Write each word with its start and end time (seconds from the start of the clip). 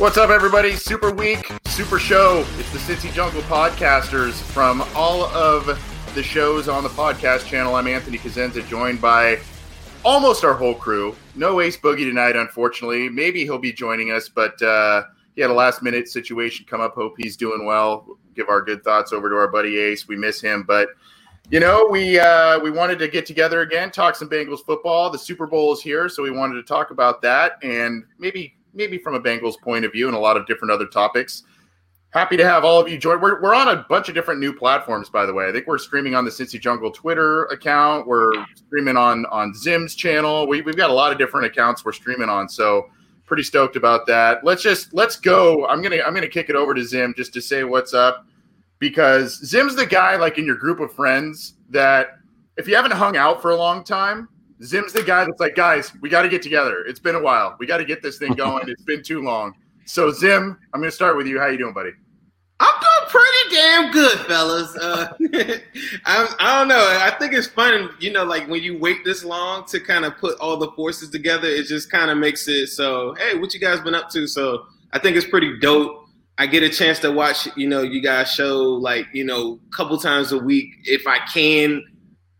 What's 0.00 0.16
up, 0.16 0.30
everybody? 0.30 0.76
Super 0.76 1.10
week, 1.10 1.52
super 1.66 1.98
show. 1.98 2.42
It's 2.56 2.72
the 2.72 2.78
Cincy 2.78 3.12
Jungle 3.12 3.42
podcasters 3.42 4.40
from 4.40 4.82
all 4.94 5.24
of 5.24 5.66
the 6.14 6.22
shows 6.22 6.70
on 6.70 6.82
the 6.82 6.88
podcast 6.88 7.46
channel. 7.46 7.74
I'm 7.74 7.86
Anthony 7.86 8.16
Cosenza, 8.16 8.66
joined 8.66 9.02
by 9.02 9.40
almost 10.02 10.42
our 10.42 10.54
whole 10.54 10.74
crew. 10.74 11.14
No 11.34 11.60
Ace 11.60 11.76
Boogie 11.76 12.08
tonight, 12.08 12.34
unfortunately. 12.34 13.10
Maybe 13.10 13.42
he'll 13.42 13.58
be 13.58 13.74
joining 13.74 14.10
us, 14.10 14.26
but 14.26 14.60
uh, 14.62 15.02
he 15.34 15.42
had 15.42 15.50
a 15.50 15.52
last 15.52 15.82
minute 15.82 16.08
situation 16.08 16.64
come 16.66 16.80
up. 16.80 16.94
Hope 16.94 17.16
he's 17.18 17.36
doing 17.36 17.66
well. 17.66 18.16
Give 18.34 18.48
our 18.48 18.62
good 18.62 18.82
thoughts 18.82 19.12
over 19.12 19.28
to 19.28 19.36
our 19.36 19.48
buddy 19.48 19.76
Ace. 19.76 20.08
We 20.08 20.16
miss 20.16 20.40
him, 20.40 20.64
but 20.66 20.88
you 21.50 21.60
know, 21.60 21.86
we 21.90 22.18
uh, 22.18 22.58
we 22.60 22.70
wanted 22.70 22.98
to 23.00 23.08
get 23.08 23.26
together 23.26 23.60
again, 23.60 23.90
talk 23.90 24.16
some 24.16 24.30
Bengals 24.30 24.64
football. 24.64 25.10
The 25.10 25.18
Super 25.18 25.46
Bowl 25.46 25.74
is 25.74 25.82
here, 25.82 26.08
so 26.08 26.22
we 26.22 26.30
wanted 26.30 26.54
to 26.54 26.62
talk 26.62 26.90
about 26.90 27.20
that 27.20 27.58
and 27.62 28.04
maybe 28.18 28.54
maybe 28.74 28.98
from 28.98 29.14
a 29.14 29.20
Bengals 29.20 29.60
point 29.60 29.84
of 29.84 29.92
view 29.92 30.06
and 30.06 30.16
a 30.16 30.20
lot 30.20 30.36
of 30.36 30.46
different 30.46 30.72
other 30.72 30.86
topics. 30.86 31.42
Happy 32.10 32.36
to 32.36 32.44
have 32.44 32.64
all 32.64 32.80
of 32.80 32.88
you 32.88 32.98
join. 32.98 33.20
We're, 33.20 33.40
we're 33.40 33.54
on 33.54 33.68
a 33.68 33.86
bunch 33.88 34.08
of 34.08 34.16
different 34.16 34.40
new 34.40 34.52
platforms, 34.52 35.08
by 35.08 35.26
the 35.26 35.32
way. 35.32 35.48
I 35.48 35.52
think 35.52 35.68
we're 35.68 35.78
streaming 35.78 36.16
on 36.16 36.24
the 36.24 36.30
Cincy 36.30 36.60
Jungle 36.60 36.90
Twitter 36.90 37.44
account. 37.46 38.06
We're 38.06 38.32
streaming 38.56 38.96
on 38.96 39.26
on 39.26 39.54
Zim's 39.54 39.94
channel. 39.94 40.48
We, 40.48 40.60
we've 40.62 40.76
got 40.76 40.90
a 40.90 40.94
lot 40.94 41.12
of 41.12 41.18
different 41.18 41.46
accounts 41.46 41.84
we're 41.84 41.92
streaming 41.92 42.28
on. 42.28 42.48
So 42.48 42.90
pretty 43.26 43.44
stoked 43.44 43.76
about 43.76 44.08
that. 44.08 44.42
Let's 44.42 44.60
just 44.60 44.92
let's 44.92 45.14
go. 45.14 45.64
I'm 45.68 45.80
gonna 45.82 46.02
I'm 46.04 46.12
gonna 46.12 46.26
kick 46.28 46.50
it 46.50 46.56
over 46.56 46.74
to 46.74 46.82
Zim 46.82 47.14
just 47.16 47.32
to 47.34 47.40
say 47.40 47.62
what's 47.62 47.94
up 47.94 48.26
because 48.80 49.38
Zim's 49.46 49.76
the 49.76 49.86
guy 49.86 50.16
like 50.16 50.36
in 50.36 50.44
your 50.44 50.56
group 50.56 50.80
of 50.80 50.92
friends 50.92 51.54
that 51.68 52.18
if 52.56 52.66
you 52.66 52.74
haven't 52.74 52.90
hung 52.90 53.16
out 53.16 53.40
for 53.40 53.52
a 53.52 53.56
long 53.56 53.84
time, 53.84 54.28
Zim's 54.62 54.92
the 54.92 55.02
guy 55.02 55.24
that's 55.24 55.40
like, 55.40 55.54
guys, 55.54 55.92
we 56.00 56.08
got 56.08 56.22
to 56.22 56.28
get 56.28 56.42
together. 56.42 56.84
It's 56.86 57.00
been 57.00 57.14
a 57.14 57.20
while. 57.20 57.56
We 57.58 57.66
got 57.66 57.78
to 57.78 57.84
get 57.84 58.02
this 58.02 58.18
thing 58.18 58.34
going. 58.34 58.68
it's 58.68 58.82
been 58.82 59.02
too 59.02 59.22
long. 59.22 59.54
So 59.86 60.10
Zim, 60.10 60.58
I'm 60.72 60.80
going 60.80 60.90
to 60.90 60.94
start 60.94 61.16
with 61.16 61.26
you. 61.26 61.38
How 61.40 61.46
you 61.46 61.58
doing, 61.58 61.74
buddy? 61.74 61.92
I'm 62.60 62.74
doing 62.78 63.08
pretty 63.08 63.56
damn 63.56 63.90
good, 63.90 64.18
fellas. 64.26 64.76
Uh, 64.76 65.12
I'm, 66.04 66.28
I 66.38 66.58
don't 66.58 66.68
know. 66.68 66.98
I 67.00 67.10
think 67.18 67.32
it's 67.32 67.46
fun, 67.46 67.88
you 68.00 68.12
know, 68.12 68.24
like 68.24 68.48
when 68.48 68.62
you 68.62 68.78
wait 68.78 69.02
this 69.02 69.24
long 69.24 69.64
to 69.68 69.80
kind 69.80 70.04
of 70.04 70.18
put 70.18 70.38
all 70.40 70.58
the 70.58 70.70
forces 70.72 71.08
together, 71.08 71.48
it 71.48 71.66
just 71.66 71.90
kind 71.90 72.10
of 72.10 72.18
makes 72.18 72.46
it 72.48 72.68
so, 72.68 73.14
hey, 73.14 73.38
what 73.38 73.54
you 73.54 73.60
guys 73.60 73.80
been 73.80 73.94
up 73.94 74.10
to? 74.10 74.26
So 74.26 74.66
I 74.92 74.98
think 74.98 75.16
it's 75.16 75.26
pretty 75.26 75.58
dope. 75.58 76.04
I 76.36 76.46
get 76.46 76.62
a 76.62 76.68
chance 76.68 76.98
to 77.00 77.10
watch, 77.10 77.48
you 77.56 77.66
know, 77.66 77.80
you 77.80 78.02
guys 78.02 78.30
show 78.30 78.58
like, 78.58 79.06
you 79.14 79.24
know, 79.24 79.58
a 79.66 79.76
couple 79.76 79.96
times 79.98 80.32
a 80.32 80.38
week 80.38 80.68
if 80.84 81.06
I 81.06 81.18
can 81.32 81.82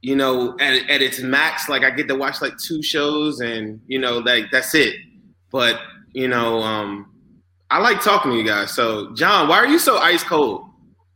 you 0.02 0.16
know, 0.16 0.56
at, 0.58 0.88
at 0.88 1.02
its 1.02 1.20
max, 1.20 1.68
like 1.68 1.84
I 1.84 1.90
get 1.90 2.08
to 2.08 2.14
watch 2.14 2.40
like 2.40 2.56
two 2.58 2.82
shows 2.82 3.40
and, 3.40 3.80
you 3.86 3.98
know, 3.98 4.18
like 4.18 4.50
that's 4.50 4.74
it. 4.74 4.96
But, 5.50 5.80
you 6.12 6.28
know, 6.28 6.60
um, 6.62 7.12
I 7.70 7.78
like 7.78 8.02
talking 8.02 8.32
to 8.32 8.36
you 8.36 8.44
guys. 8.44 8.72
So, 8.72 9.14
John, 9.14 9.48
why 9.48 9.56
are 9.58 9.66
you 9.66 9.78
so 9.78 9.98
ice 9.98 10.24
cold? 10.24 10.66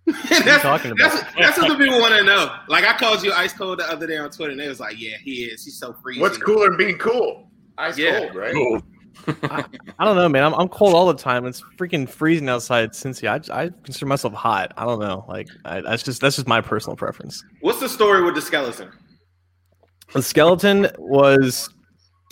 that's, 0.28 0.62
talking 0.62 0.90
about? 0.90 1.12
That's, 1.12 1.34
that's, 1.34 1.58
what 1.58 1.68
the 1.68 1.77
people 1.82 1.98
want 1.98 2.14
to 2.14 2.24
know. 2.24 2.55
Like, 2.68 2.84
I 2.84 2.96
called 2.96 3.22
you 3.22 3.32
ice 3.32 3.55
cold 3.55 3.78
the 3.78 3.90
other 3.90 4.06
day 4.06 4.18
on 4.18 4.30
Twitter, 4.30 4.50
and 4.50 4.60
they 4.60 4.68
was 4.68 4.78
like, 4.78 5.00
"Yeah, 5.00 5.16
he 5.22 5.44
is. 5.44 5.64
He's 5.64 5.78
so 5.78 5.94
freezing." 5.94 6.20
What's 6.20 6.36
cooler 6.36 6.68
than 6.68 6.77
being 6.77 6.98
cool? 6.98 7.48
Ice 7.78 7.96
yeah. 7.96 8.18
cold, 8.18 8.34
right? 8.34 8.52
Cool. 8.52 8.82
I, 9.45 9.65
I, 9.98 10.05
don't 10.05 10.17
know, 10.17 10.29
man. 10.29 10.45
I'm, 10.45 10.55
I'm 10.55 10.69
cold 10.69 10.95
all 10.95 11.07
the 11.07 11.15
time. 11.15 11.47
It's 11.47 11.62
freaking 11.77 12.09
freezing 12.09 12.48
outside 12.48 12.91
Cincy. 12.91 13.29
I, 13.29 13.65
I 13.65 13.70
consider 13.83 14.07
myself 14.07 14.34
hot. 14.34 14.73
I 14.77 14.84
don't 14.84 15.01
know. 15.01 15.25
Like 15.29 15.48
I, 15.65 15.80
that's 15.80 16.02
just 16.02 16.20
that's 16.20 16.36
just 16.36 16.48
my 16.48 16.61
personal 16.61 16.97
preference. 16.97 17.42
What's 17.61 17.80
the 17.80 17.89
story 17.89 18.23
with 18.23 18.35
the 18.35 18.42
skeleton? 18.42 18.91
The 20.13 20.23
skeleton 20.23 20.89
was 20.98 21.69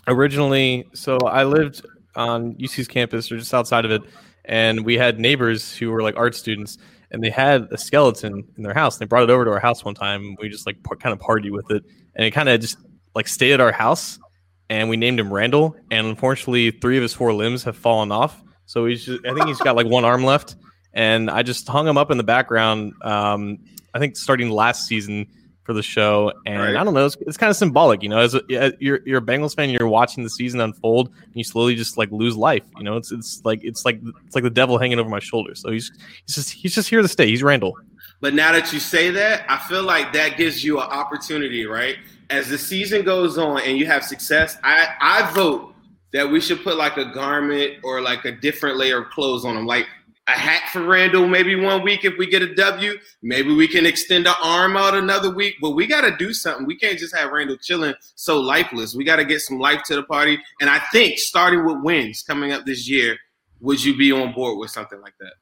originally 0.07 0.89
so 0.95 1.19
I 1.19 1.45
lived 1.45 1.85
on 2.15 2.55
UC's 2.55 2.89
campus 2.89 3.31
or 3.33 3.39
just 3.39 3.55
outside 3.55 3.85
of 3.85 3.91
it, 3.91 4.03
and 4.45 4.85
we 4.85 4.97
had 4.97 5.19
neighbors 5.19 5.75
who 5.77 5.91
were 5.91 6.03
like 6.03 6.17
art 6.17 6.35
students, 6.35 6.79
and 7.11 7.23
they 7.23 7.31
had 7.31 7.69
a 7.71 7.79
skeleton 7.79 8.45
in 8.57 8.63
their 8.63 8.75
house. 8.75 8.97
And 8.97 9.03
They 9.03 9.09
brought 9.09 9.25
it 9.25 9.31
over 9.31 9.45
to 9.45 9.51
our 9.51 9.61
house 9.61 9.85
one 9.85 9.95
time. 9.95 10.37
We 10.41 10.49
just 10.49 10.67
like 10.67 10.77
kind 11.01 11.13
of 11.13 11.21
party 11.21 11.51
with 11.51 11.71
it, 11.71 11.85
and 12.15 12.27
it 12.27 12.33
kind 12.33 12.49
of 12.49 12.61
just 12.61 12.77
like 13.15 13.29
stayed 13.29 13.53
at 13.53 13.61
our 13.61 13.73
house 13.73 14.19
and 14.69 14.89
we 14.89 14.97
named 14.97 15.21
him 15.21 15.33
Randall. 15.33 15.77
And 15.91 16.07
unfortunately, 16.07 16.71
three 16.71 16.97
of 16.97 17.03
his 17.03 17.13
four 17.13 17.33
limbs 17.33 17.65
have 17.65 17.77
fallen 17.77 18.13
off. 18.13 18.43
So 18.67 18.87
he's 18.87 19.05
just, 19.05 19.25
I 19.27 19.35
think 19.35 19.47
he's 19.47 19.59
got 19.59 19.77
like 19.77 19.87
one 19.87 20.05
arm 20.05 20.25
left. 20.25 20.57
And 20.95 21.31
I 21.31 21.43
just 21.43 21.67
hung 21.69 21.87
him 21.87 21.97
up 21.97 22.11
in 22.11 22.19
the 22.19 22.25
background. 22.25 22.95
Um, 23.03 23.59
I 23.95 23.99
think 23.99 24.17
starting 24.17 24.51
last 24.51 24.87
season 24.87 25.27
for 25.65 25.73
the 25.73 25.83
show, 25.83 26.33
and 26.45 26.59
right. 26.59 26.77
I 26.77 26.85
don't 26.85 26.93
know, 26.93 27.07
it's, 27.07 27.17
it's, 27.21 27.37
kind 27.37 27.49
of 27.49 27.57
symbolic, 27.57 28.03
you 28.03 28.09
know. 28.09 28.19
As 28.19 28.35
a, 28.35 28.43
you're 28.81 29.01
you're 29.07 29.19
a 29.19 29.23
Bengals 29.23 29.55
fan, 29.55 29.71
you're 29.71 29.87
watching 29.87 30.25
the 30.25 30.31
season 30.31 30.61
unfold, 30.61 31.09
and 31.09 31.35
you 31.35 31.45
slowly 31.45 31.77
just 31.77 31.97
like 31.97 32.11
lose 32.11 32.37
life. 32.37 32.65
You 32.77 32.83
know, 32.83 32.97
it's 32.97 33.13
it's 33.13 33.43
like 33.45 33.61
it's 33.63 33.85
like 33.85 34.01
it's 34.27 34.35
like 34.35 34.45
the 34.45 34.51
devil 34.51 34.77
hanging 34.77 34.99
over 34.99 35.09
my 35.09 35.21
shoulder. 35.21 35.55
So 35.55 35.71
he's 35.71 35.93
he's 36.27 36.35
just 36.35 36.51
he's 36.51 36.75
just 36.75 36.89
here 36.89 37.01
to 37.01 37.09
stay. 37.09 37.29
He's 37.29 37.43
Randall. 37.43 37.79
But 38.21 38.35
now 38.35 38.53
that 38.53 38.73
you 38.73 38.81
say 38.81 39.11
that, 39.11 39.45
I 39.49 39.59
feel 39.59 39.83
like 39.83 40.13
that 40.13 40.37
gives 40.37 40.65
you 40.65 40.81
an 40.81 40.89
opportunity, 40.89 41.67
right? 41.67 41.97
As 42.33 42.49
the 42.49 42.59
season 42.59 43.05
goes 43.05 43.37
on 43.37 43.61
and 43.61 43.77
you 43.77 43.87
have 43.87 44.03
success, 44.03 44.57
I, 44.65 44.89
I 45.01 45.31
vote 45.33 45.75
that 46.13 46.29
we 46.29 46.41
should 46.41 46.65
put 46.65 46.77
like 46.77 46.97
a 46.97 47.05
garment 47.05 47.79
or 47.85 48.01
like 48.01 48.25
a 48.25 48.33
different 48.33 48.79
layer 48.79 49.03
of 49.03 49.11
clothes 49.11 49.45
on 49.45 49.55
them. 49.55 49.67
Like 49.67 49.87
a 50.29 50.33
hat 50.33 50.71
for 50.73 50.83
Randall 50.83 51.27
maybe 51.27 51.57
one 51.57 51.83
week 51.83 52.05
if 52.05 52.17
we 52.17 52.27
get 52.27 52.43
a 52.43 52.55
W. 52.55 52.99
Maybe 53.23 53.55
we 53.55 53.69
can 53.69 53.85
extend 53.85 54.27
the 54.27 54.35
arm 54.43 54.77
out 54.77 54.95
another 54.95 55.31
week. 55.31 55.57
But 55.61 55.71
we 55.71 55.87
got 55.87 56.03
to 56.03 56.17
do 56.17 56.33
something. 56.33 56.67
We 56.67 56.77
can't 56.77 56.99
just 56.99 57.15
have 57.15 57.33
Randall 57.33 57.59
chilling 57.59 57.95
so 58.15 58.41
lifeless. 58.41 58.95
We 58.95 59.05
got 59.05 59.17
to 59.17 59.25
get 59.25 59.41
some 59.41 59.59
life 59.59 59.83
to 59.85 59.97
the 59.97 60.03
party. 60.05 60.39
And 60.61 60.71
I 60.71 60.81
think 60.91 61.19
starting 61.19 61.67
with 61.67 61.83
wins 61.83 62.23
coming 62.23 62.53
up 62.53 62.65
this 62.65 62.89
year, 62.89 63.19
would 63.61 63.85
you 63.85 63.97
be 63.97 64.11
on 64.11 64.33
board 64.33 64.59
with 64.59 64.71
something 64.71 65.01
like 65.03 65.15
that? 65.21 65.35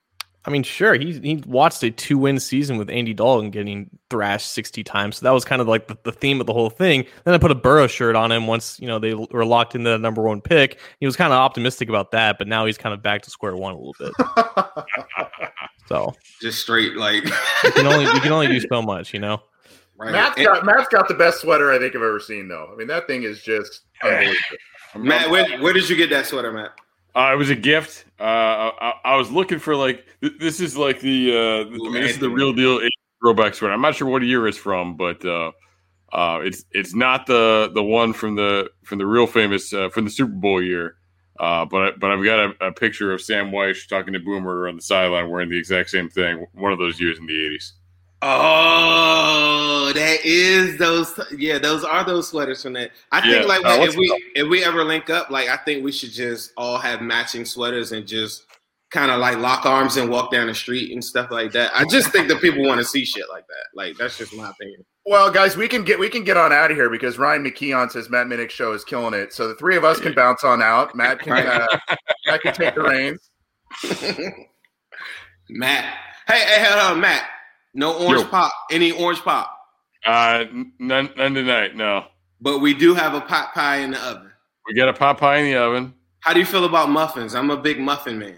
I 0.44 0.50
mean, 0.50 0.62
sure. 0.62 0.94
He 0.94 1.12
he 1.18 1.42
watched 1.46 1.82
a 1.82 1.90
two 1.90 2.16
win 2.16 2.40
season 2.40 2.78
with 2.78 2.88
Andy 2.88 3.12
Dalton 3.12 3.50
getting 3.50 3.90
thrashed 4.08 4.52
sixty 4.52 4.82
times. 4.82 5.18
So 5.18 5.24
that 5.24 5.32
was 5.32 5.44
kind 5.44 5.60
of 5.60 5.68
like 5.68 5.88
the, 5.88 5.98
the 6.02 6.12
theme 6.12 6.40
of 6.40 6.46
the 6.46 6.54
whole 6.54 6.70
thing. 6.70 7.04
Then 7.24 7.34
I 7.34 7.38
put 7.38 7.50
a 7.50 7.54
Burrow 7.54 7.86
shirt 7.86 8.16
on 8.16 8.32
him 8.32 8.46
once 8.46 8.80
you 8.80 8.86
know 8.86 8.98
they 8.98 9.14
were 9.14 9.44
locked 9.44 9.74
into 9.74 9.90
the 9.90 9.98
number 9.98 10.22
one 10.22 10.40
pick. 10.40 10.80
He 10.98 11.06
was 11.06 11.16
kind 11.16 11.32
of 11.32 11.38
optimistic 11.38 11.88
about 11.90 12.12
that, 12.12 12.38
but 12.38 12.48
now 12.48 12.64
he's 12.64 12.78
kind 12.78 12.94
of 12.94 13.02
back 13.02 13.22
to 13.22 13.30
square 13.30 13.54
one 13.54 13.74
a 13.74 13.76
little 13.76 13.94
bit. 13.98 14.12
so 15.88 16.14
just 16.40 16.60
straight 16.60 16.96
like 16.96 17.24
you 17.24 17.72
can 17.72 17.86
only 17.86 18.04
you 18.04 18.20
can 18.20 18.32
only 18.32 18.46
do 18.46 18.60
so 18.60 18.80
much, 18.80 19.12
you 19.12 19.20
know. 19.20 19.42
Right. 20.00 20.12
Matt's 20.12 20.42
got 20.42 20.64
Matt's 20.64 20.88
got 20.88 21.08
the 21.08 21.14
best 21.14 21.42
sweater 21.42 21.70
I 21.70 21.78
think 21.78 21.94
I've 21.94 22.00
ever 22.00 22.20
seen, 22.20 22.48
though. 22.48 22.70
I 22.72 22.76
mean, 22.76 22.88
that 22.88 23.06
thing 23.06 23.24
is 23.24 23.42
just 23.42 23.82
unbelievable. 24.02 24.34
Matt, 24.96 25.30
where, 25.30 25.60
where 25.60 25.74
did 25.74 25.88
you 25.90 25.96
get 25.96 26.08
that 26.10 26.26
sweater, 26.26 26.50
Matt? 26.50 26.70
Uh, 27.14 27.30
it 27.32 27.36
was 27.36 27.50
a 27.50 27.56
gift. 27.56 28.04
Uh, 28.18 28.22
I, 28.22 28.94
I, 29.04 29.16
was 29.16 29.30
looking 29.30 29.58
for 29.58 29.74
like 29.74 30.06
th- 30.20 30.34
this 30.38 30.60
is 30.60 30.76
like 30.76 31.00
the 31.00 31.32
uh, 31.32 31.34
Ooh, 31.34 31.88
I 31.88 31.92
mean, 31.92 32.02
this 32.02 32.12
is 32.12 32.18
the 32.18 32.30
real 32.30 32.52
deal 32.52 32.80
throwback 33.20 33.54
sweater. 33.54 33.74
I'm 33.74 33.80
not 33.80 33.96
sure 33.96 34.08
what 34.08 34.22
year 34.22 34.46
it's 34.46 34.58
from, 34.58 34.96
but 34.96 35.24
uh, 35.24 35.52
uh, 36.12 36.40
it's 36.42 36.64
it's 36.72 36.94
not 36.94 37.26
the 37.26 37.70
the 37.74 37.82
one 37.82 38.12
from 38.12 38.36
the 38.36 38.70
from 38.84 38.98
the 38.98 39.06
real 39.06 39.26
famous 39.26 39.72
uh, 39.72 39.88
from 39.88 40.04
the 40.04 40.10
Super 40.10 40.32
Bowl 40.32 40.62
year. 40.62 40.96
Uh, 41.38 41.64
but 41.64 41.98
but 41.98 42.10
I've 42.10 42.24
got 42.24 42.38
a, 42.38 42.66
a 42.68 42.72
picture 42.72 43.12
of 43.12 43.20
Sam 43.20 43.50
Wyche 43.50 43.88
talking 43.88 44.12
to 44.12 44.20
Boomer 44.20 44.68
on 44.68 44.76
the 44.76 44.82
sideline 44.82 45.30
wearing 45.30 45.48
the 45.48 45.58
exact 45.58 45.90
same 45.90 46.08
thing. 46.08 46.46
One 46.52 46.72
of 46.72 46.78
those 46.78 47.00
years 47.00 47.18
in 47.18 47.26
the 47.26 47.32
'80s. 47.32 47.72
Oh, 48.22 49.92
that 49.94 50.18
is 50.24 50.76
those. 50.78 51.18
Yeah, 51.36 51.58
those 51.58 51.84
are 51.84 52.04
those 52.04 52.28
sweaters 52.28 52.62
from 52.62 52.74
that. 52.74 52.90
I 53.12 53.20
think 53.22 53.42
yeah. 53.42 53.48
like 53.48 53.64
uh, 53.64 53.82
if 53.82 53.96
we 53.96 54.32
if 54.34 54.48
we 54.48 54.62
ever 54.62 54.84
link 54.84 55.08
up, 55.08 55.30
like 55.30 55.48
I 55.48 55.56
think 55.56 55.84
we 55.84 55.92
should 55.92 56.12
just 56.12 56.52
all 56.56 56.78
have 56.78 57.00
matching 57.00 57.44
sweaters 57.46 57.92
and 57.92 58.06
just 58.06 58.44
kind 58.90 59.10
of 59.10 59.20
like 59.20 59.38
lock 59.38 59.64
arms 59.64 59.96
and 59.96 60.10
walk 60.10 60.30
down 60.32 60.48
the 60.48 60.54
street 60.54 60.92
and 60.92 61.02
stuff 61.02 61.30
like 61.30 61.52
that. 61.52 61.70
I 61.74 61.84
just 61.84 62.10
think 62.10 62.28
that 62.28 62.40
people 62.40 62.66
want 62.66 62.78
to 62.78 62.84
see 62.84 63.04
shit 63.04 63.24
like 63.30 63.46
that. 63.46 63.66
Like 63.74 63.96
that's 63.96 64.18
just 64.18 64.34
my 64.34 64.50
opinion. 64.50 64.84
Well, 65.06 65.30
guys, 65.30 65.56
we 65.56 65.66
can 65.66 65.82
get 65.82 65.98
we 65.98 66.10
can 66.10 66.24
get 66.24 66.36
on 66.36 66.52
out 66.52 66.70
of 66.70 66.76
here 66.76 66.90
because 66.90 67.16
Ryan 67.16 67.42
McKeon 67.42 67.90
says 67.90 68.10
Matt 68.10 68.26
Minich 68.26 68.50
show 68.50 68.72
is 68.72 68.84
killing 68.84 69.14
it. 69.14 69.32
So 69.32 69.48
the 69.48 69.54
three 69.54 69.76
of 69.76 69.84
us 69.84 69.98
can 69.98 70.14
bounce 70.14 70.44
on 70.44 70.62
out. 70.62 70.94
Matt 70.94 71.20
can 71.20 71.46
uh, 71.46 71.66
Matt 72.26 72.42
can 72.42 72.52
take 72.52 72.74
the 72.74 72.82
reins. 72.82 73.30
Matt, 75.48 75.96
hey, 76.28 76.40
hey, 76.40 76.64
hold 76.64 76.92
on, 76.92 77.00
Matt. 77.00 77.24
No 77.74 77.96
orange 77.96 78.24
Yo. 78.24 78.28
pop. 78.28 78.52
Any 78.70 78.92
orange 78.92 79.20
pop? 79.20 79.56
Uh, 80.04 80.44
none, 80.78 81.10
none 81.16 81.34
tonight. 81.34 81.76
No. 81.76 82.06
But 82.40 82.58
we 82.58 82.74
do 82.74 82.94
have 82.94 83.14
a 83.14 83.20
pot 83.20 83.52
pie 83.54 83.78
in 83.78 83.92
the 83.92 84.00
oven. 84.00 84.30
We 84.66 84.74
got 84.74 84.88
a 84.88 84.92
pot 84.92 85.18
pie 85.18 85.36
in 85.38 85.46
the 85.46 85.56
oven. 85.56 85.94
How 86.20 86.32
do 86.32 86.40
you 86.40 86.46
feel 86.46 86.64
about 86.64 86.90
muffins? 86.90 87.34
I'm 87.34 87.50
a 87.50 87.56
big 87.56 87.80
muffin 87.80 88.18
man. 88.18 88.36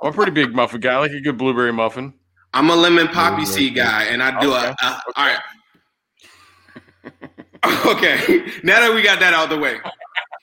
I'm 0.00 0.10
a 0.10 0.12
pretty 0.12 0.32
big 0.32 0.54
muffin 0.54 0.80
guy. 0.80 0.94
I 0.94 0.98
like 0.98 1.10
a 1.12 1.20
good 1.20 1.36
blueberry 1.36 1.72
muffin. 1.72 2.14
I'm 2.54 2.70
a 2.70 2.76
lemon 2.76 3.08
poppy 3.08 3.44
seed 3.44 3.74
guy, 3.74 4.04
and 4.04 4.22
I 4.22 4.40
do 4.40 4.54
okay. 4.54 4.66
a, 4.66 4.86
a 4.86 4.90
okay. 4.90 5.00
all 5.16 5.26
right. 5.26 5.40
okay, 7.86 8.44
now 8.62 8.80
that 8.80 8.92
we 8.94 9.02
got 9.02 9.18
that 9.20 9.34
out 9.34 9.44
of 9.44 9.50
the 9.50 9.58
way, 9.58 9.78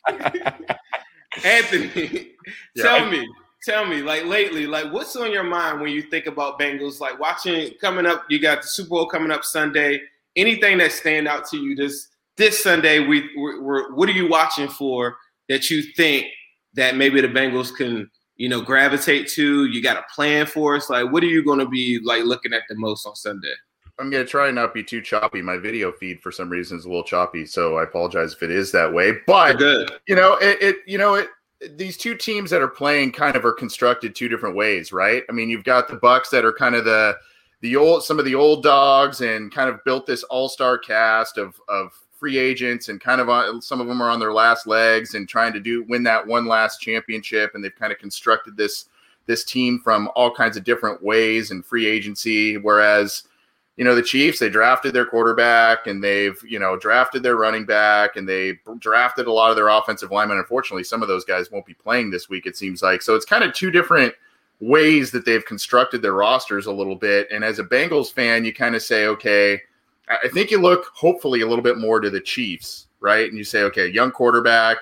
Anthony, 1.45 2.31
yeah, 2.75 2.83
tell 2.83 3.05
I, 3.05 3.09
me, 3.09 3.27
tell 3.65 3.85
me, 3.85 4.01
like 4.01 4.25
lately, 4.25 4.67
like 4.67 4.91
what's 4.93 5.15
on 5.15 5.31
your 5.31 5.43
mind 5.43 5.81
when 5.81 5.91
you 5.91 6.03
think 6.03 6.27
about 6.27 6.59
Bengals? 6.59 6.99
Like 6.99 7.19
watching 7.19 7.73
coming 7.81 8.05
up, 8.05 8.25
you 8.29 8.39
got 8.39 8.61
the 8.61 8.67
Super 8.67 8.89
Bowl 8.89 9.07
coming 9.07 9.31
up 9.31 9.43
Sunday. 9.43 9.99
Anything 10.35 10.77
that 10.79 10.91
stand 10.91 11.27
out 11.27 11.47
to 11.49 11.57
you 11.57 11.75
this 11.75 12.09
this 12.37 12.61
Sunday? 12.61 12.99
We 12.99 13.29
we're, 13.35 13.61
we're, 13.61 13.93
what 13.95 14.07
are 14.09 14.13
you 14.13 14.29
watching 14.29 14.67
for 14.67 15.15
that 15.49 15.69
you 15.69 15.81
think 15.81 16.27
that 16.73 16.95
maybe 16.95 17.21
the 17.21 17.27
Bengals 17.27 17.75
can 17.75 18.09
you 18.37 18.49
know, 18.49 18.61
gravitate 18.61 19.27
to? 19.29 19.65
You 19.65 19.81
got 19.81 19.97
a 19.97 20.03
plan 20.13 20.45
for 20.45 20.75
us? 20.75 20.89
Like, 20.89 21.11
what 21.11 21.23
are 21.23 21.27
you 21.27 21.43
going 21.43 21.59
to 21.59 21.67
be 21.67 21.99
like 22.03 22.23
looking 22.23 22.53
at 22.53 22.63
the 22.69 22.75
most 22.75 23.05
on 23.05 23.15
Sunday? 23.15 23.53
I'm 23.97 24.09
gonna 24.09 24.25
try 24.25 24.47
and 24.47 24.55
not 24.55 24.73
be 24.73 24.83
too 24.83 25.01
choppy. 25.01 25.41
My 25.41 25.57
video 25.57 25.89
feed 25.93 26.19
for 26.19 26.29
some 26.29 26.49
reason 26.49 26.77
is 26.77 26.83
a 26.83 26.89
little 26.89 27.01
choppy, 27.01 27.45
so 27.45 27.77
I 27.77 27.83
apologize 27.83 28.33
if 28.33 28.43
it 28.43 28.51
is 28.51 28.69
that 28.73 28.93
way. 28.93 29.13
But 29.25 29.57
good. 29.57 29.89
you 30.05 30.15
know, 30.15 30.33
it, 30.35 30.61
it 30.61 30.75
you 30.85 30.97
know 30.97 31.13
it 31.13 31.29
these 31.75 31.97
two 31.97 32.15
teams 32.15 32.49
that 32.51 32.61
are 32.61 32.67
playing 32.67 33.11
kind 33.11 33.35
of 33.35 33.45
are 33.45 33.53
constructed 33.53 34.15
two 34.15 34.27
different 34.27 34.55
ways, 34.55 34.91
right? 34.91 35.23
I 35.29 35.31
mean, 35.31 35.49
you've 35.49 35.63
got 35.63 35.87
the 35.87 35.95
Bucks 35.95 36.29
that 36.29 36.45
are 36.45 36.53
kind 36.53 36.75
of 36.75 36.85
the 36.85 37.17
the 37.61 37.75
old 37.75 38.03
some 38.03 38.19
of 38.19 38.25
the 38.25 38.35
old 38.35 38.63
dogs 38.63 39.21
and 39.21 39.51
kind 39.51 39.69
of 39.69 39.83
built 39.85 40.05
this 40.05 40.23
all-star 40.23 40.77
cast 40.77 41.37
of 41.37 41.59
of 41.67 41.91
free 42.11 42.37
agents 42.37 42.89
and 42.89 43.01
kind 43.01 43.19
of 43.19 43.29
on, 43.29 43.61
some 43.61 43.81
of 43.81 43.87
them 43.87 44.01
are 44.01 44.09
on 44.09 44.19
their 44.19 44.33
last 44.33 44.67
legs 44.67 45.15
and 45.15 45.27
trying 45.27 45.53
to 45.53 45.59
do 45.59 45.83
win 45.87 46.03
that 46.03 46.25
one 46.25 46.45
last 46.45 46.79
championship 46.79 47.51
and 47.53 47.63
they've 47.63 47.75
kind 47.75 47.91
of 47.91 47.99
constructed 47.99 48.55
this 48.55 48.85
this 49.25 49.43
team 49.43 49.79
from 49.83 50.09
all 50.15 50.33
kinds 50.33 50.55
of 50.55 50.63
different 50.63 51.01
ways 51.01 51.51
and 51.51 51.65
free 51.65 51.87
agency 51.87 52.57
whereas 52.57 53.23
you 53.77 53.83
know 53.83 53.95
the 53.95 54.01
Chiefs 54.01 54.39
they 54.39 54.49
drafted 54.49 54.93
their 54.93 55.05
quarterback 55.05 55.87
and 55.87 56.03
they've 56.03 56.37
you 56.47 56.59
know 56.59 56.77
drafted 56.77 57.23
their 57.23 57.35
running 57.35 57.65
back 57.65 58.15
and 58.15 58.27
they 58.27 58.59
drafted 58.79 59.27
a 59.27 59.31
lot 59.31 59.49
of 59.49 59.55
their 59.55 59.69
offensive 59.69 60.11
linemen. 60.11 60.37
Unfortunately 60.37 60.83
some 60.83 61.01
of 61.01 61.07
those 61.07 61.25
guys 61.25 61.51
won't 61.51 61.65
be 61.65 61.73
playing 61.73 62.11
this 62.11 62.29
week 62.29 62.45
it 62.45 62.57
seems 62.57 62.81
like. 62.81 63.01
So 63.01 63.15
it's 63.15 63.25
kind 63.25 63.43
of 63.43 63.53
two 63.53 63.71
different 63.71 64.13
ways 64.61 65.11
that 65.11 65.25
they've 65.25 65.45
constructed 65.45 66.01
their 66.01 66.13
rosters 66.13 66.65
a 66.65 66.71
little 66.71 66.95
bit. 66.95 67.27
And 67.31 67.43
as 67.43 67.59
a 67.59 67.63
Bengals 67.63 68.11
fan 68.11 68.45
you 68.45 68.53
kind 68.53 68.75
of 68.75 68.81
say 68.81 69.07
okay 69.07 69.61
I 70.07 70.27
think 70.29 70.51
you 70.51 70.61
look 70.61 70.91
hopefully 70.93 71.41
a 71.41 71.47
little 71.47 71.63
bit 71.63 71.77
more 71.77 71.99
to 71.99 72.09
the 72.09 72.21
Chiefs, 72.21 72.87
right? 72.99 73.27
And 73.27 73.37
you 73.37 73.43
say, 73.43 73.63
okay, 73.63 73.87
young 73.87 74.11
quarterback, 74.11 74.77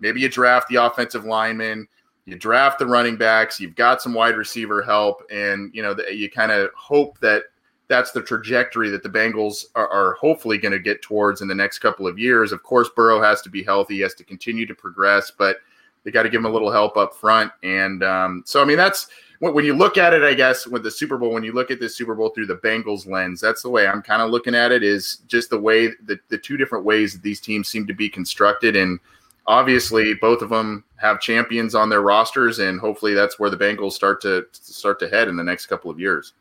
maybe 0.00 0.20
you 0.20 0.28
draft 0.28 0.68
the 0.68 0.76
offensive 0.76 1.24
lineman, 1.24 1.88
you 2.26 2.36
draft 2.36 2.78
the 2.78 2.86
running 2.86 3.16
backs, 3.16 3.58
you've 3.58 3.74
got 3.74 4.02
some 4.02 4.14
wide 4.14 4.36
receiver 4.36 4.82
help, 4.82 5.22
and 5.30 5.74
you 5.74 5.82
know 5.82 5.96
you 6.10 6.30
kind 6.30 6.52
of 6.52 6.70
hope 6.76 7.18
that 7.20 7.44
that's 7.88 8.12
the 8.12 8.22
trajectory 8.22 8.90
that 8.90 9.02
the 9.02 9.08
Bengals 9.08 9.66
are, 9.74 9.88
are 9.88 10.12
hopefully 10.14 10.58
going 10.58 10.72
to 10.72 10.78
get 10.78 11.02
towards 11.02 11.40
in 11.40 11.48
the 11.48 11.54
next 11.54 11.78
couple 11.78 12.06
of 12.06 12.18
years. 12.18 12.52
Of 12.52 12.62
course, 12.62 12.88
Burrow 12.94 13.20
has 13.20 13.40
to 13.42 13.50
be 13.50 13.62
healthy, 13.62 13.96
he 13.96 14.00
has 14.02 14.14
to 14.14 14.24
continue 14.24 14.66
to 14.66 14.74
progress, 14.74 15.32
but 15.36 15.58
they 16.04 16.10
got 16.10 16.22
to 16.22 16.28
give 16.28 16.40
him 16.40 16.46
a 16.46 16.50
little 16.50 16.70
help 16.70 16.96
up 16.96 17.14
front. 17.14 17.50
And 17.62 18.04
um, 18.04 18.42
so, 18.46 18.62
I 18.62 18.64
mean, 18.64 18.76
that's 18.76 19.08
when 19.40 19.64
you 19.64 19.74
look 19.74 19.98
at 19.98 20.14
it, 20.14 20.22
I 20.22 20.34
guess 20.34 20.66
with 20.66 20.82
the 20.82 20.90
Super 20.90 21.16
Bowl, 21.16 21.32
when 21.32 21.44
you 21.44 21.52
look 21.52 21.70
at 21.70 21.80
the 21.80 21.88
Super 21.88 22.14
Bowl 22.14 22.30
through 22.30 22.46
the 22.46 22.56
Bengals 22.56 23.06
lens, 23.06 23.40
that's 23.40 23.62
the 23.62 23.70
way 23.70 23.86
I'm 23.86 24.02
kind 24.02 24.20
of 24.20 24.30
looking 24.30 24.54
at 24.54 24.72
it. 24.72 24.82
Is 24.82 25.18
just 25.28 25.50
the 25.50 25.58
way 25.58 25.88
the 26.04 26.18
the 26.28 26.38
two 26.38 26.56
different 26.56 26.84
ways 26.84 27.12
that 27.12 27.22
these 27.22 27.40
teams 27.40 27.68
seem 27.68 27.86
to 27.86 27.94
be 27.94 28.08
constructed, 28.08 28.74
and 28.74 28.98
obviously 29.46 30.14
both 30.14 30.42
of 30.42 30.48
them 30.48 30.84
have 30.96 31.20
champions 31.20 31.76
on 31.76 31.88
their 31.88 32.00
rosters, 32.00 32.58
and 32.58 32.80
hopefully 32.80 33.14
that's 33.14 33.38
where 33.38 33.50
the 33.50 33.56
Bengals 33.56 33.92
start 33.92 34.20
to 34.22 34.44
start 34.52 34.98
to 35.00 35.08
head 35.08 35.28
in 35.28 35.36
the 35.36 35.44
next 35.44 35.66
couple 35.66 35.90
of 35.90 36.00
years. 36.00 36.32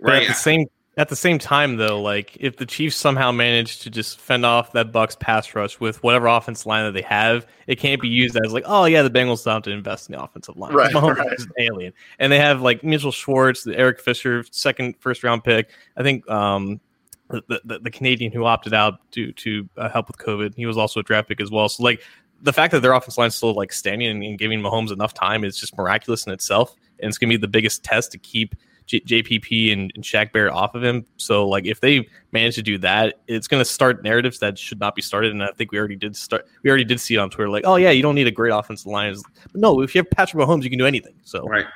Right. 0.00 0.22
At 0.22 0.28
the 0.28 0.34
same 0.34 0.68
at 0.96 1.08
the 1.08 1.16
same 1.16 1.38
time, 1.38 1.76
though, 1.76 2.00
like 2.00 2.36
if 2.38 2.56
the 2.56 2.66
Chiefs 2.66 2.96
somehow 2.96 3.32
manage 3.32 3.80
to 3.80 3.90
just 3.90 4.20
fend 4.20 4.46
off 4.46 4.72
that 4.72 4.92
Bucks 4.92 5.16
pass 5.18 5.52
rush 5.54 5.80
with 5.80 6.00
whatever 6.04 6.28
offensive 6.28 6.66
line 6.66 6.84
that 6.84 6.92
they 6.92 7.02
have, 7.02 7.46
it 7.66 7.76
can't 7.80 8.00
be 8.00 8.08
used 8.08 8.36
as 8.36 8.52
like, 8.52 8.62
oh 8.66 8.84
yeah, 8.84 9.02
the 9.02 9.10
Bengals 9.10 9.44
don't 9.44 9.54
have 9.54 9.62
to 9.64 9.70
invest 9.70 10.08
in 10.08 10.14
the 10.14 10.22
offensive 10.22 10.56
line. 10.56 10.72
Right, 10.72 10.92
Mahomes 10.94 11.16
right. 11.16 11.32
is 11.32 11.44
an 11.44 11.52
alien, 11.58 11.92
and 12.20 12.30
they 12.30 12.38
have 12.38 12.62
like 12.62 12.84
Mitchell 12.84 13.10
Schwartz, 13.10 13.64
the 13.64 13.76
Eric 13.76 14.00
Fisher, 14.00 14.44
second 14.52 14.94
first 15.00 15.24
round 15.24 15.42
pick. 15.42 15.70
I 15.96 16.04
think 16.04 16.28
um, 16.30 16.80
the, 17.28 17.60
the, 17.64 17.80
the 17.80 17.90
Canadian 17.90 18.30
who 18.30 18.44
opted 18.44 18.72
out 18.72 19.00
due 19.10 19.32
to 19.32 19.68
uh, 19.76 19.88
help 19.88 20.06
with 20.06 20.18
COVID, 20.18 20.54
he 20.54 20.66
was 20.66 20.76
also 20.76 21.00
a 21.00 21.02
draft 21.02 21.28
pick 21.28 21.40
as 21.40 21.50
well. 21.50 21.68
So 21.68 21.82
like 21.82 22.02
the 22.40 22.52
fact 22.52 22.70
that 22.70 22.82
their 22.82 22.92
offensive 22.92 23.18
line 23.18 23.28
is 23.28 23.34
still 23.34 23.54
like 23.54 23.72
standing 23.72 24.08
and, 24.08 24.22
and 24.22 24.38
giving 24.38 24.60
Mahomes 24.60 24.92
enough 24.92 25.12
time 25.12 25.42
is 25.44 25.56
just 25.56 25.76
miraculous 25.76 26.24
in 26.24 26.32
itself, 26.32 26.76
and 27.00 27.08
it's 27.08 27.18
gonna 27.18 27.30
be 27.30 27.36
the 27.36 27.48
biggest 27.48 27.82
test 27.82 28.12
to 28.12 28.18
keep 28.18 28.54
J- 28.86 29.00
JPP 29.00 29.72
and, 29.72 29.90
and 29.94 30.04
Shaq 30.04 30.32
Barrett 30.32 30.52
off 30.52 30.74
of 30.74 30.84
him. 30.84 31.06
So 31.16 31.48
like 31.48 31.66
if 31.66 31.80
they 31.80 32.06
manage 32.32 32.54
to 32.56 32.62
do 32.62 32.78
that, 32.78 33.20
it's 33.26 33.48
going 33.48 33.60
to 33.60 33.64
start 33.64 34.02
narratives 34.02 34.38
that 34.40 34.58
should 34.58 34.80
not 34.80 34.94
be 34.94 35.02
started. 35.02 35.32
And 35.32 35.42
I 35.42 35.48
think 35.48 35.72
we 35.72 35.78
already 35.78 35.96
did 35.96 36.16
start. 36.16 36.46
We 36.62 36.70
already 36.70 36.84
did 36.84 37.00
see 37.00 37.14
it 37.14 37.18
on 37.18 37.30
Twitter. 37.30 37.48
Like, 37.48 37.64
oh 37.66 37.76
yeah, 37.76 37.90
you 37.90 38.02
don't 38.02 38.14
need 38.14 38.26
a 38.26 38.32
great 38.32 38.50
offensive 38.50 38.86
line. 38.86 39.14
But 39.44 39.60
no, 39.60 39.80
if 39.80 39.94
you 39.94 40.00
have 40.00 40.10
Patrick 40.10 40.42
Mahomes, 40.42 40.64
you 40.64 40.70
can 40.70 40.78
do 40.78 40.86
anything. 40.86 41.14
So 41.22 41.44
right. 41.44 41.66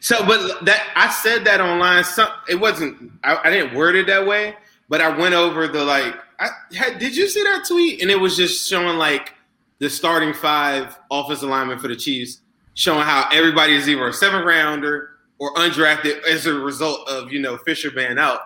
So, 0.00 0.24
but 0.26 0.64
that 0.64 0.92
I 0.96 1.10
said 1.10 1.44
that 1.44 1.60
online. 1.60 2.04
Some 2.04 2.28
it 2.48 2.56
wasn't. 2.56 3.12
I, 3.22 3.38
I 3.44 3.50
didn't 3.50 3.74
word 3.74 3.94
it 3.94 4.06
that 4.08 4.26
way. 4.26 4.56
But 4.88 5.00
I 5.00 5.16
went 5.16 5.34
over 5.34 5.68
the 5.68 5.84
like. 5.84 6.14
I 6.40 6.48
had, 6.72 6.98
did 6.98 7.16
you 7.16 7.28
see 7.28 7.42
that 7.42 7.64
tweet? 7.66 8.00
And 8.00 8.10
it 8.10 8.18
was 8.18 8.36
just 8.36 8.68
showing 8.68 8.96
like 8.96 9.34
the 9.78 9.90
starting 9.90 10.32
five 10.32 10.98
offensive 11.10 11.48
linemen 11.48 11.78
for 11.78 11.88
the 11.88 11.96
Chiefs, 11.96 12.40
showing 12.74 13.02
how 13.02 13.28
everybody 13.32 13.74
is 13.74 13.88
either 13.88 14.08
a 14.08 14.12
seventh 14.12 14.44
rounder 14.44 15.17
or 15.38 15.54
undrafted 15.54 16.22
as 16.24 16.46
a 16.46 16.54
result 16.54 17.08
of 17.08 17.32
you 17.32 17.40
know 17.40 17.56
Fisher 17.58 17.90
being 17.90 18.18
out. 18.18 18.40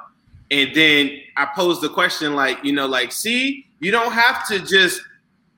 And 0.50 0.74
then 0.74 1.20
I 1.36 1.46
posed 1.46 1.80
the 1.80 1.88
question 1.88 2.34
like, 2.34 2.62
you 2.62 2.74
know, 2.74 2.86
like, 2.86 3.10
see, 3.10 3.66
you 3.80 3.90
don't 3.90 4.12
have 4.12 4.46
to 4.48 4.58
just 4.58 5.00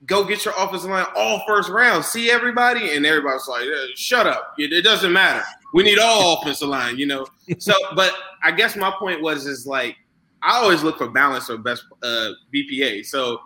go 0.06 0.24
get 0.24 0.44
your 0.44 0.54
offensive 0.56 0.88
line 0.88 1.06
all 1.16 1.42
first 1.48 1.68
round. 1.68 2.04
See 2.04 2.30
everybody, 2.30 2.94
and 2.94 3.04
everybody's 3.04 3.48
like, 3.48 3.64
shut 3.96 4.26
up. 4.26 4.54
It, 4.56 4.72
it 4.72 4.82
doesn't 4.82 5.12
matter. 5.12 5.42
We 5.72 5.82
need 5.82 5.98
all 5.98 6.38
offensive 6.40 6.68
line, 6.68 6.96
you 6.96 7.06
know. 7.06 7.26
So, 7.58 7.72
but 7.96 8.14
I 8.42 8.52
guess 8.52 8.76
my 8.76 8.92
point 8.98 9.20
was 9.20 9.46
is 9.46 9.66
like 9.66 9.96
I 10.44 10.58
always 10.58 10.82
look 10.82 10.98
for 10.98 11.08
balance 11.08 11.48
or 11.48 11.58
best 11.58 11.84
uh, 12.02 12.30
BPA. 12.54 13.06
So 13.06 13.40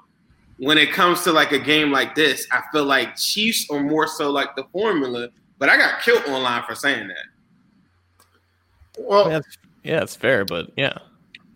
when 0.59 0.77
it 0.77 0.93
comes 0.93 1.23
to 1.23 1.33
like 1.33 1.53
a 1.53 1.59
game 1.59 1.93
like 1.93 2.15
this, 2.15 2.47
I 2.51 2.63
feel 2.73 2.85
like 2.85 3.17
Chiefs 3.17 3.71
are 3.71 3.81
more 3.81 4.09
so 4.09 4.31
like 4.31 4.57
the 4.57 4.65
formula. 4.73 5.29
But 5.59 5.69
I 5.69 5.77
got 5.77 6.03
killed 6.03 6.25
online 6.27 6.63
for 6.65 6.75
saying 6.75 7.09
that. 7.09 7.25
Well, 8.99 9.31
yeah, 9.31 9.39
it's, 9.39 9.59
yeah, 9.85 10.03
it's 10.03 10.17
fair, 10.17 10.45
but 10.45 10.71
yeah, 10.77 10.99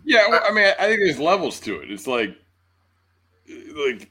Yeah, 0.04 0.28
well, 0.28 0.40
I 0.44 0.52
mean, 0.52 0.72
I 0.78 0.86
think 0.86 1.00
there's 1.00 1.18
levels 1.18 1.60
to 1.60 1.80
it. 1.80 1.90
It's 1.90 2.06
like, 2.06 2.36
like, 3.76 4.10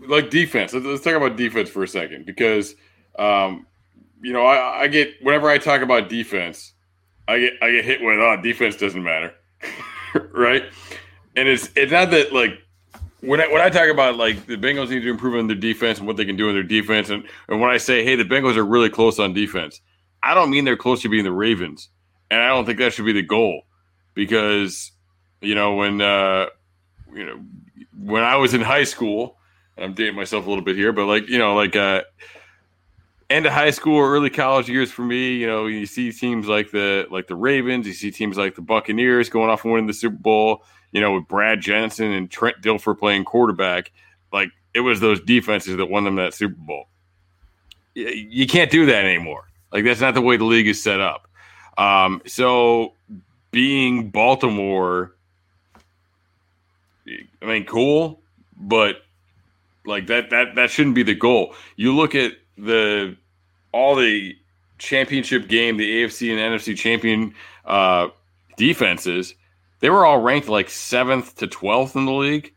like 0.00 0.30
defense. 0.30 0.72
Let's, 0.72 0.86
let's 0.86 1.04
talk 1.04 1.14
about 1.14 1.36
defense 1.36 1.70
for 1.70 1.82
a 1.82 1.88
second 1.88 2.26
because, 2.26 2.74
um, 3.18 3.66
you 4.22 4.32
know, 4.32 4.44
I, 4.46 4.82
I 4.82 4.88
get 4.88 5.14
whenever 5.22 5.48
I 5.48 5.58
talk 5.58 5.82
about 5.82 6.08
defense, 6.08 6.72
I 7.28 7.38
get 7.38 7.52
I 7.62 7.70
get 7.70 7.84
hit 7.84 8.00
with, 8.00 8.18
oh, 8.18 8.40
defense 8.42 8.76
doesn't 8.76 9.02
matter, 9.02 9.34
right? 10.32 10.64
And 11.36 11.48
it's 11.48 11.70
it's 11.76 11.92
not 11.92 12.10
that 12.10 12.32
like 12.32 12.62
when 13.20 13.40
I, 13.40 13.46
when 13.48 13.60
I 13.60 13.68
talk 13.70 13.88
about 13.88 14.16
like 14.16 14.46
the 14.46 14.56
Bengals 14.56 14.90
need 14.90 15.00
to 15.00 15.10
improve 15.10 15.34
on 15.34 15.46
their 15.46 15.56
defense 15.56 15.98
and 15.98 16.06
what 16.06 16.16
they 16.16 16.24
can 16.24 16.36
do 16.36 16.48
in 16.48 16.54
their 16.54 16.62
defense, 16.62 17.10
and, 17.10 17.24
and 17.48 17.60
when 17.60 17.70
I 17.70 17.76
say, 17.76 18.04
hey, 18.04 18.16
the 18.16 18.24
Bengals 18.24 18.56
are 18.56 18.64
really 18.64 18.88
close 18.90 19.18
on 19.18 19.32
defense, 19.32 19.80
I 20.22 20.34
don't 20.34 20.50
mean 20.50 20.64
they're 20.64 20.76
close 20.76 21.02
to 21.02 21.08
being 21.08 21.24
the 21.24 21.32
Ravens, 21.32 21.88
and 22.30 22.40
I 22.40 22.48
don't 22.48 22.66
think 22.66 22.78
that 22.78 22.92
should 22.92 23.04
be 23.04 23.12
the 23.12 23.22
goal 23.22 23.62
because 24.14 24.92
you 25.40 25.54
know 25.54 25.74
when 25.74 26.00
uh, 26.00 26.46
you 27.12 27.24
know 27.24 27.40
when 27.98 28.22
I 28.22 28.36
was 28.36 28.54
in 28.54 28.60
high 28.60 28.84
school, 28.84 29.38
I'm 29.78 29.94
dating 29.94 30.16
myself 30.16 30.46
a 30.46 30.48
little 30.48 30.64
bit 30.64 30.76
here, 30.76 30.92
but 30.92 31.06
like 31.06 31.28
you 31.28 31.38
know 31.38 31.54
like 31.54 31.76
uh, 31.76 32.02
end 33.30 33.46
of 33.46 33.52
high 33.52 33.70
school 33.70 33.96
or 33.96 34.12
early 34.12 34.30
college 34.30 34.68
years 34.68 34.90
for 34.90 35.02
me, 35.02 35.34
you 35.34 35.46
know 35.46 35.66
you 35.66 35.86
see 35.86 36.12
teams 36.12 36.46
like 36.46 36.70
the 36.70 37.06
like 37.10 37.26
the 37.26 37.36
Ravens, 37.36 37.86
you 37.86 37.92
see 37.92 38.10
teams 38.10 38.36
like 38.36 38.54
the 38.54 38.62
Buccaneers 38.62 39.28
going 39.28 39.50
off 39.50 39.64
and 39.64 39.72
winning 39.72 39.86
the 39.86 39.94
Super 39.94 40.16
Bowl 40.16 40.62
you 40.96 41.02
know, 41.02 41.12
with 41.12 41.28
Brad 41.28 41.60
Johnson 41.60 42.10
and 42.12 42.30
Trent 42.30 42.62
Dilfer 42.62 42.98
playing 42.98 43.24
quarterback, 43.24 43.92
like 44.32 44.50
it 44.72 44.80
was 44.80 44.98
those 44.98 45.20
defenses 45.20 45.76
that 45.76 45.86
won 45.86 46.04
them 46.04 46.16
that 46.16 46.32
Super 46.32 46.56
Bowl. 46.56 46.88
You 47.94 48.46
can't 48.46 48.70
do 48.70 48.86
that 48.86 49.04
anymore. 49.04 49.44
Like 49.72 49.84
that's 49.84 50.00
not 50.00 50.14
the 50.14 50.22
way 50.22 50.38
the 50.38 50.44
league 50.44 50.68
is 50.68 50.82
set 50.82 51.00
up. 51.00 51.25
Um, 51.76 52.22
so 52.26 52.94
being 53.50 54.10
Baltimore, 54.10 55.14
I 57.06 57.44
mean, 57.44 57.64
cool, 57.64 58.20
but 58.56 59.02
like 59.84 60.06
that 60.08 60.30
that 60.30 60.54
that 60.56 60.70
shouldn't 60.70 60.94
be 60.94 61.02
the 61.02 61.14
goal. 61.14 61.54
You 61.76 61.94
look 61.94 62.14
at 62.14 62.32
the 62.58 63.16
all 63.72 63.94
the 63.94 64.36
championship 64.78 65.48
game, 65.48 65.76
the 65.76 66.02
AFC 66.02 66.30
and 66.30 66.40
NFC 66.40 66.76
champion 66.76 67.34
uh, 67.64 68.08
defenses 68.56 69.34
they 69.80 69.90
were 69.90 70.06
all 70.06 70.18
ranked 70.18 70.48
like 70.48 70.70
seventh 70.70 71.36
to 71.36 71.46
twelfth 71.46 71.96
in 71.96 72.06
the 72.06 72.12
league. 72.12 72.52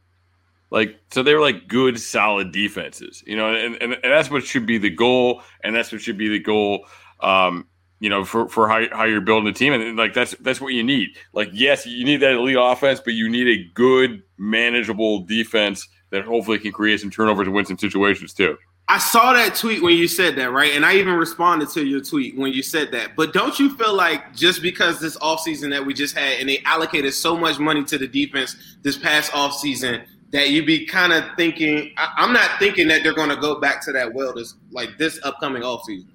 Like 0.72 1.00
so, 1.12 1.24
they 1.24 1.34
were 1.34 1.42
like 1.42 1.68
good, 1.68 2.00
solid 2.00 2.52
defenses, 2.52 3.24
you 3.26 3.36
know, 3.36 3.54
and, 3.54 3.76
and, 3.82 3.94
and 3.94 4.04
that's 4.04 4.30
what 4.30 4.44
should 4.44 4.68
be 4.68 4.78
the 4.78 4.90
goal, 4.90 5.42
and 5.64 5.76
that's 5.76 5.92
what 5.92 6.02
should 6.02 6.18
be 6.18 6.30
the 6.30 6.40
goal, 6.40 6.86
um, 7.22 7.68
you 8.00 8.10
know, 8.10 8.24
for, 8.24 8.48
for 8.48 8.70
how, 8.70 8.86
how 8.92 9.04
you're 9.04 9.22
building 9.22 9.50
a 9.50 9.54
team, 9.54 9.74
and 9.74 9.98
like 9.98 10.14
that's 10.14 10.36
that's 10.40 10.62
what 10.62 10.74
you 10.74 10.84
need. 10.84 11.10
Like, 11.34 11.50
yes, 11.54 11.86
you 11.86 12.06
need 12.06 12.18
that 12.18 12.32
elite 12.32 12.58
offense, 12.60 13.02
but 13.04 13.14
you 13.14 13.30
need 13.30 13.48
a 13.48 13.64
good, 13.74 14.24
manageable 14.38 15.22
defense 15.26 15.88
that 16.12 16.26
hopefully 16.26 16.60
can 16.60 16.72
create 16.72 17.00
some 17.00 17.10
turnovers 17.10 17.48
and 17.48 17.56
win 17.56 17.66
some 17.66 17.78
situations 17.78 18.34
too. 18.34 18.58
I 18.92 18.98
saw 18.98 19.34
that 19.34 19.54
tweet 19.54 19.84
when 19.84 19.96
you 19.96 20.08
said 20.08 20.36
that, 20.38 20.52
right? 20.52 20.72
And 20.74 20.84
I 20.84 20.96
even 20.96 21.14
responded 21.14 21.70
to 21.70 21.86
your 21.86 22.02
tweet 22.02 22.36
when 22.36 22.52
you 22.52 22.64
said 22.64 22.92
that. 22.94 23.16
But 23.16 23.34
don't 23.34 23.60
you 23.60 23.78
feel 23.78 23.94
like 23.94 24.36
just 24.36 24.64
because 24.64 25.00
this 25.00 25.16
offseason 25.18 25.70
that 25.70 25.86
we 25.86 25.94
just 25.94 26.18
had 26.18 26.40
and 26.40 26.50
they 26.50 26.64
allocated 26.66 27.14
so 27.14 27.38
much 27.38 27.60
money 27.60 27.84
to 27.84 28.00
the 28.00 28.08
defense 28.08 28.56
this 28.82 28.98
past 28.98 29.32
offseason 29.32 30.04
that 30.32 30.50
you'd 30.50 30.66
be 30.66 30.88
kind 30.88 31.14
of 31.14 31.24
thinking 31.38 31.92
I, 31.98 32.10
am 32.18 32.34
not 32.34 32.58
thinking 32.58 32.88
that 32.88 33.04
they're 33.04 33.14
going 33.14 33.30
to 33.30 33.36
go 33.36 33.60
back 33.60 33.84
to 33.86 33.92
that 33.92 34.12
well 34.12 34.34
this 34.34 34.56
like 34.72 34.98
this 34.98 35.20
upcoming 35.24 35.62
offseason. 35.62 36.08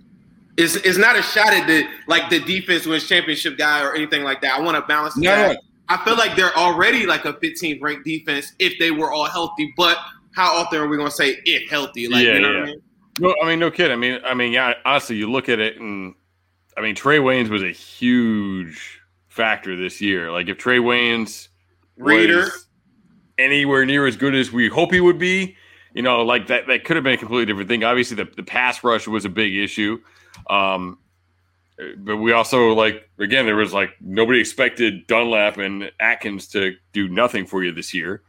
It's, 0.56 0.76
it's 0.76 0.98
not 0.98 1.16
a 1.18 1.22
shot 1.22 1.52
at 1.52 1.66
the 1.66 1.86
like 2.06 2.30
the 2.30 2.40
defense 2.40 2.86
wins 2.86 3.08
championship 3.08 3.58
guy 3.58 3.82
or 3.82 3.94
anything 3.94 4.22
like 4.22 4.40
that. 4.42 4.58
I 4.58 4.60
want 4.62 4.76
to 4.76 4.82
balance 4.82 5.16
No, 5.16 5.30
that. 5.30 5.58
I 5.88 6.02
feel 6.04 6.16
like 6.16 6.36
they're 6.36 6.56
already 6.56 7.06
like 7.06 7.24
a 7.24 7.32
15th 7.34 7.82
ranked 7.82 8.04
defense 8.04 8.52
if 8.58 8.78
they 8.78 8.90
were 8.90 9.12
all 9.12 9.26
healthy. 9.26 9.72
But 9.76 9.98
how 10.34 10.54
often 10.54 10.80
are 10.80 10.88
we 10.88 10.96
going 10.96 11.10
to 11.10 11.14
say 11.14 11.38
if 11.44 11.68
healthy? 11.68 12.08
Like, 12.08 12.24
Yeah, 12.24 12.34
you 12.34 12.40
know 12.40 12.48
what 12.48 12.56
yeah. 12.56 12.62
I 12.62 12.66
mean? 12.66 12.82
No, 13.20 13.34
I 13.42 13.46
mean, 13.48 13.58
no 13.58 13.70
kid. 13.70 13.90
I 13.90 13.96
mean, 13.96 14.20
I 14.24 14.34
mean, 14.34 14.52
yeah. 14.52 14.74
Honestly, 14.84 15.16
you 15.16 15.30
look 15.30 15.48
at 15.48 15.60
it, 15.60 15.78
and 15.78 16.14
I 16.76 16.80
mean, 16.80 16.96
Trae 16.96 17.20
Waynes 17.20 17.48
was 17.48 17.62
a 17.62 17.70
huge 17.70 19.00
factor 19.28 19.76
this 19.76 20.00
year. 20.00 20.32
Like, 20.32 20.48
if 20.48 20.58
Trae 20.58 20.80
Waynes 20.80 21.48
Reader. 21.96 22.40
was 22.40 22.66
anywhere 23.38 23.84
near 23.84 24.06
as 24.06 24.16
good 24.16 24.34
as 24.34 24.50
we 24.50 24.68
hope 24.68 24.92
he 24.92 25.00
would 25.00 25.18
be, 25.18 25.56
you 25.92 26.02
know, 26.02 26.22
like 26.22 26.48
that, 26.48 26.66
that 26.66 26.84
could 26.84 26.96
have 26.96 27.04
been 27.04 27.14
a 27.14 27.18
completely 27.18 27.46
different 27.46 27.68
thing. 27.68 27.84
Obviously, 27.84 28.16
the, 28.16 28.24
the 28.36 28.42
pass 28.42 28.82
rush 28.82 29.06
was 29.06 29.24
a 29.24 29.28
big 29.28 29.54
issue. 29.54 30.00
Um, 30.48 30.98
but 31.98 32.18
we 32.18 32.32
also 32.32 32.72
like 32.72 33.08
again, 33.18 33.46
there 33.46 33.56
was 33.56 33.72
like 33.72 33.90
nobody 34.00 34.40
expected 34.40 35.06
Dunlap 35.06 35.58
and 35.58 35.90
Atkins 35.98 36.48
to 36.48 36.74
do 36.92 37.08
nothing 37.08 37.46
for 37.46 37.64
you 37.64 37.72
this 37.72 37.92
year. 37.92 38.22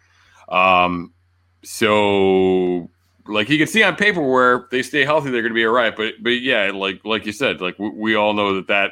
Um, 0.50 1.14
so 1.64 2.90
like 3.28 3.50
you 3.50 3.58
can 3.58 3.68
see 3.68 3.84
on 3.84 3.96
paper 3.96 4.22
where 4.22 4.68
they 4.72 4.82
stay 4.82 5.04
healthy, 5.06 5.32
they're 5.32 5.42
going 5.42 5.54
to 5.54 5.56
be 5.56 5.66
all 5.66 5.74
right. 5.74 5.96
But 5.96 6.16
but 6.22 6.42
yeah, 6.42 6.72
like 6.74 7.02
like 7.06 7.26
you 7.26 7.32
said, 7.32 7.62
like 7.62 7.78
we, 7.80 7.90
we 7.90 8.16
all 8.16 8.34
know 8.34 8.56
that 8.56 8.68
that 8.68 8.92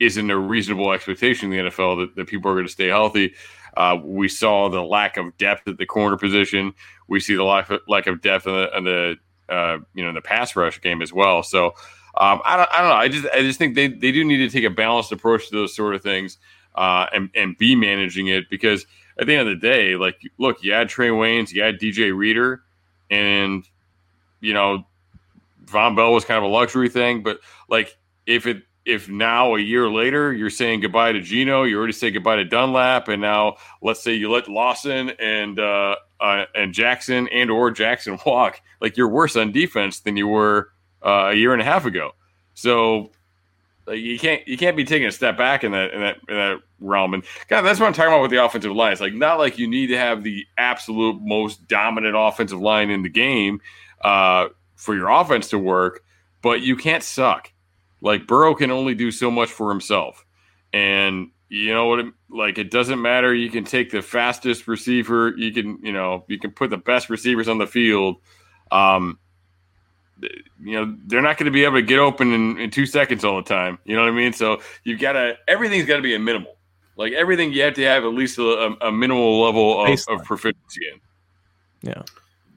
isn't 0.00 0.30
a 0.30 0.38
reasonable 0.38 0.92
expectation 0.92 1.52
in 1.52 1.64
the 1.64 1.70
NFL 1.70 2.06
that, 2.06 2.16
that 2.16 2.28
people 2.28 2.50
are 2.50 2.54
going 2.54 2.66
to 2.66 2.72
stay 2.72 2.86
healthy. 2.86 3.34
Uh, 3.76 3.96
we 4.02 4.28
saw 4.28 4.68
the 4.68 4.82
lack 4.82 5.16
of 5.16 5.36
depth 5.38 5.66
at 5.68 5.76
the 5.78 5.86
corner 5.86 6.16
position. 6.16 6.72
We 7.08 7.20
see 7.20 7.34
the 7.34 7.44
lack 7.44 7.70
of, 7.70 7.80
lack 7.88 8.06
of 8.06 8.20
depth 8.20 8.46
in 8.46 8.52
the, 8.52 8.76
in 8.76 8.84
the 8.84 9.16
uh, 9.48 9.78
you 9.94 10.02
know 10.02 10.10
in 10.10 10.14
the 10.14 10.20
pass 10.20 10.56
rush 10.56 10.80
game 10.80 11.02
as 11.02 11.12
well. 11.12 11.42
So 11.42 11.74
um, 12.16 12.40
I 12.44 12.56
don't 12.56 12.68
I 12.72 12.78
don't 12.78 12.88
know. 12.88 12.96
I 12.96 13.08
just 13.08 13.26
I 13.32 13.40
just 13.42 13.58
think 13.58 13.74
they, 13.74 13.88
they 13.88 14.12
do 14.12 14.24
need 14.24 14.38
to 14.38 14.48
take 14.48 14.64
a 14.64 14.70
balanced 14.70 15.12
approach 15.12 15.48
to 15.48 15.54
those 15.54 15.74
sort 15.74 15.94
of 15.94 16.02
things 16.02 16.38
uh, 16.74 17.06
and 17.12 17.30
and 17.34 17.56
be 17.58 17.76
managing 17.76 18.28
it 18.28 18.48
because 18.50 18.86
at 19.18 19.26
the 19.26 19.34
end 19.34 19.48
of 19.48 19.60
the 19.60 19.66
day, 19.66 19.96
like 19.96 20.20
look, 20.38 20.62
you 20.62 20.72
had 20.72 20.88
Trae 20.88 21.10
Waynes, 21.10 21.52
you 21.52 21.62
had 21.62 21.78
DJ 21.78 22.16
Reader, 22.16 22.62
and 23.10 23.64
you 24.40 24.52
know 24.52 24.84
Vonn 25.64 25.96
Bell 25.96 26.12
was 26.12 26.24
kind 26.24 26.38
of 26.38 26.44
a 26.44 26.52
luxury 26.52 26.88
thing, 26.88 27.22
but 27.22 27.40
like 27.68 27.96
if 28.26 28.46
it 28.46 28.62
if 28.84 29.08
now 29.08 29.54
a 29.54 29.60
year 29.60 29.88
later 29.88 30.32
you're 30.32 30.48
saying 30.48 30.80
goodbye 30.80 31.12
to 31.12 31.20
Geno, 31.20 31.64
you 31.64 31.76
already 31.76 31.92
say 31.92 32.10
goodbye 32.10 32.36
to 32.36 32.44
Dunlap, 32.44 33.08
and 33.08 33.20
now 33.20 33.56
let's 33.82 34.02
say 34.02 34.14
you 34.14 34.30
let 34.30 34.48
Lawson 34.48 35.10
and 35.20 35.58
uh, 35.58 35.96
uh, 36.20 36.44
and 36.54 36.72
Jackson 36.72 37.28
and 37.28 37.50
or 37.50 37.70
Jackson 37.70 38.18
walk, 38.26 38.60
like 38.80 38.96
you're 38.96 39.08
worse 39.08 39.36
on 39.36 39.52
defense 39.52 40.00
than 40.00 40.16
you 40.16 40.26
were 40.26 40.70
uh, 41.02 41.30
a 41.30 41.34
year 41.34 41.52
and 41.52 41.62
a 41.62 41.64
half 41.64 41.84
ago. 41.86 42.12
So 42.54 43.10
like, 43.88 44.00
you 44.00 44.18
can't 44.18 44.46
you 44.46 44.58
can't 44.58 44.76
be 44.76 44.84
taking 44.84 45.08
a 45.08 45.12
step 45.12 45.38
back 45.38 45.64
in 45.64 45.72
that 45.72 45.92
in 45.92 46.00
that 46.00 46.16
in 46.28 46.36
that 46.36 46.56
realm. 46.78 47.14
And 47.14 47.24
God, 47.48 47.62
that's 47.62 47.80
what 47.80 47.86
I'm 47.86 47.94
talking 47.94 48.12
about 48.12 48.22
with 48.22 48.30
the 48.30 48.44
offensive 48.44 48.72
line. 48.72 48.92
It's 48.92 49.00
like 49.00 49.14
not 49.14 49.38
like 49.38 49.58
you 49.58 49.66
need 49.66 49.88
to 49.88 49.96
have 49.96 50.22
the 50.22 50.44
absolute 50.58 51.20
most 51.22 51.66
dominant 51.68 52.14
offensive 52.16 52.60
line 52.60 52.90
in 52.90 53.02
the 53.02 53.08
game 53.08 53.60
uh, 54.02 54.48
for 54.76 54.94
your 54.94 55.08
offense 55.08 55.48
to 55.50 55.58
work, 55.58 56.04
but 56.42 56.60
you 56.60 56.76
can't 56.76 57.02
suck. 57.02 57.50
Like 58.02 58.26
Burrow 58.26 58.54
can 58.54 58.70
only 58.70 58.94
do 58.94 59.10
so 59.10 59.30
much 59.30 59.50
for 59.50 59.70
himself, 59.70 60.24
and 60.72 61.30
you 61.48 61.72
know 61.72 61.86
what? 61.86 62.00
It, 62.00 62.06
like 62.30 62.58
it 62.58 62.70
doesn't 62.70 63.00
matter. 63.00 63.34
You 63.34 63.50
can 63.50 63.64
take 63.64 63.90
the 63.90 64.02
fastest 64.02 64.68
receiver. 64.68 65.32
You 65.36 65.50
can 65.50 65.78
you 65.82 65.92
know 65.92 66.24
you 66.28 66.38
can 66.38 66.50
put 66.50 66.68
the 66.68 66.76
best 66.76 67.08
receivers 67.08 67.48
on 67.48 67.56
the 67.56 67.66
field. 67.66 68.16
Um, 68.70 69.18
you 70.20 70.72
know 70.72 70.96
they're 71.06 71.22
not 71.22 71.36
going 71.38 71.46
to 71.46 71.50
be 71.50 71.64
able 71.64 71.76
to 71.76 71.82
get 71.82 71.98
open 71.98 72.32
in, 72.32 72.58
in 72.58 72.70
two 72.70 72.86
seconds 72.86 73.24
all 73.24 73.36
the 73.36 73.42
time. 73.42 73.78
You 73.84 73.94
know 73.96 74.02
what 74.02 74.08
I 74.10 74.14
mean? 74.14 74.32
So 74.32 74.60
you've 74.84 75.00
got 75.00 75.12
to 75.12 75.36
everything's 75.46 75.86
got 75.86 75.96
to 75.96 76.02
be 76.02 76.14
a 76.14 76.18
minimal. 76.18 76.56
Like 76.96 77.12
everything, 77.12 77.52
you 77.52 77.62
have 77.62 77.74
to 77.74 77.82
have 77.84 78.02
at 78.04 78.12
least 78.12 78.38
a, 78.38 78.76
a 78.80 78.90
minimal 78.90 79.40
level 79.42 79.84
of, 79.84 79.88
of 80.08 80.24
proficiency 80.24 80.80
in. 80.92 81.00
Yeah. 81.90 82.02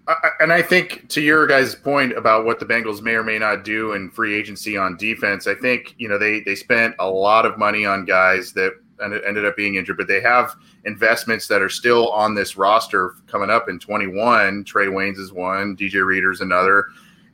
I- 0.07 0.15
I- 0.23 0.29
and 0.43 0.51
I 0.51 0.63
think 0.63 1.07
to 1.09 1.21
your 1.21 1.45
guys' 1.45 1.75
point 1.75 2.13
about 2.17 2.43
what 2.45 2.59
the 2.59 2.65
Bengals 2.65 3.01
may 3.03 3.11
or 3.13 3.23
may 3.23 3.37
not 3.37 3.63
do 3.63 3.93
in 3.93 4.09
free 4.09 4.33
agency 4.33 4.75
on 4.77 4.97
defense, 4.97 5.45
I 5.45 5.53
think 5.53 5.93
you 5.97 6.09
know 6.09 6.17
they 6.17 6.39
they 6.39 6.55
spent 6.55 6.95
a 6.97 7.07
lot 7.07 7.45
of 7.45 7.59
money 7.59 7.85
on 7.85 8.03
guys 8.05 8.51
that 8.53 8.71
ended 9.03 9.23
ended 9.25 9.45
up 9.45 9.55
being 9.55 9.75
injured, 9.75 9.97
but 9.97 10.07
they 10.07 10.21
have 10.21 10.55
investments 10.85 11.47
that 11.47 11.61
are 11.61 11.69
still 11.69 12.09
on 12.09 12.33
this 12.33 12.57
roster 12.57 13.13
coming 13.27 13.51
up 13.51 13.69
in 13.69 13.77
21. 13.77 14.63
Trae 14.65 14.87
Waynes 14.87 15.19
is 15.19 15.31
one, 15.31 15.77
DJ 15.77 16.03
Reader's 16.03 16.41
another. 16.41 16.87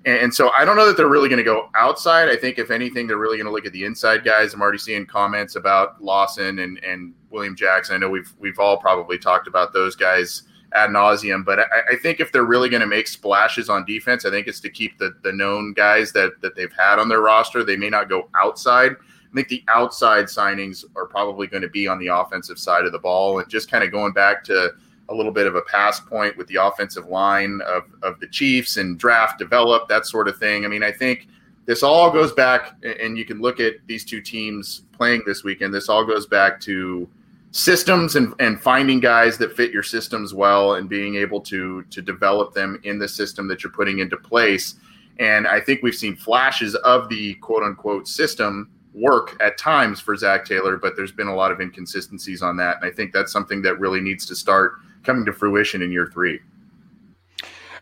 And, 0.08 0.34
so 0.34 0.52
I 0.58 0.64
don't 0.64 0.78
know 0.78 0.86
that 0.88 0.96
they're 0.96 1.10
really 1.10 1.28
going 1.28 1.38
to 1.38 1.44
go 1.44 1.70
outside. 1.76 2.30
I 2.30 2.38
think 2.38 2.58
if 2.58 2.72
anything, 2.72 3.08
they're 3.08 3.18
really 3.18 3.36
going 3.36 3.46
to 3.48 3.52
look 3.52 3.66
at 3.66 3.74
the 3.74 3.84
inside 3.84 4.24
guys. 4.24 4.54
I'm 4.54 4.62
already 4.62 4.78
seeing 4.78 5.06
comments 5.06 5.58
about 5.58 6.02
Lawson 6.02 6.60
and, 6.60 6.82
and 6.82 7.14
William 7.30 7.58
Jackson. 7.58 7.96
I 7.96 7.98
know 7.98 8.10
we've 8.10 8.34
we've 8.40 8.58
all 8.58 8.78
probably 8.78 9.18
talked 9.18 9.48
about 9.48 9.74
those 9.74 9.98
guys 9.98 10.44
ad 10.74 10.92
nauseum. 10.92 11.44
But 11.44 11.60
I, 11.60 11.66
I 11.92 11.96
think 12.02 12.20
if 12.20 12.32
they're 12.32 12.46
really 12.46 12.70
going 12.70 12.82
to 12.82 12.88
make 12.88 13.08
splashes 13.08 13.70
on 13.70 13.86
defense, 13.86 14.26
I 14.26 14.30
think 14.30 14.48
it's 14.48 14.60
to 14.62 14.70
keep 14.70 14.98
the 14.98 15.16
the 15.24 15.32
known 15.34 15.74
guys 15.74 16.12
that 16.14 16.42
that 16.42 16.56
they've 16.56 16.74
had 16.74 17.00
on 17.00 17.10
their 17.10 17.22
roster. 17.22 17.64
They 17.64 17.78
may 17.78 17.90
not 17.90 18.10
go 18.10 18.30
outside. 18.36 18.92
I 18.92 19.36
think 19.36 19.50
the 19.50 19.64
outside 19.68 20.26
signings 20.26 20.86
are 20.96 21.06
probably 21.06 21.48
going 21.48 21.64
to 21.64 21.70
be 21.70 21.88
on 21.88 22.00
the 22.00 22.08
offensive 22.08 22.58
side 22.58 22.86
of 22.86 22.92
the 22.92 23.00
ball, 23.00 23.40
and 23.40 23.50
just 23.50 23.70
kind 23.70 23.84
of 23.84 23.92
going 23.92 24.14
back 24.14 24.44
to 24.46 24.72
a 25.10 25.14
little 25.14 25.32
bit 25.32 25.48
of 25.48 25.56
a 25.56 25.62
pass 25.62 26.00
point 26.00 26.38
with 26.38 26.48
the 26.48 26.56
offensive 26.56 27.08
line 27.08 27.62
of, 27.66 27.84
of 28.04 28.20
the 28.20 28.28
Chiefs 28.28 28.78
and 28.78 28.98
draft 28.98 29.40
develop 29.40 29.88
that 29.88 30.06
sort 30.06 30.28
of 30.28 30.38
thing. 30.38 30.66
I 30.66 30.68
mean, 30.68 30.84
I 30.84 30.92
think 30.92 31.28
this 31.66 31.84
all 31.84 32.12
goes 32.12 32.32
back, 32.32 32.76
and 32.84 33.18
you 33.18 33.26
can 33.26 33.42
look 33.42 33.60
at 33.60 33.76
these 33.88 34.06
two 34.06 34.22
teams 34.22 34.84
playing 34.94 35.24
this 35.26 35.44
weekend. 35.44 35.74
This 35.74 35.90
all 35.90 36.06
goes 36.06 36.26
back 36.26 36.60
to 36.62 37.10
systems 37.52 38.16
and, 38.16 38.34
and 38.40 38.62
finding 38.62 39.00
guys 39.00 39.38
that 39.38 39.56
fit 39.56 39.72
your 39.72 39.84
systems 39.84 40.34
well 40.34 40.76
and 40.76 40.90
being 40.90 41.16
able 41.16 41.42
to 41.42 41.82
to 41.84 42.02
develop 42.02 42.54
them 42.54 42.80
in 42.84 43.00
the 43.00 43.08
system 43.08 43.48
that 43.48 43.64
you're 43.64 43.72
putting 43.72 44.00
into 44.00 44.18
place. 44.18 44.76
And 45.20 45.48
I 45.48 45.60
think 45.60 45.82
we've 45.82 45.96
seen 45.96 46.16
flashes 46.16 46.76
of 46.76 47.10
the 47.10 47.34
quote 47.36 47.64
unquote 47.64 48.08
system 48.08 48.70
work 48.94 49.36
at 49.42 49.58
times 49.58 50.00
for 50.00 50.16
Zac 50.16 50.46
Taylor, 50.46 50.78
but 50.78 50.96
there's 50.96 51.12
been 51.12 51.28
a 51.28 51.36
lot 51.36 51.52
of 51.52 51.62
inconsistencies 51.62 52.42
on 52.42 52.58
that. 52.58 52.78
And 52.78 52.86
I 52.86 52.94
think 52.94 53.14
that's 53.14 53.32
something 53.32 53.62
that 53.64 53.80
really 53.80 54.02
needs 54.02 54.26
to 54.28 54.36
start 54.36 54.76
coming 55.08 55.26
to 55.26 55.34
fruition 55.34 55.82
in 55.82 55.92
year 55.92 56.06
three. 56.14 56.40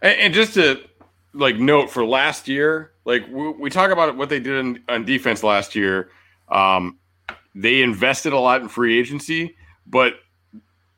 And, 0.02 0.20
and 0.20 0.34
just 0.34 0.54
to 0.54 0.82
like 1.34 1.58
note 1.58 1.90
for 1.90 2.06
last 2.06 2.48
year, 2.48 2.92
like 3.04 3.28
we, 3.28 3.50
we 3.50 3.70
talk 3.70 3.92
about 3.92 4.16
what 4.16 4.30
they 4.30 4.40
did 4.40 4.58
on, 4.58 4.80
on 4.88 5.04
defense 5.04 5.44
last 5.44 5.76
year. 5.76 6.10
Um, 6.48 7.00
they 7.54 7.82
invested 7.82 8.32
a 8.32 8.40
lot 8.40 8.62
in 8.62 8.70
free 8.70 8.98
agency, 8.98 9.56
but 9.86 10.14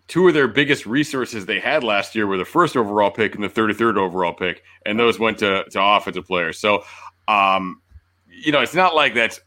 two 0.07 0.27
of 0.27 0.33
their 0.33 0.47
biggest 0.47 0.85
resources 0.85 1.45
they 1.45 1.59
had 1.59 1.83
last 1.83 2.15
year 2.15 2.27
were 2.27 2.37
the 2.37 2.45
first 2.45 2.75
overall 2.75 3.11
pick 3.11 3.35
and 3.35 3.43
the 3.43 3.49
33rd 3.49 3.97
overall 3.97 4.33
pick, 4.33 4.63
and 4.85 4.99
those 4.99 5.19
went 5.19 5.39
to, 5.39 5.63
to 5.71 5.81
offensive 5.81 6.25
players. 6.25 6.59
So, 6.59 6.83
um, 7.27 7.81
you 8.29 8.51
know, 8.51 8.61
it's 8.61 8.75
not 8.75 8.95
like 8.95 9.13
that's 9.13 9.39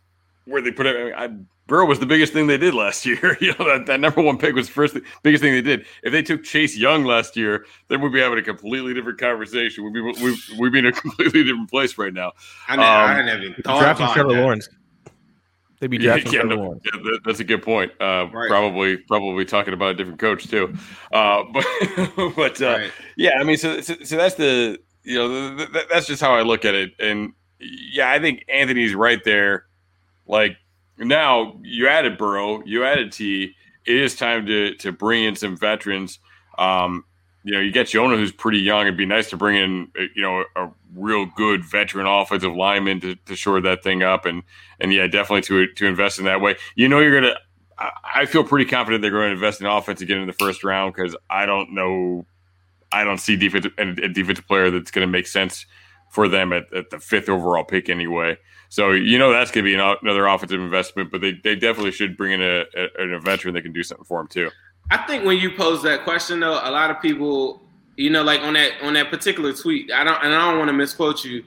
where 0.47 0.63
they 0.63 0.71
put 0.71 0.87
it. 0.87 1.15
I, 1.15 1.31
Burrow 1.71 1.87
was 1.87 2.01
the 2.01 2.07
biggest 2.07 2.33
thing 2.33 2.49
they 2.49 2.59
did 2.59 2.75
last 2.75 3.07
year. 3.07 3.39
you 3.41 3.55
know, 3.59 3.65
that, 3.79 3.87
that 3.87 4.01
number 4.01 4.21
one 4.21 4.37
pick 4.37 4.55
was 4.57 4.67
the 4.67 4.73
first 4.73 4.99
biggest 5.23 5.41
thing 5.43 5.53
they 5.53 5.63
did. 5.63 5.87
If 6.03 6.11
they 6.13 6.21
took 6.23 6.43
Chase 6.43 6.77
Young 6.77 7.05
last 7.05 7.37
year, 7.37 7.65
then 7.89 8.01
we'd 8.01 8.13
be 8.13 8.19
having 8.21 8.39
a 8.39 8.43
completely 8.43 8.93
different 8.93 9.19
conversation. 9.21 9.85
We'd 9.85 9.95
be 9.95 10.01
we'd, 10.01 10.37
we'd 10.59 10.73
be 10.73 10.81
in 10.81 10.87
a 10.87 10.93
completely 11.01 11.45
different 11.45 11.71
place 11.71 11.97
right 11.97 12.13
now. 12.13 12.33
I, 12.69 12.75
never, 12.77 12.89
I 12.89 13.21
Um, 13.21 13.27
never 13.27 13.43
even 13.45 13.63
thought 13.63 13.81
drafting 13.81 14.05
about 14.07 14.15
Trevor 14.15 14.35
that. 14.35 14.43
Lawrence. 14.43 14.69
They'd 15.79 15.87
be 15.91 15.97
Yeah, 16.01 16.15
drafting 16.19 16.33
yeah, 16.33 16.41
Trevor 16.41 16.57
no, 16.57 16.63
Lawrence. 16.63 16.83
yeah, 16.85 17.01
that- 17.05 17.21
that's 17.25 17.41
a 17.41 17.45
good 17.45 17.63
point. 17.63 17.93
Uh, 18.01 18.27
Right. 18.33 18.49
Probably, 18.49 18.97
probably 18.97 19.45
talking 19.45 19.73
about 19.73 19.91
a 19.93 19.95
different 19.95 20.19
coach 20.19 20.49
too. 20.49 20.75
Uh, 21.13 21.45
but, 21.55 21.65
but 22.37 22.61
uh, 22.61 22.67
Right. 22.67 22.93
yeah, 23.17 23.39
I 23.41 23.45
mean, 23.45 23.57
so, 23.57 23.81
so, 23.81 23.95
so 24.03 24.17
that's 24.17 24.35
the 24.35 24.79
you 25.05 25.17
know 25.19 25.57
th- 25.57 25.73
th- 25.73 25.87
that's 25.91 26.07
just 26.07 26.21
how 26.21 26.35
I 26.35 26.43
look 26.43 26.65
at 26.65 26.75
it, 26.75 26.91
and 26.99 27.33
yeah, 27.61 28.11
I 28.11 28.19
think 28.19 28.45
Anthony's 28.53 28.95
right 28.95 29.23
there. 29.25 29.67
Like 30.27 30.57
now, 31.09 31.59
you 31.63 31.89
added 31.89 32.19
Burrow, 32.19 32.63
you 32.65 32.85
added 32.85 33.13
T. 33.13 33.55
It 33.87 33.97
is 33.97 34.15
time 34.17 34.47
to 34.47 34.75
to 34.77 34.93
bring 34.93 35.25
in 35.25 35.37
some 35.37 35.57
veterans. 35.57 36.19
Um, 36.59 37.05
you 37.43 37.53
know, 37.53 37.61
you 37.61 37.73
get 37.73 37.89
Jonah, 37.89 38.17
who's 38.17 38.33
pretty 38.33 38.59
young. 38.59 38.83
It'd 38.83 38.99
be 38.99 39.07
nice 39.07 39.31
to 39.31 39.37
bring 39.37 39.57
in, 39.57 39.89
uh, 39.99 40.05
you 40.15 40.21
know, 40.23 40.45
a 40.57 40.69
real 40.95 41.25
good 41.25 41.65
veteran 41.65 42.07
offensive 42.07 42.55
lineman 42.55 43.01
to, 43.01 43.15
to 43.17 43.35
shore 43.35 43.61
that 43.63 43.83
thing 43.83 44.03
up, 44.03 44.27
and 44.27 44.43
and 44.79 44.93
yeah, 44.93 45.07
definitely 45.07 45.43
to 45.43 45.73
to 45.75 45.87
invest 45.87 46.19
in 46.19 46.27
that 46.27 46.41
way. 46.41 46.57
You 46.75 46.89
know, 46.89 47.01
you're 47.01 47.19
gonna. 47.19 47.35
I- 48.15 48.27
feel 48.27 48.45
pretty 48.45 48.69
confident 48.69 49.01
they're 49.01 49.11
going 49.11 49.31
to 49.31 49.35
invest 49.35 49.63
in 49.63 49.67
offense 49.67 50.03
again 50.03 50.19
in 50.19 50.27
the 50.27 50.35
first 50.35 50.63
round 50.63 50.95
because 50.95 51.17
I 51.31 51.47
don't 51.47 51.73
know, 51.73 52.27
I 52.93 53.05
don't 53.05 53.17
see 53.17 53.37
defensive 53.37 53.73
a 53.79 53.89
a 54.05 54.09
defensive 54.09 54.47
player 54.47 54.71
that's 54.71 54.91
going 54.91 55.07
to 55.07 55.11
make 55.11 55.27
sense 55.27 55.65
for 56.11 56.29
them 56.29 56.53
at, 56.53 56.73
at 56.75 56.91
the 56.91 56.99
fifth 56.99 57.29
overall 57.29 57.65
pick 57.65 57.89
anyway. 57.89 58.37
So 58.69 58.93
you 58.93 59.19
know 59.19 59.33
that's 59.33 59.51
going 59.51 59.65
to 59.65 59.69
be 59.69 59.75
an, 59.75 59.97
another 60.03 60.27
offensive 60.27 60.61
investment, 60.61 61.11
but 61.11 61.21
they, 61.21 61.33
they 61.43 61.57
definitely 61.57 61.93
should 61.93 62.17
bring 62.17 62.33
in 62.33 62.43
a, 62.43 62.65
a, 62.77 63.17
a 63.17 63.21
veteran 63.21 63.55
that 63.55 63.63
can 63.63 63.73
do 63.73 63.83
something 63.83 64.05
for 64.05 64.21
them 64.21 64.29
too. 64.29 64.51
I 64.91 64.99
think 64.99 65.25
when 65.25 65.39
you 65.39 65.53
pose 65.53 65.83
that 65.85 66.05
question 66.05 66.41
though, 66.41 66.61
a 66.63 66.71
lot 66.71 66.91
of 66.91 67.01
people, 67.01 67.63
you 67.97 68.11
know, 68.11 68.23
like 68.23 68.41
on 68.43 68.55
that 68.55 68.73
on 68.83 68.93
that 68.95 69.11
particular 69.11 69.53
tweet, 69.53 69.91
I 69.93 70.05
don't 70.05 70.23
and 70.23 70.35
I 70.35 70.51
don't 70.51 70.59
want 70.59 70.69
to 70.69 70.75
misquote 70.75 71.25
you. 71.25 71.45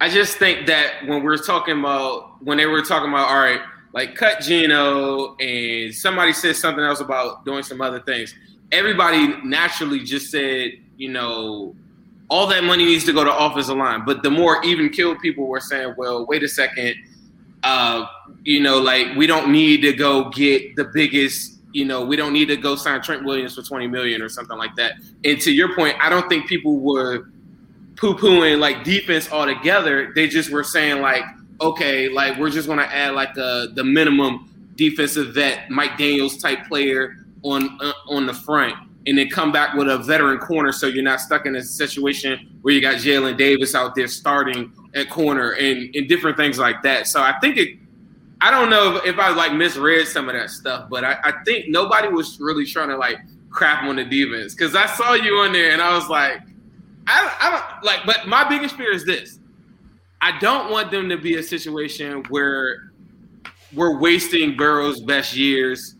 I 0.00 0.08
just 0.08 0.36
think 0.36 0.66
that 0.66 1.06
when 1.06 1.22
we're 1.22 1.38
talking 1.38 1.78
about 1.78 2.42
when 2.42 2.56
they 2.56 2.66
were 2.66 2.82
talking 2.82 3.10
about 3.10 3.28
all 3.28 3.38
right, 3.38 3.60
like 3.92 4.14
cut 4.14 4.40
Geno 4.40 5.36
and 5.36 5.94
somebody 5.94 6.32
said 6.32 6.56
something 6.56 6.84
else 6.84 7.00
about 7.00 7.44
doing 7.44 7.62
some 7.62 7.80
other 7.80 8.00
things. 8.00 8.34
Everybody 8.72 9.34
naturally 9.42 10.00
just 10.00 10.30
said, 10.30 10.72
you 10.96 11.08
know, 11.08 11.74
all 12.30 12.46
that 12.48 12.64
money 12.64 12.84
needs 12.84 13.04
to 13.04 13.12
go 13.12 13.24
to 13.24 13.36
offensive 13.36 13.76
line. 13.76 14.04
But 14.04 14.22
the 14.22 14.30
more 14.30 14.62
even 14.64 14.90
killed 14.90 15.20
people 15.20 15.46
were 15.46 15.60
saying, 15.60 15.94
well, 15.96 16.26
wait 16.26 16.42
a 16.42 16.48
second, 16.48 16.96
uh, 17.62 18.06
you 18.44 18.60
know, 18.60 18.78
like 18.78 19.16
we 19.16 19.26
don't 19.26 19.50
need 19.50 19.82
to 19.82 19.92
go 19.92 20.28
get 20.30 20.76
the 20.76 20.84
biggest, 20.84 21.58
you 21.72 21.84
know, 21.84 22.04
we 22.04 22.16
don't 22.16 22.32
need 22.32 22.48
to 22.48 22.56
go 22.56 22.76
sign 22.76 23.02
Trent 23.02 23.24
Williams 23.24 23.54
for 23.54 23.62
20 23.62 23.86
million 23.88 24.22
or 24.22 24.28
something 24.28 24.58
like 24.58 24.74
that. 24.76 24.94
And 25.24 25.40
to 25.40 25.52
your 25.52 25.74
point, 25.74 25.96
I 26.00 26.08
don't 26.08 26.28
think 26.28 26.46
people 26.48 26.78
were 26.78 27.30
poo-pooing 27.96 28.58
like 28.58 28.84
defense 28.84 29.30
altogether. 29.30 30.12
They 30.14 30.28
just 30.28 30.50
were 30.50 30.64
saying 30.64 31.02
like, 31.02 31.24
okay, 31.60 32.08
like 32.08 32.38
we're 32.38 32.50
just 32.50 32.68
gonna 32.68 32.82
add 32.82 33.14
like 33.14 33.34
the 33.34 33.72
the 33.74 33.84
minimum 33.84 34.72
defensive 34.76 35.34
vet, 35.34 35.70
Mike 35.70 35.98
Daniels 35.98 36.36
type 36.36 36.66
player 36.68 37.16
on 37.42 37.78
uh, 37.80 37.92
on 38.08 38.26
the 38.26 38.34
front, 38.34 38.74
and 39.08 39.16
then 39.16 39.30
come 39.30 39.50
back 39.50 39.74
with 39.74 39.88
a 39.88 39.96
veteran 39.96 40.38
corner, 40.38 40.70
so 40.70 40.86
you're 40.86 41.02
not 41.02 41.18
stuck 41.18 41.46
in 41.46 41.56
a 41.56 41.62
situation 41.62 42.58
where 42.60 42.74
you 42.74 42.80
got 42.82 42.96
Jalen 42.96 43.38
Davis 43.38 43.74
out 43.74 43.94
there 43.94 44.06
starting 44.06 44.70
at 44.94 45.08
corner 45.08 45.52
and 45.52 45.94
and 45.96 46.06
different 46.08 46.36
things 46.36 46.58
like 46.58 46.82
that. 46.82 47.06
So 47.06 47.22
I 47.22 47.38
think 47.40 47.56
it. 47.56 47.78
I 48.40 48.52
don't 48.52 48.70
know 48.70 48.96
if, 48.96 49.06
if 49.06 49.18
I 49.18 49.30
like 49.30 49.54
misread 49.54 50.06
some 50.06 50.28
of 50.28 50.34
that 50.34 50.50
stuff, 50.50 50.88
but 50.88 51.04
I, 51.04 51.18
I 51.24 51.32
think 51.44 51.68
nobody 51.68 52.06
was 52.06 52.38
really 52.38 52.64
trying 52.64 52.90
to 52.90 52.96
like 52.96 53.18
crap 53.50 53.82
on 53.82 53.96
the 53.96 54.04
defense 54.04 54.54
because 54.54 54.76
I 54.76 54.86
saw 54.86 55.14
you 55.14 55.38
on 55.38 55.52
there 55.52 55.72
and 55.72 55.82
I 55.82 55.96
was 55.96 56.08
like, 56.08 56.42
I, 57.06 57.36
I 57.40 57.50
don't 57.50 57.84
like. 57.84 58.04
But 58.04 58.28
my 58.28 58.46
biggest 58.46 58.76
fear 58.76 58.92
is 58.92 59.06
this: 59.06 59.40
I 60.20 60.38
don't 60.38 60.70
want 60.70 60.90
them 60.90 61.08
to 61.08 61.16
be 61.16 61.36
a 61.36 61.42
situation 61.42 62.24
where 62.28 62.92
we're 63.72 63.98
wasting 63.98 64.54
Burrow's 64.56 65.00
best 65.00 65.34
years 65.34 65.94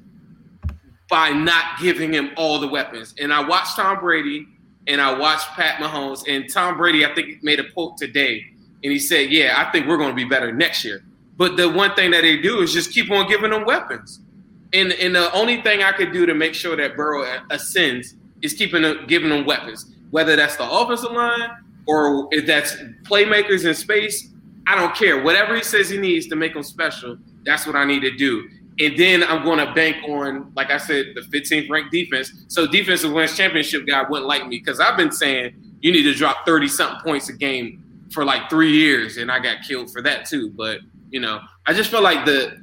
by 1.09 1.31
not 1.31 1.79
giving 1.81 2.13
him 2.13 2.31
all 2.37 2.59
the 2.59 2.69
weapons. 2.69 3.15
And 3.19 3.33
I 3.33 3.47
watched 3.47 3.77
Tom 3.77 3.99
Brady 4.01 4.47
and 4.89 5.01
I 5.01 5.17
watched 5.17 5.49
Pat 5.49 5.81
Mahomes, 5.81 6.25
and 6.27 6.51
Tom 6.51 6.79
Brady, 6.79 7.05
I 7.05 7.15
think, 7.15 7.43
made 7.43 7.61
a 7.61 7.71
quote 7.73 7.99
today, 7.99 8.45
and 8.83 8.91
he 8.91 8.99
said, 8.99 9.31
"Yeah, 9.31 9.55
I 9.57 9.71
think 9.71 9.87
we're 9.87 9.99
going 9.99 10.11
to 10.11 10.17
be 10.17 10.25
better 10.25 10.51
next 10.51 10.85
year." 10.85 11.03
But 11.37 11.57
the 11.57 11.69
one 11.69 11.95
thing 11.95 12.11
that 12.13 12.23
they 12.23 12.39
do 12.39 12.63
is 12.63 12.73
just 12.73 12.91
keep 12.91 13.11
on 13.11 13.29
giving 13.29 13.51
them 13.51 13.65
weapons. 13.65 14.21
And 14.73 14.93
and 14.93 15.15
the 15.15 15.31
only 15.33 15.61
thing 15.63 15.83
I 15.83 15.93
could 15.93 16.13
do 16.13 16.27
to 16.27 16.35
make 16.35 16.55
sure 16.55 16.75
that 16.75 16.97
Burrow 16.97 17.25
ascends 17.51 18.15
is 18.43 18.55
keeping 18.55 18.83
them, 18.83 19.05
giving 19.07 19.29
them 19.29 19.45
weapons, 19.45 19.95
whether 20.11 20.37
that's 20.37 20.57
the 20.57 20.69
offensive 20.69 21.13
line 21.13 21.51
or 21.87 22.29
if 22.33 22.47
that's 22.47 22.77
playmakers 23.03 23.67
in 23.67 23.75
space. 23.75 24.31
I 24.67 24.75
don't 24.75 24.95
care. 24.95 25.23
Whatever 25.23 25.57
he 25.57 25.63
says 25.63 25.89
he 25.89 25.97
needs 25.97 26.27
to 26.27 26.37
make 26.37 26.53
them 26.53 26.63
special, 26.63 27.17
that's 27.45 27.67
what 27.67 27.75
I 27.75 27.85
need 27.85 28.01
to 28.01 28.11
do. 28.11 28.49
And 28.81 28.97
then 28.97 29.25
I'm 29.25 29.45
going 29.45 29.59
to 29.59 29.73
bank 29.75 29.97
on, 30.09 30.53
like 30.55 30.71
I 30.71 30.79
said, 30.79 31.07
the 31.15 31.23
15th 31.23 31.69
ranked 31.69 31.91
defense. 31.91 32.33
So 32.49 32.67
defensive 32.67 33.13
wins 33.13 33.37
championship 33.37 33.87
guy 33.87 34.05
wouldn't 34.09 34.29
like 34.29 34.47
me 34.47 34.59
because 34.59 34.79
I've 34.79 34.97
been 34.97 35.11
saying 35.11 35.55
you 35.81 35.93
need 35.93 36.05
to 36.05 36.15
drop 36.15 36.47
30 36.47 36.69
something 36.69 37.01
points 37.01 37.29
a 37.29 37.33
game 37.33 37.83
for 38.11 38.25
like 38.25 38.49
three 38.49 38.73
years, 38.73 39.17
and 39.17 39.31
I 39.31 39.39
got 39.39 39.59
killed 39.67 39.93
for 39.93 40.03
that 40.03 40.27
too. 40.27 40.51
But 40.51 40.81
you 41.11 41.21
know, 41.21 41.41
I 41.67 41.73
just 41.73 41.91
feel 41.91 42.03
like 42.03 42.25
the 42.25 42.63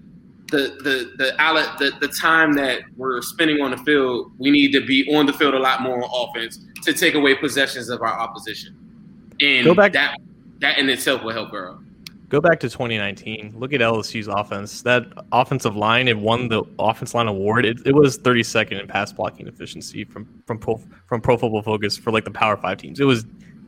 the 0.52 0.78
the 0.84 1.12
the 1.18 1.36
the, 1.80 1.92
the 2.02 2.08
time 2.08 2.54
that 2.54 2.82
we're 2.96 3.22
spending 3.22 3.62
on 3.62 3.72
the 3.72 3.78
field, 3.78 4.32
we 4.38 4.52
need 4.52 4.72
to 4.74 4.86
be 4.86 5.14
on 5.16 5.26
the 5.26 5.34
field 5.34 5.54
a 5.54 5.60
lot 5.60 5.82
more 5.82 6.04
on 6.04 6.30
offense 6.30 6.66
to 6.84 6.94
take 6.94 7.16
away 7.16 7.36
possessions 7.36 7.90
of 7.90 8.02
our 8.02 8.20
opposition. 8.20 8.76
And 9.42 9.66
Go 9.66 9.74
back. 9.74 9.94
that 9.94 10.18
that 10.62 10.78
in 10.78 10.90
itself 10.90 11.24
will 11.24 11.34
help 11.34 11.52
Burrow. 11.52 11.80
Go 12.36 12.42
back 12.42 12.60
to 12.60 12.70
2019. 12.70 13.54
Look 13.56 13.72
at 13.72 13.80
LSU's 13.80 14.28
offense. 14.28 14.82
That 14.82 15.06
offensive 15.32 15.78
line, 15.78 16.10
it 16.10 16.18
won 16.18 16.50
the 16.50 16.64
offense 16.78 17.14
line 17.14 17.30
award. 17.30 17.66
It, 17.66 17.78
it 17.86 17.96
was 17.96 18.20
32nd 18.20 18.82
in 18.82 18.88
pass 18.88 19.14
blocking 19.14 19.48
efficiency 19.48 20.04
from 20.04 20.28
from 20.46 20.60
pro, 20.60 20.82
from 21.06 21.22
Pro 21.22 21.38
Football 21.38 21.62
Focus 21.62 21.96
for 21.96 22.12
like 22.12 22.26
the 22.26 22.32
Power 22.32 22.58
Five 22.58 22.78
teams. 22.78 23.00
It 23.00 23.06
was 23.06 23.24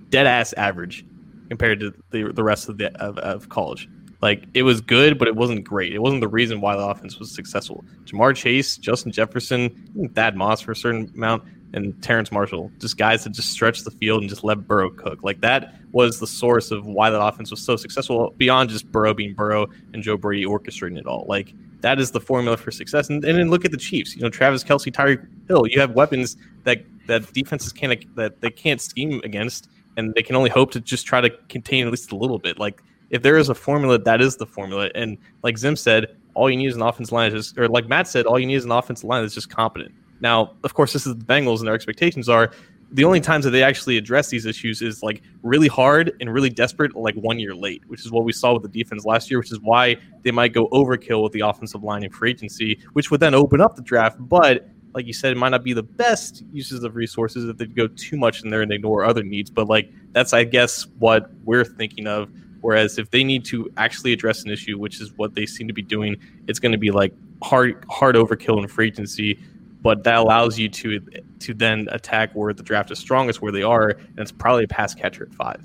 dead 0.10 0.28
ass 0.28 0.52
average 0.52 1.06
compared 1.48 1.80
to 1.80 1.94
the 2.10 2.34
the 2.34 2.44
rest 2.44 2.68
of 2.68 2.78
the 2.78 2.94
of, 3.02 3.18
of 3.20 3.48
college. 3.48 3.88
Like 4.22 4.44
it 4.54 4.64
was 4.64 4.82
good, 4.82 5.18
but 5.18 5.30
it 5.30 5.36
wasn't 5.38 5.64
great. 5.64 5.94
It 5.94 6.00
wasn't 6.00 6.20
the 6.20 6.28
reason 6.28 6.60
why 6.60 6.76
the 6.76 6.84
offense 6.86 7.20
was 7.20 7.34
successful. 7.34 7.86
Ja'Marr 8.04 8.36
Chase, 8.36 8.76
Justin 8.76 9.14
Jefferson, 9.14 10.12
Thad 10.14 10.36
Moss 10.36 10.60
for 10.60 10.74
a 10.74 10.76
certain 10.76 11.10
amount, 11.16 11.44
and 11.74 12.02
Terrace 12.02 12.32
Marshall, 12.32 12.72
just 12.80 12.98
guys 12.98 13.24
that 13.24 13.32
just 13.32 13.50
stretch 13.50 13.84
the 13.84 13.92
field 13.92 14.22
and 14.22 14.30
just 14.30 14.44
let 14.44 14.68
Burrow 14.68 14.90
cook. 14.90 15.24
Like 15.24 15.42
that 15.42 15.76
was 15.92 16.20
the 16.20 16.28
source 16.28 16.72
of 16.72 16.86
why 16.86 17.10
that 17.10 17.22
offense 17.22 17.52
was 17.52 17.62
so 17.62 17.76
successful 17.76 18.34
beyond 18.38 18.70
just 18.70 18.92
Burrow 18.92 19.14
being 19.14 19.34
Burrow 19.34 19.68
and 19.94 20.02
Joe 20.02 20.18
Brady 20.18 20.46
orchestrating 20.46 20.98
it 20.98 21.06
all. 21.06 21.26
Like 21.28 21.54
that 21.82 22.00
is 22.00 22.12
the 22.12 22.20
formula 22.20 22.58
for 22.58 22.72
success. 22.72 23.10
And, 23.10 23.24
and 23.24 23.38
then 23.38 23.50
look 23.50 23.66
at 23.66 23.72
the 23.72 23.78
Chiefs. 23.78 24.16
You 24.16 24.22
know, 24.22 24.30
Travis 24.30 24.64
Kelce, 24.64 24.92
Tyreek 24.92 25.26
Hill. 25.48 25.68
You 25.68 25.80
have 25.80 25.92
weapons 25.92 26.38
that 26.64 26.84
that 27.08 27.32
defenses 27.34 27.72
can't 27.72 28.16
that 28.16 28.42
they 28.42 28.50
can't 28.50 28.82
scheme 28.82 29.22
against, 29.24 29.70
and 29.96 30.14
they 30.14 30.24
can 30.24 30.36
only 30.36 30.50
hope 30.50 30.72
to 30.72 30.82
just 30.82 31.06
try 31.06 31.22
to 31.22 31.30
contain 31.50 31.86
at 31.86 31.92
least 31.92 32.12
a 32.12 32.16
little 32.16 32.40
bit. 32.40 32.60
Like 32.60 32.82
if 33.10 33.22
there 33.22 33.38
is 33.38 33.50
a 33.50 33.56
formula, 33.56 33.98
that 34.00 34.22
is 34.22 34.38
the 34.38 34.46
formula. 34.46 34.90
And 34.96 35.18
like 35.44 35.58
Zim 35.58 35.76
said, 35.76 36.16
all 36.34 36.50
you 36.50 36.58
need 36.58 36.68
is 36.68 36.76
an 36.76 36.82
offensive 36.82 37.14
line, 37.14 37.34
is 37.34 37.48
just 37.48 37.58
or 37.58 37.68
like 37.68 37.88
Matt 37.88 38.08
said, 38.08 38.26
all 38.26 38.40
you 38.40 38.46
need 38.46 38.56
is 38.56 38.66
an 38.66 38.72
offensive 38.72 39.06
line 39.06 39.24
that's 39.24 39.34
just 39.34 39.50
competent. 39.50 39.94
Now, 40.20 40.54
of 40.64 40.74
course, 40.74 40.94
this 40.94 41.06
is 41.06 41.16
the 41.16 41.26
Bengals, 41.26 41.60
and 41.60 41.68
their 41.68 41.76
expectations 41.76 42.30
are 42.30 42.52
the 42.92 43.04
only 43.04 43.20
times 43.20 43.44
that 43.44 43.52
they 43.52 43.64
actually 43.64 43.98
address 43.98 44.30
these 44.30 44.46
issues 44.46 44.82
is 44.82 45.04
like 45.04 45.22
really 45.44 45.68
hard 45.68 46.14
and 46.22 46.34
really 46.34 46.50
desperate, 46.50 46.96
like 46.96 47.16
one 47.16 47.38
year 47.40 47.54
late, 47.54 47.82
which 47.88 48.06
is 48.06 48.12
what 48.12 48.24
we 48.24 48.32
saw 48.32 48.54
with 48.54 48.64
the 48.64 48.70
defense 48.70 49.06
last 49.06 49.30
year, 49.30 49.40
which 49.40 49.52
is 49.52 49.60
why 49.60 49.98
they 50.24 50.32
might 50.32 50.54
go 50.54 50.68
overkill 50.70 51.22
with 51.22 51.34
the 51.34 51.42
offensive 51.42 51.84
line 51.84 52.04
in 52.04 52.10
free 52.10 52.32
agency, 52.32 52.80
which 52.94 53.12
would 53.12 53.20
then 53.20 53.34
open 53.34 53.60
up 53.60 53.76
the 53.76 53.82
draft. 53.82 54.18
But 54.20 54.70
like 54.94 55.06
you 55.06 55.14
said, 55.14 55.34
it 55.34 55.38
might 55.38 55.50
not 55.50 55.64
be 55.64 55.74
the 55.74 55.84
best 55.84 56.44
uses 56.54 56.84
of 56.84 56.96
resources 56.96 57.50
if 57.50 57.58
they 57.58 57.66
go 57.66 57.88
too 57.88 58.18
much 58.18 58.44
in 58.44 58.50
there 58.50 58.62
and 58.62 58.72
ignore 58.72 59.04
other 59.04 59.24
needs. 59.24 59.50
But 59.50 59.68
like 59.68 59.92
that's, 60.14 60.32
I 60.32 60.46
guess, 60.46 60.88
what 61.00 61.30
we're 61.44 61.66
thinking 61.66 62.08
of. 62.08 62.32
Whereas 62.62 62.98
if 62.98 63.12
they 63.12 63.24
need 63.24 63.46
to 63.46 63.70
actually 63.78 64.14
address 64.14 64.44
an 64.44 64.50
issue, 64.50 64.80
which 64.80 65.00
is 65.00 65.12
what 65.18 65.36
they 65.36 65.46
seem 65.46 65.68
to 65.68 65.74
be 65.74 65.84
doing, 65.84 66.16
it's 66.48 66.58
going 66.58 66.72
to 66.72 66.78
be 66.78 66.90
like 66.90 67.14
hard, 67.44 67.86
hard 67.90 68.16
overkill 68.16 68.60
in 68.60 68.68
free 68.68 68.88
agency 68.88 69.40
but 69.82 70.04
that 70.04 70.16
allows 70.16 70.58
you 70.58 70.70
to 70.70 71.00
to 71.40 71.54
then 71.54 71.88
attack 71.92 72.34
where 72.34 72.54
the 72.54 72.64
draft 72.64 72.92
is 72.92 73.00
strongest, 73.00 73.42
where 73.42 73.52
they 73.52 73.64
are, 73.64 73.90
and 73.90 74.20
it's 74.20 74.32
probably 74.32 74.64
a 74.64 74.68
pass 74.68 74.94
catcher 74.94 75.24
at 75.24 75.34
five. 75.34 75.62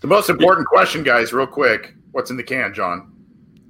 The 0.00 0.06
most 0.06 0.30
important 0.30 0.66
question, 0.66 1.02
guys, 1.02 1.32
real 1.32 1.46
quick: 1.46 1.94
What's 2.12 2.30
in 2.30 2.36
the 2.36 2.42
can, 2.42 2.74
John? 2.74 3.12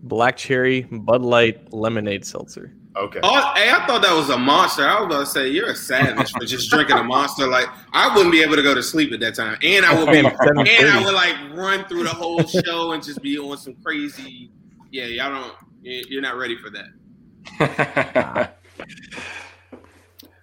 Black 0.02 0.36
cherry, 0.36 0.82
Bud 0.82 1.22
Light, 1.22 1.72
lemonade 1.72 2.24
seltzer. 2.24 2.72
Okay. 2.96 3.20
Oh, 3.22 3.52
hey, 3.54 3.70
I 3.70 3.84
thought 3.86 4.02
that 4.02 4.12
was 4.12 4.28
a 4.28 4.38
monster. 4.38 4.84
I 4.86 5.00
was 5.00 5.08
gonna 5.08 5.26
say 5.26 5.48
you're 5.48 5.70
a 5.70 5.76
savage 5.76 6.32
for 6.32 6.44
just 6.44 6.68
drinking 6.68 6.96
a 6.96 7.04
monster. 7.04 7.46
Like 7.46 7.68
I 7.92 8.12
wouldn't 8.14 8.32
be 8.32 8.42
able 8.42 8.56
to 8.56 8.62
go 8.62 8.74
to 8.74 8.82
sleep 8.82 9.12
at 9.12 9.20
that 9.20 9.36
time, 9.36 9.56
and 9.62 9.86
I 9.86 9.96
would 9.96 10.10
be, 10.10 10.18
and 10.18 10.28
I 10.28 11.04
would 11.04 11.14
like 11.14 11.36
run 11.54 11.84
through 11.84 12.02
the 12.04 12.10
whole 12.10 12.42
show 12.44 12.92
and 12.92 13.02
just 13.02 13.22
be 13.22 13.38
on 13.38 13.56
some 13.58 13.76
crazy. 13.84 14.50
Yeah, 14.90 15.04
y'all 15.04 15.30
don't. 15.30 15.54
You're 15.82 16.22
not 16.22 16.36
ready 16.36 16.56
for 16.56 16.70
that. 16.70 18.58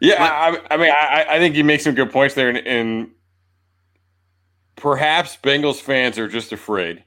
Yeah, 0.06 0.24
I, 0.24 0.74
I, 0.74 0.78
mean, 0.78 0.92
I, 0.92 1.26
I, 1.30 1.40
think 1.40 1.56
you 1.56 1.64
make 1.64 1.82
some 1.82 1.96
good 1.96 2.12
points 2.12 2.36
there, 2.36 2.50
and, 2.50 2.58
and, 2.60 3.12
perhaps 4.76 5.38
Bengals 5.42 5.80
fans 5.80 6.20
are 6.20 6.28
just 6.28 6.52
afraid 6.52 7.04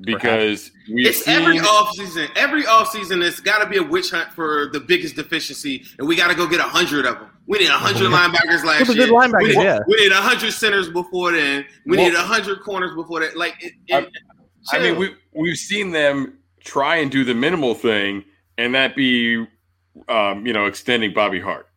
because 0.00 0.70
we 0.92 1.06
it's 1.06 1.24
seen... 1.24 1.34
every 1.34 1.58
offseason. 1.58 2.28
Every 2.36 2.62
offseason, 2.64 3.24
it's 3.24 3.40
got 3.40 3.62
to 3.62 3.68
be 3.68 3.78
a 3.78 3.82
witch 3.82 4.10
hunt 4.10 4.32
for 4.32 4.68
the 4.72 4.80
biggest 4.80 5.16
deficiency, 5.16 5.84
and 5.98 6.06
we 6.06 6.16
got 6.16 6.28
to 6.28 6.34
go 6.34 6.46
get 6.46 6.60
a 6.60 6.64
hundred 6.64 7.06
of 7.06 7.18
them. 7.18 7.30
We 7.46 7.58
need 7.58 7.70
a 7.70 7.72
hundred 7.72 8.10
linebackers 8.10 8.64
last 8.64 8.94
year. 8.94 9.06
Linebackers, 9.06 9.42
we, 9.42 9.48
need, 9.48 9.62
yeah. 9.62 9.78
we 9.86 9.96
need 9.96 10.12
a 10.12 10.16
hundred 10.16 10.52
centers 10.52 10.90
before 10.90 11.32
then. 11.32 11.64
We 11.86 11.96
well, 11.96 12.06
need 12.06 12.14
a 12.14 12.22
hundred 12.22 12.60
corners 12.60 12.94
before 12.94 13.20
that. 13.20 13.36
Like, 13.36 13.54
it, 13.60 13.72
it, 13.86 14.12
I, 14.70 14.76
I 14.76 14.80
mean, 14.80 14.96
we 14.98 15.14
we've 15.32 15.56
seen 15.56 15.92
them 15.92 16.38
try 16.60 16.96
and 16.96 17.10
do 17.10 17.24
the 17.24 17.34
minimal 17.34 17.74
thing, 17.74 18.24
and 18.58 18.74
that 18.74 18.94
be, 18.94 19.46
um, 20.08 20.46
you 20.46 20.52
know, 20.52 20.66
extending 20.66 21.14
Bobby 21.14 21.40
Hart. 21.40 21.67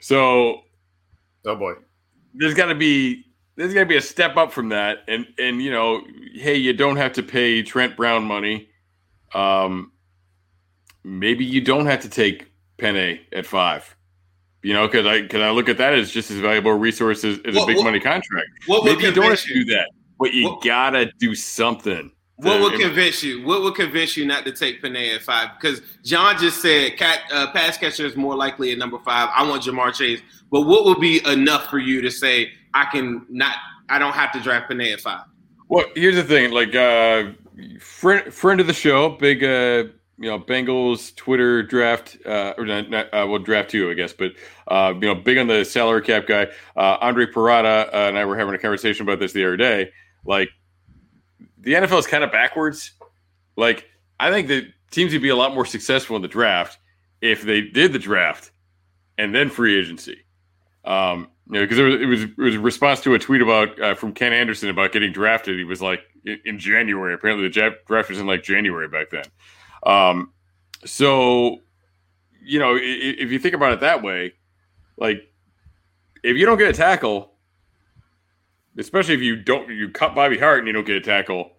So, 0.00 0.62
oh 1.46 1.56
boy, 1.56 1.74
there's 2.34 2.54
got 2.54 2.66
to 2.66 2.74
be 2.74 3.24
there's 3.56 3.72
got 3.72 3.80
to 3.80 3.86
be 3.86 3.96
a 3.96 4.02
step 4.02 4.36
up 4.36 4.52
from 4.52 4.68
that, 4.70 4.98
and 5.08 5.26
and 5.38 5.62
you 5.62 5.70
know, 5.70 6.02
hey, 6.34 6.56
you 6.56 6.72
don't 6.72 6.96
have 6.96 7.12
to 7.14 7.22
pay 7.22 7.62
Trent 7.62 7.96
Brown 7.96 8.24
money. 8.24 8.68
Um, 9.34 9.92
maybe 11.04 11.44
you 11.44 11.60
don't 11.60 11.86
have 11.86 12.00
to 12.00 12.08
take 12.08 12.50
Penei 12.78 13.20
at 13.32 13.46
five. 13.46 13.96
You 14.62 14.72
know, 14.72 14.86
because 14.86 15.06
I 15.06 15.22
because 15.22 15.42
I 15.42 15.50
look 15.50 15.68
at 15.68 15.78
that 15.78 15.94
as 15.94 16.10
just 16.10 16.30
as 16.30 16.38
valuable 16.38 16.72
a 16.72 16.76
resource 16.76 17.24
as, 17.24 17.38
as 17.44 17.56
a 17.56 17.66
big 17.66 17.76
what, 17.76 17.84
money 17.84 18.00
contract. 18.00 18.48
Maybe 18.68 19.04
you 19.04 19.12
don't 19.12 19.30
have 19.30 19.40
to 19.40 19.54
do 19.54 19.64
that, 19.66 19.90
but 20.18 20.34
you 20.34 20.48
what, 20.48 20.62
gotta 20.62 21.10
do 21.18 21.34
something. 21.34 22.10
What 22.36 22.60
would 22.60 22.78
convince 22.78 23.22
you? 23.22 23.46
What 23.46 23.62
would 23.62 23.74
convince 23.74 24.16
you 24.16 24.26
not 24.26 24.44
to 24.44 24.52
take 24.52 24.82
Penei 24.82 25.14
at 25.14 25.22
five? 25.22 25.50
Because 25.58 25.80
John 26.04 26.36
just 26.38 26.60
said 26.60 26.98
cat, 26.98 27.20
uh, 27.32 27.50
pass 27.52 27.78
catcher 27.78 28.04
is 28.04 28.14
more 28.14 28.34
likely 28.34 28.72
at 28.72 28.78
number 28.78 28.98
five. 28.98 29.30
I 29.34 29.48
want 29.48 29.62
Ja'Marr 29.62 29.94
Chase. 29.94 30.20
But 30.50 30.62
what 30.62 30.84
would 30.84 31.00
be 31.00 31.24
enough 31.26 31.70
for 31.70 31.78
you 31.78 32.02
to 32.02 32.10
say 32.10 32.52
I 32.74 32.84
can 32.84 33.24
not? 33.30 33.56
I 33.88 33.98
don't 33.98 34.12
have 34.12 34.32
to 34.32 34.40
draft 34.40 34.70
Penei 34.70 34.92
at 34.92 35.00
five. 35.00 35.22
Well, 35.68 35.86
here's 35.94 36.16
the 36.16 36.24
thing. 36.24 36.50
Like, 36.50 36.74
uh, 36.74 37.32
friend 37.80 38.32
friend 38.32 38.60
of 38.60 38.66
the 38.66 38.74
show, 38.74 39.08
big 39.08 39.42
uh, 39.42 39.84
you 40.18 40.30
know 40.30 40.38
Bengals 40.38 41.14
Twitter 41.16 41.62
draft, 41.62 42.18
uh, 42.26 42.54
or 42.58 42.66
not, 42.66 42.90
not 42.90 43.06
uh, 43.06 43.26
well 43.26 43.38
draft 43.38 43.70
two, 43.70 43.90
I 43.90 43.94
guess, 43.94 44.12
but 44.12 44.32
uh, 44.68 44.92
you 44.94 45.08
know 45.08 45.14
big 45.14 45.38
on 45.38 45.46
the 45.46 45.64
salary 45.64 46.02
cap 46.02 46.26
guy. 46.26 46.48
Uh, 46.76 46.98
Andre 47.00 47.26
Parada 47.26 47.86
uh, 47.86 48.08
and 48.08 48.18
I 48.18 48.24
were 48.24 48.36
having 48.36 48.54
a 48.54 48.58
conversation 48.58 49.02
about 49.02 49.20
this 49.20 49.32
the 49.32 49.44
other 49.44 49.56
day. 49.56 49.90
Like, 50.24 50.50
the 51.66 51.72
NFL 51.72 51.98
is 51.98 52.06
kind 52.06 52.22
of 52.22 52.30
backwards. 52.30 52.92
Like, 53.56 53.88
I 54.20 54.30
think 54.30 54.46
that 54.48 54.68
teams 54.92 55.12
would 55.12 55.20
be 55.20 55.30
a 55.30 55.36
lot 55.36 55.52
more 55.52 55.66
successful 55.66 56.14
in 56.14 56.22
the 56.22 56.28
draft 56.28 56.78
if 57.20 57.42
they 57.42 57.60
did 57.60 57.92
the 57.92 57.98
draft 57.98 58.52
and 59.18 59.34
then 59.34 59.50
free 59.50 59.76
agency. 59.76 60.24
Um, 60.84 61.28
you 61.50 61.54
know, 61.54 61.64
because 61.66 61.78
it 61.78 61.82
was, 61.82 61.94
it 61.94 62.06
was 62.06 62.22
it 62.22 62.38
was 62.38 62.54
a 62.54 62.60
response 62.60 63.00
to 63.00 63.14
a 63.14 63.18
tweet 63.18 63.42
about 63.42 63.80
uh, 63.82 63.94
from 63.96 64.12
Ken 64.12 64.32
Anderson 64.32 64.68
about 64.68 64.92
getting 64.92 65.10
drafted. 65.10 65.58
He 65.58 65.64
was 65.64 65.82
like 65.82 66.02
in, 66.24 66.38
in 66.44 66.58
January. 66.60 67.14
Apparently, 67.14 67.48
the 67.48 67.74
draft 67.86 68.08
was 68.10 68.20
in 68.20 68.26
like 68.26 68.44
January 68.44 68.86
back 68.86 69.10
then. 69.10 69.24
Um, 69.82 70.32
so, 70.84 71.62
you 72.40 72.60
know, 72.60 72.76
if, 72.76 72.82
if 73.18 73.32
you 73.32 73.40
think 73.40 73.56
about 73.56 73.72
it 73.72 73.80
that 73.80 74.04
way, 74.04 74.34
like 74.96 75.32
if 76.22 76.36
you 76.36 76.46
don't 76.46 76.58
get 76.58 76.70
a 76.70 76.72
tackle, 76.72 77.32
especially 78.78 79.14
if 79.14 79.20
you 79.20 79.34
don't 79.34 79.68
you 79.68 79.88
cut 79.88 80.14
Bobby 80.14 80.38
Hart 80.38 80.60
and 80.60 80.68
you 80.68 80.72
don't 80.72 80.86
get 80.86 80.96
a 80.96 81.00
tackle, 81.00 81.55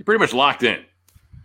you're 0.00 0.06
pretty 0.06 0.18
much 0.18 0.32
locked 0.32 0.62
in. 0.62 0.82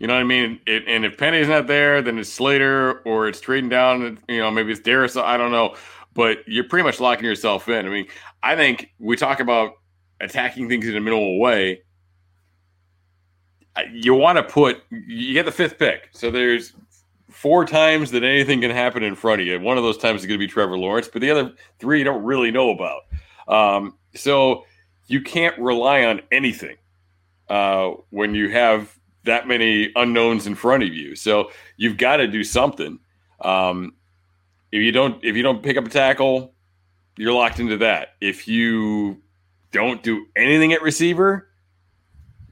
You 0.00 0.06
know 0.06 0.14
what 0.14 0.20
I 0.20 0.24
mean? 0.24 0.58
It, 0.66 0.84
and 0.88 1.04
if 1.04 1.18
Penei's 1.18 1.46
not 1.46 1.66
there, 1.66 2.00
then 2.00 2.18
it's 2.18 2.32
Slater 2.32 3.00
or 3.00 3.28
it's 3.28 3.38
trading 3.38 3.68
down. 3.68 4.18
You 4.30 4.38
know, 4.38 4.50
maybe 4.50 4.72
it's 4.72 4.80
Darius. 4.80 5.14
I 5.14 5.36
don't 5.36 5.52
know, 5.52 5.74
but 6.14 6.38
you're 6.46 6.64
pretty 6.64 6.82
much 6.82 6.98
locking 6.98 7.26
yourself 7.26 7.68
in. 7.68 7.84
I 7.84 7.90
mean, 7.90 8.06
I 8.42 8.56
think 8.56 8.94
we 8.98 9.14
talk 9.14 9.40
about 9.40 9.72
attacking 10.22 10.70
things 10.70 10.88
in 10.88 10.96
a 10.96 11.00
minimal 11.02 11.38
way. 11.38 11.82
You 13.92 14.14
want 14.14 14.38
to 14.38 14.42
put 14.42 14.82
you 14.88 15.34
get 15.34 15.44
the 15.44 15.52
fifth 15.52 15.78
pick, 15.78 16.08
so 16.12 16.30
there's 16.30 16.72
four 17.28 17.66
times 17.66 18.10
that 18.12 18.24
anything 18.24 18.62
can 18.62 18.70
happen 18.70 19.02
in 19.02 19.14
front 19.14 19.42
of 19.42 19.46
you. 19.46 19.60
One 19.60 19.76
of 19.76 19.84
those 19.84 19.98
times 19.98 20.22
is 20.22 20.26
going 20.26 20.40
to 20.40 20.46
be 20.46 20.50
Trevor 20.50 20.78
Lawrence, 20.78 21.08
but 21.12 21.20
the 21.20 21.30
other 21.30 21.52
three 21.78 21.98
you 21.98 22.04
don't 22.04 22.24
really 22.24 22.50
know 22.50 22.70
about. 22.70 23.02
Um, 23.48 23.98
so 24.14 24.64
you 25.08 25.20
can't 25.20 25.58
rely 25.58 26.04
on 26.04 26.22
anything 26.32 26.76
uh, 27.48 27.90
when 28.10 28.34
you 28.34 28.50
have 28.50 28.96
that 29.24 29.48
many 29.48 29.92
unknowns 29.96 30.46
in 30.46 30.54
front 30.54 30.82
of 30.82 30.88
you. 30.90 31.16
So 31.16 31.50
you've 31.76 31.96
got 31.96 32.18
to 32.18 32.26
do 32.26 32.44
something. 32.44 32.98
Um, 33.40 33.94
if 34.72 34.82
you 34.82 34.92
don't, 34.92 35.22
if 35.24 35.36
you 35.36 35.42
don't 35.42 35.62
pick 35.62 35.76
up 35.76 35.86
a 35.86 35.90
tackle, 35.90 36.54
you're 37.16 37.32
locked 37.32 37.60
into 37.60 37.76
that. 37.78 38.14
If 38.20 38.46
you 38.46 39.22
don't 39.72 40.02
do 40.02 40.26
anything 40.36 40.72
at 40.72 40.82
receiver, 40.82 41.48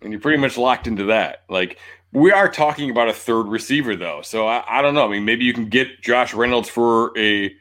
and 0.04 0.12
you're 0.12 0.20
pretty 0.20 0.38
much 0.38 0.56
locked 0.56 0.86
into 0.86 1.04
that. 1.04 1.44
Like 1.48 1.78
we 2.12 2.30
are 2.30 2.48
talking 2.48 2.90
about 2.90 3.08
a 3.08 3.12
third 3.12 3.48
receiver 3.48 3.96
though, 3.96 4.20
so 4.22 4.46
I, 4.46 4.64
I 4.78 4.82
don't 4.82 4.94
know. 4.94 5.06
I 5.06 5.10
mean, 5.10 5.24
maybe 5.24 5.44
you 5.44 5.54
can 5.54 5.68
get 5.68 6.02
Josh 6.02 6.34
Reynolds 6.34 6.68
for 6.68 7.16
a 7.18 7.52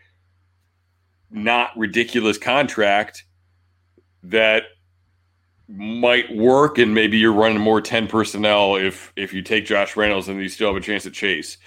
not 1.31 1.75
ridiculous 1.75 2.37
contract 2.37 3.23
that 4.21 4.63
might 5.67 6.35
work, 6.35 6.77
and 6.77 6.93
maybe 6.93 7.17
you're 7.17 7.33
running 7.33 7.59
more 7.59 7.81
ten 7.81 8.07
personnel 8.07 8.75
if 8.75 9.13
if 9.15 9.33
you 9.33 9.41
take 9.41 9.65
Josh 9.65 9.95
Reynolds 9.95 10.27
and 10.27 10.39
you 10.41 10.49
still 10.49 10.67
have 10.67 10.81
a 10.81 10.85
chance 10.85 11.05
at 11.05 11.13
Chase. 11.13 11.57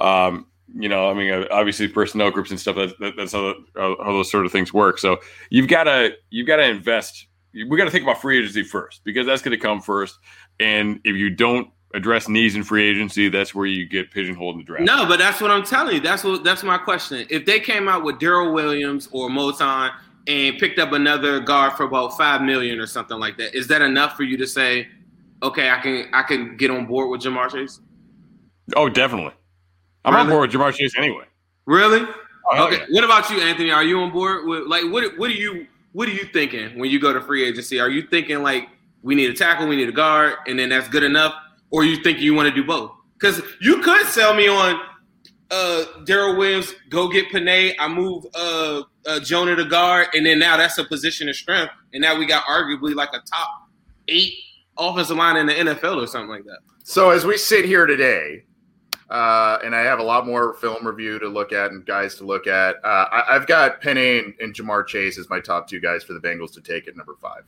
Um, 0.00 0.46
you 0.74 0.88
know, 0.88 1.10
I 1.10 1.14
mean, 1.14 1.32
uh, 1.32 1.46
obviously 1.50 1.88
personnel 1.88 2.30
groups 2.30 2.50
and 2.50 2.60
stuff. 2.60 2.76
That, 2.76 2.98
that, 3.00 3.14
that's 3.16 3.32
how, 3.32 3.54
how 3.74 3.96
those 4.12 4.30
sort 4.30 4.46
of 4.46 4.52
things 4.52 4.72
work. 4.72 4.98
So 4.98 5.18
you've 5.50 5.68
got 5.68 5.84
to 5.84 6.12
you've 6.30 6.46
got 6.46 6.56
to 6.56 6.64
invest. 6.64 7.26
We 7.52 7.76
got 7.76 7.84
to 7.84 7.90
think 7.90 8.04
about 8.04 8.20
free 8.20 8.38
agency 8.38 8.62
first 8.62 9.02
because 9.04 9.26
that's 9.26 9.42
going 9.42 9.58
to 9.58 9.62
come 9.62 9.80
first. 9.80 10.18
And 10.60 11.00
if 11.04 11.16
you 11.16 11.30
don't 11.30 11.68
address 11.92 12.28
needs 12.28 12.54
in 12.54 12.62
free 12.62 12.88
agency, 12.88 13.28
that's 13.28 13.52
where 13.54 13.66
you 13.66 13.88
get 13.88 14.12
pigeonholed 14.12 14.54
in 14.54 14.60
the 14.60 14.64
draft. 14.64 14.84
No, 14.84 15.06
but 15.06 15.18
that's 15.18 15.40
what 15.40 15.50
I'm 15.50 15.64
telling 15.64 15.96
you. 15.96 16.00
That's 16.00 16.22
what 16.22 16.44
that's 16.44 16.62
my 16.62 16.78
question. 16.78 17.26
If 17.28 17.46
they 17.46 17.58
came 17.58 17.88
out 17.88 18.04
with 18.04 18.20
Daryl 18.20 18.54
Williams 18.54 19.08
or 19.10 19.28
Moton 19.28 19.90
and 20.26 20.58
picked 20.58 20.78
up 20.78 20.92
another 20.92 21.40
guard 21.40 21.74
for 21.74 21.84
about 21.84 22.16
five 22.16 22.42
million 22.42 22.78
or 22.78 22.86
something 22.86 23.18
like 23.18 23.36
that, 23.38 23.54
is 23.54 23.66
that 23.68 23.82
enough 23.82 24.16
for 24.16 24.22
you 24.22 24.36
to 24.36 24.46
say, 24.46 24.88
okay, 25.42 25.70
I 25.70 25.80
can 25.80 26.08
I 26.12 26.22
can 26.22 26.56
get 26.56 26.70
on 26.70 26.86
board 26.86 27.10
with 27.10 27.22
Ja'Marr 27.22 27.50
Chase? 27.50 27.80
Oh, 28.76 28.88
definitely. 28.88 29.32
I'm 30.04 30.14
really? 30.14 30.24
on 30.24 30.30
board 30.30 30.50
with 30.50 30.60
Ja'Marr 30.60 30.72
Chase 30.72 30.94
anyway. 30.96 31.24
Really? 31.66 32.06
Oh, 32.52 32.66
okay. 32.66 32.78
Yeah. 32.78 32.86
What 32.90 33.04
about 33.04 33.30
you, 33.30 33.40
Anthony? 33.40 33.70
Are 33.70 33.84
you 33.84 34.00
on 34.00 34.10
board 34.10 34.46
with 34.46 34.66
like 34.66 34.84
what? 34.84 35.18
What 35.18 35.30
are 35.30 35.34
you? 35.34 35.66
What 35.92 36.08
are 36.08 36.12
you 36.12 36.24
thinking 36.32 36.78
when 36.78 36.90
you 36.90 37.00
go 37.00 37.12
to 37.12 37.20
free 37.20 37.44
agency? 37.44 37.80
Are 37.80 37.90
you 37.90 38.02
thinking 38.02 38.42
like 38.42 38.68
we 39.02 39.14
need 39.14 39.30
a 39.30 39.34
tackle, 39.34 39.66
we 39.66 39.76
need 39.76 39.88
a 39.88 39.92
guard, 39.92 40.34
and 40.46 40.58
then 40.58 40.68
that's 40.68 40.88
good 40.88 41.02
enough, 41.02 41.34
or 41.70 41.84
you 41.84 42.02
think 42.02 42.20
you 42.20 42.34
want 42.34 42.48
to 42.48 42.54
do 42.54 42.64
both? 42.64 42.92
Because 43.18 43.42
you 43.60 43.80
could 43.82 44.06
sell 44.06 44.34
me 44.34 44.48
on 44.48 44.80
uh 45.50 45.84
Daryl 46.04 46.36
Williams, 46.38 46.74
go 46.88 47.08
get 47.08 47.28
Penei. 47.30 47.74
I 47.78 47.88
move 47.88 48.24
uh, 48.34 48.82
uh 49.06 49.20
Jonah 49.20 49.56
to 49.56 49.64
guard, 49.64 50.08
and 50.14 50.24
then 50.24 50.38
now 50.38 50.56
that's 50.56 50.78
a 50.78 50.84
position 50.84 51.28
of 51.28 51.36
strength, 51.36 51.72
and 51.92 52.02
now 52.02 52.18
we 52.18 52.26
got 52.26 52.44
arguably 52.44 52.94
like 52.94 53.10
a 53.10 53.20
top 53.20 53.68
eight 54.08 54.34
offensive 54.78 55.16
line 55.16 55.36
in 55.36 55.46
the 55.46 55.54
NFL 55.54 56.02
or 56.02 56.06
something 56.06 56.30
like 56.30 56.44
that. 56.44 56.58
So 56.84 57.10
as 57.10 57.24
we 57.24 57.36
sit 57.36 57.64
here 57.64 57.86
today, 57.86 58.44
uh, 59.10 59.58
and 59.64 59.74
I 59.74 59.80
have 59.80 59.98
a 59.98 60.02
lot 60.02 60.24
more 60.24 60.54
film 60.54 60.86
review 60.86 61.18
to 61.18 61.28
look 61.28 61.52
at 61.52 61.72
and 61.72 61.84
guys 61.84 62.14
to 62.16 62.24
look 62.24 62.46
at. 62.46 62.76
Uh, 62.84 63.06
I, 63.10 63.32
have 63.32 63.46
got 63.46 63.82
Penei 63.82 64.24
and, 64.24 64.34
and, 64.38 64.54
Ja'Marr 64.54 64.86
Chase 64.86 65.18
as 65.18 65.28
my 65.28 65.40
top 65.40 65.68
two 65.68 65.80
guys 65.80 66.04
for 66.04 66.12
the 66.12 66.20
Bengals 66.20 66.52
to 66.52 66.60
take 66.60 66.86
at 66.86 66.96
number 66.96 67.16
five. 67.20 67.42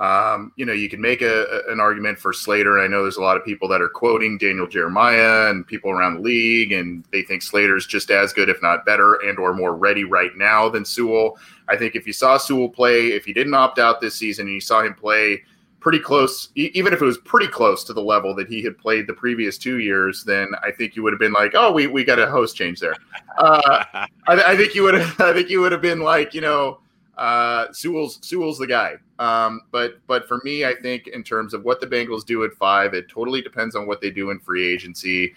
Um, 0.00 0.52
you 0.56 0.64
know, 0.64 0.72
you 0.72 0.88
can 0.88 1.00
make 1.00 1.20
a, 1.20 1.62
an 1.68 1.78
argument 1.78 2.18
for 2.18 2.32
Slater. 2.32 2.78
And 2.78 2.84
I 2.84 2.88
know 2.88 3.02
there's 3.02 3.18
a 3.18 3.22
lot 3.22 3.36
of 3.36 3.44
people 3.44 3.68
that 3.68 3.82
are 3.82 3.88
quoting 3.88 4.38
Daniel 4.38 4.66
Jeremiah 4.66 5.50
and 5.50 5.66
people 5.66 5.90
around 5.90 6.14
the 6.14 6.20
league, 6.20 6.72
and 6.72 7.04
they 7.12 7.22
think 7.22 7.42
Slater's 7.42 7.86
just 7.86 8.10
as 8.10 8.32
good, 8.32 8.48
if 8.48 8.62
not 8.62 8.86
better, 8.86 9.14
and 9.16 9.38
or 9.38 9.52
more 9.52 9.76
ready 9.76 10.04
right 10.04 10.34
now 10.36 10.68
than 10.68 10.84
Sewell. 10.84 11.38
I 11.68 11.76
think 11.76 11.94
if 11.94 12.06
you 12.06 12.12
saw 12.12 12.38
Sewell 12.38 12.70
play, 12.70 13.08
if 13.08 13.24
he 13.26 13.32
didn't 13.32 13.54
opt 13.54 13.78
out 13.78 14.00
this 14.00 14.16
season 14.16 14.46
and 14.46 14.54
you 14.54 14.60
saw 14.60 14.82
him 14.82 14.94
play– 14.94 15.42
pretty 15.80 15.98
close, 15.98 16.50
even 16.54 16.92
if 16.92 17.00
it 17.00 17.04
was 17.04 17.18
pretty 17.18 17.48
close 17.48 17.82
to 17.84 17.92
the 17.92 18.02
level 18.02 18.34
that 18.34 18.48
he 18.48 18.62
had 18.62 18.78
played 18.78 19.06
the 19.06 19.14
previous 19.14 19.58
two 19.58 19.78
years, 19.78 20.22
then 20.24 20.52
I 20.62 20.70
think 20.70 20.94
you 20.94 21.02
would 21.02 21.12
have 21.12 21.18
been 21.18 21.32
like, 21.32 21.52
oh, 21.54 21.72
we, 21.72 21.86
we 21.86 22.04
got 22.04 22.18
a 22.18 22.30
host 22.30 22.54
change 22.54 22.80
there. 22.80 22.94
Uh, 23.38 23.84
I, 23.92 24.06
I, 24.28 24.56
think 24.56 24.74
you 24.74 24.82
would 24.82 24.94
have, 24.94 25.20
I 25.20 25.32
think 25.32 25.48
you 25.48 25.60
would 25.60 25.72
have 25.72 25.80
been 25.80 26.00
like, 26.00 26.34
you 26.34 26.42
know, 26.42 26.80
uh, 27.20 27.70
Sewell's 27.70 28.18
Sewell's 28.22 28.58
the 28.58 28.66
guy. 28.66 28.96
Um, 29.18 29.60
but 29.70 30.00
but 30.06 30.26
for 30.26 30.40
me, 30.42 30.64
I 30.64 30.74
think 30.74 31.06
in 31.08 31.22
terms 31.22 31.52
of 31.52 31.64
what 31.64 31.80
the 31.80 31.86
Bengals 31.86 32.24
do 32.24 32.42
at 32.44 32.52
five, 32.54 32.94
it 32.94 33.08
totally 33.10 33.42
depends 33.42 33.76
on 33.76 33.86
what 33.86 34.00
they 34.00 34.10
do 34.10 34.30
in 34.30 34.40
free 34.40 34.72
agency. 34.72 35.34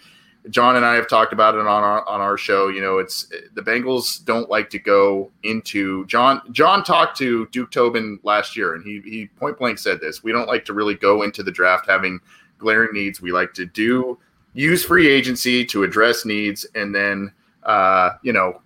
John 0.48 0.76
and 0.76 0.84
I 0.84 0.94
have 0.94 1.08
talked 1.08 1.34
about 1.34 1.54
it 1.54 1.60
on 1.60 1.66
our 1.66 2.08
on 2.08 2.20
our 2.22 2.38
show. 2.38 2.68
You 2.68 2.80
know, 2.80 2.98
it's 2.98 3.30
the 3.52 3.60
Bengals 3.60 4.24
don't 4.24 4.48
like 4.48 4.70
to 4.70 4.78
go 4.78 5.30
into 5.42 6.06
John. 6.06 6.40
John 6.52 6.84
talked 6.84 7.18
to 7.18 7.46
Duke 7.48 7.70
Tobin 7.70 8.18
last 8.22 8.56
year, 8.56 8.74
and 8.74 8.82
he 8.82 9.02
he 9.04 9.26
point 9.26 9.58
blank 9.58 9.78
said 9.78 10.00
this: 10.00 10.24
we 10.24 10.32
don't 10.32 10.48
like 10.48 10.64
to 10.64 10.72
really 10.72 10.94
go 10.94 11.22
into 11.22 11.42
the 11.42 11.52
draft 11.52 11.86
having 11.86 12.18
glaring 12.58 12.94
needs. 12.94 13.20
We 13.20 13.30
like 13.30 13.52
to 13.54 13.66
do 13.66 14.18
use 14.54 14.84
free 14.84 15.08
agency 15.08 15.66
to 15.66 15.82
address 15.82 16.24
needs, 16.24 16.64
and 16.74 16.94
then 16.94 17.30
uh, 17.64 18.12
you 18.22 18.32
know, 18.32 18.62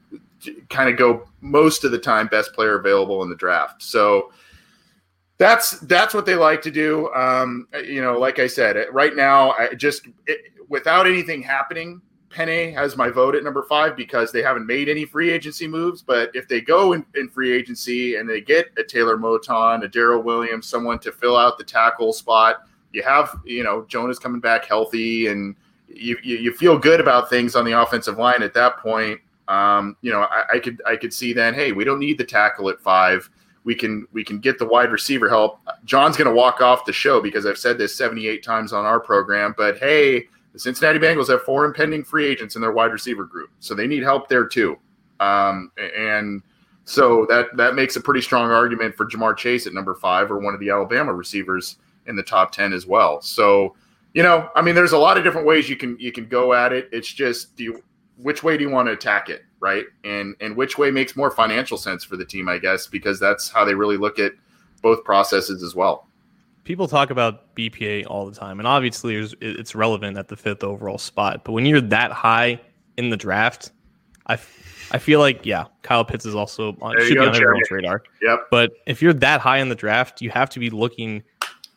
kind 0.69 0.89
of 0.89 0.97
go 0.97 1.29
most 1.41 1.85
of 1.85 1.91
the 1.91 1.99
time 1.99 2.27
best 2.29 2.53
player 2.53 2.79
available 2.79 3.23
in 3.23 3.29
the 3.29 3.37
draft. 3.37 3.83
So 3.83 4.33
that's 5.39 5.79
that's 5.81 6.15
what 6.15 6.27
they 6.27 6.35
like 6.35 6.63
to 6.63 6.71
do. 6.71 7.13
Um, 7.15 7.69
you 7.85 8.03
know, 8.03 8.19
like 8.19 8.39
I 8.39 8.47
said, 8.47 8.77
right 8.93 9.15
now, 9.15 9.53
I 9.53 9.75
just 9.75 10.07
it, 10.27 10.53
without 10.69 11.07
anything 11.07 11.43
happening, 11.43 12.03
Penei 12.29 12.75
has 12.75 12.97
my 12.97 13.09
vote 13.09 13.35
at 13.35 13.45
number 13.45 13.63
five 13.63 13.97
because 13.97 14.33
they 14.33 14.43
haven't 14.43 14.67
made 14.67 14.89
any 14.89 15.05
free 15.05 15.31
agency 15.31 15.67
moves. 15.67 16.03
But 16.03 16.31
if 16.35 16.49
they 16.49 16.61
go 16.61 16.93
in, 16.93 17.05
in 17.15 17.29
free 17.29 17.53
agency 17.53 18.17
and 18.17 18.29
they 18.29 18.41
get 18.41 18.67
a 18.77 18.85
Taylor 18.85 19.17
Moton, 19.17 19.85
a 19.85 19.89
Daryl 19.89 20.23
Williams, 20.23 20.67
someone 20.67 20.99
to 21.01 21.13
fill 21.13 21.37
out 21.37 21.57
the 21.57 21.65
tackle 21.65 22.13
spot, 22.13 22.67
you 22.93 23.03
have, 23.03 23.39
you 23.45 23.63
know, 23.63 23.85
Jonah's 23.89 24.19
coming 24.19 24.41
back 24.41 24.65
healthy 24.65 25.29
and 25.29 25.57
you, 25.89 26.19
you, 26.23 26.37
you 26.37 26.53
feel 26.53 26.79
good 26.79 27.01
about 27.01 27.31
things 27.31 27.57
on 27.57 27.65
the 27.65 27.81
offensive 27.81 28.19
line 28.19 28.43
at 28.43 28.55
that 28.55 28.77
point. 28.79 29.21
Um, 29.49 29.97
you 30.03 30.13
know, 30.13 30.23
I, 30.23 30.45
I 30.55 30.59
could 30.59 30.81
I 30.87 30.97
could 30.97 31.13
see 31.13 31.33
then, 31.33 31.55
hey, 31.55 31.73
we 31.73 31.85
don't 31.85 31.99
need 31.99 32.19
the 32.19 32.25
tackle 32.25 32.69
at 32.69 32.81
five. 32.81 33.29
We 33.65 33.75
can 33.75 34.07
we 34.13 34.23
can 34.23 34.39
get 34.39 34.59
the 34.59 34.67
wide 34.67 34.93
receiver 34.93 35.29
help. 35.29 35.61
John's 35.85 36.17
going 36.17 36.29
to 36.29 36.35
walk 36.35 36.61
off 36.61 36.85
the 36.85 36.93
show 36.93 37.21
because 37.21 37.47
I've 37.47 37.59
said 37.59 37.79
this 37.79 37.95
78 37.97 38.43
times 38.43 38.73
on 38.73 38.85
our 38.85 39.01
program. 39.01 39.55
But 39.57 39.79
hey, 39.79 40.27
the 40.53 40.59
Cincinnati 40.59 40.99
Bengals 40.99 41.29
have 41.29 41.43
four 41.43 41.65
impending 41.65 42.05
free 42.05 42.27
agents 42.27 42.57
in 42.57 42.63
their 42.63 42.73
wide 42.73 42.93
receiver 42.93 43.25
group, 43.25 43.51
so 43.59 43.75
they 43.75 43.87
need 43.87 44.03
help 44.03 44.29
there 44.29 44.47
too. 44.47 44.79
Um, 45.21 45.73
and 45.97 46.43
so 46.85 47.27
that 47.29 47.57
that 47.57 47.75
makes 47.75 47.97
a 47.97 48.01
pretty 48.01 48.21
strong 48.21 48.51
argument 48.51 48.95
for 48.95 49.07
Ja'Marr 49.07 49.37
Chase 49.37 49.67
at 49.67 49.75
number 49.75 49.95
five 49.95 50.31
or 50.31 50.39
one 50.39 50.55
of 50.55 50.61
the 50.61 50.71
Alabama 50.71 51.13
receivers 51.13 51.77
in 52.07 52.17
the 52.17 52.23
top 52.23 52.53
ten 52.53 52.73
as 52.73 52.87
well. 52.87 53.21
So 53.23 53.75
you 54.15 54.23
know, 54.23 54.49
I 54.55 54.63
mean, 54.63 54.75
there's 54.75 54.93
a 54.93 54.99
lot 54.99 55.17
of 55.17 55.25
different 55.25 55.47
ways 55.47 55.69
you 55.69 55.77
can 55.77 55.99
you 55.99 56.13
can 56.13 56.27
go 56.27 56.55
at 56.55 56.73
it. 56.73 56.89
It's 56.93 57.13
just 57.13 57.57
do 57.57 57.65
you, 57.65 57.83
which 58.21 58.43
way 58.43 58.57
do 58.57 58.65
you 58.65 58.71
want 58.71 58.89
to 58.89 58.93
attack 58.93 59.29
it, 59.29 59.45
right? 59.61 59.85
And 60.05 60.35
and 60.41 60.57
which 60.57 60.77
way 60.77 60.91
makes 60.91 61.17
more 61.17 61.31
financial 61.31 61.79
sense 61.79 62.05
for 62.05 62.17
the 62.17 62.25
team, 62.25 62.49
I 62.49 62.59
guess, 62.59 62.87
because 62.87 63.19
that's 63.19 63.49
how 63.49 63.65
they 63.65 63.75
really 63.75 63.97
look 63.97 64.19
at 64.19 64.33
both 64.83 65.05
processes 65.05 65.63
as 65.63 65.75
well. 65.75 66.09
people 66.65 66.87
talk 66.87 67.09
about 67.11 67.55
BPA 67.55 68.05
all 68.09 68.27
the 68.27 68.35
time, 68.37 68.61
and 68.61 68.67
obviously 68.69 69.17
it's 69.41 69.75
relevant 69.75 70.19
at 70.19 70.29
the 70.29 70.37
fifth 70.37 70.63
overall 70.63 70.99
spot. 70.99 71.43
But 71.43 71.53
when 71.53 71.65
you're 71.65 71.81
that 71.81 72.13
high 72.13 72.61
in 72.99 73.09
the 73.09 73.17
draft, 73.17 73.73
I, 74.27 74.35
I 74.91 74.99
feel 74.99 75.19
like 75.19 75.47
yeah, 75.47 75.65
Kyle 75.83 76.05
Pitts 76.05 76.27
is 76.27 76.35
also 76.35 76.77
on, 76.83 76.95
should 77.01 77.17
go, 77.17 77.23
be 77.23 77.29
on 77.29 77.37
everyone's 77.37 77.71
radar. 77.71 78.03
Yep. 78.21 78.49
But 78.51 78.73
if 78.87 79.01
you're 79.01 79.15
that 79.15 79.41
high 79.41 79.59
in 79.59 79.71
the 79.71 79.75
draft, 79.75 80.21
you 80.21 80.29
have 80.31 80.51
to 80.51 80.61
be 80.61 80.69
looking 80.69 81.23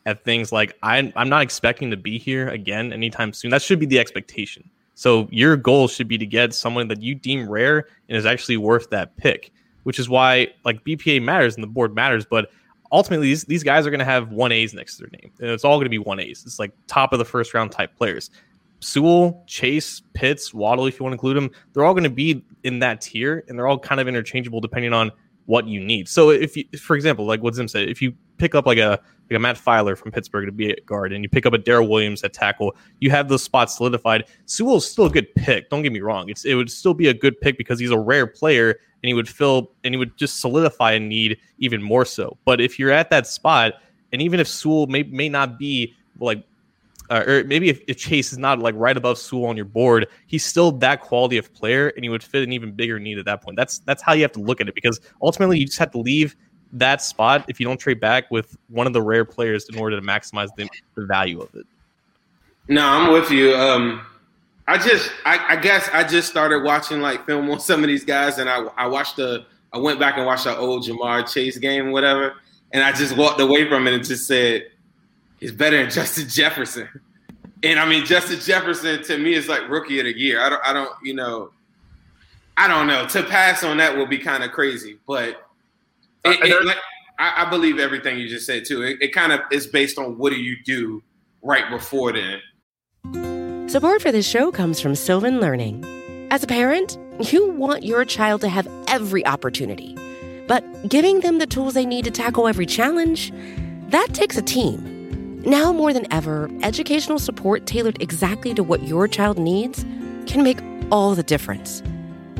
at 0.04 0.24
things 0.24 0.52
like 0.52 0.76
I, 0.82 1.12
I'm 1.16 1.28
not 1.28 1.42
expecting 1.42 1.90
to 1.90 1.96
be 1.96 2.18
here 2.18 2.48
again 2.48 2.92
anytime 2.92 3.32
soon. 3.32 3.50
That 3.50 3.62
should 3.62 3.78
be 3.78 3.86
the 3.86 3.98
expectation. 3.98 4.68
So 4.94 5.28
your 5.30 5.56
goal 5.56 5.88
should 5.88 6.08
be 6.08 6.18
to 6.18 6.26
get 6.26 6.54
someone 6.54 6.88
that 6.88 7.02
you 7.02 7.14
deem 7.14 7.48
rare 7.48 7.86
and 8.08 8.16
is 8.16 8.26
actually 8.26 8.56
worth 8.56 8.90
that 8.90 9.16
pick, 9.16 9.52
which 9.84 9.98
is 9.98 10.08
why 10.08 10.48
like 10.64 10.84
BPA 10.84 11.22
matters 11.22 11.54
and 11.54 11.62
the 11.62 11.68
board 11.68 11.94
matters, 11.94 12.24
but 12.24 12.50
ultimately 12.90 13.28
these, 13.28 13.44
these 13.44 13.62
guys 13.62 13.86
are 13.86 13.90
going 13.90 14.00
to 14.00 14.04
have 14.04 14.30
one 14.30 14.52
A's 14.52 14.74
next 14.74 14.96
to 14.96 15.02
their 15.02 15.10
name. 15.20 15.32
And 15.40 15.50
it's 15.50 15.64
all 15.64 15.76
going 15.76 15.86
to 15.86 15.90
be 15.90 15.98
one 15.98 16.20
A's. 16.20 16.42
It's 16.44 16.58
like 16.58 16.72
top 16.86 17.12
of 17.12 17.18
the 17.18 17.24
first 17.24 17.54
round 17.54 17.72
type 17.72 17.96
players. 17.96 18.30
Sewell, 18.80 19.44
Chase, 19.46 20.02
Pitts, 20.12 20.52
Waddle, 20.52 20.86
if 20.86 20.98
you 20.98 21.04
want 21.04 21.12
to 21.12 21.14
include 21.14 21.36
them, 21.36 21.50
they're 21.72 21.84
all 21.84 21.94
going 21.94 22.04
to 22.04 22.10
be 22.10 22.44
in 22.64 22.80
that 22.80 23.00
tier 23.00 23.44
and 23.48 23.58
they're 23.58 23.66
all 23.66 23.78
kind 23.78 24.00
of 24.00 24.08
interchangeable 24.08 24.60
depending 24.60 24.92
on 24.92 25.10
what 25.46 25.66
you 25.66 25.80
need. 25.80 26.08
So 26.08 26.30
if 26.30 26.56
you, 26.56 26.64
for 26.78 26.96
example, 26.96 27.24
like 27.24 27.42
what 27.42 27.54
Zim 27.54 27.68
said, 27.68 27.88
if 27.88 28.02
you 28.02 28.12
pick 28.38 28.54
up 28.54 28.66
like 28.66 28.78
a 28.78 29.00
a 29.34 29.38
Matt 29.38 29.56
Feiler 29.56 29.96
from 29.96 30.12
Pittsburgh 30.12 30.46
to 30.46 30.52
be 30.52 30.70
a 30.70 30.80
guard, 30.82 31.12
and 31.12 31.22
you 31.22 31.28
pick 31.28 31.46
up 31.46 31.52
a 31.52 31.58
Daryl 31.58 31.88
Williams 31.88 32.22
at 32.22 32.32
tackle, 32.32 32.74
you 33.00 33.10
have 33.10 33.28
those 33.28 33.42
spots 33.42 33.76
solidified. 33.76 34.24
Sewell's 34.46 34.90
still 34.90 35.06
a 35.06 35.10
good 35.10 35.32
pick. 35.34 35.70
Don't 35.70 35.82
get 35.82 35.92
me 35.92 36.00
wrong; 36.00 36.28
it's 36.28 36.44
it 36.44 36.54
would 36.54 36.70
still 36.70 36.94
be 36.94 37.08
a 37.08 37.14
good 37.14 37.40
pick 37.40 37.58
because 37.58 37.78
he's 37.78 37.90
a 37.90 37.98
rare 37.98 38.26
player, 38.26 38.70
and 38.70 39.08
he 39.08 39.14
would 39.14 39.28
fill 39.28 39.72
and 39.84 39.94
he 39.94 39.98
would 39.98 40.16
just 40.16 40.40
solidify 40.40 40.92
a 40.92 41.00
need 41.00 41.38
even 41.58 41.82
more 41.82 42.04
so. 42.04 42.36
But 42.44 42.60
if 42.60 42.78
you're 42.78 42.90
at 42.90 43.10
that 43.10 43.26
spot, 43.26 43.74
and 44.12 44.22
even 44.22 44.40
if 44.40 44.48
Sewell 44.48 44.86
may 44.86 45.02
may 45.04 45.28
not 45.28 45.58
be 45.58 45.94
like 46.18 46.44
uh, 47.10 47.24
or 47.26 47.44
maybe 47.44 47.68
if, 47.68 47.82
if, 47.88 47.98
Chase 47.98 48.32
is 48.32 48.38
not 48.38 48.58
like 48.58 48.74
right 48.76 48.96
above 48.96 49.18
Sewell 49.18 49.46
on 49.46 49.56
your 49.56 49.66
board, 49.66 50.08
he's 50.26 50.44
still 50.44 50.72
that 50.72 51.02
quality 51.02 51.36
of 51.36 51.52
player, 51.52 51.88
and 51.88 52.04
he 52.04 52.08
would 52.08 52.22
fit 52.22 52.42
an 52.42 52.52
even 52.52 52.72
bigger 52.72 52.98
need 52.98 53.18
at 53.18 53.26
that 53.26 53.42
point. 53.42 53.56
That's 53.56 53.80
that's 53.80 54.02
how 54.02 54.14
you 54.14 54.22
have 54.22 54.32
to 54.32 54.40
look 54.40 54.60
at 54.60 54.68
it 54.68 54.74
because 54.74 54.98
ultimately 55.20 55.58
you 55.58 55.66
just 55.66 55.78
have 55.78 55.90
to 55.90 55.98
leave 55.98 56.36
that 56.72 57.02
spot 57.02 57.44
if 57.48 57.60
you 57.60 57.66
don't 57.66 57.78
trade 57.78 58.00
back 58.00 58.30
with 58.30 58.56
one 58.68 58.86
of 58.86 58.92
the 58.92 59.02
rare 59.02 59.24
players 59.24 59.68
in 59.68 59.78
order 59.78 60.00
to 60.00 60.06
maximize 60.06 60.48
the, 60.56 60.68
the 60.94 61.04
value 61.04 61.40
of 61.40 61.54
it. 61.54 61.66
No, 62.68 62.86
I'm 62.86 63.12
with 63.12 63.30
you. 63.30 63.54
Um, 63.54 64.06
I 64.66 64.78
just, 64.78 65.10
I, 65.24 65.44
I, 65.50 65.56
guess, 65.56 65.88
I 65.92 66.04
just 66.04 66.28
started 66.28 66.62
watching 66.62 67.00
like 67.00 67.26
film 67.26 67.50
on 67.50 67.60
some 67.60 67.82
of 67.82 67.88
these 67.88 68.04
guys, 68.04 68.38
and 68.38 68.48
I, 68.48 68.64
I 68.76 68.86
watched 68.86 69.16
the, 69.16 69.44
I 69.72 69.78
went 69.78 69.98
back 69.98 70.16
and 70.16 70.26
watched 70.26 70.44
the 70.44 70.56
old 70.56 70.84
Ja'Marr 70.84 71.32
Chase 71.32 71.58
game, 71.58 71.92
whatever, 71.92 72.34
and 72.72 72.82
I 72.82 72.92
just 72.92 73.16
walked 73.16 73.40
away 73.40 73.68
from 73.68 73.86
it 73.86 73.94
and 73.94 74.04
just 74.04 74.26
said, 74.26 74.66
he's 75.40 75.52
better 75.52 75.76
than 75.76 75.90
Justin 75.90 76.28
Jefferson. 76.28 76.88
And 77.62 77.78
I 77.78 77.88
mean, 77.88 78.04
Justin 78.04 78.40
Jefferson 78.40 79.02
to 79.04 79.18
me 79.18 79.34
is 79.34 79.48
like 79.48 79.68
rookie 79.68 79.98
of 80.00 80.06
the 80.06 80.18
year. 80.18 80.40
I 80.40 80.48
don't, 80.48 80.62
I 80.64 80.72
don't, 80.72 80.90
you 81.02 81.14
know, 81.14 81.50
I 82.56 82.68
don't 82.68 82.86
know. 82.86 83.06
To 83.06 83.22
pass 83.22 83.62
on 83.62 83.76
that 83.78 83.96
will 83.96 84.06
be 84.06 84.18
kind 84.18 84.42
of 84.42 84.50
crazy, 84.52 84.98
but 85.06 85.48
it, 86.24 86.50
it, 86.50 86.64
like, 86.64 86.78
I, 87.18 87.44
I, 87.44 87.50
believe 87.50 87.78
everything 87.78 88.18
you 88.18 88.28
just 88.28 88.46
said 88.46 88.64
too. 88.64 88.82
It, 88.82 88.98
it 89.00 89.12
kind 89.12 89.32
of 89.32 89.40
is 89.50 89.66
based 89.66 89.98
on 89.98 90.18
what 90.18 90.30
do 90.30 90.40
you 90.40 90.56
do 90.64 91.02
right 91.42 91.68
before 91.70 92.12
then. 92.12 92.40
Support 93.68 94.02
for 94.02 94.12
this 94.12 94.28
show 94.28 94.52
comes 94.52 94.80
from 94.80 94.94
Sylvan 94.94 95.40
Learning. 95.40 95.84
As 96.30 96.42
a 96.42 96.46
parent, 96.46 96.98
you 97.20 97.50
want 97.50 97.84
your 97.84 98.04
child 98.04 98.40
to 98.42 98.48
have 98.48 98.68
every 98.86 99.24
opportunity, 99.26 99.96
but 100.46 100.64
giving 100.88 101.20
them 101.20 101.38
the 101.38 101.46
tools 101.46 101.74
they 101.74 101.86
need 101.86 102.04
to 102.04 102.10
tackle 102.10 102.48
every 102.48 102.66
challenge, 102.66 103.32
that 103.88 104.08
takes 104.12 104.36
a 104.36 104.42
team. 104.42 105.40
Now 105.42 105.72
more 105.72 105.92
than 105.92 106.10
ever, 106.12 106.50
educational 106.62 107.18
support 107.18 107.66
tailored 107.66 108.00
exactly 108.00 108.54
to 108.54 108.62
what 108.62 108.82
your 108.84 109.08
child 109.08 109.38
needs 109.38 109.84
can 110.26 110.42
make 110.42 110.58
all 110.90 111.14
the 111.14 111.22
difference. 111.22 111.82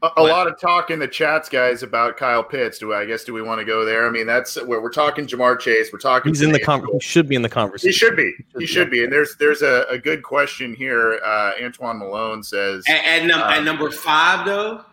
A, 0.00 0.10
a 0.18 0.22
lot 0.22 0.46
of 0.46 0.60
talk 0.60 0.90
in 0.90 1.00
the 1.00 1.08
chats, 1.08 1.48
guys, 1.48 1.82
about 1.82 2.16
Kyle 2.16 2.44
Pitts. 2.44 2.78
Do 2.78 2.94
I 2.94 3.04
guess 3.04 3.24
do 3.24 3.32
we 3.32 3.42
want 3.42 3.58
to 3.58 3.64
go 3.64 3.84
there? 3.84 4.06
I 4.06 4.10
mean, 4.10 4.26
that's 4.26 4.54
where 4.64 4.80
we're 4.80 4.90
talking 4.90 5.26
Ja'Marr 5.26 5.58
Chase. 5.58 5.92
We're 5.92 5.98
talking. 5.98 6.32
He's 6.32 6.40
in 6.40 6.52
the 6.52 6.60
con- 6.60 6.86
He 6.92 7.00
should 7.00 7.28
be 7.28 7.34
in 7.34 7.42
the 7.42 7.48
conversation. 7.48 7.88
He 7.88 7.92
should 7.92 8.16
be. 8.16 8.32
He 8.60 8.66
should 8.66 8.90
be. 8.90 9.02
And 9.02 9.12
there's 9.12 9.36
there's 9.38 9.62
a, 9.62 9.86
a 9.90 9.98
good 9.98 10.22
question 10.22 10.72
here. 10.72 11.20
Uh, 11.24 11.52
Antoine 11.60 11.98
Malone 11.98 12.44
says 12.44 12.84
at, 12.88 13.04
at, 13.04 13.26
num- 13.26 13.40
um, 13.40 13.50
at 13.50 13.64
number 13.64 13.90
five 13.90 14.46
though. 14.46 14.84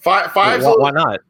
Five 0.00 0.32
five. 0.32 0.62
Why, 0.62 0.74
why 0.76 0.90
not? 0.90 1.20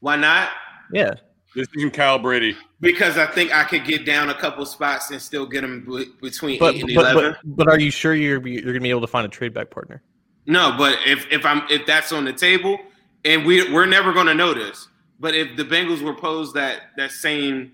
Why 0.00 0.16
not? 0.16 0.50
Yeah. 0.92 1.14
This 1.54 1.68
is 1.72 1.92
Kyle 1.92 2.18
Brady. 2.18 2.56
Because 2.80 3.16
I 3.16 3.26
think 3.26 3.54
I 3.54 3.62
could 3.62 3.84
get 3.84 4.04
down 4.04 4.28
a 4.28 4.34
couple 4.34 4.66
spots 4.66 5.10
and 5.12 5.22
still 5.22 5.46
get 5.46 5.62
him 5.62 5.84
b- 5.86 6.06
between 6.20 6.58
but, 6.58 6.74
eight 6.74 6.82
and 6.82 6.94
but, 6.94 7.12
eleven. 7.12 7.36
But, 7.44 7.56
but, 7.56 7.68
are 7.68 7.78
you 7.78 7.92
sure 7.92 8.14
you're 8.14 8.44
you're 8.46 8.62
going 8.62 8.74
to 8.74 8.80
be 8.80 8.90
able 8.90 9.02
to 9.02 9.06
find 9.06 9.24
a 9.24 9.28
trade 9.28 9.54
back 9.54 9.70
partner? 9.70 10.02
No, 10.46 10.74
but 10.76 10.98
if 11.06 11.26
if 11.32 11.46
I'm 11.46 11.62
if 11.70 11.86
that's 11.86 12.12
on 12.12 12.24
the 12.24 12.32
table, 12.32 12.78
and 13.24 13.46
we 13.46 13.72
we're 13.72 13.86
never 13.86 14.12
going 14.12 14.26
to 14.26 14.34
know 14.34 14.52
this. 14.52 14.88
But 15.20 15.34
if 15.34 15.56
the 15.56 15.64
Bengals 15.64 16.02
were 16.02 16.14
posed 16.14 16.54
that 16.54 16.90
that 16.96 17.12
same 17.12 17.72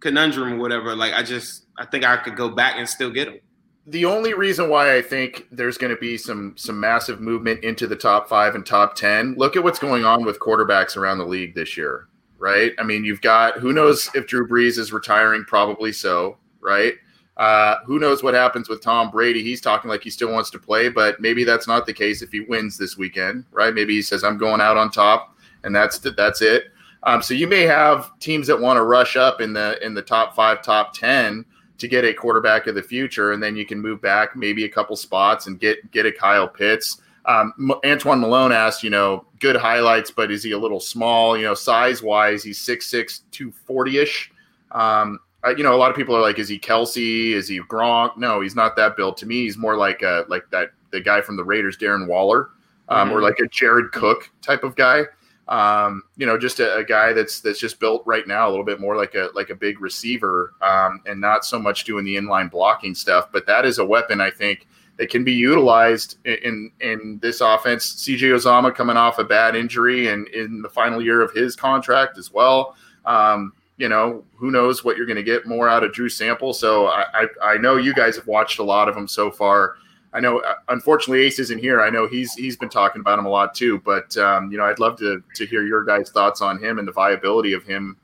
conundrum 0.00 0.54
or 0.54 0.56
whatever, 0.56 0.96
like 0.96 1.12
I 1.12 1.22
just 1.22 1.64
I 1.76 1.84
think 1.84 2.04
I 2.04 2.16
could 2.16 2.36
go 2.36 2.48
back 2.48 2.76
and 2.78 2.88
still 2.88 3.10
get 3.10 3.26
them. 3.26 3.40
The 3.88 4.04
only 4.04 4.34
reason 4.34 4.68
why 4.68 4.96
I 4.96 5.02
think 5.02 5.46
there's 5.52 5.78
going 5.78 5.94
to 5.94 6.00
be 6.00 6.16
some 6.16 6.54
some 6.56 6.80
massive 6.80 7.20
movement 7.20 7.62
into 7.62 7.86
the 7.86 7.96
top 7.96 8.28
five 8.28 8.54
and 8.54 8.64
top 8.64 8.94
ten. 8.94 9.34
Look 9.36 9.56
at 9.56 9.62
what's 9.62 9.78
going 9.78 10.04
on 10.04 10.24
with 10.24 10.40
quarterbacks 10.40 10.96
around 10.96 11.18
the 11.18 11.26
league 11.26 11.54
this 11.54 11.76
year, 11.76 12.08
right? 12.38 12.72
I 12.78 12.82
mean, 12.82 13.04
you've 13.04 13.20
got 13.20 13.58
who 13.58 13.72
knows 13.72 14.10
if 14.14 14.26
Drew 14.26 14.48
Brees 14.48 14.78
is 14.78 14.92
retiring, 14.92 15.44
probably 15.44 15.92
so, 15.92 16.38
right? 16.60 16.94
Uh, 17.36 17.76
who 17.84 17.98
knows 17.98 18.22
what 18.22 18.34
happens 18.34 18.68
with 18.68 18.80
Tom 18.80 19.10
Brady? 19.10 19.42
He's 19.42 19.60
talking 19.60 19.90
like 19.90 20.02
he 20.02 20.10
still 20.10 20.32
wants 20.32 20.48
to 20.50 20.58
play, 20.58 20.88
but 20.88 21.20
maybe 21.20 21.44
that's 21.44 21.68
not 21.68 21.84
the 21.84 21.92
case 21.92 22.22
if 22.22 22.32
he 22.32 22.40
wins 22.40 22.78
this 22.78 22.96
weekend, 22.96 23.44
right? 23.50 23.74
Maybe 23.74 23.94
he 23.94 24.02
says, 24.02 24.24
"I'm 24.24 24.38
going 24.38 24.60
out 24.60 24.76
on 24.76 24.90
top," 24.90 25.36
and 25.62 25.74
that's 25.74 25.98
that's 25.98 26.40
it. 26.40 26.72
Um, 27.02 27.20
so 27.22 27.34
you 27.34 27.46
may 27.46 27.62
have 27.62 28.18
teams 28.20 28.46
that 28.46 28.58
want 28.58 28.78
to 28.78 28.84
rush 28.84 29.16
up 29.16 29.40
in 29.40 29.52
the 29.52 29.84
in 29.84 29.92
the 29.92 30.02
top 30.02 30.34
five, 30.34 30.62
top 30.62 30.94
ten 30.94 31.44
to 31.78 31.86
get 31.86 32.04
a 32.04 32.14
quarterback 32.14 32.66
of 32.66 32.74
the 32.74 32.82
future, 32.82 33.32
and 33.32 33.42
then 33.42 33.54
you 33.54 33.66
can 33.66 33.80
move 33.80 34.00
back 34.00 34.34
maybe 34.34 34.64
a 34.64 34.68
couple 34.68 34.96
spots 34.96 35.46
and 35.46 35.60
get 35.60 35.90
get 35.90 36.06
a 36.06 36.12
Kyle 36.12 36.48
Pitts. 36.48 37.02
Um, 37.26 37.52
Antoine 37.84 38.20
Malone 38.20 38.52
asked, 38.52 38.84
you 38.84 38.90
know, 38.90 39.26
good 39.40 39.56
highlights, 39.56 40.10
but 40.12 40.30
is 40.30 40.44
he 40.44 40.52
a 40.52 40.58
little 40.58 40.78
small? 40.78 41.36
You 41.36 41.44
know, 41.44 41.54
size 41.54 42.00
wise, 42.00 42.44
he's 42.44 42.60
6'6", 42.60 43.22
240 43.32 43.98
ish. 43.98 44.30
Um, 44.70 45.18
you 45.50 45.62
know, 45.62 45.74
a 45.74 45.76
lot 45.76 45.90
of 45.90 45.96
people 45.96 46.14
are 46.16 46.20
like, 46.20 46.38
is 46.38 46.48
he 46.48 46.58
Kelce? 46.58 47.32
Is 47.32 47.48
he 47.48 47.60
Gronk? 47.60 48.16
No, 48.16 48.40
he's 48.40 48.56
not 48.56 48.76
that 48.76 48.96
built. 48.96 49.16
To 49.18 49.26
me, 49.26 49.42
he's 49.42 49.56
more 49.56 49.76
like 49.76 50.02
a 50.02 50.24
like 50.28 50.48
that 50.50 50.70
the 50.90 51.00
guy 51.00 51.20
from 51.20 51.36
the 51.36 51.44
Raiders, 51.44 51.76
Darren 51.76 52.06
Waller, 52.06 52.50
um, 52.88 53.08
mm-hmm. 53.08 53.16
or 53.16 53.22
like 53.22 53.38
a 53.40 53.46
Jared 53.48 53.92
Cook 53.92 54.30
type 54.42 54.64
of 54.64 54.76
guy. 54.76 55.04
Um, 55.48 56.02
you 56.16 56.26
know, 56.26 56.36
just 56.36 56.58
a, 56.58 56.76
a, 56.76 56.84
guy 56.84 57.12
that's 57.12 57.40
that's 57.40 57.60
just 57.60 57.78
built 57.78 58.02
right 58.04 58.26
now 58.26 58.48
a 58.48 58.50
little 58.50 58.64
bit 58.64 58.80
more 58.80 58.96
like 58.96 59.14
a 59.14 59.30
like 59.34 59.50
a 59.50 59.54
big 59.54 59.80
receiver, 59.80 60.54
um, 60.60 61.02
and 61.06 61.20
not 61.20 61.44
so 61.44 61.58
much 61.58 61.84
doing 61.84 62.04
the 62.04 62.16
inline 62.16 62.50
blocking 62.50 62.96
stuff. 62.96 63.30
But 63.30 63.46
that 63.46 63.64
is 63.64 63.78
a 63.78 63.84
weapon 63.84 64.20
I 64.20 64.30
think 64.30 64.66
that 64.96 65.08
can 65.08 65.22
be 65.22 65.32
utilized 65.32 66.18
in 66.24 66.72
in 66.80 67.20
this 67.22 67.40
offense. 67.40 67.94
CJ 67.94 68.34
Uzomah 68.34 68.74
coming 68.74 68.96
off 68.96 69.20
a 69.20 69.24
bad 69.24 69.54
injury 69.54 70.08
and 70.08 70.26
in 70.28 70.62
the 70.62 70.68
final 70.68 71.00
year 71.00 71.22
of 71.22 71.32
his 71.32 71.54
contract 71.54 72.18
as 72.18 72.32
well. 72.32 72.74
Um, 73.04 73.52
you 73.76 73.88
know, 73.88 74.24
who 74.34 74.50
knows 74.50 74.84
what 74.84 74.96
you're 74.96 75.06
going 75.06 75.16
to 75.16 75.22
get 75.22 75.46
more 75.46 75.68
out 75.68 75.84
of 75.84 75.92
Drew 75.92 76.08
Sample. 76.08 76.52
So 76.52 76.86
I, 76.86 77.04
I, 77.12 77.26
I, 77.42 77.56
know 77.58 77.76
you 77.76 77.92
guys 77.92 78.16
have 78.16 78.26
watched 78.26 78.58
a 78.58 78.62
lot 78.62 78.88
of 78.88 78.94
them 78.94 79.06
so 79.06 79.30
far. 79.30 79.76
I 80.12 80.20
know, 80.20 80.38
uh, 80.38 80.54
unfortunately, 80.68 81.24
Ace 81.24 81.38
isn't 81.38 81.58
here. 81.58 81.82
I 81.82 81.90
know 81.90 82.06
he's 82.06 82.32
he's 82.34 82.56
been 82.56 82.70
talking 82.70 83.00
about 83.00 83.18
him 83.18 83.26
a 83.26 83.28
lot 83.28 83.54
too. 83.54 83.82
But 83.84 84.16
um, 84.16 84.50
you 84.50 84.56
know, 84.56 84.64
I'd 84.64 84.78
love 84.78 84.96
to 84.98 85.22
to 85.34 85.46
hear 85.46 85.62
your 85.62 85.84
guys' 85.84 86.10
thoughts 86.10 86.40
on 86.40 86.58
him 86.58 86.78
and 86.78 86.88
the 86.88 86.92
viability 86.92 87.52
of 87.52 87.64
him 87.64 87.98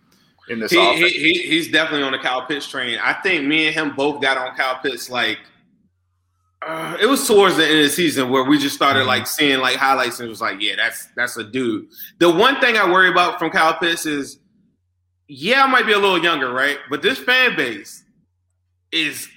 in 0.48 0.60
this. 0.60 0.72
He, 0.72 0.94
he, 0.96 1.08
he, 1.08 1.42
he's 1.48 1.70
definitely 1.70 2.02
on 2.02 2.12
the 2.12 2.18
Kyle 2.18 2.44
Pitts 2.44 2.68
train. 2.68 2.98
I 3.02 3.14
think 3.14 3.46
me 3.46 3.66
and 3.66 3.74
him 3.74 3.96
both 3.96 4.20
got 4.20 4.36
on 4.36 4.54
Kyle 4.54 4.78
Pitts 4.82 5.08
like 5.08 5.38
uh, 6.64 6.96
it 7.00 7.06
was 7.06 7.26
towards 7.26 7.56
the 7.56 7.64
end 7.64 7.78
of 7.78 7.84
the 7.84 7.90
season 7.90 8.30
where 8.30 8.44
we 8.44 8.56
just 8.58 8.74
started 8.74 9.04
like 9.04 9.26
seeing 9.26 9.58
like 9.58 9.76
highlights 9.76 10.20
and 10.20 10.26
it 10.26 10.30
was 10.30 10.40
like, 10.40 10.60
yeah, 10.60 10.76
that's 10.76 11.08
that's 11.16 11.36
a 11.36 11.44
dude. 11.44 11.88
The 12.18 12.30
one 12.30 12.60
thing 12.60 12.76
I 12.76 12.90
worry 12.90 13.08
about 13.08 13.38
from 13.38 13.50
Kyle 13.50 13.74
Pitts 13.74 14.06
is, 14.06 14.38
yeah, 15.28 15.64
I 15.64 15.66
might 15.66 15.86
be 15.86 15.92
a 15.92 15.98
little 15.98 16.22
younger, 16.22 16.52
right? 16.52 16.78
But 16.90 17.02
this 17.02 17.18
fan 17.18 17.56
base 17.56 18.04
is 18.90 19.28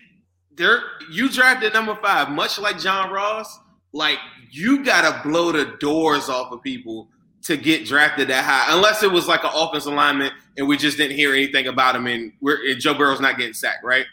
there. 0.53 0.81
You 1.09 1.29
drafted 1.29 1.73
number 1.73 1.95
five, 1.95 2.29
much 2.29 2.59
like 2.59 2.79
John 2.79 3.11
Ross. 3.11 3.59
Like 3.93 4.19
you 4.51 4.83
gotta 4.83 5.21
blow 5.27 5.51
the 5.51 5.77
doors 5.79 6.29
off 6.29 6.51
of 6.51 6.61
people 6.61 7.09
to 7.43 7.55
get 7.55 7.85
drafted 7.85 8.27
that 8.29 8.43
high, 8.43 8.75
unless 8.75 9.03
it 9.03 9.11
was 9.11 9.27
like 9.27 9.43
an 9.43 9.51
offensive 9.53 9.93
lineman 9.93 10.31
and 10.57 10.67
we 10.67 10.77
just 10.77 10.97
didn't 10.97 11.15
hear 11.15 11.33
anything 11.33 11.67
about 11.67 11.95
him 11.95 12.07
and 12.07 12.33
we're 12.41 12.57
and 12.69 12.81
Joe 12.81 12.93
Burrow's 12.93 13.21
not 13.21 13.37
getting 13.37 13.53
sacked, 13.53 13.83
right? 13.83 14.05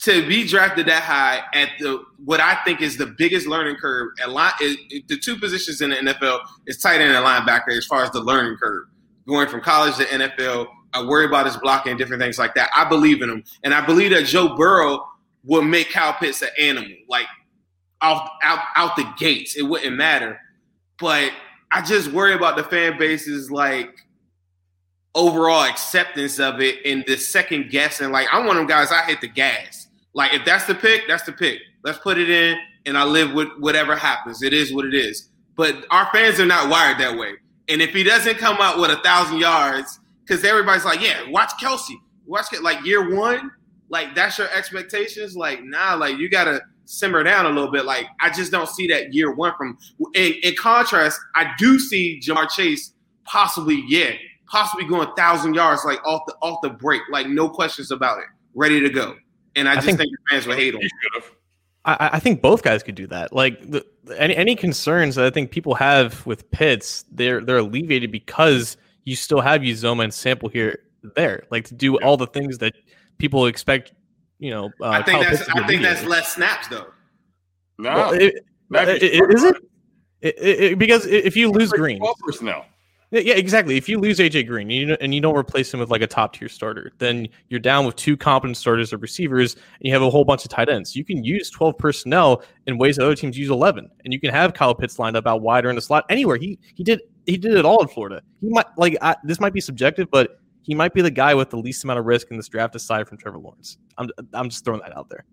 to 0.00 0.26
be 0.26 0.46
drafted 0.46 0.86
that 0.86 1.02
high 1.02 1.42
at 1.54 1.70
the 1.78 2.02
what 2.24 2.40
I 2.40 2.56
think 2.64 2.80
is 2.80 2.96
the 2.96 3.06
biggest 3.18 3.46
learning 3.46 3.76
curve 3.76 4.12
at 4.22 4.30
line, 4.30 4.52
the 4.58 5.18
two 5.22 5.36
positions 5.36 5.80
in 5.82 5.90
the 5.90 5.96
NFL 5.96 6.40
is 6.66 6.78
tight 6.78 7.00
end 7.00 7.14
and 7.14 7.24
linebacker 7.24 7.76
as 7.76 7.84
far 7.84 8.02
as 8.02 8.10
the 8.10 8.20
learning 8.20 8.56
curve. 8.56 8.86
Going 9.28 9.48
from 9.48 9.60
college 9.60 9.96
to 9.96 10.04
NFL, 10.04 10.68
I 10.92 11.04
worry 11.04 11.24
about 11.24 11.46
his 11.46 11.56
blocking 11.56 11.90
and 11.90 11.98
different 11.98 12.22
things 12.22 12.38
like 12.38 12.54
that. 12.54 12.70
I 12.76 12.88
believe 12.88 13.22
in 13.22 13.30
him, 13.30 13.44
and 13.62 13.72
I 13.74 13.84
believe 13.84 14.10
that 14.10 14.26
Joe 14.26 14.56
Burrow 14.56 15.06
will 15.44 15.62
make 15.62 15.90
Kyle 15.90 16.12
Pitts 16.14 16.42
an 16.42 16.48
animal, 16.58 16.96
like 17.08 17.26
out 18.02 18.28
out 18.42 18.60
out 18.76 18.96
the 18.96 19.10
gates. 19.18 19.56
It 19.56 19.62
wouldn't 19.62 19.96
matter, 19.96 20.38
but 20.98 21.32
I 21.72 21.82
just 21.82 22.10
worry 22.12 22.34
about 22.34 22.56
the 22.56 22.64
fan 22.64 22.98
base's 22.98 23.50
like 23.50 23.90
overall 25.14 25.64
acceptance 25.64 26.38
of 26.38 26.60
it 26.60 26.78
and 26.84 27.04
the 27.06 27.16
second 27.16 27.70
guessing. 27.70 28.10
Like 28.10 28.28
I'm 28.32 28.46
one 28.46 28.56
of 28.56 28.60
them 28.60 28.68
guys. 28.68 28.92
I 28.92 29.04
hit 29.04 29.20
the 29.20 29.28
gas. 29.28 29.88
Like 30.14 30.34
if 30.34 30.44
that's 30.44 30.66
the 30.66 30.74
pick, 30.74 31.02
that's 31.06 31.22
the 31.22 31.32
pick. 31.32 31.60
Let's 31.84 31.98
put 31.98 32.18
it 32.18 32.28
in, 32.28 32.58
and 32.86 32.98
I 32.98 33.04
live 33.04 33.32
with 33.32 33.48
whatever 33.58 33.96
happens. 33.96 34.42
It 34.42 34.52
is 34.52 34.72
what 34.72 34.84
it 34.84 34.94
is. 34.94 35.28
But 35.56 35.86
our 35.90 36.08
fans 36.12 36.40
are 36.40 36.46
not 36.46 36.70
wired 36.70 36.98
that 36.98 37.16
way. 37.16 37.34
And 37.68 37.80
if 37.80 37.90
he 37.90 38.02
doesn't 38.02 38.38
come 38.38 38.56
out 38.60 38.80
with 38.80 38.90
a 38.90 38.96
thousand 38.96 39.38
yards, 39.38 39.99
because 40.30 40.44
everybody's 40.44 40.84
like, 40.84 41.00
yeah, 41.00 41.28
watch 41.28 41.52
Kelce, 41.60 41.94
watch 42.26 42.52
it 42.52 42.62
like 42.62 42.84
year 42.84 43.14
one, 43.14 43.50
like 43.88 44.14
that's 44.14 44.38
your 44.38 44.48
expectations. 44.50 45.36
Like 45.36 45.62
nah, 45.64 45.94
like 45.94 46.18
you 46.18 46.28
gotta 46.28 46.60
simmer 46.84 47.22
down 47.22 47.46
a 47.46 47.50
little 47.50 47.70
bit. 47.70 47.84
Like 47.84 48.06
I 48.20 48.30
just 48.30 48.52
don't 48.52 48.68
see 48.68 48.86
that 48.88 49.12
year 49.12 49.34
one 49.34 49.52
from. 49.56 49.76
In, 50.14 50.34
in 50.42 50.54
contrast, 50.56 51.18
I 51.34 51.52
do 51.58 51.78
see 51.78 52.20
Ja'Marr 52.24 52.48
Chase 52.50 52.92
possibly, 53.24 53.84
yeah, 53.88 54.12
possibly 54.46 54.84
going 54.86 55.08
thousand 55.16 55.54
yards 55.54 55.84
like 55.84 56.04
off 56.06 56.22
the 56.26 56.34
off 56.42 56.60
the 56.62 56.70
break, 56.70 57.02
like 57.10 57.26
no 57.26 57.48
questions 57.48 57.90
about 57.90 58.18
it, 58.18 58.26
ready 58.54 58.80
to 58.80 58.88
go 58.88 59.16
and 59.56 59.68
I, 59.68 59.72
I 59.72 59.74
just 59.76 59.86
think, 59.86 59.98
think, 59.98 60.10
the 60.10 60.18
fans 60.30 60.46
would 60.46 60.58
hate 60.58 60.74
him. 60.74 60.80
I, 61.84 62.10
I, 62.14 62.20
think 62.20 62.42
both 62.42 62.62
guys 62.62 62.82
could 62.82 62.94
do 62.94 63.06
that. 63.06 63.32
Like 63.32 63.60
the, 63.68 63.84
any 64.18 64.36
any 64.36 64.54
concerns 64.54 65.14
that 65.14 65.24
I 65.24 65.30
think 65.30 65.50
people 65.50 65.74
have 65.74 66.24
with 66.26 66.50
Pitts, 66.50 67.04
they're 67.10 67.40
they're 67.40 67.58
alleviated 67.58 68.12
because 68.12 68.76
you 69.10 69.16
still 69.16 69.40
have 69.40 69.62
Uzomah 69.62 70.04
and 70.04 70.14
Sample 70.14 70.48
here 70.48 70.78
there, 71.16 71.42
like 71.50 71.64
to 71.64 71.74
do 71.74 71.98
all 71.98 72.16
the 72.16 72.28
things 72.28 72.58
that 72.58 72.74
people 73.18 73.46
expect. 73.46 73.92
You 74.38 74.50
know, 74.52 74.66
uh, 74.80 74.88
I 74.88 75.02
think 75.02 75.20
that's 75.22 75.48
I 75.48 75.66
think 75.66 75.82
that's 75.82 76.04
less 76.04 76.34
snaps 76.34 76.68
though. 76.68 76.86
No, 77.78 77.94
well, 77.94 78.12
it, 78.12 78.34
it, 78.70 79.02
it, 79.02 79.34
is 79.34 79.44
it? 80.22 80.78
because 80.78 81.06
if 81.06 81.36
you 81.36 81.50
lose 81.50 81.72
Green, 81.72 82.00
personnel. 82.20 82.64
Yeah, 83.12 83.34
exactly. 83.34 83.76
If 83.76 83.88
you 83.88 83.98
lose 83.98 84.20
AJ 84.20 84.46
Green 84.46 84.70
and 84.70 84.90
you, 84.90 84.96
and 85.00 85.12
you 85.12 85.20
don't 85.20 85.36
replace 85.36 85.74
him 85.74 85.80
with 85.80 85.90
like 85.90 86.02
a 86.02 86.06
top 86.06 86.36
tier 86.36 86.48
starter, 86.48 86.92
then 86.98 87.26
you're 87.48 87.58
down 87.58 87.84
with 87.84 87.96
two 87.96 88.16
competent 88.16 88.56
starters 88.56 88.92
or 88.92 88.98
receivers, 88.98 89.54
and 89.54 89.62
you 89.80 89.92
have 89.92 90.02
a 90.02 90.10
whole 90.10 90.24
bunch 90.24 90.44
of 90.44 90.50
tight 90.50 90.68
ends. 90.68 90.94
You 90.94 91.04
can 91.04 91.24
use 91.24 91.50
12 91.50 91.76
personnel 91.76 92.44
in 92.68 92.78
ways 92.78 92.96
that 92.96 93.04
other 93.04 93.16
teams 93.16 93.36
use 93.36 93.50
11, 93.50 93.90
and 94.04 94.12
you 94.12 94.20
can 94.20 94.30
have 94.30 94.54
Kyle 94.54 94.76
Pitts 94.76 95.00
lined 95.00 95.16
up 95.16 95.26
out 95.26 95.42
wider 95.42 95.70
in 95.70 95.74
the 95.74 95.82
slot 95.82 96.04
anywhere. 96.08 96.36
He 96.36 96.60
he 96.76 96.84
did 96.84 97.00
he 97.26 97.36
did 97.36 97.54
it 97.54 97.64
all 97.64 97.82
in 97.82 97.88
Florida. 97.88 98.22
He 98.40 98.48
might 98.48 98.66
like 98.76 98.96
I, 99.02 99.16
this 99.24 99.40
might 99.40 99.52
be 99.52 99.60
subjective, 99.60 100.10
but 100.10 100.40
he 100.62 100.74
might 100.74 100.94
be 100.94 101.02
the 101.02 101.10
guy 101.10 101.34
with 101.34 101.50
the 101.50 101.56
least 101.56 101.84
amount 101.84 101.98
of 101.98 102.06
risk 102.06 102.30
in 102.30 102.36
this 102.36 102.48
draft 102.48 102.74
aside 102.74 103.08
from 103.08 103.18
Trevor 103.18 103.38
Lawrence. 103.38 103.78
I'm 103.98 104.10
I'm 104.32 104.48
just 104.48 104.64
throwing 104.64 104.80
that 104.80 104.96
out 104.96 105.08
there. 105.08 105.24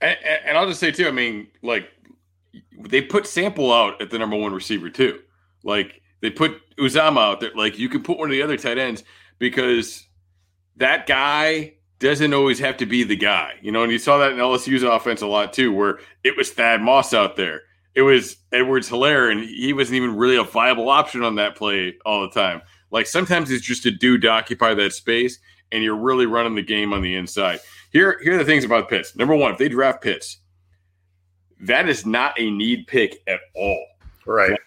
And, 0.00 0.16
and 0.46 0.58
I'll 0.58 0.68
just 0.68 0.80
say 0.80 0.90
too. 0.90 1.08
I 1.08 1.12
mean, 1.12 1.48
like 1.62 1.88
they 2.78 3.02
put 3.02 3.26
Sample 3.26 3.72
out 3.72 4.00
at 4.00 4.10
the 4.10 4.18
number 4.18 4.36
one 4.36 4.52
receiver 4.52 4.90
too. 4.90 5.20
Like 5.62 6.00
they 6.20 6.30
put 6.30 6.60
Uzomah 6.76 7.18
out 7.18 7.40
there. 7.40 7.50
Like 7.54 7.78
you 7.78 7.88
can 7.88 8.02
put 8.02 8.18
one 8.18 8.28
of 8.28 8.32
the 8.32 8.42
other 8.42 8.56
tight 8.56 8.78
ends 8.78 9.04
because 9.38 10.06
that 10.76 11.06
guy 11.06 11.74
doesn't 11.98 12.34
always 12.34 12.58
have 12.58 12.76
to 12.78 12.86
be 12.86 13.04
the 13.04 13.16
guy. 13.16 13.54
You 13.62 13.72
know, 13.72 13.82
and 13.82 13.92
you 13.92 13.98
saw 13.98 14.18
that 14.18 14.32
in 14.32 14.38
LSU's 14.38 14.82
offense 14.82 15.22
a 15.22 15.26
lot 15.26 15.52
too, 15.52 15.72
where 15.72 15.98
it 16.22 16.36
was 16.36 16.50
Thad 16.50 16.80
Moss 16.80 17.14
out 17.14 17.36
there. 17.36 17.62
It 17.94 18.02
was 18.02 18.36
Edwards 18.52 18.88
Helaire, 18.88 19.30
and 19.30 19.44
he 19.44 19.72
wasn't 19.72 19.96
even 19.96 20.16
really 20.16 20.36
a 20.36 20.42
viable 20.42 20.88
option 20.88 21.22
on 21.22 21.36
that 21.36 21.56
play 21.56 21.94
all 22.04 22.22
the 22.22 22.30
time. 22.30 22.60
Like 22.90 23.06
sometimes 23.06 23.50
it's 23.50 23.64
just 23.64 23.86
a 23.86 23.90
dude 23.90 24.22
to 24.22 24.28
occupy 24.28 24.74
that 24.74 24.92
space, 24.92 25.38
and 25.72 25.82
you're 25.82 25.96
really 25.96 26.26
running 26.26 26.54
the 26.54 26.62
game 26.62 26.92
on 26.92 27.02
the 27.02 27.14
inside. 27.14 27.60
Here, 27.90 28.18
here 28.22 28.34
are 28.34 28.38
the 28.38 28.44
things 28.44 28.64
about 28.64 28.88
Pitts. 28.88 29.14
Number 29.16 29.36
one, 29.36 29.52
if 29.52 29.58
they 29.58 29.68
draft 29.68 30.02
Pitts, 30.02 30.38
that 31.60 31.88
is 31.88 32.04
not 32.04 32.38
a 32.38 32.50
need 32.50 32.86
pick 32.86 33.22
at 33.26 33.40
all. 33.54 33.86
Right. 34.26 34.58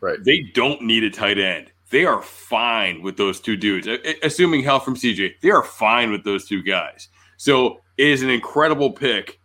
Right. 0.00 0.22
They 0.22 0.40
don't 0.40 0.82
need 0.82 1.04
a 1.04 1.10
tight 1.10 1.38
end. 1.38 1.70
They 1.90 2.04
are 2.06 2.22
fine 2.22 3.02
with 3.02 3.16
those 3.16 3.38
two 3.38 3.56
dudes. 3.56 3.86
Assuming 4.22 4.62
help 4.62 4.84
from 4.84 4.96
CJ, 4.96 5.34
they 5.42 5.50
are 5.50 5.62
fine 5.62 6.10
with 6.10 6.24
those 6.24 6.46
two 6.46 6.62
guys. 6.62 7.08
So 7.36 7.82
it 7.98 8.08
is 8.08 8.22
an 8.22 8.30
incredible 8.30 8.90
pick 8.90 9.38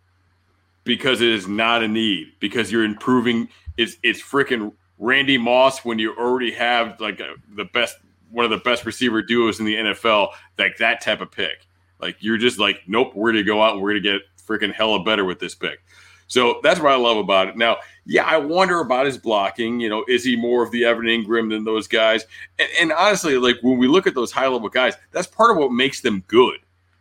because 0.84 1.20
it 1.20 1.28
is 1.28 1.46
not 1.46 1.82
a 1.82 1.88
need 1.88 2.32
because 2.40 2.72
you're 2.72 2.84
improving. 2.84 3.48
It's 3.76 3.96
it's 4.02 4.22
freaking 4.22 4.72
Randy 4.98 5.38
Moss 5.38 5.84
when 5.84 5.98
you 5.98 6.14
already 6.16 6.52
have 6.52 7.00
like 7.00 7.20
a, 7.20 7.34
the 7.54 7.64
best 7.66 7.96
one 8.30 8.44
of 8.44 8.50
the 8.50 8.58
best 8.58 8.84
receiver 8.84 9.22
duos 9.22 9.60
in 9.60 9.66
the 9.66 9.74
NFL. 9.74 10.30
Like 10.58 10.76
that 10.78 11.00
type 11.00 11.20
of 11.20 11.30
pick. 11.30 11.66
Like 12.00 12.16
you're 12.20 12.38
just 12.38 12.58
like, 12.58 12.82
nope, 12.86 13.12
we're 13.14 13.32
gonna 13.32 13.44
go 13.44 13.62
out 13.62 13.74
and 13.74 13.82
we're 13.82 13.90
gonna 13.90 14.00
get 14.00 14.22
freaking 14.46 14.72
hella 14.72 15.02
better 15.02 15.24
with 15.24 15.38
this 15.38 15.54
pick. 15.54 15.80
So 16.28 16.60
that's 16.62 16.78
what 16.78 16.92
I 16.92 16.96
love 16.96 17.16
about 17.16 17.48
it. 17.48 17.56
Now, 17.56 17.78
yeah, 18.04 18.24
I 18.24 18.36
wonder 18.36 18.80
about 18.80 19.06
his 19.06 19.16
blocking. 19.16 19.80
You 19.80 19.88
know, 19.88 20.04
is 20.08 20.24
he 20.24 20.36
more 20.36 20.62
of 20.62 20.70
the 20.70 20.84
Evan 20.84 21.06
Engram 21.06 21.48
than 21.50 21.64
those 21.64 21.88
guys? 21.88 22.24
And, 22.58 22.68
and 22.80 22.92
honestly, 22.92 23.38
like 23.38 23.56
when 23.62 23.78
we 23.78 23.88
look 23.88 24.06
at 24.06 24.14
those 24.14 24.30
high 24.30 24.46
level 24.46 24.68
guys, 24.68 24.94
that's 25.10 25.26
part 25.26 25.50
of 25.50 25.56
what 25.56 25.72
makes 25.72 26.02
them 26.02 26.22
good, 26.28 26.58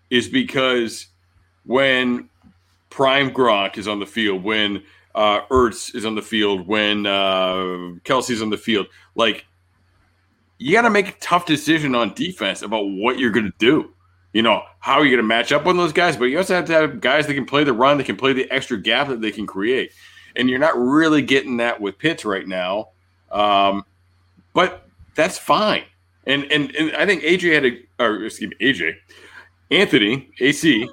is 0.09 0.29
because 0.29 1.07
when 1.65 2.29
Prime 2.97 3.31
Gronk 3.31 3.77
is 3.77 3.87
on 3.87 3.99
the 3.99 4.05
field, 4.05 4.43
when 4.43 4.83
uh, 5.13 5.41
Ertz 5.51 5.93
is 5.95 6.05
on 6.05 6.15
the 6.15 6.21
field, 6.21 6.67
when 6.67 7.05
uh, 7.05 7.93
Kelce's 8.03 8.41
on 8.41 8.49
the 8.49 8.57
field, 8.57 8.87
like 9.15 9.45
you 10.57 10.73
got 10.73 10.81
to 10.81 10.89
make 10.89 11.07
a 11.07 11.19
tough 11.19 11.45
decision 11.45 11.93
on 11.93 12.13
defense 12.15 12.63
about 12.63 12.81
what 12.81 13.19
you're 13.19 13.31
going 13.31 13.45
to 13.45 13.57
do 13.59 13.93
you 14.33 14.43
know, 14.43 14.61
how 14.79 14.99
are 14.99 15.03
you 15.03 15.09
going 15.09 15.23
to 15.23 15.27
match 15.27 15.51
up 15.51 15.65
on 15.65 15.77
those 15.77 15.93
guys? 15.93 16.15
But 16.15 16.25
you 16.25 16.37
also 16.37 16.53
have 16.53 16.65
to 16.65 16.73
have 16.73 17.01
guys 17.01 17.25
that 17.25 17.33
can 17.33 17.45
play 17.45 17.63
the 17.63 17.73
run, 17.73 17.97
that 17.97 18.03
can 18.03 18.17
play 18.17 18.33
the 18.33 18.47
extra 18.51 18.77
gap 18.79 19.07
that 19.07 19.19
they 19.19 19.31
can 19.31 19.47
create. 19.47 19.93
And 20.35 20.47
you're 20.47 20.59
not 20.59 20.77
really 20.77 21.23
getting 21.23 21.57
that 21.57 21.81
with 21.81 21.97
Pitts 21.97 22.23
right 22.23 22.47
now. 22.47 22.89
Um, 23.31 23.83
but 24.53 24.87
that's 25.15 25.39
fine. 25.39 25.85
And, 26.27 26.43
and 26.51 26.75
and 26.75 26.95
I 26.95 27.05
think 27.05 27.23
AJ 27.23 27.53
had 27.53 27.65
a 27.65 28.03
or 28.03 28.25
excuse 28.25 28.51
me, 28.51 28.57
AJ, 28.61 28.95
Anthony, 29.69 30.29
AC, 30.39 30.89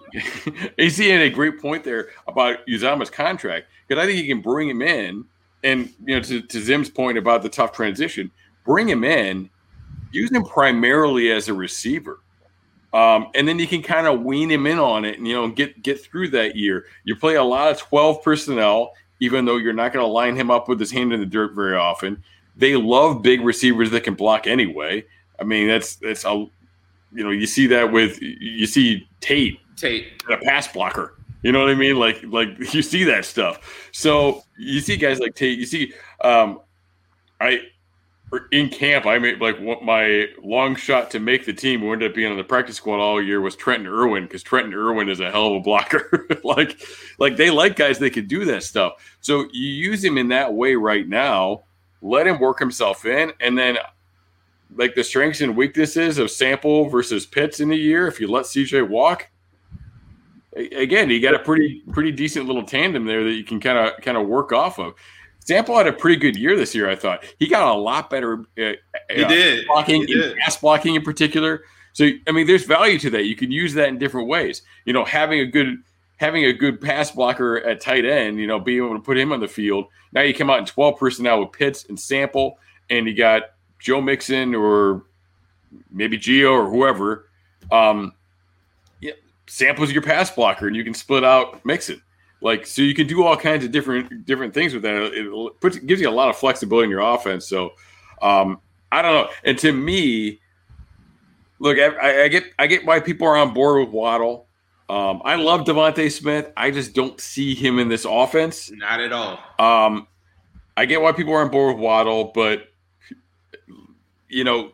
AC 0.79 1.09
had 1.09 1.23
a 1.23 1.31
great 1.31 1.61
point 1.61 1.85
there 1.85 2.09
about 2.27 2.67
Uzomah's 2.67 3.11
contract 3.11 3.67
because 3.87 4.03
I 4.03 4.07
think 4.07 4.19
he 4.19 4.27
can 4.27 4.41
bring 4.41 4.69
him 4.69 4.83
in, 4.83 5.25
and 5.63 5.93
you 6.05 6.17
know, 6.17 6.23
to, 6.23 6.43
to 6.43 6.61
Zim's 6.61 6.91
point 6.91 7.17
about 7.17 7.43
the 7.43 7.49
tough 7.49 7.73
transition, 7.73 8.31
bring 8.65 8.89
him 8.89 9.05
in, 9.05 9.49
use 10.11 10.33
him 10.33 10.45
primarily 10.45 11.31
as 11.31 11.49
a 11.49 11.55
receiver. 11.55 12.21
Um, 12.93 13.29
and 13.35 13.47
then 13.47 13.59
you 13.59 13.67
can 13.67 13.83
kind 13.83 14.07
of 14.07 14.23
wean 14.23 14.51
him 14.51 14.67
in 14.67 14.79
on 14.79 15.05
it 15.05 15.19
and 15.19 15.27
you 15.27 15.35
know 15.35 15.49
get 15.49 15.83
get 15.83 16.01
through 16.01 16.29
that 16.29 16.55
year. 16.55 16.87
You 17.03 17.17
play 17.17 17.35
a 17.35 17.43
lot 17.43 17.71
of 17.71 17.79
12 17.79 18.23
personnel, 18.23 18.93
even 19.21 19.45
though 19.45 19.57
you're 19.57 19.73
not 19.73 19.93
going 19.93 20.05
to 20.05 20.11
line 20.11 20.37
him 20.37 20.51
up 20.51 20.69
with 20.69 20.79
his 20.79 20.93
hand 20.93 21.13
in 21.13 21.19
the 21.19 21.27
dirt 21.27 21.55
very 21.55 21.77
often. 21.77 22.23
They 22.57 22.77
love 22.77 23.21
big 23.21 23.41
receivers 23.41 23.91
that 23.91 24.05
can 24.05 24.15
block 24.15 24.47
anyway. 24.47 25.05
I 25.41 25.45
mean, 25.45 25.67
that's 25.67 25.97
that's 25.97 26.25
a 26.25 26.47
you 27.15 27.25
know, 27.25 27.31
you 27.31 27.47
see 27.47 27.67
that 27.69 27.93
with 27.93 28.21
you 28.21 28.67
see 28.67 29.09
Tate, 29.21 29.61
Tate, 29.77 30.23
a 30.31 30.37
pass 30.39 30.69
blocker. 30.69 31.17
You 31.43 31.53
know 31.53 31.61
what 31.61 31.71
I 31.71 31.75
mean? 31.75 31.97
Like 31.97 32.23
like 32.25 32.49
you 32.75 32.83
see 32.83 33.05
that 33.05 33.25
stuff. 33.25 33.89
So 33.93 34.43
you 34.59 34.81
see 34.81 34.97
guys 34.97 35.21
like 35.21 35.35
Tate. 35.35 35.59
You 35.59 35.67
see, 35.67 35.93
um, 36.23 36.61
I 37.41 37.61
in 38.53 38.69
camp, 38.69 39.07
I 39.07 39.19
made 39.19 39.41
like 39.41 39.59
what 39.61 39.83
my 39.83 40.27
long 40.43 40.75
shot 40.77 41.11
to 41.13 41.21
make 41.21 41.47
the 41.47 41.53
team, 41.53 41.81
who 41.81 41.93
ended 41.93 42.11
up 42.11 42.17
being 42.17 42.31
on 42.31 42.37
the 42.37 42.45
practice 42.45 42.77
squad 42.77 43.01
all 43.01 43.23
year, 43.23 43.41
was 43.41 43.57
Trenton 43.57 43.87
Irwin 43.87 44.25
because 44.25 44.43
Trenton 44.43 44.75
Irwin 44.75 45.09
is 45.09 45.21
a 45.21 45.31
hell 45.31 45.49
of 45.49 45.55
a 45.55 45.61
blocker. 45.61 46.27
like, 46.45 46.81
like 47.19 47.37
they 47.37 47.51
like 47.51 47.77
guys 47.77 47.99
that 47.99 48.13
can 48.13 48.27
do 48.27 48.45
that 48.47 48.63
stuff. 48.63 48.95
So 49.21 49.49
you 49.53 49.69
use 49.69 50.03
him 50.03 50.19
in 50.19 50.29
that 50.29 50.53
way 50.53 50.75
right 50.75 51.07
now. 51.07 51.65
Let 52.03 52.27
him 52.27 52.39
work 52.39 52.59
himself 52.59 53.05
in, 53.07 53.33
and 53.41 53.57
then 53.57 53.79
like 54.77 54.95
the 54.95 55.05
strengths 55.05 55.41
and 55.41 55.57
weaknesses 55.57 56.19
of 56.19 56.31
Sample 56.31 56.89
versus 56.89 57.27
Pitts 57.27 57.61
in 57.61 57.69
the 57.69 57.77
year. 57.77 58.07
If 58.07 58.21
you 58.21 58.29
let 58.29 58.47
CJ 58.47 58.89
walk, 58.89 59.31
again, 60.57 61.11
you 61.11 61.21
got 61.21 61.35
a 61.35 61.39
pretty 61.39 61.83
pretty 61.93 62.13
decent 62.13 62.47
little 62.47 62.65
tandem 62.65 63.05
there 63.05 63.25
that 63.25 63.33
you 63.33 63.45
can 63.45 63.61
kind 63.61 63.79
of 63.79 64.01
kind 64.03 64.17
of 64.17 64.27
work 64.27 64.53
off 64.53 64.79
of. 64.79 64.95
Sample 65.41 65.77
had 65.77 65.87
a 65.87 65.93
pretty 65.93 66.17
good 66.17 66.37
year 66.37 66.57
this 66.57 66.75
year. 66.75 66.89
I 66.89 66.97
thought 66.97 67.25
he 67.39 67.47
got 67.47 67.75
a 67.75 67.79
lot 67.79 68.09
better. 68.09 68.41
Uh, 68.59 68.73
he 69.11 69.25
uh, 69.25 69.29
did 69.29 69.67
blocking, 69.67 70.07
he 70.07 70.15
did. 70.15 70.37
pass 70.39 70.57
blocking 70.57 70.95
in 70.95 71.03
particular. 71.03 71.65
So 71.93 72.09
I 72.27 72.33
mean, 72.33 72.47
there's 72.47 72.65
value 72.65 72.99
to 73.01 73.11
that. 73.11 73.25
You 73.25 73.37
can 73.37 73.51
use 73.51 73.75
that 73.75 73.89
in 73.89 73.99
different 73.99 74.29
ways. 74.29 74.63
You 74.85 74.93
know, 74.93 75.05
having 75.05 75.41
a 75.41 75.47
good 75.47 75.83
having 76.17 76.45
a 76.45 76.53
good 76.53 76.81
pass 76.81 77.11
blocker 77.11 77.59
at 77.59 77.81
tight 77.81 78.05
end. 78.05 78.39
You 78.39 78.47
know, 78.47 78.59
being 78.59 78.79
able 78.79 78.95
to 78.95 79.03
put 79.03 79.19
him 79.19 79.33
on 79.33 79.41
the 79.41 79.49
field. 79.49 79.87
Now 80.13 80.23
you 80.23 80.33
come 80.33 80.49
out 80.49 80.61
in 80.61 80.67
12 80.67 80.99
personnel 80.99 81.41
with 81.41 81.53
Pitts 81.53 81.87
and 81.89 81.99
Sample, 81.99 82.59
and 82.89 83.07
you 83.07 83.15
got 83.15 83.43
Joe 83.79 84.01
Mixon 84.01 84.55
or 84.55 85.05
maybe 85.91 86.19
Gio 86.19 86.53
or 86.53 86.71
whoever. 86.71 87.29
Um, 87.71 88.13
yeah, 89.01 89.13
Sample's 89.47 89.93
your 89.93 90.03
pass 90.03 90.31
blocker, 90.31 90.67
and 90.67 90.77
you 90.77 90.85
can 90.85 90.95
split 90.95 91.25
out 91.25 91.65
Mixon. 91.65 92.03
Like 92.41 92.67
so, 92.67 92.83
you 92.83 92.95
can 92.95 93.07
do 93.07 93.25
all 93.25 93.37
kinds 93.37 93.65
of 93.65 93.73
different 93.73 94.27
different 94.27 94.53
things 94.53 94.75
with 94.75 94.83
that. 94.83 94.95
It 95.15 95.61
puts, 95.61 95.79
gives 95.79 96.01
you 96.01 96.09
a 96.09 96.11
lot 96.11 96.29
of 96.29 96.37
flexibility 96.37 96.85
in 96.85 96.91
your 96.91 97.01
offense. 97.01 97.49
So, 97.49 97.73
um, 98.21 98.61
I 98.93 99.01
don't 99.01 99.15
know. 99.15 99.31
And 99.45 99.59
to 99.61 99.73
me, 99.73 100.41
look, 101.59 101.79
I, 101.79 102.25
I, 102.25 102.29
get 102.29 102.45
I 102.59 102.67
get 102.67 102.85
why 102.85 103.01
people 103.01 103.27
are 103.27 103.37
on 103.37 103.55
board 103.55 103.81
with 103.81 103.95
Waddle. 103.95 104.47
Um, 104.91 105.23
I 105.25 105.37
love 105.37 105.63
DeVonta 105.63 106.13
Smith. 106.13 106.53
I 106.57 106.71
just 106.71 106.95
don't 106.95 107.19
see 107.19 107.55
him 107.55 107.79
in 107.79 107.89
this 107.89 108.05
offense. 108.05 108.71
Not 108.71 109.01
at 109.01 109.13
all. 109.13 109.39
Um, 109.59 110.07
I 110.77 110.85
get 110.85 111.01
why 111.01 111.13
people 111.13 111.33
are 111.33 111.41
on 111.41 111.51
board 111.51 111.77
with 111.77 111.83
Waddle, 111.83 112.33
but 112.35 112.74
you 114.29 114.45
know, 114.45 114.73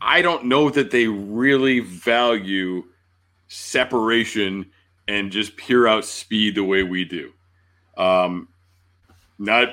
I 0.00 0.22
don't 0.22 0.46
know 0.46 0.70
that 0.70 0.90
they 0.90 1.06
really 1.06 1.80
value 1.80 2.84
separation 3.48 4.70
and 5.08 5.30
just 5.32 5.56
pure 5.56 5.88
out 5.88 6.04
speed 6.04 6.54
the 6.54 6.64
way 6.64 6.82
we 6.82 7.04
do. 7.04 7.32
Um, 7.96 8.48
not 9.38 9.68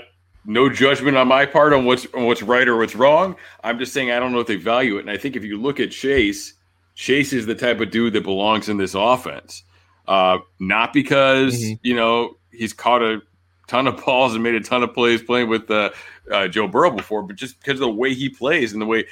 no 0.45 0.69
judgment 0.69 1.17
on 1.17 1.27
my 1.27 1.45
part 1.45 1.73
on 1.73 1.85
what's 1.85 2.07
on 2.13 2.25
what's 2.25 2.41
right 2.41 2.67
or 2.67 2.77
what's 2.77 2.95
wrong. 2.95 3.35
I'm 3.63 3.77
just 3.77 3.93
saying 3.93 4.11
I 4.11 4.19
don't 4.19 4.31
know 4.31 4.39
if 4.39 4.47
they 4.47 4.55
value 4.55 4.97
it. 4.97 5.01
And 5.01 5.11
I 5.11 5.17
think 5.17 5.35
if 5.35 5.43
you 5.43 5.61
look 5.61 5.79
at 5.79 5.91
Chase, 5.91 6.53
Chase 6.95 7.33
is 7.33 7.45
the 7.45 7.55
type 7.55 7.79
of 7.79 7.91
dude 7.91 8.13
that 8.13 8.23
belongs 8.23 8.69
in 8.69 8.77
this 8.77 8.95
offense. 8.95 9.63
Uh, 10.07 10.39
not 10.59 10.93
because 10.93 11.61
mm-hmm. 11.61 11.73
you 11.83 11.95
know 11.95 12.37
he's 12.51 12.73
caught 12.73 13.03
a 13.03 13.21
ton 13.67 13.87
of 13.87 14.03
balls 14.03 14.33
and 14.33 14.43
made 14.43 14.55
a 14.55 14.61
ton 14.61 14.83
of 14.83 14.93
plays 14.93 15.21
playing 15.21 15.49
with 15.49 15.69
uh, 15.69 15.91
uh, 16.31 16.47
Joe 16.47 16.67
Burrow 16.67 16.91
before, 16.91 17.21
but 17.21 17.35
just 17.35 17.59
because 17.59 17.75
of 17.75 17.87
the 17.87 17.89
way 17.89 18.13
he 18.13 18.29
plays 18.29 18.73
and 18.73 18.81
the 18.81 18.85
way 18.85 19.05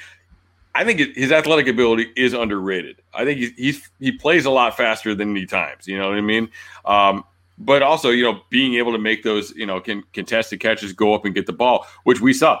I 0.76 0.84
think 0.84 1.16
his 1.16 1.32
athletic 1.32 1.68
ability 1.68 2.12
is 2.16 2.34
underrated. 2.34 3.00
I 3.14 3.24
think 3.24 3.38
he's, 3.38 3.52
he's 3.56 3.90
he 3.98 4.12
plays 4.12 4.44
a 4.44 4.50
lot 4.50 4.76
faster 4.76 5.14
than 5.14 5.34
he 5.34 5.46
times. 5.46 5.88
You 5.88 5.98
know 5.98 6.10
what 6.10 6.18
I 6.18 6.20
mean? 6.20 6.50
Um, 6.84 7.24
but 7.56 7.82
also, 7.82 8.10
you 8.10 8.22
know, 8.24 8.42
being 8.50 8.74
able 8.74 8.92
to 8.92 8.98
make 8.98 9.22
those, 9.22 9.52
you 9.56 9.64
know, 9.64 9.80
can 9.80 10.02
contested 10.12 10.60
catches, 10.60 10.92
go 10.92 11.14
up 11.14 11.24
and 11.24 11.34
get 11.34 11.46
the 11.46 11.54
ball, 11.54 11.86
which 12.04 12.20
we 12.20 12.34
saw. 12.34 12.60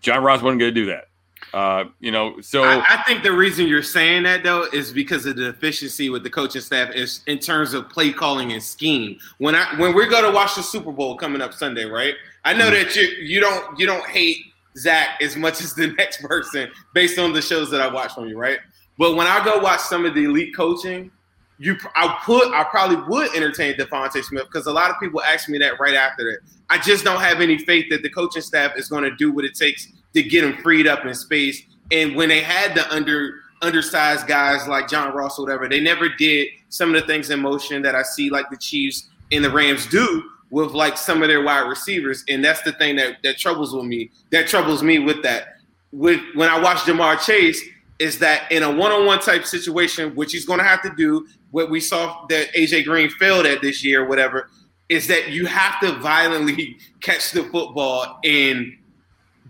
John 0.00 0.22
Ross 0.22 0.40
wasn't 0.40 0.60
going 0.60 0.74
to 0.74 0.80
do 0.80 0.86
that. 0.86 1.08
Uh, 1.52 1.84
you 2.00 2.10
know, 2.10 2.40
so 2.40 2.62
I, 2.62 2.82
I, 2.88 3.02
think 3.02 3.22
the 3.22 3.32
reason 3.32 3.68
you're 3.68 3.82
saying 3.82 4.22
that 4.22 4.42
though 4.42 4.66
is 4.72 4.90
because 4.90 5.26
of 5.26 5.36
the 5.36 5.52
deficiency 5.52 6.08
with 6.08 6.22
the 6.22 6.30
coaching 6.30 6.62
staff 6.62 6.94
is 6.94 7.22
in 7.26 7.38
terms 7.38 7.74
of 7.74 7.90
play 7.90 8.10
calling 8.10 8.52
and 8.52 8.62
scheme. 8.62 9.18
When 9.36 9.54
I 9.54 9.66
when 9.78 9.94
we're 9.94 10.08
going 10.08 10.24
to 10.24 10.30
watch 10.30 10.54
the 10.54 10.62
Super 10.62 10.92
Bowl 10.92 11.14
coming 11.14 11.42
up 11.42 11.52
Sunday, 11.52 11.84
right? 11.84 12.14
I 12.46 12.54
know 12.54 12.70
mm-hmm. 12.70 12.88
that 12.88 12.96
you 12.96 13.02
you 13.02 13.40
don't 13.40 13.78
you 13.78 13.84
don't 13.84 14.06
hate 14.06 14.38
Zac 14.78 15.20
as 15.20 15.36
much 15.36 15.60
as 15.60 15.74
the 15.74 15.88
next 15.98 16.22
person 16.22 16.70
based 16.94 17.18
on 17.18 17.34
the 17.34 17.42
shows 17.42 17.70
that 17.70 17.82
I 17.82 17.92
watch 17.92 18.14
from 18.14 18.28
you, 18.28 18.38
right? 18.38 18.58
But 18.96 19.14
when 19.14 19.26
I 19.26 19.44
go 19.44 19.58
watch 19.58 19.80
some 19.80 20.06
of 20.06 20.14
the 20.14 20.24
elite 20.24 20.56
coaching, 20.56 21.10
you 21.58 21.76
I 21.94 22.18
put 22.24 22.50
I 22.54 22.64
probably 22.64 22.96
would 23.08 23.34
entertain 23.36 23.74
DeVonta 23.74 24.24
Smith 24.24 24.44
because 24.50 24.66
a 24.66 24.72
lot 24.72 24.90
of 24.90 24.96
people 24.98 25.20
ask 25.20 25.50
me 25.50 25.58
that 25.58 25.78
right 25.78 25.94
after 25.94 26.24
that. 26.24 26.38
I 26.70 26.78
just 26.78 27.04
don't 27.04 27.20
have 27.20 27.42
any 27.42 27.58
faith 27.58 27.90
that 27.90 28.02
the 28.02 28.08
coaching 28.08 28.40
staff 28.40 28.72
is 28.78 28.88
going 28.88 29.04
to 29.04 29.14
do 29.16 29.30
what 29.32 29.44
it 29.44 29.54
takes 29.54 29.88
to 30.14 30.22
get 30.22 30.44
him 30.44 30.56
freed 30.62 30.86
up 30.86 31.04
in 31.04 31.14
space. 31.14 31.62
And 31.90 32.14
when 32.14 32.28
they 32.28 32.40
had 32.40 32.74
the 32.74 32.90
under 32.92 33.40
undersized 33.62 34.26
guys 34.26 34.66
like 34.66 34.88
John 34.88 35.14
Ross 35.14 35.38
or 35.38 35.44
whatever, 35.44 35.68
they 35.68 35.80
never 35.80 36.08
did 36.08 36.48
some 36.68 36.94
of 36.94 37.00
the 37.00 37.06
things 37.06 37.30
in 37.30 37.40
motion 37.40 37.82
that 37.82 37.94
I 37.94 38.02
see 38.02 38.30
like 38.30 38.50
the 38.50 38.56
Chiefs 38.56 39.08
and 39.30 39.44
the 39.44 39.50
Rams 39.50 39.86
do 39.86 40.22
with 40.50 40.72
like 40.72 40.98
some 40.98 41.22
of 41.22 41.28
their 41.28 41.42
wide 41.42 41.66
receivers, 41.68 42.24
and 42.28 42.44
that's 42.44 42.62
the 42.62 42.72
thing 42.72 42.96
that 42.96 43.16
that 43.22 43.38
troubles 43.38 43.74
with 43.74 43.86
me. 43.86 44.10
That 44.30 44.46
troubles 44.46 44.82
me 44.82 44.98
with 44.98 45.22
that. 45.22 45.56
With 45.92 46.20
when 46.34 46.48
I 46.48 46.60
watch 46.60 46.78
Ja'Marr 46.78 47.20
Chase, 47.24 47.62
is 47.98 48.18
that 48.18 48.50
in 48.50 48.62
a 48.62 48.70
one-on-one 48.70 49.20
type 49.20 49.46
situation, 49.46 50.14
which 50.14 50.32
he's 50.32 50.44
going 50.44 50.58
to 50.58 50.64
have 50.64 50.82
to 50.82 50.92
do, 50.96 51.26
what 51.52 51.70
we 51.70 51.80
saw 51.80 52.26
that 52.28 52.52
AJ 52.54 52.84
Green 52.84 53.08
failed 53.10 53.46
at 53.46 53.62
this 53.62 53.84
year, 53.84 54.06
whatever, 54.06 54.50
is 54.88 55.06
that 55.06 55.30
you 55.30 55.46
have 55.46 55.80
to 55.80 55.92
violently 56.00 56.76
catch 57.00 57.30
the 57.30 57.44
football 57.44 58.18
and 58.24 58.76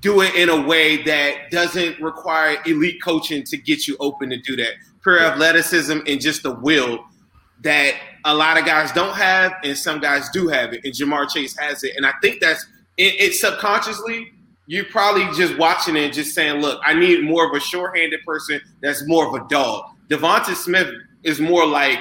do 0.03 0.21
it 0.21 0.35
in 0.35 0.49
a 0.49 0.61
way 0.61 1.03
that 1.05 1.51
doesn't 1.51 1.99
require 2.01 2.59
elite 2.67 3.01
coaching 3.03 3.45
to 3.45 3.57
get 3.57 3.87
you 3.87 3.97
open 4.01 4.29
to 4.31 4.37
do 4.37 4.57
that. 4.57 4.73
Pure 5.03 5.21
athleticism 5.21 5.99
and 6.07 6.21
just 6.21 6.43
the 6.43 6.53
will 6.53 7.05
that 7.63 7.95
a 8.25 8.35
lot 8.35 8.59
of 8.59 8.67
guys 8.67 8.91
don't 8.93 9.15
have, 9.15 9.55
and 9.63 9.79
some 9.79 10.01
guys 10.01 10.29
do 10.31 10.49
have 10.49 10.73
it, 10.73 10.81
and 10.85 10.93
Ja'Marr 10.93 11.31
Chase 11.31 11.57
has 11.57 11.85
it. 11.85 11.93
And 11.97 12.05
I 12.05 12.13
think 12.21 12.41
that's 12.41 12.67
it, 12.97 13.15
it 13.21 13.35
subconsciously. 13.35 14.33
You're 14.67 14.85
probably 14.87 15.27
just 15.37 15.57
watching 15.59 15.97
it 15.97 16.05
and 16.05 16.13
just 16.13 16.35
saying, 16.35 16.61
"Look, 16.61 16.81
I 16.85 16.95
need 16.95 17.23
more 17.23 17.49
of 17.49 17.55
a 17.55 17.61
short-handed 17.61 18.25
person 18.27 18.61
that's 18.81 19.07
more 19.07 19.27
of 19.27 19.35
a 19.35 19.49
dog." 19.49 19.91
DeVonta 20.09 20.55
Smith 20.55 20.89
is 21.23 21.41
more 21.41 21.65
like, 21.65 22.01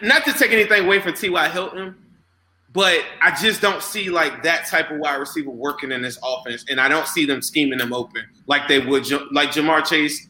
not 0.00 0.24
to 0.24 0.32
take 0.32 0.52
anything 0.52 0.84
away 0.84 1.00
from 1.00 1.14
T.Y. 1.14 1.48
Hilton, 1.48 1.96
but 2.72 3.04
I 3.20 3.34
just 3.40 3.60
don't 3.60 3.82
see 3.82 4.10
like 4.10 4.42
that 4.42 4.66
type 4.66 4.90
of 4.90 4.98
wide 4.98 5.16
receiver 5.16 5.50
working 5.50 5.92
in 5.92 6.02
this 6.02 6.18
offense, 6.24 6.64
and 6.68 6.80
I 6.80 6.88
don't 6.88 7.06
see 7.06 7.26
them 7.26 7.42
scheming 7.42 7.78
them 7.78 7.92
open 7.92 8.24
like 8.46 8.68
they 8.68 8.78
would. 8.78 9.10
Like 9.32 9.50
Ja'Marr 9.50 9.84
Chase 9.84 10.28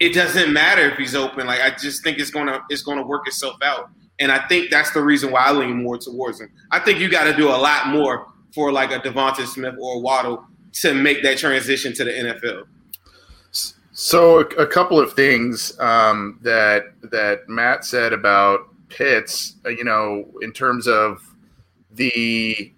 it 0.00 0.12
doesn't 0.12 0.52
matter 0.52 0.90
if 0.90 0.98
he's 0.98 1.14
open. 1.14 1.46
Like 1.46 1.60
I 1.60 1.70
just 1.70 2.02
think 2.02 2.18
it's 2.18 2.30
gonna 2.30 2.60
it's 2.68 2.82
gonna 2.82 3.06
work 3.06 3.26
itself 3.26 3.56
out. 3.62 3.90
And 4.20 4.30
I 4.30 4.46
think 4.48 4.70
that's 4.70 4.90
the 4.92 5.02
reason 5.02 5.30
why 5.32 5.44
I 5.46 5.52
lean 5.52 5.82
more 5.82 5.98
towards 5.98 6.40
him. 6.40 6.50
I 6.70 6.78
think 6.78 7.00
you 7.00 7.08
got 7.08 7.24
to 7.24 7.34
do 7.34 7.48
a 7.48 7.56
lot 7.56 7.88
more 7.88 8.28
for 8.54 8.70
like 8.70 8.92
a 8.92 9.00
DeVonta 9.00 9.44
Smith 9.44 9.74
or 9.80 9.96
a 9.96 9.98
Waddle 9.98 10.44
to 10.74 10.94
make 10.94 11.24
that 11.24 11.38
transition 11.38 11.92
to 11.94 12.04
the 12.04 12.10
NFL. 12.12 12.64
So 13.90 14.40
a, 14.40 14.66
couple 14.66 15.00
of 15.00 15.14
things 15.14 15.78
um, 15.80 16.38
that 16.42 16.92
that 17.10 17.48
Matt 17.48 17.84
said 17.84 18.12
about 18.12 18.68
Pitts, 18.88 19.56
uh, 19.66 19.70
you 19.70 19.84
know, 19.84 20.24
in 20.42 20.52
terms 20.52 20.86
of 20.86 21.33
the 21.94 22.72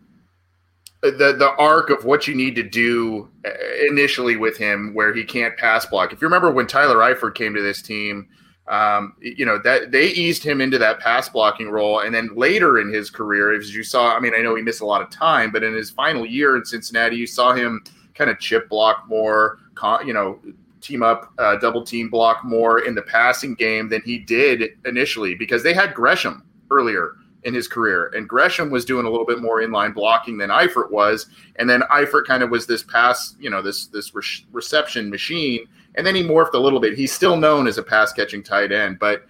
the 1.02 1.34
the 1.38 1.54
arc 1.58 1.90
of 1.90 2.04
what 2.04 2.26
you 2.26 2.34
need 2.34 2.54
to 2.56 2.62
do 2.62 3.28
uh, 3.44 3.50
initially 3.88 4.36
with 4.36 4.56
him, 4.56 4.94
where 4.94 5.14
he 5.14 5.24
can't 5.24 5.56
pass 5.56 5.86
block. 5.86 6.12
If 6.12 6.20
you 6.20 6.26
remember 6.26 6.50
when 6.50 6.66
Tyler 6.66 6.96
Eifert 6.96 7.34
came 7.34 7.54
to 7.54 7.62
this 7.62 7.82
team, 7.82 8.28
um, 8.68 9.14
you 9.20 9.46
know 9.46 9.58
that 9.58 9.92
they 9.92 10.08
eased 10.08 10.42
him 10.42 10.60
into 10.60 10.78
that 10.78 11.00
pass 11.00 11.28
blocking 11.28 11.70
role, 11.70 12.00
and 12.00 12.14
then 12.14 12.30
later 12.34 12.78
in 12.80 12.92
his 12.92 13.10
career, 13.10 13.54
as 13.54 13.74
you 13.74 13.82
saw, 13.82 14.16
I 14.16 14.20
mean, 14.20 14.34
I 14.34 14.38
know 14.38 14.54
he 14.54 14.62
missed 14.62 14.80
a 14.80 14.86
lot 14.86 15.02
of 15.02 15.10
time, 15.10 15.50
but 15.50 15.62
in 15.62 15.74
his 15.74 15.90
final 15.90 16.26
year 16.26 16.56
in 16.56 16.64
Cincinnati, 16.64 17.16
you 17.16 17.26
saw 17.26 17.52
him 17.52 17.84
kind 18.14 18.30
of 18.30 18.38
chip 18.38 18.68
block 18.68 19.04
more, 19.08 19.58
you 20.04 20.14
know, 20.14 20.40
team 20.80 21.02
up, 21.02 21.32
uh, 21.38 21.56
double 21.56 21.84
team 21.84 22.08
block 22.08 22.44
more 22.44 22.80
in 22.80 22.94
the 22.94 23.02
passing 23.02 23.54
game 23.54 23.88
than 23.88 24.00
he 24.02 24.18
did 24.18 24.78
initially 24.86 25.34
because 25.34 25.62
they 25.62 25.74
had 25.74 25.94
Gresham 25.94 26.42
earlier 26.70 27.16
in 27.46 27.54
his 27.54 27.68
career. 27.68 28.08
And 28.08 28.28
Gresham 28.28 28.70
was 28.70 28.84
doing 28.84 29.06
a 29.06 29.08
little 29.08 29.24
bit 29.24 29.40
more 29.40 29.60
inline 29.60 29.94
blocking 29.94 30.36
than 30.36 30.50
Eifert 30.50 30.90
was. 30.90 31.26
And 31.56 31.70
then 31.70 31.82
Eifert 31.92 32.26
kind 32.26 32.42
of 32.42 32.50
was 32.50 32.66
this 32.66 32.82
pass, 32.82 33.36
you 33.38 33.48
know, 33.48 33.62
this 33.62 33.86
this 33.86 34.14
re- 34.14 34.22
reception 34.50 35.08
machine. 35.08 35.66
And 35.94 36.04
then 36.04 36.16
he 36.16 36.24
morphed 36.24 36.54
a 36.54 36.58
little 36.58 36.80
bit. 36.80 36.94
He's 36.94 37.12
still 37.12 37.36
known 37.36 37.68
as 37.68 37.78
a 37.78 37.84
pass 37.84 38.12
catching 38.12 38.42
tight 38.42 38.72
end, 38.72 38.98
but 38.98 39.24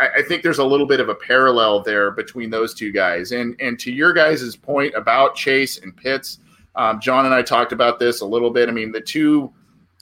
I, 0.00 0.08
I 0.16 0.22
think 0.22 0.42
there's 0.42 0.58
a 0.58 0.64
little 0.64 0.86
bit 0.86 0.98
of 0.98 1.10
a 1.10 1.14
parallel 1.14 1.82
there 1.82 2.10
between 2.10 2.48
those 2.48 2.72
two 2.72 2.90
guys. 2.90 3.32
And 3.32 3.54
and 3.60 3.78
to 3.80 3.92
your 3.92 4.14
guys' 4.14 4.56
point 4.56 4.94
about 4.94 5.34
Chase 5.34 5.78
and 5.78 5.94
Pitts, 5.94 6.38
um, 6.74 7.00
John 7.00 7.26
and 7.26 7.34
I 7.34 7.42
talked 7.42 7.72
about 7.72 7.98
this 7.98 8.22
a 8.22 8.26
little 8.26 8.50
bit. 8.50 8.70
I 8.70 8.72
mean, 8.72 8.92
the 8.92 9.00
two 9.00 9.52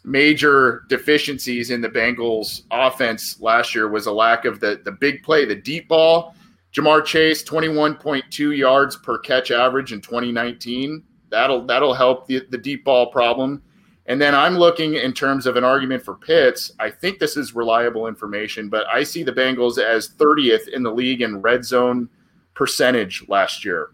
major 0.05 0.85
deficiencies 0.89 1.73
in 1.73 1.81
the 1.81 1.89
Bengals 1.89 2.63
offense 2.71 3.41
last 3.41 3.75
year 3.75 3.89
was 3.89 4.07
a 4.07 4.13
lack 4.13 4.45
of 4.45 4.61
the 4.61 4.81
the 4.85 4.93
big 4.93 5.25
play, 5.25 5.45
the 5.45 5.57
deep 5.57 5.89
ball, 5.89 6.37
Ja'Marr 6.77 7.05
Chase, 7.05 7.43
21.2 7.43 8.57
yards 8.57 8.97
per 8.97 9.19
catch 9.19 9.51
average 9.51 9.93
in 9.93 10.01
2019. 10.01 11.03
That'll 11.31 11.65
that'll 11.65 11.95
help 11.95 12.27
the, 12.27 12.47
the 12.51 12.59
deep 12.59 12.85
ball 12.85 13.07
problem. 13.07 13.63
And 14.09 14.21
then 14.21 14.35
I'm 14.35 14.57
looking 14.57 14.95
in 14.95 15.13
terms 15.13 15.47
of 15.47 15.57
an 15.57 15.65
argument 15.65 16.05
for 16.05 16.15
Pitts. 16.15 16.71
I 16.79 16.91
think 16.91 17.19
this 17.19 17.37
is 17.37 17.55
reliable 17.55 18.07
information, 18.07 18.69
but 18.69 18.87
I 18.87 19.03
see 19.03 19.25
the 19.25 19.33
Bengals 19.33 19.79
as 19.79 20.11
30th 20.11 20.69
in 20.69 20.85
the 20.85 20.93
league 20.93 21.23
in 21.23 21.43
red 21.43 21.65
zone 21.65 22.09
percentage 22.55 23.25
last 23.27 23.65
year 23.65 23.91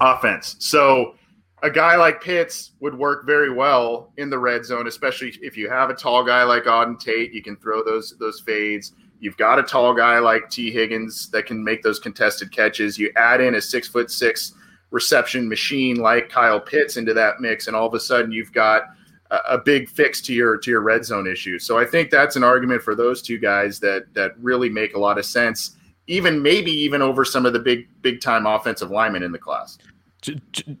offense. 0.00 0.56
So 0.60 1.16
a 1.64 1.70
guy 1.70 1.96
like 1.96 2.22
Pitts 2.22 2.72
would 2.80 2.94
work 2.94 3.26
very 3.26 3.50
well 3.50 4.12
in 4.18 4.30
the 4.30 4.38
red 4.38 4.64
zone, 4.64 4.86
especially 4.86 5.32
if 5.40 5.56
you 5.56 5.68
have 5.68 5.90
a 5.90 5.94
tall 5.94 6.22
guy 6.22 6.44
like 6.44 6.64
Auden 6.64 7.00
Tate. 7.00 7.32
You 7.32 7.42
can 7.42 7.56
throw 7.56 7.82
those 7.82 8.14
those 8.20 8.40
fades. 8.40 8.92
You've 9.20 9.36
got 9.36 9.58
a 9.58 9.62
tall 9.62 9.94
guy 9.94 10.18
like 10.18 10.50
T. 10.50 10.70
Higgins 10.70 11.28
that 11.30 11.46
can 11.46 11.62
make 11.62 11.82
those 11.82 11.98
contested 11.98 12.52
catches. 12.52 12.98
You 12.98 13.10
add 13.16 13.40
in 13.40 13.54
a 13.54 13.60
six 13.60 13.88
foot 13.88 14.10
six 14.10 14.52
reception 14.90 15.48
machine 15.48 15.96
like 15.96 16.28
Kyle 16.28 16.60
Pitts 16.60 16.96
into 16.96 17.14
that 17.14 17.40
mix, 17.40 17.66
and 17.66 17.74
all 17.74 17.86
of 17.86 17.94
a 17.94 18.00
sudden 18.00 18.30
you've 18.32 18.52
got 18.52 18.84
a, 19.30 19.58
big 19.58 19.88
fix 19.88 20.20
to 20.22 20.34
your 20.34 20.56
to 20.58 20.70
your 20.70 20.80
red 20.80 21.04
zone 21.04 21.26
issue. 21.26 21.58
So 21.58 21.78
I 21.78 21.84
think 21.84 22.10
that's 22.10 22.36
an 22.36 22.44
argument 22.44 22.82
for 22.82 22.94
those 22.94 23.22
two 23.22 23.38
guys 23.38 23.80
that 23.80 24.12
that 24.14 24.38
really 24.38 24.68
make 24.68 24.94
a 24.94 24.98
lot 24.98 25.18
of 25.18 25.24
sense, 25.24 25.76
even 26.06 26.42
maybe 26.42 26.70
even 26.70 27.02
over 27.02 27.24
some 27.24 27.46
of 27.46 27.52
the 27.52 27.58
big 27.58 27.88
big 28.02 28.20
time 28.20 28.46
offensive 28.46 28.90
linemen 28.90 29.22
in 29.22 29.32
the 29.32 29.38
class. 29.38 29.78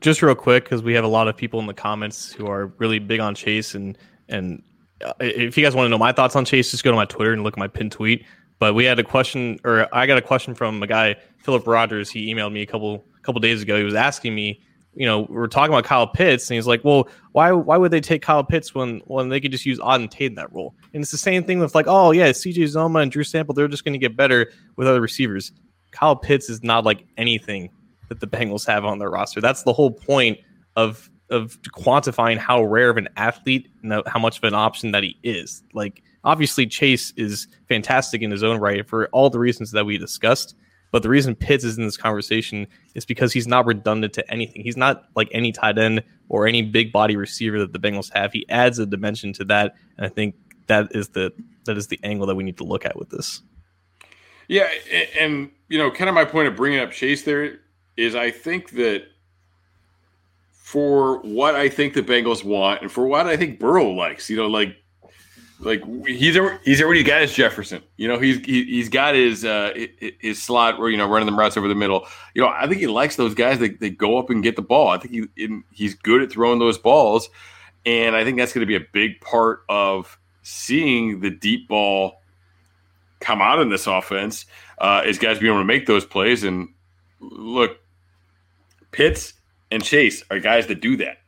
Just 0.00 0.22
real 0.22 0.34
quick, 0.34 0.64
because 0.64 0.82
we 0.82 0.94
have 0.94 1.04
a 1.04 1.08
lot 1.08 1.28
of 1.28 1.36
people 1.36 1.60
in 1.60 1.66
the 1.66 1.74
comments 1.74 2.32
who 2.32 2.46
are 2.46 2.66
really 2.78 2.98
big 2.98 3.20
on 3.20 3.34
Chase 3.34 3.74
and 3.74 3.98
and 4.28 4.62
if 5.20 5.56
you 5.56 5.64
guys 5.64 5.74
want 5.74 5.86
to 5.86 5.90
know 5.90 5.98
my 5.98 6.12
thoughts 6.12 6.36
on 6.36 6.44
Chase, 6.44 6.70
just 6.70 6.84
go 6.84 6.90
to 6.90 6.96
my 6.96 7.04
Twitter 7.04 7.32
and 7.32 7.42
look 7.42 7.54
at 7.54 7.58
my 7.58 7.68
pin 7.68 7.90
tweet. 7.90 8.24
But 8.58 8.74
we 8.74 8.84
had 8.84 8.98
a 8.98 9.04
question, 9.04 9.58
or 9.64 9.88
I 9.92 10.06
got 10.06 10.18
a 10.18 10.22
question 10.22 10.54
from 10.54 10.82
a 10.82 10.86
guy, 10.86 11.16
Philip 11.38 11.66
Rogers. 11.66 12.10
He 12.10 12.32
emailed 12.32 12.52
me 12.52 12.62
a 12.62 12.66
couple 12.66 13.04
couple 13.22 13.40
days 13.40 13.62
ago. 13.62 13.76
He 13.76 13.84
was 13.84 13.94
asking 13.94 14.34
me, 14.34 14.60
you 14.94 15.06
know, 15.06 15.22
we 15.22 15.36
are 15.36 15.48
talking 15.48 15.72
about 15.72 15.84
Kyle 15.84 16.06
Pitts, 16.06 16.48
and 16.48 16.54
he's 16.54 16.66
like, 16.66 16.84
"Well, 16.84 17.08
why 17.32 17.52
why 17.52 17.76
would 17.76 17.90
they 17.90 18.00
take 18.00 18.22
Kyle 18.22 18.44
Pitts 18.44 18.74
when 18.74 19.00
when 19.06 19.28
they 19.28 19.40
could 19.40 19.50
just 19.52 19.66
use 19.66 19.78
Auden 19.80 20.10
Tate 20.10 20.30
in 20.30 20.34
that 20.36 20.52
role?" 20.52 20.74
And 20.92 21.02
it's 21.02 21.10
the 21.10 21.18
same 21.18 21.42
thing 21.44 21.58
with 21.58 21.74
like, 21.74 21.86
"Oh 21.88 22.12
yeah, 22.12 22.28
CJ 22.28 22.58
Uzomah 22.58 23.02
and 23.02 23.10
Drew 23.10 23.24
Sample, 23.24 23.54
they're 23.54 23.68
just 23.68 23.84
going 23.84 23.94
to 23.94 23.98
get 23.98 24.16
better 24.16 24.52
with 24.76 24.86
other 24.86 25.00
receivers." 25.00 25.52
Kyle 25.90 26.16
Pitts 26.16 26.48
is 26.48 26.62
not 26.62 26.84
like 26.84 27.04
anything 27.16 27.70
that 28.08 28.20
the 28.20 28.26
Bengals 28.26 28.66
have 28.66 28.84
on 28.84 28.98
their 28.98 29.10
roster. 29.10 29.40
That's 29.40 29.62
the 29.62 29.72
whole 29.72 29.90
point 29.90 30.38
of 30.76 31.10
of 31.30 31.60
quantifying 31.62 32.36
how 32.36 32.62
rare 32.62 32.90
of 32.90 32.96
an 32.96 33.08
athlete 33.16 33.68
and 33.82 34.02
how 34.06 34.18
much 34.18 34.38
of 34.38 34.44
an 34.44 34.54
option 34.54 34.92
that 34.92 35.02
he 35.02 35.16
is. 35.22 35.62
Like 35.72 36.02
obviously 36.22 36.66
Chase 36.66 37.12
is 37.16 37.48
fantastic 37.68 38.22
in 38.22 38.30
his 38.30 38.42
own 38.42 38.60
right 38.60 38.86
for 38.86 39.06
all 39.08 39.30
the 39.30 39.38
reasons 39.38 39.70
that 39.72 39.86
we 39.86 39.98
discussed. 39.98 40.54
But 40.90 41.02
the 41.02 41.08
reason 41.08 41.34
Pitts 41.34 41.64
is 41.64 41.76
in 41.76 41.84
this 41.84 41.96
conversation 41.96 42.68
is 42.94 43.04
because 43.04 43.32
he's 43.32 43.48
not 43.48 43.66
redundant 43.66 44.12
to 44.12 44.30
anything. 44.30 44.62
He's 44.62 44.76
not 44.76 45.06
like 45.16 45.28
any 45.32 45.50
tight 45.50 45.76
end 45.76 46.04
or 46.28 46.46
any 46.46 46.62
big 46.62 46.92
body 46.92 47.16
receiver 47.16 47.58
that 47.58 47.72
the 47.72 47.80
Bengals 47.80 48.12
have. 48.12 48.32
He 48.32 48.48
adds 48.48 48.78
a 48.78 48.86
dimension 48.86 49.32
to 49.32 49.44
that, 49.46 49.74
and 49.96 50.06
I 50.06 50.08
think 50.08 50.36
that 50.68 50.94
is 50.94 51.08
the 51.08 51.32
that 51.64 51.76
is 51.76 51.88
the 51.88 51.98
angle 52.04 52.28
that 52.28 52.36
we 52.36 52.44
need 52.44 52.58
to 52.58 52.64
look 52.64 52.84
at 52.84 52.96
with 52.96 53.10
this. 53.10 53.42
Yeah, 54.46 54.68
and 55.18 55.50
you 55.68 55.78
know, 55.78 55.90
kind 55.90 56.08
of 56.08 56.14
my 56.14 56.24
point 56.24 56.46
of 56.46 56.54
bringing 56.54 56.78
up 56.78 56.92
Chase 56.92 57.22
there 57.22 57.58
is 57.96 58.14
I 58.14 58.30
think 58.30 58.70
that 58.72 59.06
for 60.64 61.18
what 61.18 61.54
I 61.54 61.68
think 61.68 61.92
the 61.92 62.02
Bengals 62.02 62.42
want 62.42 62.80
and 62.80 62.90
for 62.90 63.06
what 63.06 63.26
I 63.26 63.36
think 63.36 63.60
Burrow 63.60 63.90
likes. 63.90 64.30
You 64.30 64.38
know, 64.38 64.46
like 64.46 64.74
like 65.60 65.84
he's 66.06 66.38
he's 66.64 66.80
already 66.80 67.02
got 67.02 67.20
his 67.20 67.34
Jefferson. 67.34 67.82
You 67.98 68.08
know, 68.08 68.18
he's 68.18 68.38
he, 68.46 68.78
has 68.78 68.88
got 68.88 69.14
his 69.14 69.44
uh 69.44 69.74
his 70.20 70.42
slot 70.42 70.78
where 70.78 70.88
you 70.88 70.96
know 70.96 71.06
running 71.06 71.26
the 71.26 71.34
routes 71.34 71.58
over 71.58 71.68
the 71.68 71.74
middle. 71.74 72.06
You 72.32 72.40
know, 72.40 72.48
I 72.48 72.66
think 72.66 72.80
he 72.80 72.86
likes 72.86 73.16
those 73.16 73.34
guys 73.34 73.58
that 73.58 73.78
they 73.78 73.90
go 73.90 74.16
up 74.16 74.30
and 74.30 74.42
get 74.42 74.56
the 74.56 74.62
ball. 74.62 74.88
I 74.88 74.96
think 74.96 75.28
he 75.36 75.58
he's 75.70 75.94
good 75.94 76.22
at 76.22 76.32
throwing 76.32 76.58
those 76.58 76.78
balls, 76.78 77.28
and 77.84 78.16
I 78.16 78.24
think 78.24 78.38
that's 78.38 78.54
going 78.54 78.66
to 78.66 78.66
be 78.66 78.82
a 78.82 78.88
big 78.90 79.20
part 79.20 79.64
of 79.68 80.18
seeing 80.44 81.20
the 81.20 81.30
deep 81.30 81.68
ball 81.68 82.22
come 83.20 83.42
out 83.42 83.60
in 83.60 83.68
this 83.68 83.86
offense. 83.86 84.46
Uh, 84.78 85.02
is 85.04 85.18
guys 85.18 85.38
being 85.38 85.52
able 85.52 85.60
to 85.60 85.66
make 85.66 85.84
those 85.84 86.06
plays 86.06 86.42
and 86.42 86.70
look, 87.20 87.78
Pitts 88.92 89.34
and 89.70 89.82
Chase 89.82 90.22
are 90.30 90.38
guys 90.38 90.66
that 90.68 90.80
do 90.80 90.96
that. 90.98 91.18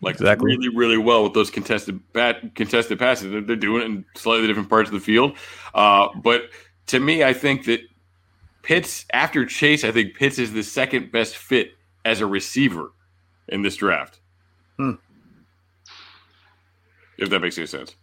Like 0.00 0.16
exactly. 0.16 0.56
really, 0.56 0.68
really 0.68 0.98
well 0.98 1.22
with 1.24 1.32
those 1.32 1.50
contested 1.50 2.00
bat, 2.12 2.54
contested 2.54 2.98
passes. 2.98 3.30
They're, 3.30 3.40
they're, 3.40 3.56
doing 3.56 3.82
it 3.82 3.86
in 3.86 4.04
slightly 4.16 4.46
different 4.46 4.68
parts 4.68 4.88
of 4.88 4.94
the 4.94 5.00
field. 5.00 5.36
Uh, 5.74 6.08
but 6.22 6.50
to 6.88 7.00
me, 7.00 7.24
I 7.24 7.32
think 7.32 7.64
that 7.64 7.80
Pitts 8.62 9.06
after 9.12 9.46
Chase, 9.46 9.82
I 9.82 9.92
think 9.92 10.14
Pitts 10.14 10.38
is 10.38 10.52
the 10.52 10.62
second 10.62 11.10
best 11.10 11.36
fit 11.36 11.72
as 12.04 12.20
a 12.20 12.26
receiver 12.26 12.92
in 13.48 13.62
this 13.62 13.76
draft. 13.76 14.20
Hmm. 14.76 14.92
If 17.16 17.30
that 17.30 17.40
makes 17.40 17.56
any 17.56 17.66
sense. 17.66 17.94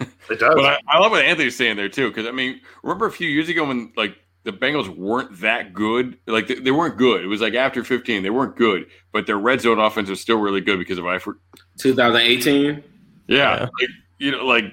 It 0.00 0.38
does. 0.38 0.54
but 0.54 0.64
I, 0.64 0.78
I 0.88 0.98
love 0.98 1.12
what 1.12 1.24
Anthony's 1.24 1.56
saying 1.56 1.76
there 1.76 1.88
too, 1.88 2.08
because 2.08 2.26
I 2.26 2.32
mean, 2.32 2.60
remember 2.82 3.06
a 3.06 3.12
few 3.12 3.28
years 3.28 3.48
ago 3.48 3.66
when 3.66 3.92
like 3.96 4.16
the 4.44 4.52
Bengals 4.52 4.88
weren't 4.88 5.40
that 5.40 5.74
good. 5.74 6.18
Like 6.26 6.48
they, 6.48 6.54
they, 6.54 6.70
weren't 6.70 6.96
good. 6.96 7.22
It 7.22 7.26
was 7.26 7.40
like 7.40 7.54
after 7.54 7.84
15, 7.84 8.22
they 8.22 8.30
weren't 8.30 8.56
good, 8.56 8.86
but 9.12 9.26
their 9.26 9.38
red 9.38 9.60
zone 9.60 9.78
offense 9.78 10.08
was 10.08 10.20
still 10.20 10.38
really 10.38 10.60
good 10.60 10.78
because 10.78 10.98
of 10.98 11.04
Eifert. 11.04 11.34
2018. 11.78 12.82
Yeah, 13.26 13.36
yeah. 13.36 13.60
Like, 13.62 13.70
you 14.18 14.30
know, 14.32 14.44
like 14.44 14.64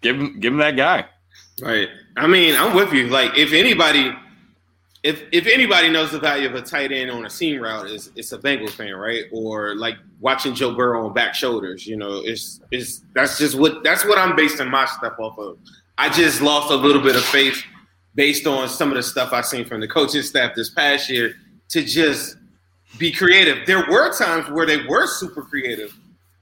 give 0.00 0.16
him 0.16 0.40
give 0.40 0.52
him 0.52 0.58
that 0.58 0.76
guy. 0.76 1.06
Right. 1.60 1.88
I 2.16 2.26
mean, 2.26 2.54
I'm 2.56 2.74
with 2.74 2.92
you. 2.92 3.08
Like 3.08 3.38
if 3.38 3.52
anybody, 3.52 4.12
if 5.02 5.22
if 5.32 5.46
anybody 5.46 5.88
knows 5.88 6.10
the 6.10 6.18
value 6.18 6.48
of 6.48 6.54
a 6.54 6.62
tight 6.62 6.92
end 6.92 7.10
on 7.10 7.24
a 7.24 7.30
seam 7.30 7.60
route, 7.62 7.86
is 7.86 8.10
it's 8.16 8.32
a 8.32 8.38
Bengals 8.38 8.70
fan, 8.70 8.94
right? 8.94 9.24
Or 9.32 9.76
like 9.76 9.96
watching 10.20 10.54
Joe 10.54 10.74
Burrow 10.74 11.06
on 11.06 11.12
back 11.12 11.34
shoulders. 11.34 11.86
You 11.86 11.96
know, 11.96 12.22
it's 12.24 12.60
it's 12.70 13.02
that's 13.14 13.38
just 13.38 13.56
what 13.56 13.84
that's 13.84 14.04
what 14.04 14.18
I'm 14.18 14.34
basing 14.34 14.68
my 14.68 14.84
stuff 14.86 15.14
off 15.18 15.38
of. 15.38 15.58
I 15.96 16.08
just 16.08 16.42
lost 16.42 16.70
a 16.70 16.76
little 16.76 17.02
bit 17.02 17.16
of 17.16 17.24
faith 17.24 17.62
based 18.14 18.46
on 18.46 18.68
some 18.68 18.90
of 18.90 18.96
the 18.96 19.02
stuff 19.02 19.32
I've 19.32 19.46
seen 19.46 19.64
from 19.64 19.80
the 19.80 19.88
coaching 19.88 20.22
staff 20.22 20.54
this 20.54 20.70
past 20.70 21.08
year 21.08 21.34
to 21.70 21.82
just 21.82 22.36
be 22.98 23.10
creative. 23.10 23.66
There 23.66 23.84
were 23.90 24.12
times 24.16 24.50
where 24.50 24.66
they 24.66 24.86
were 24.86 25.06
super 25.06 25.42
creative, 25.42 25.96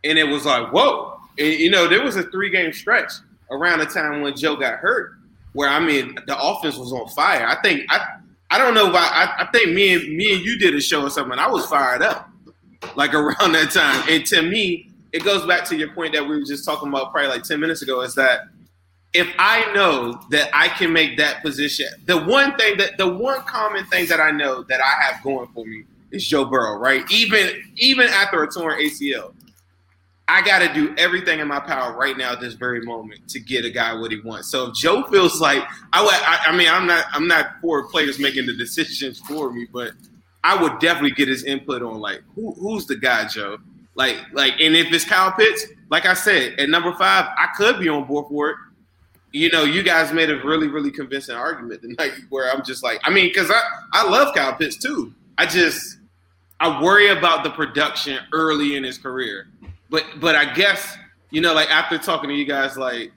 and 0.04 0.18
it 0.18 0.24
was 0.24 0.44
like, 0.44 0.72
whoa. 0.72 1.18
And, 1.38 1.52
you 1.54 1.70
know, 1.70 1.88
there 1.88 2.02
was 2.02 2.16
a 2.16 2.24
three 2.24 2.50
game 2.50 2.72
stretch 2.72 3.12
around 3.50 3.78
the 3.78 3.86
time 3.86 4.20
when 4.20 4.36
Joe 4.36 4.56
got 4.56 4.78
hurt, 4.78 5.12
where 5.52 5.68
I 5.68 5.80
mean, 5.80 6.16
the 6.26 6.40
offense 6.40 6.76
was 6.76 6.92
on 6.92 7.08
fire. 7.08 7.46
I 7.46 7.60
think 7.62 7.84
I, 7.88 8.16
I 8.50 8.58
don't 8.58 8.74
know. 8.74 8.92
I, 8.92 9.34
I 9.38 9.48
think 9.52 9.72
me 9.72 9.94
and 9.94 10.16
me 10.16 10.34
and 10.34 10.44
you 10.44 10.58
did 10.58 10.74
a 10.74 10.80
show 10.80 11.02
or 11.02 11.10
something. 11.10 11.38
I 11.38 11.48
was 11.48 11.66
fired 11.66 12.02
up, 12.02 12.28
like 12.96 13.14
around 13.14 13.52
that 13.52 13.70
time. 13.70 14.04
And 14.08 14.26
to 14.26 14.42
me, 14.42 14.90
it 15.12 15.24
goes 15.24 15.46
back 15.46 15.64
to 15.66 15.76
your 15.76 15.92
point 15.92 16.14
that 16.14 16.22
we 16.22 16.36
were 16.36 16.44
just 16.44 16.64
talking 16.64 16.88
about 16.88 17.12
probably 17.12 17.30
like 17.30 17.44
ten 17.44 17.60
minutes 17.60 17.82
ago. 17.82 18.00
Is 18.00 18.14
that 18.16 18.48
if 19.12 19.28
I 19.38 19.72
know 19.72 20.20
that 20.30 20.50
I 20.52 20.68
can 20.68 20.92
make 20.92 21.16
that 21.18 21.42
position, 21.42 21.88
the 22.06 22.18
one 22.18 22.56
thing 22.56 22.76
that 22.78 22.96
the 22.96 23.08
one 23.08 23.42
common 23.42 23.84
thing 23.86 24.06
that 24.06 24.20
I 24.20 24.30
know 24.30 24.62
that 24.64 24.80
I 24.80 25.02
have 25.02 25.22
going 25.22 25.48
for 25.52 25.64
me 25.64 25.84
is 26.12 26.26
Joe 26.26 26.44
Burrow, 26.44 26.78
right? 26.78 27.04
Even 27.10 27.50
even 27.76 28.06
after 28.08 28.42
a 28.42 28.50
torn 28.50 28.80
ACL, 28.80 29.34
I 30.28 30.42
got 30.42 30.60
to 30.60 30.72
do 30.72 30.94
everything 30.96 31.40
in 31.40 31.48
my 31.48 31.58
power 31.58 31.96
right 31.96 32.16
now 32.16 32.32
at 32.32 32.40
this 32.40 32.54
very 32.54 32.82
moment 32.82 33.28
to 33.30 33.40
get 33.40 33.64
a 33.64 33.70
guy 33.70 33.92
what 33.94 34.12
he 34.12 34.20
wants. 34.20 34.48
So 34.48 34.66
if 34.66 34.74
Joe 34.74 35.02
feels 35.04 35.40
like 35.40 35.64
I, 35.92 36.04
I, 36.04 36.52
I 36.52 36.56
mean, 36.56 36.68
I'm 36.68 36.86
not 36.86 37.06
I'm 37.12 37.26
not 37.26 37.60
for 37.60 37.88
players 37.88 38.20
making 38.20 38.46
the 38.46 38.54
decisions 38.54 39.18
for 39.18 39.52
me, 39.52 39.66
but 39.72 39.90
I 40.44 40.60
would 40.60 40.78
definitely 40.78 41.12
get 41.12 41.26
his 41.26 41.44
input 41.44 41.82
on 41.82 41.98
like 41.98 42.22
who, 42.36 42.52
who's 42.52 42.86
the 42.86 42.96
guy, 42.96 43.26
Joe. 43.26 43.58
Like 43.96 44.18
like, 44.32 44.54
and 44.60 44.76
if 44.76 44.92
it's 44.92 45.04
Kyle 45.04 45.32
Pitts, 45.32 45.66
like 45.90 46.06
I 46.06 46.14
said, 46.14 46.60
at 46.60 46.68
number 46.68 46.92
five, 46.92 47.26
I 47.36 47.48
could 47.56 47.80
be 47.80 47.88
on 47.88 48.06
board 48.06 48.26
for 48.28 48.50
it 48.50 48.56
you 49.32 49.50
know, 49.50 49.64
you 49.64 49.82
guys 49.82 50.12
made 50.12 50.30
a 50.30 50.42
really, 50.44 50.68
really 50.68 50.90
convincing 50.90 51.36
argument 51.36 51.82
tonight 51.82 52.12
where 52.30 52.50
I'm 52.50 52.64
just 52.64 52.82
like, 52.82 53.00
I 53.04 53.10
mean, 53.10 53.28
because 53.28 53.50
I, 53.50 53.60
I 53.92 54.08
love 54.08 54.34
Kyle 54.34 54.54
Pitts 54.54 54.76
too. 54.76 55.14
I 55.38 55.46
just 55.46 55.98
I 56.60 56.82
worry 56.82 57.08
about 57.08 57.44
the 57.44 57.50
production 57.50 58.18
early 58.32 58.76
in 58.76 58.84
his 58.84 58.98
career. 58.98 59.48
But 59.88 60.04
but 60.20 60.34
I 60.34 60.52
guess, 60.52 60.96
you 61.30 61.40
know, 61.40 61.54
like 61.54 61.70
after 61.70 61.98
talking 61.98 62.28
to 62.28 62.34
you 62.34 62.44
guys, 62.44 62.76
like 62.76 63.12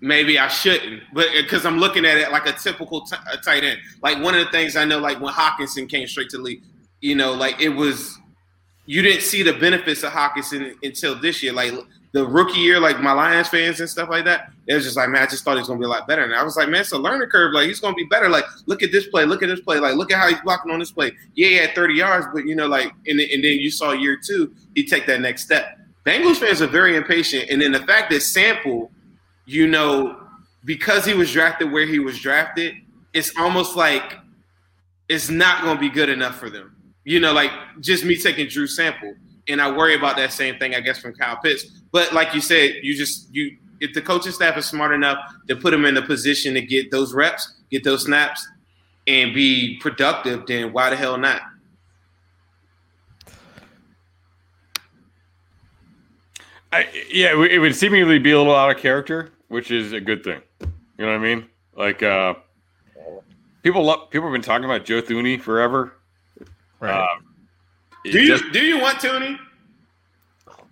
maybe 0.00 0.38
I 0.38 0.48
shouldn't. 0.48 1.02
But 1.12 1.28
because 1.32 1.64
I'm 1.64 1.78
looking 1.78 2.04
at 2.04 2.18
it 2.18 2.30
like 2.30 2.46
a 2.46 2.52
typical 2.52 3.02
t- 3.02 3.16
a 3.32 3.36
tight 3.38 3.64
end. 3.64 3.80
Like 4.02 4.22
one 4.22 4.34
of 4.34 4.44
the 4.44 4.50
things 4.50 4.76
I 4.76 4.84
know, 4.84 4.98
like 4.98 5.20
when 5.20 5.32
Hockenson 5.32 5.88
came 5.88 6.06
straight 6.06 6.28
to 6.30 6.38
league, 6.38 6.62
you 7.00 7.14
know, 7.14 7.32
like 7.32 7.60
it 7.60 7.70
was 7.70 8.18
you 8.84 9.02
didn't 9.02 9.22
see 9.22 9.42
the 9.42 9.52
benefits 9.54 10.02
of 10.02 10.12
Hockenson 10.12 10.74
until 10.82 11.14
this 11.14 11.42
year. 11.42 11.52
Like 11.52 11.72
the 12.16 12.26
rookie 12.26 12.60
year, 12.60 12.80
like 12.80 12.98
my 13.02 13.12
Lions 13.12 13.48
fans 13.48 13.78
and 13.78 13.90
stuff 13.90 14.08
like 14.08 14.24
that, 14.24 14.50
it 14.66 14.74
was 14.74 14.84
just 14.84 14.96
like, 14.96 15.10
man, 15.10 15.22
I 15.22 15.26
just 15.26 15.44
thought 15.44 15.52
he 15.52 15.58
was 15.58 15.68
gonna 15.68 15.78
be 15.78 15.84
a 15.84 15.88
lot 15.88 16.08
better. 16.08 16.22
And 16.22 16.34
I 16.34 16.42
was 16.42 16.56
like, 16.56 16.70
man, 16.70 16.80
it's 16.80 16.92
a 16.92 16.98
learning 16.98 17.28
curve. 17.28 17.52
Like 17.52 17.66
he's 17.66 17.78
gonna 17.78 17.94
be 17.94 18.04
better. 18.04 18.30
Like, 18.30 18.44
look 18.64 18.82
at 18.82 18.90
this 18.90 19.06
play, 19.08 19.26
look 19.26 19.42
at 19.42 19.50
this 19.50 19.60
play, 19.60 19.78
like 19.80 19.96
look 19.96 20.10
at 20.10 20.18
how 20.18 20.28
he's 20.28 20.40
blocking 20.40 20.72
on 20.72 20.78
this 20.78 20.90
play. 20.90 21.12
Yeah, 21.34 21.48
he 21.48 21.54
had 21.56 21.74
30 21.74 21.92
yards, 21.92 22.26
but 22.32 22.46
you 22.46 22.54
know, 22.54 22.68
like, 22.68 22.90
and, 23.06 23.20
and 23.20 23.44
then 23.44 23.58
you 23.58 23.70
saw 23.70 23.92
year 23.92 24.16
two, 24.16 24.54
he 24.74 24.86
take 24.86 25.04
that 25.08 25.20
next 25.20 25.44
step. 25.44 25.78
Bengals 26.06 26.36
fans 26.36 26.62
are 26.62 26.66
very 26.66 26.96
impatient, 26.96 27.50
and 27.50 27.60
then 27.60 27.72
the 27.72 27.80
fact 27.80 28.10
that 28.10 28.22
Sample, 28.22 28.90
you 29.44 29.66
know, 29.66 30.18
because 30.64 31.04
he 31.04 31.12
was 31.12 31.30
drafted 31.30 31.70
where 31.70 31.84
he 31.84 31.98
was 31.98 32.18
drafted, 32.18 32.76
it's 33.12 33.36
almost 33.36 33.76
like 33.76 34.14
it's 35.10 35.28
not 35.28 35.62
gonna 35.62 35.78
be 35.78 35.90
good 35.90 36.08
enough 36.08 36.38
for 36.38 36.48
them. 36.48 36.74
You 37.04 37.20
know, 37.20 37.34
like 37.34 37.50
just 37.80 38.06
me 38.06 38.16
taking 38.16 38.48
Drew 38.48 38.66
Sample 38.66 39.12
and 39.48 39.60
I 39.60 39.70
worry 39.70 39.94
about 39.94 40.16
that 40.16 40.32
same 40.32 40.58
thing, 40.58 40.74
I 40.74 40.80
guess, 40.80 40.98
from 40.98 41.14
Kyle 41.14 41.36
Pitts. 41.36 41.64
But 41.92 42.12
like 42.12 42.34
you 42.34 42.40
said, 42.40 42.76
you 42.82 42.96
just 42.96 43.34
you 43.34 43.56
if 43.80 43.92
the 43.92 44.02
coaching 44.02 44.32
staff 44.32 44.56
is 44.56 44.66
smart 44.66 44.92
enough 44.92 45.18
to 45.48 45.56
put 45.56 45.74
him 45.74 45.84
in 45.84 45.96
a 45.96 46.02
position 46.02 46.54
to 46.54 46.60
get 46.60 46.90
those 46.90 47.14
reps, 47.14 47.60
get 47.70 47.84
those 47.84 48.04
snaps, 48.04 48.46
and 49.06 49.34
be 49.34 49.78
productive, 49.80 50.46
then 50.46 50.72
why 50.72 50.90
the 50.90 50.96
hell 50.96 51.16
not? 51.16 51.42
I, 56.72 56.88
yeah, 57.10 57.32
it 57.44 57.58
would 57.58 57.76
seemingly 57.76 58.18
be 58.18 58.32
a 58.32 58.38
little 58.38 58.54
out 58.54 58.70
of 58.70 58.76
character, 58.78 59.32
which 59.48 59.70
is 59.70 59.92
a 59.92 60.00
good 60.00 60.24
thing. 60.24 60.40
You 60.60 60.66
know 60.98 61.06
what 61.06 61.14
I 61.14 61.18
mean? 61.18 61.46
Like, 61.76 62.02
uh, 62.02 62.34
people 63.62 63.84
love, 63.84 64.10
people 64.10 64.28
have 64.28 64.32
been 64.32 64.42
talking 64.42 64.64
about 64.64 64.84
Joe 64.84 65.00
Thuney 65.00 65.40
forever. 65.40 65.94
Right. 66.80 66.92
Uh, 66.92 67.06
Do 68.12 68.20
you 68.20 68.28
just- 68.36 68.52
do 68.52 68.60
you 68.64 68.80
want 68.80 69.00
Tony? 69.00 69.38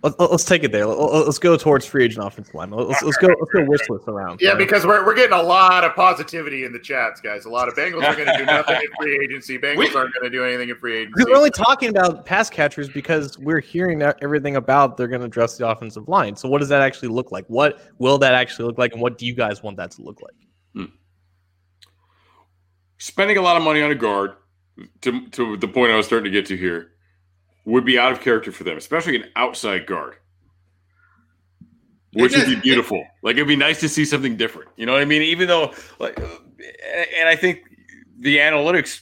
Let's, 0.03 0.15
let's 0.19 0.45
take 0.45 0.63
it 0.63 0.71
there. 0.71 0.85
Let- 0.85 1.25
Let's 1.25 1.39
go 1.39 1.57
towards 1.57 1.83
free 1.83 2.03
agent 2.05 2.23
offensive 2.23 2.53
line. 2.53 2.69
Let's, 2.69 3.01
let's 3.01 3.17
go. 3.17 3.27
Let's 3.27 3.51
go 3.51 3.63
wish 3.65 3.81
list 3.89 4.07
around. 4.07 4.39
Yeah, 4.39 4.53
because 4.53 4.85
we're, 4.85 5.03
we're 5.03 5.15
getting 5.15 5.33
a 5.37 5.41
lot 5.41 5.83
of 5.83 5.95
positivity 5.95 6.63
in 6.63 6.71
the 6.71 6.77
chats, 6.79 7.19
guys. 7.21 7.45
A 7.45 7.49
lot 7.49 7.67
of 7.67 7.73
Bengals 7.73 8.03
are 8.03 8.13
going 8.15 8.27
to 8.27 8.37
do 8.37 8.45
nothing 8.45 8.75
in 8.75 8.87
free 9.01 9.19
agency. 9.23 9.57
Bengals 9.57 9.77
We- 9.77 9.95
aren't 9.95 10.13
going 10.13 10.23
to 10.23 10.29
do 10.29 10.43
anything 10.45 10.69
in 10.69 10.75
free 10.75 10.97
agency. 10.97 11.23
we're 11.27 11.35
only 11.35 11.49
talking 11.49 11.89
about 11.89 12.23
pass 12.23 12.51
catchers 12.51 12.87
because 12.87 13.39
we're 13.39 13.59
hearing 13.61 13.97
that- 13.99 14.17
everything 14.21 14.57
about 14.57 14.95
they're 14.95 15.07
going 15.07 15.21
to 15.21 15.25
address 15.27 15.57
the 15.57 15.67
offensive 15.67 16.07
line. 16.07 16.35
So 16.35 16.47
what 16.49 16.59
does 16.59 16.69
that 16.69 16.81
actually 16.81 17.09
look 17.09 17.31
like? 17.31 17.45
What 17.47 17.79
will 17.97 18.19
that 18.19 18.35
actually 18.35 18.65
look 18.65 18.77
like, 18.77 18.91
and 18.93 19.01
what 19.01 19.17
do 19.17 19.25
you 19.25 19.33
guys 19.33 19.63
want 19.63 19.77
that 19.77 19.89
to 19.91 20.03
look 20.03 20.21
like? 20.21 20.35
Hmm. 20.75 20.91
spending 22.97 23.37
a 23.37 23.41
lot 23.41 23.57
of 23.57 23.63
money 23.63 23.81
on 23.81 23.89
a 23.91 23.95
guard, 23.95 24.33
to, 25.01 25.27
to 25.29 25.57
the 25.57 25.67
point 25.67 25.91
I 25.91 25.95
was 25.95 26.05
starting 26.05 26.25
to 26.25 26.29
get 26.31 26.45
to 26.47 26.57
here, 26.57 26.91
would 27.65 27.85
be 27.85 27.97
out 27.99 28.11
of 28.11 28.21
character 28.21 28.51
for 28.51 28.63
them, 28.63 28.77
especially 28.77 29.15
an 29.15 29.25
outside 29.35 29.85
guard. 29.85 30.15
Which 32.13 32.35
would 32.35 32.45
be 32.45 32.55
beautiful. 32.55 33.05
Like 33.23 33.35
it'd 33.35 33.47
be 33.47 33.57
nice 33.57 33.81
to 33.81 33.89
see 33.89 34.05
something 34.05 34.37
different. 34.37 34.69
You 34.77 34.85
know 34.85 34.93
what 34.93 35.01
I 35.01 35.05
mean? 35.05 35.21
Even 35.21 35.49
though, 35.49 35.73
like, 35.99 36.17
and 36.17 37.27
I 37.27 37.35
think 37.35 37.63
the 38.17 38.37
analytics 38.37 39.01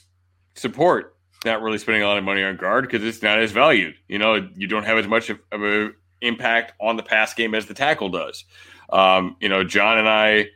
support 0.56 1.16
not 1.44 1.62
really 1.62 1.78
spending 1.78 2.02
a 2.02 2.06
lot 2.06 2.18
of 2.18 2.24
money 2.24 2.42
on 2.42 2.56
guard 2.56 2.84
because 2.86 3.04
it's 3.04 3.22
not 3.22 3.38
as 3.38 3.52
valued. 3.52 3.94
You 4.08 4.18
know, 4.18 4.48
you 4.56 4.66
don't 4.66 4.84
have 4.84 4.98
as 4.98 5.06
much 5.06 5.30
of, 5.30 5.38
of 5.52 5.62
a 5.62 5.90
impact 6.22 6.72
on 6.80 6.96
the 6.96 7.02
pass 7.02 7.34
game 7.34 7.54
as 7.54 7.66
the 7.66 7.74
tackle 7.74 8.08
does. 8.08 8.44
Um, 8.90 9.36
you 9.40 9.48
know, 9.48 9.62
John 9.62 9.98
and 9.98 10.08
I 10.08 10.48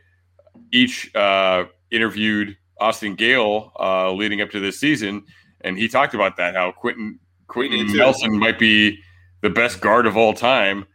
each 0.71 1.13
uh, 1.15 1.65
interviewed 1.91 2.57
Austin 2.79 3.15
Gayle 3.15 3.71
uh, 3.79 4.11
leading 4.11 4.41
up 4.41 4.49
to 4.51 4.59
this 4.59 4.79
season, 4.79 5.23
and 5.61 5.77
he 5.77 5.87
talked 5.87 6.13
about 6.13 6.37
that 6.37 6.55
how 6.55 6.71
Quenton 6.71 7.19
Quenton. 7.49 7.97
Nelson 7.97 8.39
might 8.39 8.57
be 8.57 8.99
the 9.41 9.49
best 9.49 9.81
guard 9.81 10.05
of 10.05 10.15
all 10.15 10.33
time, 10.33 10.85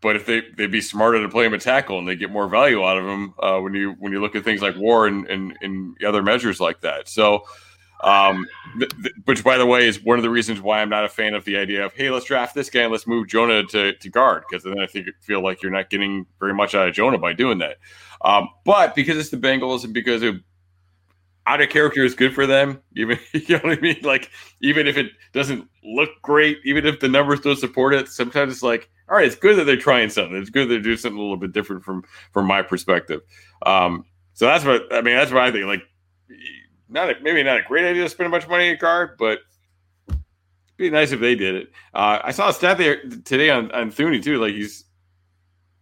but 0.00 0.14
if 0.14 0.26
they 0.26 0.42
they'd 0.56 0.70
be 0.70 0.80
smarter 0.80 1.20
to 1.20 1.28
play 1.28 1.44
him 1.44 1.54
a 1.54 1.58
tackle 1.58 1.98
and 1.98 2.06
they 2.06 2.14
get 2.14 2.30
more 2.30 2.46
value 2.48 2.84
out 2.84 2.98
of 2.98 3.04
him 3.04 3.34
uh, 3.40 3.58
when 3.58 3.74
you 3.74 3.96
when 3.98 4.12
you 4.12 4.20
look 4.20 4.36
at 4.36 4.44
things 4.44 4.62
like 4.62 4.76
WAR 4.76 5.08
and 5.08 5.26
and, 5.26 5.58
and 5.60 5.96
other 6.04 6.22
measures 6.22 6.60
like 6.60 6.82
that. 6.82 7.08
So. 7.08 7.42
Um, 8.04 8.46
th- 8.78 8.90
th- 9.02 9.14
which, 9.24 9.42
by 9.42 9.56
the 9.56 9.64
way, 9.64 9.88
is 9.88 10.04
one 10.04 10.18
of 10.18 10.22
the 10.22 10.28
reasons 10.28 10.60
why 10.60 10.82
I'm 10.82 10.90
not 10.90 11.06
a 11.06 11.08
fan 11.08 11.32
of 11.32 11.46
the 11.46 11.56
idea 11.56 11.86
of, 11.86 11.94
hey, 11.94 12.10
let's 12.10 12.26
draft 12.26 12.54
this 12.54 12.68
guy 12.68 12.82
and 12.82 12.92
let's 12.92 13.06
move 13.06 13.26
Jonah 13.26 13.64
to, 13.68 13.94
to 13.94 14.10
guard, 14.10 14.44
because 14.46 14.64
then 14.64 14.78
I 14.78 14.86
think 14.86 15.08
feel 15.22 15.42
like 15.42 15.62
you're 15.62 15.72
not 15.72 15.88
getting 15.88 16.26
very 16.38 16.52
much 16.52 16.74
out 16.74 16.86
of 16.86 16.94
Jonah 16.94 17.16
by 17.16 17.32
doing 17.32 17.56
that. 17.60 17.78
Um, 18.22 18.50
but 18.66 18.94
because 18.94 19.16
it's 19.16 19.30
the 19.30 19.38
Bengals 19.38 19.82
and 19.84 19.94
because 19.94 20.22
of 20.22 20.36
out 21.46 21.60
of 21.60 21.68
character 21.68 22.04
is 22.04 22.14
good 22.14 22.34
for 22.34 22.46
them, 22.46 22.80
even 22.96 23.18
you 23.32 23.56
know 23.56 23.60
what 23.62 23.78
I 23.78 23.80
mean. 23.80 24.00
Like 24.02 24.30
even 24.60 24.86
if 24.86 24.96
it 24.96 25.12
doesn't 25.32 25.68
look 25.84 26.10
great, 26.22 26.58
even 26.64 26.84
if 26.86 27.00
the 27.00 27.08
numbers 27.08 27.40
don't 27.40 27.56
support 27.56 27.94
it, 27.94 28.08
sometimes 28.08 28.52
it's 28.52 28.62
like, 28.62 28.90
all 29.08 29.16
right, 29.16 29.26
it's 29.26 29.36
good 29.36 29.56
that 29.56 29.64
they're 29.64 29.76
trying 29.76 30.10
something. 30.10 30.36
It's 30.36 30.50
good 30.50 30.68
they're 30.68 30.80
doing 30.80 30.96
something 30.96 31.18
a 31.18 31.22
little 31.22 31.36
bit 31.36 31.52
different 31.52 31.84
from 31.84 32.04
from 32.32 32.46
my 32.46 32.62
perspective. 32.62 33.20
Um, 33.64 34.04
so 34.34 34.46
that's 34.46 34.64
what 34.64 34.92
I 34.92 35.00
mean. 35.00 35.16
That's 35.16 35.30
what 35.30 35.42
I 35.42 35.52
think. 35.52 35.66
Like, 35.66 35.82
not 36.88 37.10
a, 37.10 37.14
maybe 37.22 37.42
not 37.42 37.58
a 37.58 37.62
great 37.62 37.86
idea 37.86 38.02
to 38.02 38.08
spend 38.08 38.26
a 38.26 38.30
bunch 38.30 38.44
of 38.44 38.50
money 38.50 38.68
on 38.68 38.74
a 38.74 38.78
guard, 38.78 39.16
but 39.18 39.38
it'd 40.08 40.22
be 40.76 40.90
nice 40.90 41.12
if 41.12 41.20
they 41.20 41.34
did 41.34 41.54
it. 41.54 41.68
Uh, 41.94 42.18
I 42.22 42.32
saw 42.32 42.48
a 42.48 42.52
stat 42.52 42.78
there 42.78 43.02
today 43.24 43.50
on 43.50 43.70
on 43.70 43.90
Thuney 43.92 44.22
too. 44.22 44.40
Like 44.40 44.54
he's 44.54 44.84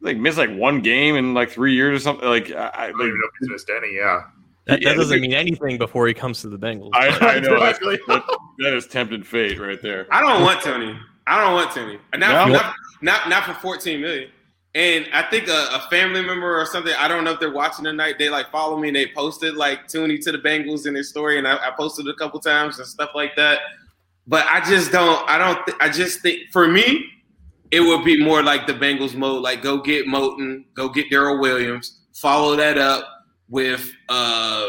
like 0.03 0.19
missed 0.19 0.39
like 0.39 0.55
one 0.55 0.83
game 0.83 1.17
in 1.17 1.33
like 1.33 1.51
three 1.51 1.75
years 1.75 1.99
or 1.99 2.03
something. 2.03 2.29
Like 2.29 2.51
I, 2.51 2.69
I 2.69 2.87
like 2.89 2.95
even 2.95 3.09
know 3.09 3.27
if 3.27 3.33
he's 3.41 3.51
missed 3.51 3.71
any. 3.75 3.97
Yeah, 3.97 4.21
That, 4.67 4.83
that 4.83 4.97
doesn't 4.97 5.21
mean 5.21 5.35
anything 5.35 5.77
before 5.77 6.07
he 6.07 6.15
comes 6.15 6.41
to 6.41 6.49
the 6.49 6.59
Bengals. 6.59 6.91
I, 6.95 7.09
I 7.09 7.41
know 7.41 7.61
that's, 7.61 7.79
Exactly. 7.79 7.99
that, 8.09 8.23
that 8.61 8.75
is 8.75 8.87
tempted 8.87 9.27
fate 9.27 9.59
right 9.59 9.81
there. 9.83 10.07
I 10.11 10.21
don't 10.21 10.43
want 10.43 10.63
Tony. 10.63 10.99
I 11.27 11.43
don't 11.43 11.53
want 11.53 11.71
Tony. 11.73 11.99
Not, 12.17 12.49
No? 12.49 12.55
not, 12.55 12.75
not, 13.03 13.29
not 13.29 13.45
for 13.45 13.53
14 13.55 14.01
million. 14.01 14.31
And 14.75 15.07
I 15.13 15.23
think 15.31 15.49
a, 15.49 15.69
a 15.73 15.87
family 15.91 16.23
member 16.23 16.59
or 16.61 16.65
something, 16.67 16.93
I 16.99 17.07
don't 17.09 17.25
know 17.25 17.33
if 17.33 17.41
they're 17.41 17.53
watching 17.53 17.85
tonight, 17.85 18.17
they 18.19 18.29
like 18.29 18.51
follow 18.51 18.79
me 18.79 18.89
and 18.89 18.97
they 18.97 19.07
posted 19.09 19.55
like 19.55 19.87
Tony 19.87 20.19
to 20.19 20.33
the 20.33 20.39
Bengals 20.39 20.87
in 20.87 20.95
their 20.95 21.05
story. 21.05 21.39
And 21.39 21.47
I, 21.47 21.57
I 21.57 21.71
posted 21.79 22.07
it 22.07 22.11
a 22.11 22.15
couple 22.15 22.41
times 22.41 22.79
and 22.79 22.89
stuff 22.89 23.11
like 23.15 23.37
that. 23.37 23.61
But 24.27 24.47
I 24.47 24.61
just 24.69 24.91
don't, 24.91 25.29
I 25.29 25.37
don't, 25.39 25.65
th- 25.67 25.77
I 25.81 25.91
just 25.91 26.21
think 26.23 26.51
for 26.53 26.67
me, 26.67 27.05
it 27.71 27.81
would 27.81 28.05
be 28.05 28.23
more 28.25 28.43
like 28.43 28.67
the 28.67 28.73
Bengals 28.73 29.15
mode, 29.15 29.43
like 29.43 29.63
go 29.63 29.79
get 29.79 30.07
Moton, 30.07 30.65
go 30.75 30.89
get 30.89 31.11
Daryl 31.11 31.41
Williams, 31.41 32.01
follow 32.15 32.57
that 32.57 32.79
up 32.79 33.07
with, 33.49 33.93
uh, 34.09 34.67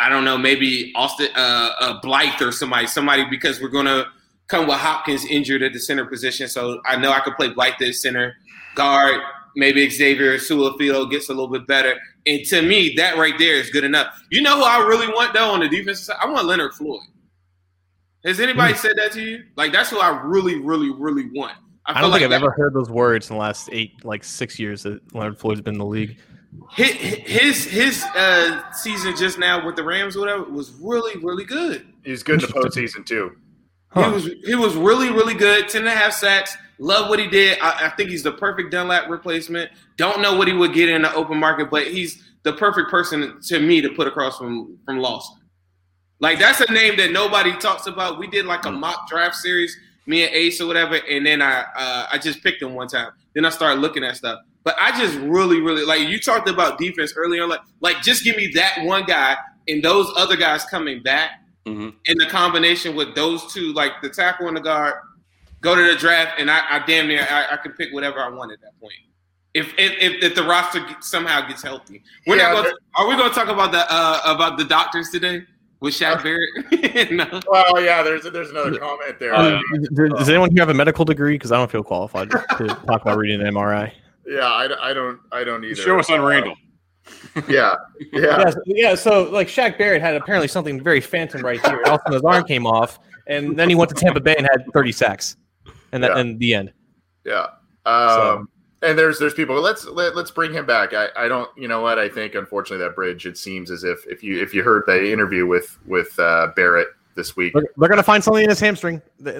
I 0.00 0.08
don't 0.08 0.24
know, 0.24 0.38
maybe 0.38 0.92
Austin, 0.94 1.28
uh, 1.34 1.70
uh, 1.80 2.00
Blythe 2.00 2.40
or 2.42 2.52
somebody, 2.52 2.86
somebody 2.86 3.24
because 3.28 3.60
we're 3.60 3.68
going 3.68 3.86
to 3.86 4.06
come 4.48 4.66
with 4.66 4.76
Hopkins 4.76 5.24
injured 5.26 5.62
at 5.62 5.72
the 5.72 5.80
center 5.80 6.04
position. 6.06 6.48
So 6.48 6.80
I 6.86 6.96
know 6.96 7.10
I 7.10 7.20
could 7.20 7.34
play 7.36 7.48
Blythe 7.50 7.74
at 7.80 7.94
center, 7.94 8.34
guard, 8.74 9.20
maybe 9.56 9.88
Xavier 9.90 10.36
Su'a-Filo 10.36 11.06
gets 11.06 11.28
a 11.28 11.32
little 11.32 11.48
bit 11.48 11.66
better. 11.66 11.98
And 12.26 12.44
to 12.46 12.62
me, 12.62 12.94
that 12.96 13.16
right 13.16 13.36
there 13.38 13.54
is 13.56 13.70
good 13.70 13.84
enough. 13.84 14.22
You 14.30 14.42
know 14.42 14.56
who 14.56 14.62
I 14.64 14.86
really 14.86 15.08
want 15.08 15.34
though 15.34 15.50
on 15.50 15.60
the 15.60 15.68
defensive 15.68 16.04
side? 16.04 16.16
I 16.20 16.30
want 16.30 16.46
Leonard 16.46 16.74
Floyd. 16.74 17.00
Has 18.24 18.40
anybody 18.40 18.74
said 18.74 18.92
that 18.96 19.12
to 19.12 19.22
you? 19.22 19.44
Like 19.56 19.72
that's 19.72 19.90
who 19.90 19.98
I 19.98 20.20
really, 20.22 20.60
really, 20.60 20.90
really 20.90 21.28
want. 21.32 21.54
I 21.86 21.94
feel 21.94 22.02
don't 22.02 22.10
think 22.10 22.20
like 22.20 22.22
I've 22.24 22.30
that- 22.30 22.42
ever 22.46 22.50
heard 22.50 22.74
those 22.74 22.90
words 22.90 23.30
in 23.30 23.36
the 23.36 23.40
last 23.40 23.68
eight, 23.72 24.04
like 24.04 24.22
six 24.24 24.58
years 24.58 24.82
that 24.82 25.00
Leonard 25.14 25.38
Floyd's 25.38 25.60
been 25.62 25.74
in 25.74 25.78
the 25.78 25.86
league. 25.86 26.18
His 26.70 26.92
his, 26.94 27.64
his 27.64 28.04
uh, 28.14 28.70
season 28.72 29.16
just 29.16 29.38
now 29.38 29.64
with 29.64 29.76
the 29.76 29.84
Rams, 29.84 30.16
or 30.16 30.20
whatever, 30.20 30.44
was 30.44 30.72
really, 30.80 31.18
really 31.22 31.44
good. 31.44 31.86
he's 32.04 32.22
good 32.22 32.42
in 32.42 32.48
the 32.48 32.52
postseason 32.52 33.04
too. 33.04 33.36
Huh. 33.90 34.08
He 34.08 34.14
was 34.14 34.24
he 34.44 34.54
was 34.54 34.76
really 34.76 35.10
really 35.10 35.34
good. 35.34 35.68
Ten 35.68 35.82
and 35.82 35.88
a 35.88 35.92
half 35.92 36.12
sacks. 36.12 36.56
Love 36.78 37.08
what 37.08 37.18
he 37.18 37.26
did. 37.26 37.58
I, 37.60 37.86
I 37.86 37.88
think 37.90 38.10
he's 38.10 38.22
the 38.22 38.32
perfect 38.32 38.70
Dunlap 38.70 39.08
replacement. 39.08 39.70
Don't 39.96 40.22
know 40.22 40.36
what 40.36 40.46
he 40.46 40.54
would 40.54 40.72
get 40.72 40.88
in 40.88 41.02
the 41.02 41.12
open 41.14 41.38
market, 41.38 41.70
but 41.70 41.88
he's 41.88 42.22
the 42.44 42.52
perfect 42.52 42.90
person 42.90 43.40
to 43.42 43.58
me 43.58 43.80
to 43.80 43.90
put 43.90 44.06
across 44.06 44.38
from 44.38 44.78
from 44.84 44.98
Lawson. 44.98 45.38
Like 46.20 46.38
that's 46.38 46.60
a 46.60 46.72
name 46.72 46.96
that 46.96 47.12
nobody 47.12 47.56
talks 47.56 47.86
about. 47.86 48.18
We 48.18 48.26
did 48.26 48.46
like 48.46 48.64
a 48.66 48.70
mock 48.70 49.08
draft 49.08 49.36
series, 49.36 49.76
me 50.06 50.24
and 50.24 50.34
Ace 50.34 50.60
or 50.60 50.66
whatever, 50.66 50.96
and 51.08 51.24
then 51.24 51.40
I 51.42 51.64
uh, 51.76 52.06
I 52.12 52.18
just 52.18 52.42
picked 52.42 52.62
him 52.62 52.74
one 52.74 52.88
time. 52.88 53.10
Then 53.34 53.44
I 53.44 53.50
started 53.50 53.80
looking 53.80 54.04
at 54.04 54.16
stuff. 54.16 54.40
But 54.68 54.76
I 54.78 54.90
just 55.00 55.16
really, 55.20 55.62
really 55.62 55.82
like 55.82 56.06
you 56.10 56.20
talked 56.20 56.46
about 56.46 56.76
defense 56.76 57.14
earlier. 57.16 57.46
Like, 57.46 57.60
like 57.80 58.02
just 58.02 58.22
give 58.22 58.36
me 58.36 58.50
that 58.54 58.80
one 58.84 59.04
guy 59.04 59.34
and 59.66 59.82
those 59.82 60.12
other 60.14 60.36
guys 60.36 60.66
coming 60.66 61.02
back 61.02 61.30
Mhm. 61.66 61.94
in 62.04 62.18
the 62.18 62.26
combination 62.26 62.94
with 62.94 63.14
those 63.14 63.50
two, 63.50 63.72
like 63.72 63.92
the 64.02 64.10
tackle 64.10 64.46
and 64.46 64.54
the 64.58 64.60
guard, 64.60 64.92
go 65.62 65.74
to 65.74 65.82
the 65.82 65.96
draft, 65.96 66.38
and 66.38 66.50
I, 66.50 66.60
I 66.68 66.82
damn 66.86 67.08
near 67.08 67.26
I, 67.30 67.54
I 67.54 67.56
can 67.56 67.72
pick 67.72 67.94
whatever 67.94 68.20
I 68.20 68.28
want 68.28 68.52
at 68.52 68.60
that 68.60 68.78
point. 68.78 68.92
If 69.54 69.72
if, 69.78 69.92
if, 69.98 70.22
if 70.22 70.34
the 70.34 70.42
roster 70.42 70.84
somehow 71.00 71.48
gets 71.48 71.62
healthy, 71.62 72.02
we're 72.26 72.36
Yeah, 72.36 72.52
not. 72.52 72.64
Gonna, 72.64 72.74
are 72.98 73.08
we 73.08 73.16
going 73.16 73.30
to 73.30 73.34
talk 73.34 73.48
about 73.48 73.72
the 73.72 73.86
uh, 73.90 74.20
about 74.26 74.58
the 74.58 74.64
doctors 74.64 75.08
today 75.08 75.44
with 75.80 75.94
Shaq 75.94 76.22
Barrett? 76.22 77.10
no. 77.12 77.40
Well, 77.48 77.80
yeah. 77.82 78.02
There's 78.02 78.24
there's 78.24 78.50
another 78.50 78.78
comment 78.78 79.18
there. 79.18 79.34
Uh, 79.34 79.62
does 79.94 80.10
does 80.10 80.28
anyone 80.28 80.50
here 80.50 80.60
have 80.60 80.68
a 80.68 80.74
medical 80.74 81.06
degree? 81.06 81.36
Because 81.36 81.52
I 81.52 81.56
don't 81.56 81.70
feel 81.70 81.82
qualified 81.82 82.28
to 82.30 82.66
talk 82.86 83.00
about 83.00 83.16
reading 83.16 83.40
an 83.40 83.54
MRI. 83.54 83.92
Yeah, 84.28 84.46
I, 84.46 84.90
I 84.90 84.92
don't 84.92 85.18
I 85.32 85.42
don't 85.44 85.64
either. 85.64 85.74
Show 85.74 85.98
us 85.98 86.10
on 86.10 86.20
Randall. 86.22 86.54
Yeah, 87.48 87.74
yeah. 88.12 88.20
Yeah, 88.20 88.50
so- 88.50 88.60
yeah. 88.66 88.94
So 88.94 89.22
like 89.30 89.48
Shaq 89.48 89.78
Barrett 89.78 90.02
had 90.02 90.14
apparently 90.14 90.48
something 90.48 90.82
very 90.82 91.00
phantom 91.00 91.40
right 91.42 91.58
here. 91.64 91.78
And 91.78 91.86
also 91.86 92.12
his 92.12 92.22
arm 92.22 92.44
came 92.44 92.66
off, 92.66 92.98
and 93.26 93.58
then 93.58 93.68
he 93.70 93.74
went 93.74 93.88
to 93.90 93.94
Tampa 93.94 94.20
Bay 94.20 94.34
and 94.36 94.46
had 94.50 94.66
30 94.74 94.92
sacks, 94.92 95.36
and 95.92 96.02
that 96.04 96.10
Yeah. 96.10 96.18
and 96.18 96.38
the 96.38 96.52
end. 96.54 96.72
Yeah. 97.24 97.46
Um, 97.86 98.50
and 98.82 98.98
there's 98.98 99.18
there's 99.18 99.32
people. 99.32 99.58
Let's 99.60 99.86
let, 99.86 100.14
let's 100.16 100.30
bring 100.30 100.52
him 100.52 100.66
back. 100.66 100.92
I, 100.92 101.08
I 101.16 101.28
don't. 101.28 101.48
You 101.56 101.66
know 101.68 101.80
what? 101.80 101.98
I 101.98 102.08
think 102.10 102.34
unfortunately 102.34 102.84
that 102.86 102.94
bridge. 102.94 103.24
It 103.24 103.38
seems 103.38 103.70
as 103.70 103.84
if 103.84 104.06
if 104.06 104.22
you 104.22 104.42
if 104.42 104.52
you 104.52 104.62
heard 104.62 104.82
the 104.86 105.10
interview 105.10 105.46
with 105.46 105.78
with 105.86 106.18
uh, 106.18 106.48
Barrett 106.56 106.88
this 107.18 107.36
week, 107.36 107.52
They're, 107.52 107.64
they're 107.76 107.88
gonna 107.90 108.02
find 108.02 108.22
something 108.24 108.42
in 108.44 108.48
his 108.48 108.60
hamstring. 108.60 109.02
Yeah. 109.22 109.34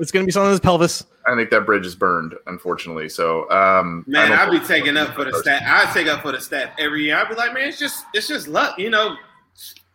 it's 0.00 0.10
gonna 0.10 0.26
be 0.26 0.32
something 0.32 0.48
in 0.48 0.50
his 0.50 0.60
pelvis. 0.60 1.06
I 1.26 1.34
think 1.36 1.48
that 1.50 1.64
bridge 1.64 1.86
is 1.86 1.94
burned. 1.94 2.34
Unfortunately, 2.48 3.08
so 3.08 3.48
um, 3.50 4.04
Man, 4.06 4.32
I'd 4.32 4.50
be 4.50 4.58
think- 4.58 4.68
taking 4.68 4.96
up 4.98 5.14
for 5.14 5.24
the 5.24 5.32
stat. 5.38 5.62
I'd 5.64 5.92
take 5.94 6.08
up 6.08 6.20
for 6.22 6.32
the 6.32 6.40
stat 6.40 6.74
every 6.78 7.04
year. 7.04 7.16
I'd 7.16 7.28
be 7.28 7.34
like, 7.36 7.54
man, 7.54 7.68
it's 7.68 7.78
just 7.78 8.04
it's 8.12 8.28
just 8.28 8.48
luck, 8.48 8.78
you 8.78 8.90
know. 8.90 9.16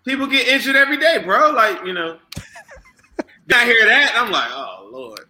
People 0.05 0.25
get 0.25 0.47
injured 0.47 0.77
every 0.77 0.97
day, 0.97 1.21
bro. 1.23 1.51
Like, 1.51 1.85
you 1.85 1.93
know. 1.93 2.17
I 3.53 3.65
hear 3.65 3.85
that, 3.85 4.13
I'm 4.15 4.31
like, 4.31 4.49
oh 4.51 4.89
lord. 4.91 5.21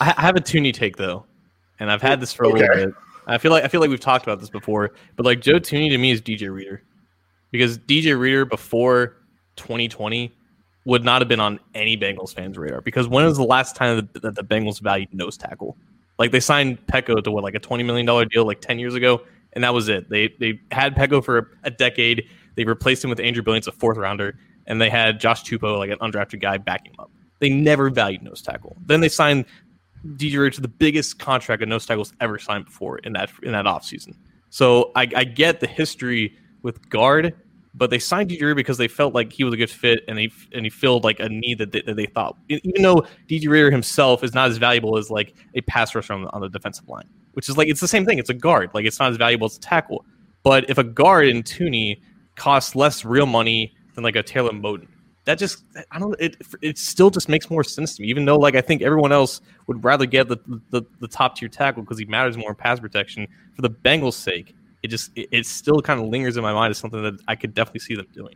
I, 0.00 0.14
I 0.16 0.20
have 0.22 0.36
a 0.36 0.40
Thuney 0.40 0.72
take 0.74 0.96
though, 0.96 1.24
and 1.78 1.90
I've 1.90 2.02
had 2.02 2.20
this 2.20 2.32
for 2.32 2.44
a 2.44 2.48
Okay. 2.48 2.60
little 2.60 2.86
bit. 2.86 2.94
I 3.26 3.38
feel 3.38 3.50
like 3.52 3.64
I 3.64 3.68
feel 3.68 3.80
like 3.80 3.90
we've 3.90 4.00
talked 4.00 4.24
about 4.26 4.40
this 4.40 4.50
before, 4.50 4.92
but 5.16 5.24
like 5.24 5.40
Joe 5.40 5.54
Thuney 5.60 5.88
to 5.90 5.98
me 5.98 6.10
is 6.10 6.20
DJ 6.20 6.52
Reader, 6.52 6.82
because 7.50 7.78
DJ 7.78 8.18
Reader 8.18 8.44
before 8.44 9.16
2020 9.56 10.34
would 10.84 11.04
not 11.04 11.20
have 11.20 11.28
been 11.28 11.40
on 11.40 11.60
any 11.74 11.96
Bengals 11.96 12.34
fans' 12.34 12.56
radar. 12.56 12.80
Because 12.80 13.06
when 13.06 13.24
was 13.24 13.36
the 13.36 13.44
last 13.44 13.76
time 13.76 14.08
that, 14.12 14.34
the 14.34 14.44
Bengals 14.44 14.80
valued 14.80 15.12
nose 15.12 15.36
tackle? 15.36 15.76
Like 16.18 16.32
they 16.32 16.40
signed 16.40 16.84
Peko 16.86 17.22
to 17.22 17.30
what 17.30 17.42
like 17.42 17.54
a 17.54 17.58
20 17.58 17.82
million 17.82 18.06
dollar 18.06 18.24
deal 18.24 18.46
like 18.46 18.60
10 18.60 18.78
years 18.78 18.94
ago, 18.94 19.22
and 19.52 19.64
that 19.64 19.74
was 19.74 19.88
it. 19.88 20.08
They 20.08 20.28
they 20.38 20.60
had 20.70 20.94
Peko 20.94 21.24
for 21.24 21.52
a 21.64 21.70
decade. 21.70 22.28
They 22.56 22.64
replaced 22.64 23.02
him 23.02 23.10
with 23.10 23.20
Andrew 23.20 23.42
Billings, 23.42 23.66
a 23.66 23.72
fourth 23.72 23.96
rounder, 23.96 24.38
and 24.66 24.80
they 24.80 24.90
had 24.90 25.18
Josh 25.18 25.44
Tupou, 25.44 25.78
like 25.78 25.90
an 25.90 25.98
undrafted 25.98 26.40
guy, 26.40 26.58
backing 26.58 26.92
him 26.92 27.00
up. 27.00 27.10
They 27.38 27.48
never 27.48 27.88
valued 27.88 28.22
nose 28.22 28.42
tackle. 28.42 28.76
Then 28.84 29.00
they 29.00 29.08
signed 29.08 29.46
DJ 30.16 30.52
to 30.52 30.60
the 30.60 30.68
biggest 30.68 31.18
contract 31.18 31.62
a 31.62 31.66
nose 31.66 31.86
tackle's 31.86 32.12
ever 32.20 32.38
signed 32.38 32.66
before 32.66 32.98
in 32.98 33.12
that 33.14 33.30
in 33.42 33.52
that 33.52 33.64
offseason. 33.64 34.14
So 34.50 34.92
I, 34.96 35.08
I 35.14 35.24
get 35.24 35.60
the 35.60 35.66
history 35.66 36.36
with 36.62 36.88
guard, 36.90 37.34
but 37.80 37.88
they 37.88 37.98
signed 37.98 38.28
DJ 38.28 38.42
Reader 38.42 38.54
because 38.56 38.76
they 38.76 38.88
felt 38.88 39.14
like 39.14 39.32
he 39.32 39.42
was 39.42 39.54
a 39.54 39.56
good 39.56 39.70
fit 39.70 40.04
and 40.06 40.18
he 40.18 40.30
and 40.52 40.66
he 40.66 40.70
filled 40.70 41.02
like 41.02 41.18
a 41.18 41.30
need 41.30 41.56
that 41.56 41.72
they, 41.72 41.80
that 41.80 41.96
they 41.96 42.04
thought. 42.04 42.36
Even 42.50 42.82
though 42.82 43.06
DJ 43.26 43.48
Reader 43.48 43.70
himself 43.70 44.22
is 44.22 44.34
not 44.34 44.50
as 44.50 44.58
valuable 44.58 44.98
as 44.98 45.10
like 45.10 45.34
a 45.54 45.62
pass 45.62 45.94
rusher 45.94 46.12
on, 46.12 46.24
the- 46.24 46.30
on 46.32 46.42
the 46.42 46.50
defensive 46.50 46.86
line, 46.90 47.08
which 47.32 47.48
is 47.48 47.56
like 47.56 47.68
it's 47.68 47.80
the 47.80 47.88
same 47.88 48.04
thing. 48.04 48.18
It's 48.18 48.28
a 48.28 48.34
guard. 48.34 48.70
Like 48.74 48.84
it's 48.84 49.00
not 49.00 49.10
as 49.10 49.16
valuable 49.16 49.46
as 49.46 49.56
a 49.56 49.60
tackle. 49.60 50.04
But 50.42 50.68
if 50.68 50.76
a 50.76 50.84
guard 50.84 51.26
in 51.26 51.42
Thuney 51.42 52.02
costs 52.36 52.76
less 52.76 53.02
real 53.02 53.24
money 53.24 53.74
than 53.94 54.04
like 54.04 54.14
a 54.14 54.22
Taylor 54.22 54.50
Moton, 54.52 54.86
that 55.24 55.38
just 55.38 55.64
I 55.90 55.98
don't 55.98 56.14
it 56.20 56.36
it 56.60 56.76
still 56.76 57.08
just 57.08 57.30
makes 57.30 57.48
more 57.48 57.64
sense 57.64 57.96
to 57.96 58.02
me. 58.02 58.08
Even 58.08 58.26
though 58.26 58.36
like 58.36 58.56
I 58.56 58.60
think 58.60 58.82
everyone 58.82 59.10
else 59.10 59.40
would 59.68 59.82
rather 59.82 60.04
get 60.04 60.28
the 60.28 60.36
the, 60.68 60.82
the 61.00 61.08
top 61.08 61.34
tier 61.34 61.48
tackle 61.48 61.82
because 61.82 61.98
he 61.98 62.04
matters 62.04 62.36
more 62.36 62.50
in 62.50 62.56
pass 62.56 62.78
protection. 62.78 63.26
For 63.56 63.62
the 63.62 63.70
Bengals' 63.70 64.14
sake, 64.14 64.54
it 64.82 64.88
just 64.88 65.10
it, 65.16 65.28
it 65.32 65.46
still 65.46 65.80
kind 65.80 66.00
of 66.00 66.06
lingers 66.08 66.36
in 66.36 66.42
my 66.42 66.52
mind 66.52 66.70
as 66.70 66.78
something 66.78 67.02
that 67.02 67.18
I 67.28 67.36
could 67.36 67.54
definitely 67.54 67.80
see 67.80 67.94
them 67.96 68.06
doing. 68.14 68.34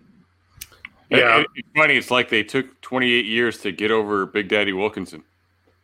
Yeah. 1.11 1.39
It- 1.41 1.47
it's 1.57 1.69
funny. 1.77 1.97
It's 1.97 2.11
like 2.11 2.29
they 2.29 2.43
took 2.43 2.81
28 2.81 3.25
years 3.27 3.59
to 3.59 3.73
get 3.73 3.91
over 3.91 4.27
Big 4.27 4.49
Daddy 4.49 4.73
Wilkinson. 4.73 5.23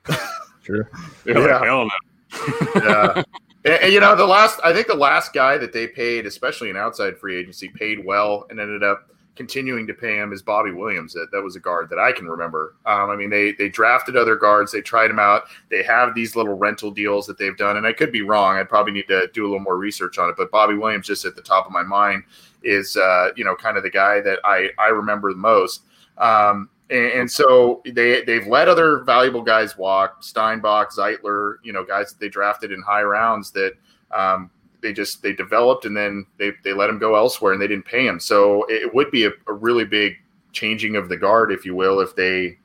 Sure. 0.62 0.90
They're 1.24 1.34
like, 1.40 1.48
Yeah. 1.48 1.64
hell 1.64 1.86
no. 1.86 2.70
yeah. 2.84 3.22
And, 3.64 3.82
and, 3.82 3.92
you 3.92 3.98
know, 3.98 4.14
the 4.14 4.26
last, 4.26 4.60
I 4.62 4.74
think 4.74 4.88
the 4.88 4.94
last 4.94 5.32
guy 5.32 5.56
that 5.56 5.72
they 5.72 5.86
paid, 5.88 6.26
especially 6.26 6.68
an 6.70 6.76
outside 6.76 7.16
free 7.18 7.36
agency, 7.38 7.68
paid 7.70 8.04
well 8.04 8.46
and 8.50 8.60
ended 8.60 8.82
up 8.82 9.08
continuing 9.36 9.86
to 9.86 9.94
pay 9.94 10.16
him 10.16 10.32
is 10.32 10.42
Bobby 10.42 10.72
Williams. 10.72 11.12
That, 11.14 11.28
that 11.32 11.42
was 11.42 11.56
a 11.56 11.60
guard 11.60 11.88
that 11.90 11.98
I 11.98 12.12
can 12.12 12.26
remember. 12.26 12.74
Um, 12.86 13.10
I 13.10 13.16
mean, 13.16 13.30
they 13.30 13.52
they 13.52 13.68
drafted 13.68 14.16
other 14.16 14.36
guards, 14.36 14.72
they 14.72 14.80
tried 14.80 15.10
him 15.10 15.18
out. 15.18 15.44
They 15.70 15.82
have 15.82 16.14
these 16.14 16.36
little 16.36 16.54
rental 16.54 16.90
deals 16.90 17.26
that 17.26 17.38
they've 17.38 17.56
done, 17.56 17.76
and 17.76 17.86
I 17.86 17.92
could 17.92 18.12
be 18.12 18.22
wrong. 18.22 18.56
I'd 18.56 18.68
probably 18.68 18.92
need 18.92 19.08
to 19.08 19.28
do 19.32 19.44
a 19.44 19.48
little 19.48 19.60
more 19.60 19.76
research 19.76 20.18
on 20.18 20.28
it. 20.28 20.36
But 20.36 20.50
Bobby 20.50 20.74
Williams, 20.74 21.06
just 21.06 21.24
at 21.24 21.36
the 21.36 21.42
top 21.42 21.66
of 21.66 21.72
my 21.72 21.82
mind, 21.82 22.24
is 22.62 22.96
uh, 22.96 23.30
you 23.36 23.44
know 23.44 23.56
kind 23.56 23.76
of 23.76 23.82
the 23.82 23.90
guy 23.90 24.20
that 24.20 24.40
I 24.44 24.70
I 24.78 24.88
remember 24.88 25.32
the 25.32 25.38
most. 25.38 25.82
Um, 26.18 26.68
and, 26.90 27.12
and 27.12 27.30
so 27.30 27.82
they 27.86 28.22
they've 28.24 28.46
let 28.46 28.68
other 28.68 28.98
valuable 29.04 29.42
guys 29.42 29.78
walk, 29.78 30.22
Steinbach, 30.22 30.92
Zeitler, 30.92 31.56
you 31.62 31.72
know, 31.72 31.84
guys 31.84 32.10
that 32.10 32.20
they 32.20 32.28
drafted 32.28 32.72
in 32.72 32.82
high 32.82 33.02
rounds 33.02 33.50
that 33.52 33.74
um, 34.10 34.50
they 34.82 34.92
just 34.92 35.22
they 35.22 35.32
developed 35.32 35.84
and 35.84 35.96
then 35.96 36.26
they 36.38 36.52
they 36.64 36.72
let 36.72 36.90
him 36.90 36.98
go 36.98 37.14
elsewhere 37.16 37.52
and 37.52 37.60
they 37.60 37.68
didn't 37.68 37.84
pay 37.84 38.06
him. 38.06 38.20
So 38.20 38.64
it 38.68 38.94
would 38.94 39.10
be 39.10 39.24
a, 39.24 39.30
a 39.46 39.52
really 39.52 39.84
big 39.84 40.14
changing 40.52 40.96
of 40.96 41.08
the 41.08 41.16
guard, 41.16 41.52
if 41.52 41.64
you 41.64 41.74
will, 41.74 42.00
if 42.00 42.16
they 42.16 42.58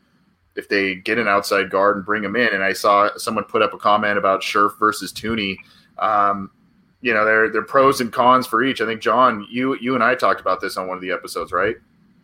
if 0.55 0.69
they 0.69 0.95
get 0.95 1.17
an 1.17 1.27
outside 1.27 1.69
guard 1.69 1.97
and 1.97 2.05
bring 2.05 2.23
him 2.23 2.35
in. 2.35 2.53
And 2.53 2.63
I 2.63 2.73
saw 2.73 3.09
someone 3.17 3.43
put 3.43 3.61
up 3.61 3.73
a 3.73 3.77
comment 3.77 4.17
about 4.17 4.41
Scherff 4.41 4.77
versus 4.79 5.11
Thuney. 5.11 5.57
Um, 5.99 6.51
you 7.01 7.13
know, 7.13 7.25
there 7.25 7.49
there 7.49 7.61
are 7.61 7.65
pros 7.65 8.01
and 8.01 8.11
cons 8.11 8.47
for 8.47 8.63
each. 8.63 8.81
I 8.81 8.85
think 8.85 9.01
John, 9.01 9.45
you 9.49 9.77
you 9.79 9.95
and 9.95 10.03
I 10.03 10.15
talked 10.15 10.41
about 10.41 10.61
this 10.61 10.77
on 10.77 10.87
one 10.87 10.97
of 10.97 11.01
the 11.01 11.11
episodes, 11.11 11.51
right? 11.51 11.75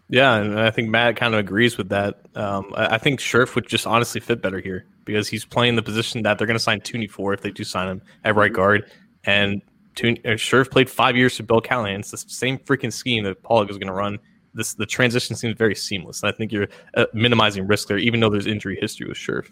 Yeah, 0.10 0.36
and 0.36 0.60
I 0.60 0.72
think 0.72 0.90
Matt 0.90 1.16
kind 1.16 1.34
of 1.34 1.40
agrees 1.40 1.78
with 1.78 1.88
that. 1.90 2.20
Um, 2.36 2.74
I, 2.76 2.96
I 2.96 2.98
think 2.98 3.22
Scherff 3.22 3.56
would 3.56 3.68
just 3.68 3.88
honestly 3.88 4.20
fit 4.20 4.42
better 4.42 4.60
here 4.60 4.86
because 5.06 5.30
he's 5.30 5.46
playing 5.46 5.78
the 5.78 5.82
position 5.82 6.22
that 6.24 6.38
they're 6.38 6.48
going 6.48 6.58
to 6.58 6.64
sign 6.64 6.82
Thuney 6.82 7.10
for 7.10 7.34
if 7.34 7.42
they 7.42 7.50
do 7.50 7.64
sign 7.64 7.88
him 7.88 8.02
at 8.26 8.36
right 8.36 8.52
guard. 8.52 8.92
And 9.24 9.62
Thuney, 9.96 10.26
uh, 10.26 10.38
Scherff 10.38 10.70
played 10.70 10.90
five 10.90 11.16
years 11.16 11.38
for 11.38 11.44
Bill 11.44 11.62
Callahan. 11.62 12.00
It's 12.00 12.12
the 12.12 12.18
same 12.18 12.58
freaking 12.60 12.92
scheme 12.92 13.24
that 13.24 13.42
Pollack 13.44 13.70
is 13.70 13.78
going 13.78 13.88
to 13.88 13.94
run. 13.94 14.20
This 14.54 14.74
the 14.74 14.86
transition 14.86 15.36
seems 15.36 15.58
very 15.58 15.76
seamless. 15.76 16.24
And 16.24 16.32
I 16.32 16.36
think 16.36 16.52
you're 16.52 16.68
uh, 16.96 17.06
minimizing 17.14 17.68
risk 17.68 17.88
there, 17.88 17.98
even 17.98 18.20
though 18.20 18.30
there's 18.30 18.48
injury 18.48 18.78
history 18.80 19.08
with 19.08 19.18
Scherff. 19.18 19.52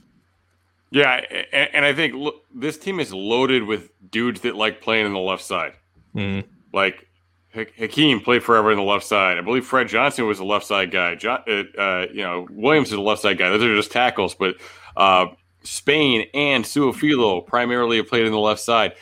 Yeah, 0.92 1.22
and, 1.54 1.70
and 1.74 1.86
I 1.86 1.94
think 1.94 2.16
look, 2.16 2.44
this 2.54 2.78
team 2.78 3.00
is 3.00 3.14
loaded 3.14 3.64
with 3.64 3.92
dudes 4.12 4.42
that 4.42 4.56
like 4.56 4.82
playing 4.82 5.06
on 5.06 5.14
the 5.14 5.20
left 5.20 5.44
side. 5.44 5.74
Mm. 6.16 6.46
Like 6.74 7.08
Ha- 7.56 7.66
Hakeem 7.78 8.20
played 8.20 8.44
forever 8.44 8.70
on 8.72 8.78
the 8.78 8.84
left 8.84 9.06
side. 9.06 9.38
I 9.38 9.42
believe 9.42 9.66
Fred 9.66 9.88
Johnson 9.88 10.28
was 10.28 10.40
a 10.40 10.46
left 10.46 10.66
side 10.66 10.92
guy. 10.92 11.16
John, 11.16 11.42
uh, 11.48 11.64
uh, 11.80 12.06
you 12.12 12.22
know, 12.22 12.48
Williams 12.52 12.90
is 12.90 12.94
a 12.94 13.02
left 13.02 13.22
side 13.22 13.38
guy. 13.38 13.50
Those 13.50 13.64
are 13.64 13.76
just 13.76 13.92
tackles. 13.92 14.36
But 14.36 14.58
uh, 14.96 15.28
Spain 15.64 16.28
and 16.34 16.64
Su'a-Filo 16.64 17.42
primarily 17.42 17.98
have 17.98 18.08
played 18.08 18.26
on 18.26 18.32
the 18.32 18.40
left 18.40 18.62
side. 18.62 18.94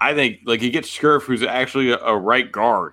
I 0.00 0.14
think 0.14 0.40
like 0.44 0.62
you 0.62 0.70
get 0.70 0.84
Scherff, 0.84 1.24
who's 1.24 1.42
actually 1.42 1.90
a, 1.90 1.98
a 1.98 2.16
right 2.16 2.50
guard. 2.50 2.92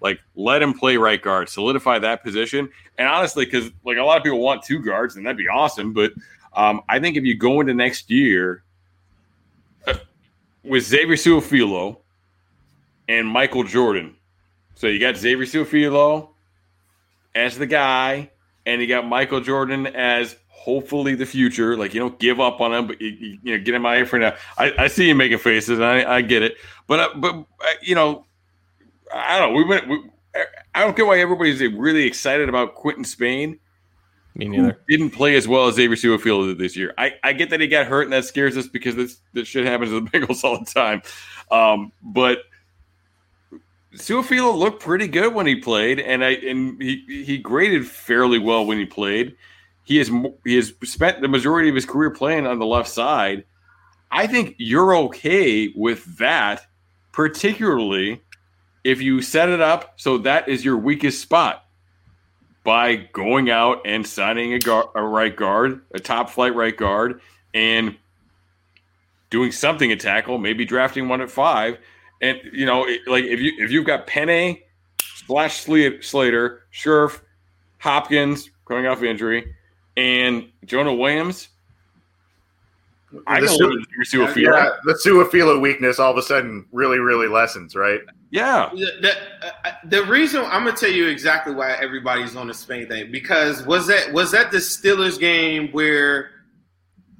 Like 0.00 0.20
let 0.36 0.62
him 0.62 0.74
play 0.74 0.96
right 0.96 1.20
guard, 1.20 1.48
solidify 1.48 1.98
that 2.00 2.22
position. 2.22 2.68
And 2.98 3.08
honestly, 3.08 3.44
because 3.44 3.70
like 3.84 3.98
a 3.98 4.02
lot 4.02 4.16
of 4.16 4.22
people 4.22 4.40
want 4.40 4.62
two 4.62 4.80
guards, 4.80 5.16
and 5.16 5.26
that'd 5.26 5.36
be 5.36 5.48
awesome. 5.48 5.92
But 5.92 6.12
um, 6.54 6.82
I 6.88 6.98
think 7.00 7.16
if 7.16 7.24
you 7.24 7.36
go 7.36 7.60
into 7.60 7.74
next 7.74 8.10
year 8.10 8.62
uh, 9.86 9.94
with 10.62 10.84
Xavier 10.84 11.16
Su'a-Filo 11.16 11.98
and 13.08 13.26
Michael 13.26 13.64
Jordan, 13.64 14.14
so 14.74 14.86
you 14.86 15.00
got 15.00 15.16
Xavier 15.16 15.46
Su'a-Filo 15.46 16.30
as 17.34 17.58
the 17.58 17.66
guy, 17.66 18.30
and 18.66 18.80
you 18.80 18.86
got 18.86 19.06
Michael 19.06 19.40
Jordan 19.40 19.86
as 19.88 20.36
hopefully 20.58 21.14
the 21.14 21.26
future. 21.26 21.76
Like 21.76 21.94
you 21.94 22.00
don't 22.00 22.18
give 22.18 22.40
up 22.40 22.60
on 22.60 22.72
him, 22.74 22.86
but 22.88 23.00
you, 23.00 23.38
you, 23.42 23.56
know 23.56 23.62
get 23.62 23.74
him 23.74 23.86
out 23.86 23.96
here 23.96 24.06
for 24.06 24.18
now. 24.18 24.34
I, 24.58 24.72
I 24.78 24.88
see 24.88 25.08
you 25.08 25.14
making 25.14 25.38
faces, 25.38 25.78
and 25.78 25.84
I, 25.84 26.16
I 26.16 26.20
get 26.22 26.42
it. 26.42 26.56
But 26.86 27.00
uh, 27.00 27.08
but 27.16 27.34
uh, 27.34 27.44
you 27.82 27.94
know, 27.94 28.26
I 29.14 29.38
don't 29.38 29.50
know. 29.50 29.56
We 29.56 29.64
went. 29.64 29.88
We, 29.88 30.10
I 30.74 30.82
don't 30.82 30.96
get 30.96 31.06
why 31.06 31.18
everybody's 31.18 31.60
really 31.60 32.04
excited 32.04 32.48
about 32.48 32.74
Quinton 32.74 33.04
Spain. 33.04 33.58
Me 34.34 34.46
neither. 34.46 34.78
didn't 34.88 35.10
play 35.10 35.34
as 35.34 35.48
well 35.48 35.66
as 35.66 35.74
Xavier 35.74 35.96
Su'a-Filo 35.96 36.46
did 36.46 36.58
this 36.58 36.76
year. 36.76 36.94
I, 36.96 37.14
I 37.24 37.32
get 37.32 37.50
that 37.50 37.60
he 37.60 37.66
got 37.66 37.86
hurt, 37.86 38.02
and 38.02 38.12
that 38.12 38.24
scares 38.24 38.56
us 38.56 38.68
because 38.68 38.94
this 38.94 39.20
this 39.32 39.48
shit 39.48 39.66
happens 39.66 39.90
to 39.90 40.00
the 40.00 40.10
Bengals 40.10 40.44
all 40.44 40.60
the 40.60 40.64
time. 40.64 41.02
Um, 41.50 41.92
but 42.02 42.38
Su'a-Filo 43.94 44.54
looked 44.54 44.80
pretty 44.80 45.08
good 45.08 45.34
when 45.34 45.46
he 45.46 45.56
played, 45.56 45.98
and 45.98 46.24
I 46.24 46.30
and 46.30 46.80
he 46.80 47.24
he 47.24 47.38
graded 47.38 47.86
fairly 47.86 48.38
well 48.38 48.64
when 48.64 48.78
he 48.78 48.86
played. 48.86 49.34
He 49.88 49.96
has 49.96 50.10
he 50.44 50.56
has 50.56 50.74
spent 50.84 51.22
the 51.22 51.28
majority 51.28 51.70
of 51.70 51.74
his 51.74 51.86
career 51.86 52.10
playing 52.10 52.46
on 52.46 52.58
the 52.58 52.66
left 52.66 52.90
side. 52.90 53.44
I 54.10 54.26
think 54.26 54.54
you're 54.58 54.94
okay 54.94 55.72
with 55.74 56.18
that, 56.18 56.66
particularly 57.10 58.20
if 58.84 59.00
you 59.00 59.22
set 59.22 59.48
it 59.48 59.62
up 59.62 59.94
so 59.96 60.18
that 60.18 60.46
is 60.46 60.62
your 60.62 60.76
weakest 60.76 61.22
spot 61.22 61.64
by 62.64 62.96
going 62.96 63.48
out 63.48 63.80
and 63.86 64.06
signing 64.06 64.52
a, 64.52 64.58
guard, 64.58 64.88
a 64.94 65.02
right 65.02 65.34
guard, 65.34 65.80
a 65.92 65.98
top 65.98 66.28
flight 66.28 66.54
right 66.54 66.76
guard, 66.76 67.22
and 67.54 67.96
doing 69.30 69.50
something 69.52 69.90
at 69.90 70.00
tackle, 70.00 70.36
maybe 70.36 70.66
drafting 70.66 71.08
one 71.08 71.22
at 71.22 71.30
five. 71.30 71.78
And 72.20 72.38
you 72.52 72.66
know, 72.66 72.86
like 73.06 73.24
if 73.24 73.40
you 73.40 73.52
if 73.56 73.70
you've 73.70 73.86
got 73.86 74.06
Penei, 74.06 74.64
Splash 75.00 75.60
Slater, 75.62 76.64
Scherff, 76.72 77.22
Hopkins 77.78 78.50
coming 78.66 78.86
off 78.86 79.02
injury, 79.02 79.54
and 79.98 80.48
Jonah 80.64 80.94
Williams, 80.94 81.48
I 83.26 83.40
The 83.40 83.46
can 83.46 83.56
Su- 83.56 83.66
live 83.66 83.78
with 83.80 84.12
your 84.12 84.26
Su'a-Filo. 84.28 84.54
yeah, 84.56 84.70
the 84.84 84.92
Su'a-Filo 85.04 85.58
weakness 85.60 85.98
all 85.98 86.12
of 86.12 86.18
a 86.18 86.22
sudden 86.22 86.66
really, 86.72 86.98
really 86.98 87.26
lessens, 87.26 87.74
right? 87.74 88.00
Yeah. 88.30 88.68
The, 88.74 88.90
the, 89.00 89.46
uh, 89.46 89.72
the 89.86 90.04
reason 90.04 90.44
I'm 90.44 90.64
gonna 90.64 90.76
tell 90.76 90.90
you 90.90 91.06
exactly 91.08 91.54
why 91.54 91.72
everybody's 91.72 92.36
on 92.36 92.46
the 92.48 92.54
Spain 92.54 92.86
thing 92.86 93.10
because 93.10 93.64
was 93.64 93.86
that 93.86 94.12
was 94.12 94.30
that 94.32 94.50
the 94.50 94.58
Steelers 94.58 95.18
game 95.18 95.68
where 95.72 96.30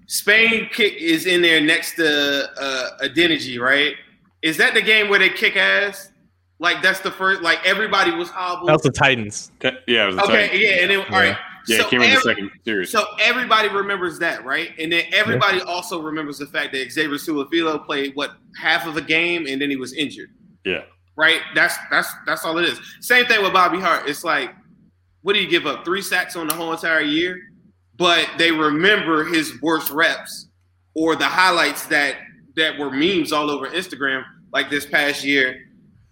Spain 0.06 0.68
kick 0.70 0.94
is 0.94 1.24
in 1.26 1.40
there 1.42 1.60
next 1.62 1.94
to 1.96 2.48
uh, 2.60 2.90
Adeniji, 3.02 3.58
right? 3.58 3.94
Is 4.42 4.56
that 4.58 4.74
the 4.74 4.82
game 4.82 5.08
where 5.08 5.18
they 5.18 5.30
kick 5.30 5.56
ass? 5.56 6.10
Like 6.58 6.82
that's 6.82 7.00
the 7.00 7.10
first. 7.10 7.40
Like 7.40 7.64
everybody 7.64 8.10
was 8.10 8.28
hobbled. 8.28 8.68
That's 8.68 8.82
the 8.82 8.90
Titans. 8.92 9.50
Te- 9.60 9.70
Yeah, 9.86 10.04
it 10.04 10.06
was 10.08 10.16
a 10.16 10.22
okay, 10.24 10.48
tight- 10.48 10.58
yeah, 10.60 10.70
and 10.82 10.90
then 10.90 10.98
all 11.00 11.06
right. 11.20 11.36
Yeah, 11.68 11.78
so 11.78 11.86
it 11.86 11.90
came 11.90 12.02
in 12.02 12.14
the 12.14 12.20
second 12.20 12.50
series. 12.64 12.90
So 12.90 13.04
everybody 13.20 13.68
remembers 13.68 14.18
that, 14.20 14.44
right? 14.44 14.70
And 14.78 14.90
then 14.90 15.04
everybody 15.12 15.60
also 15.60 16.00
remembers 16.00 16.38
the 16.38 16.46
fact 16.46 16.72
that 16.72 16.90
Xavier 16.90 17.16
Su'a-Filo 17.16 17.78
played 17.80 18.16
what 18.16 18.32
half 18.58 18.86
of 18.86 18.96
a 18.96 19.02
game 19.02 19.46
and 19.46 19.60
then 19.60 19.68
he 19.68 19.76
was 19.76 19.92
injured. 19.92 20.30
Yeah. 20.64 20.84
Right? 21.16 21.40
That's 21.54 21.76
that's 21.90 22.10
that's 22.26 22.44
all 22.44 22.58
it 22.58 22.64
is. 22.64 22.80
Same 23.00 23.26
thing 23.26 23.42
with 23.42 23.52
Bobby 23.52 23.80
Hart. 23.80 24.08
It's 24.08 24.24
like, 24.24 24.54
what 25.22 25.34
do 25.34 25.40
you 25.40 25.48
give 25.48 25.66
up? 25.66 25.84
Three 25.84 26.00
sacks 26.00 26.36
on 26.36 26.46
the 26.46 26.54
whole 26.54 26.72
entire 26.72 27.00
year? 27.00 27.38
But 27.96 28.28
they 28.38 28.52
remember 28.52 29.24
his 29.24 29.60
worst 29.60 29.90
reps 29.90 30.46
or 30.94 31.16
the 31.16 31.24
highlights 31.24 31.86
that 31.86 32.18
that 32.56 32.78
were 32.78 32.90
memes 32.90 33.32
all 33.32 33.50
over 33.50 33.68
Instagram 33.68 34.24
like 34.52 34.70
this 34.70 34.86
past 34.86 35.24
year, 35.24 35.67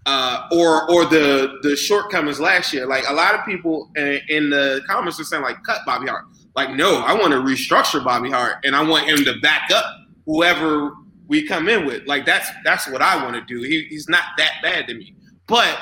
uh, 0.07 0.49
or 0.53 0.91
or 0.91 1.05
the 1.05 1.59
the 1.63 1.77
shortcomings 1.77 2.41
last 2.41 2.73
year. 2.73 2.87
Like 2.87 3.05
a 3.09 3.13
lot 3.13 3.35
of 3.35 3.45
people 3.45 3.91
in, 3.97 4.21
in 4.29 4.51
the 4.51 4.81
comments 4.87 5.21
are 5.21 5.25
saying 5.25 5.43
like 5.43 5.63
cut 5.65 5.81
Bobby 5.85 6.07
Hart. 6.07 6.25
Like 6.55 6.71
no, 6.71 7.01
I 7.01 7.13
want 7.13 7.33
to 7.33 7.41
restructure 7.41 8.03
Bobby 8.03 8.31
Hart 8.31 8.65
and 8.65 8.75
I 8.75 8.83
want 8.83 9.09
him 9.09 9.25
to 9.25 9.39
back 9.41 9.71
up 9.73 9.85
whoever 10.25 10.93
we 11.27 11.47
come 11.47 11.69
in 11.69 11.85
with. 11.85 12.07
Like 12.07 12.25
that's 12.25 12.49
that's 12.65 12.89
what 12.89 13.03
I 13.03 13.23
want 13.23 13.35
to 13.35 13.43
do. 13.43 13.63
He, 13.63 13.83
he's 13.91 14.09
not 14.09 14.23
that 14.39 14.53
bad 14.63 14.87
to 14.87 14.95
me. 14.95 15.15
But 15.49 15.77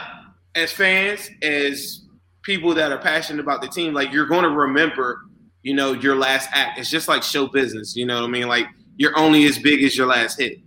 as 0.55 0.73
fans, 0.73 1.31
as 1.43 2.07
people 2.43 2.75
that 2.75 2.93
are 2.93 2.99
passionate 2.99 3.41
about 3.41 3.61
the 3.61 3.69
team, 3.69 3.93
like 3.95 4.13
you're 4.13 4.27
going 4.27 4.45
to 4.45 4.51
remember, 4.51 5.21
you 5.63 5.75
know, 5.75 5.93
your 5.93 6.17
last 6.17 6.49
act. 6.53 6.79
It's 6.79 6.91
just 6.91 7.09
like 7.09 7.23
show 7.23 7.47
business. 7.47 7.95
You 7.95 8.07
know 8.07 8.21
what 8.21 8.29
I 8.29 8.31
mean? 8.31 8.49
Like 8.49 8.67
you're 8.97 9.17
only 9.19 9.45
as 9.45 9.59
big 9.59 9.83
as 9.83 9.97
your 9.97 10.07
last 10.07 10.41
hit. 10.41 10.59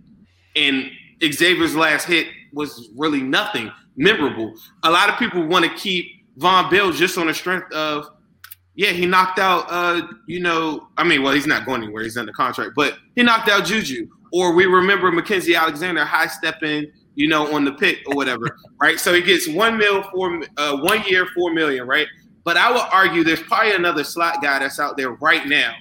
And 0.54 0.90
Xavier's 1.22 1.74
last 1.74 2.04
hit 2.06 2.28
was 2.52 2.90
really 2.96 3.20
nothing 3.20 3.70
memorable. 3.96 4.54
A 4.84 4.90
lot 4.90 5.08
of 5.08 5.18
people 5.18 5.46
want 5.46 5.64
to 5.64 5.70
keep 5.74 6.06
Vonn 6.38 6.70
Bell 6.70 6.92
just 6.92 7.18
on 7.18 7.26
the 7.26 7.34
strength 7.34 7.72
of, 7.72 8.06
yeah, 8.74 8.90
he 8.90 9.06
knocked 9.06 9.38
out, 9.38 9.66
uh, 9.68 10.06
you 10.26 10.40
know, 10.40 10.88
I 10.96 11.04
mean, 11.04 11.22
well, 11.22 11.32
he's 11.32 11.46
not 11.46 11.66
going 11.66 11.82
anywhere. 11.82 12.04
He's 12.04 12.16
under 12.16 12.32
contract, 12.32 12.72
but 12.76 12.96
he 13.16 13.22
knocked 13.22 13.48
out 13.48 13.64
Juju. 13.64 14.08
Or 14.32 14.54
we 14.54 14.66
remember 14.66 15.10
Mackensie 15.10 15.58
Alexander 15.58 16.04
high 16.04 16.26
stepping, 16.26 16.92
you 17.14 17.28
know, 17.28 17.52
on 17.54 17.64
the 17.64 17.72
pick 17.72 17.98
or 18.06 18.14
whatever, 18.14 18.56
right? 18.80 19.00
So 19.00 19.12
he 19.12 19.22
gets 19.22 19.48
one 19.48 19.78
mil 19.78 20.02
for 20.10 20.42
uh, 20.56 20.76
one 20.78 21.02
year, 21.04 21.26
four 21.34 21.52
million, 21.52 21.86
right? 21.86 22.06
But 22.44 22.56
I 22.56 22.70
would 22.70 22.84
argue 22.92 23.24
there's 23.24 23.42
probably 23.42 23.72
another 23.72 24.04
slot 24.04 24.42
guy 24.42 24.60
that's 24.60 24.78
out 24.78 24.96
there 24.96 25.12
right 25.12 25.46
now 25.46 25.74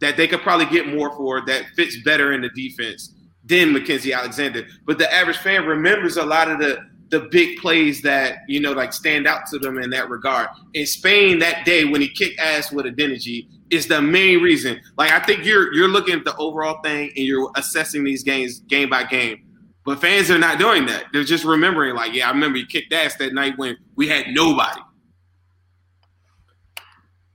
that 0.00 0.16
they 0.16 0.26
could 0.26 0.40
probably 0.40 0.66
get 0.66 0.88
more 0.88 1.14
for 1.16 1.44
that 1.46 1.66
fits 1.76 2.02
better 2.02 2.32
in 2.32 2.40
the 2.40 2.50
defense 2.50 3.14
than 3.50 3.74
Mackensie 3.74 4.16
Alexander. 4.16 4.66
But 4.86 4.98
the 4.98 5.12
average 5.12 5.36
fan 5.38 5.66
remembers 5.66 6.16
a 6.16 6.24
lot 6.24 6.50
of 6.50 6.58
the 6.58 6.78
the 7.10 7.28
big 7.32 7.58
plays 7.58 8.00
that 8.02 8.38
you 8.46 8.60
know 8.60 8.70
like 8.72 8.92
stand 8.92 9.26
out 9.26 9.46
to 9.48 9.58
them 9.58 9.78
in 9.78 9.90
that 9.90 10.08
regard. 10.08 10.48
In 10.74 10.86
Spain 10.86 11.40
that 11.40 11.66
day 11.66 11.84
when 11.84 12.00
he 12.00 12.08
kicked 12.08 12.40
ass 12.40 12.72
with 12.72 12.86
Adeniji 12.86 13.48
is 13.70 13.88
the 13.88 14.00
main 14.00 14.40
reason. 14.40 14.80
Like 14.96 15.10
I 15.10 15.18
think 15.20 15.44
you're 15.44 15.74
you're 15.74 15.88
looking 15.88 16.14
at 16.14 16.24
the 16.24 16.36
overall 16.36 16.80
thing 16.82 17.10
and 17.16 17.26
you're 17.26 17.50
assessing 17.56 18.04
these 18.04 18.22
games 18.22 18.60
game 18.60 18.88
by 18.88 19.04
game. 19.04 19.44
But 19.84 20.00
fans 20.00 20.30
are 20.30 20.38
not 20.38 20.58
doing 20.58 20.86
that. 20.86 21.06
They're 21.12 21.24
just 21.24 21.44
remembering 21.44 21.96
like, 21.96 22.14
yeah, 22.14 22.28
I 22.28 22.30
remember 22.30 22.58
you 22.58 22.66
kicked 22.66 22.92
ass 22.92 23.16
that 23.16 23.34
night 23.34 23.54
when 23.56 23.76
we 23.96 24.06
had 24.06 24.26
nobody 24.28 24.80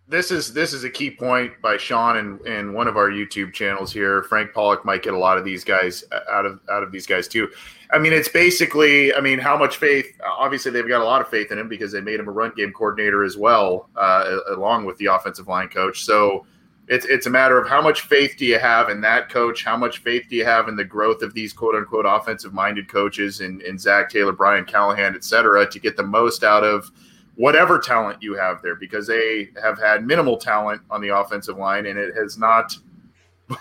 this 0.08 0.30
is 0.30 0.53
this 0.53 0.72
is 0.72 0.84
a 0.84 0.89
key 0.89 1.10
point 1.10 1.53
by 1.62 1.78
Sean 1.78 2.18
and 2.18 2.45
in 2.45 2.74
one 2.74 2.88
of 2.88 2.95
our 2.95 3.10
YouTube 3.10 3.53
channels 3.53 3.91
here. 3.91 4.24
Frank 4.24 4.53
Pollack 4.53 4.86
might 4.86 5.01
get 5.01 5.14
a 5.14 5.18
lot 5.18 5.38
of 5.38 5.45
these 5.45 5.64
guys 5.64 6.03
out 6.32 6.45
of 6.45 6.60
out 6.70 6.84
of 6.84 6.91
these 6.91 7.08
guys 7.08 7.28
too. 7.28 7.49
I 7.91 7.97
mean, 7.97 8.14
it's 8.14 8.30
basically, 8.30 9.14
I 9.14 9.22
mean, 9.22 9.39
how 9.39 9.58
much 9.58 9.78
faith? 9.78 10.08
Obviously, 10.24 10.72
they've 10.72 10.88
got 10.88 11.01
a 11.01 11.06
lot 11.06 11.22
of 11.22 11.30
faith 11.30 11.51
in 11.51 11.58
him 11.58 11.68
because 11.68 11.91
they 11.91 12.01
made 12.01 12.20
him 12.20 12.28
a 12.28 12.32
run 12.32 12.51
game 12.56 12.72
coordinator 12.72 13.24
as 13.24 13.38
well, 13.38 13.89
uh, 13.95 14.38
along 14.49 14.86
with 14.86 14.97
the 14.97 15.08
offensive 15.08 15.47
line 15.47 15.70
coach. 15.70 16.03
So 16.03 16.45
it's 16.88 17.06
it's 17.08 17.26
a 17.26 17.32
matter 17.32 17.58
of 17.58 17.68
how 17.68 17.82
much 17.82 18.01
faith 18.01 18.36
do 18.38 18.45
you 18.45 18.60
have 18.60 18.89
in 18.89 19.01
that 19.01 19.30
coach? 19.30 19.64
How 19.64 19.76
much 19.76 19.99
faith 19.99 20.26
do 20.30 20.36
you 20.36 20.45
have 20.45 20.68
in 20.68 20.76
the 20.76 20.86
growth 20.86 21.24
of 21.24 21.34
these 21.34 21.51
quote 21.51 21.74
unquote 21.74 22.06
offensive 22.08 22.53
minded 22.53 22.88
coaches 22.89 23.41
in, 23.41 23.60
in 23.62 23.80
Zac 23.80 24.12
Taylor, 24.12 24.34
Brian 24.34 24.66
Callahan, 24.66 25.16
et 25.16 25.24
cetera, 25.24 25.68
to 25.70 25.80
get 25.80 25.97
the 25.97 26.03
most 26.03 26.43
out 26.43 26.64
of 26.64 26.91
whatever 27.36 27.79
talent 27.79 28.21
you 28.21 28.36
have 28.36 28.61
there 28.61 28.75
because 28.75 29.07
they 29.07 29.49
have 29.61 29.79
had 29.79 30.05
minimal 30.05 30.38
talent 30.38 30.81
on 30.89 31.01
the 31.01 31.09
offensive 31.09 31.57
line 31.57 31.86
and 31.86 31.99
it 31.99 32.15
has 32.15 32.38
not 32.38 32.75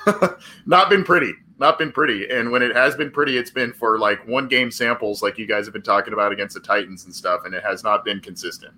not 0.66 0.89
been 0.89 1.05
pretty 1.05 1.33
not 1.59 1.79
been 1.79 1.93
pretty. 1.93 2.29
And 2.29 2.51
when 2.51 2.62
it 2.62 2.75
has 2.75 2.97
been 2.97 3.11
pretty 3.11 3.37
it's 3.37 3.51
been 3.51 3.72
for 3.72 3.99
like 3.99 4.27
one 4.27 4.49
game 4.49 4.70
samples 4.70 5.22
like 5.22 5.39
you 5.39 5.47
guys 5.47 5.66
have 5.66 5.72
been 5.72 5.83
talking 5.83 6.12
about 6.12 6.33
against 6.33 6.55
the 6.55 6.61
titans 6.61 7.05
and 7.05 7.14
stuff 7.14 7.43
and 7.45 7.55
it 7.55 7.62
has 7.62 7.85
not 7.85 8.05
been 8.05 8.20
consistent. 8.20 8.75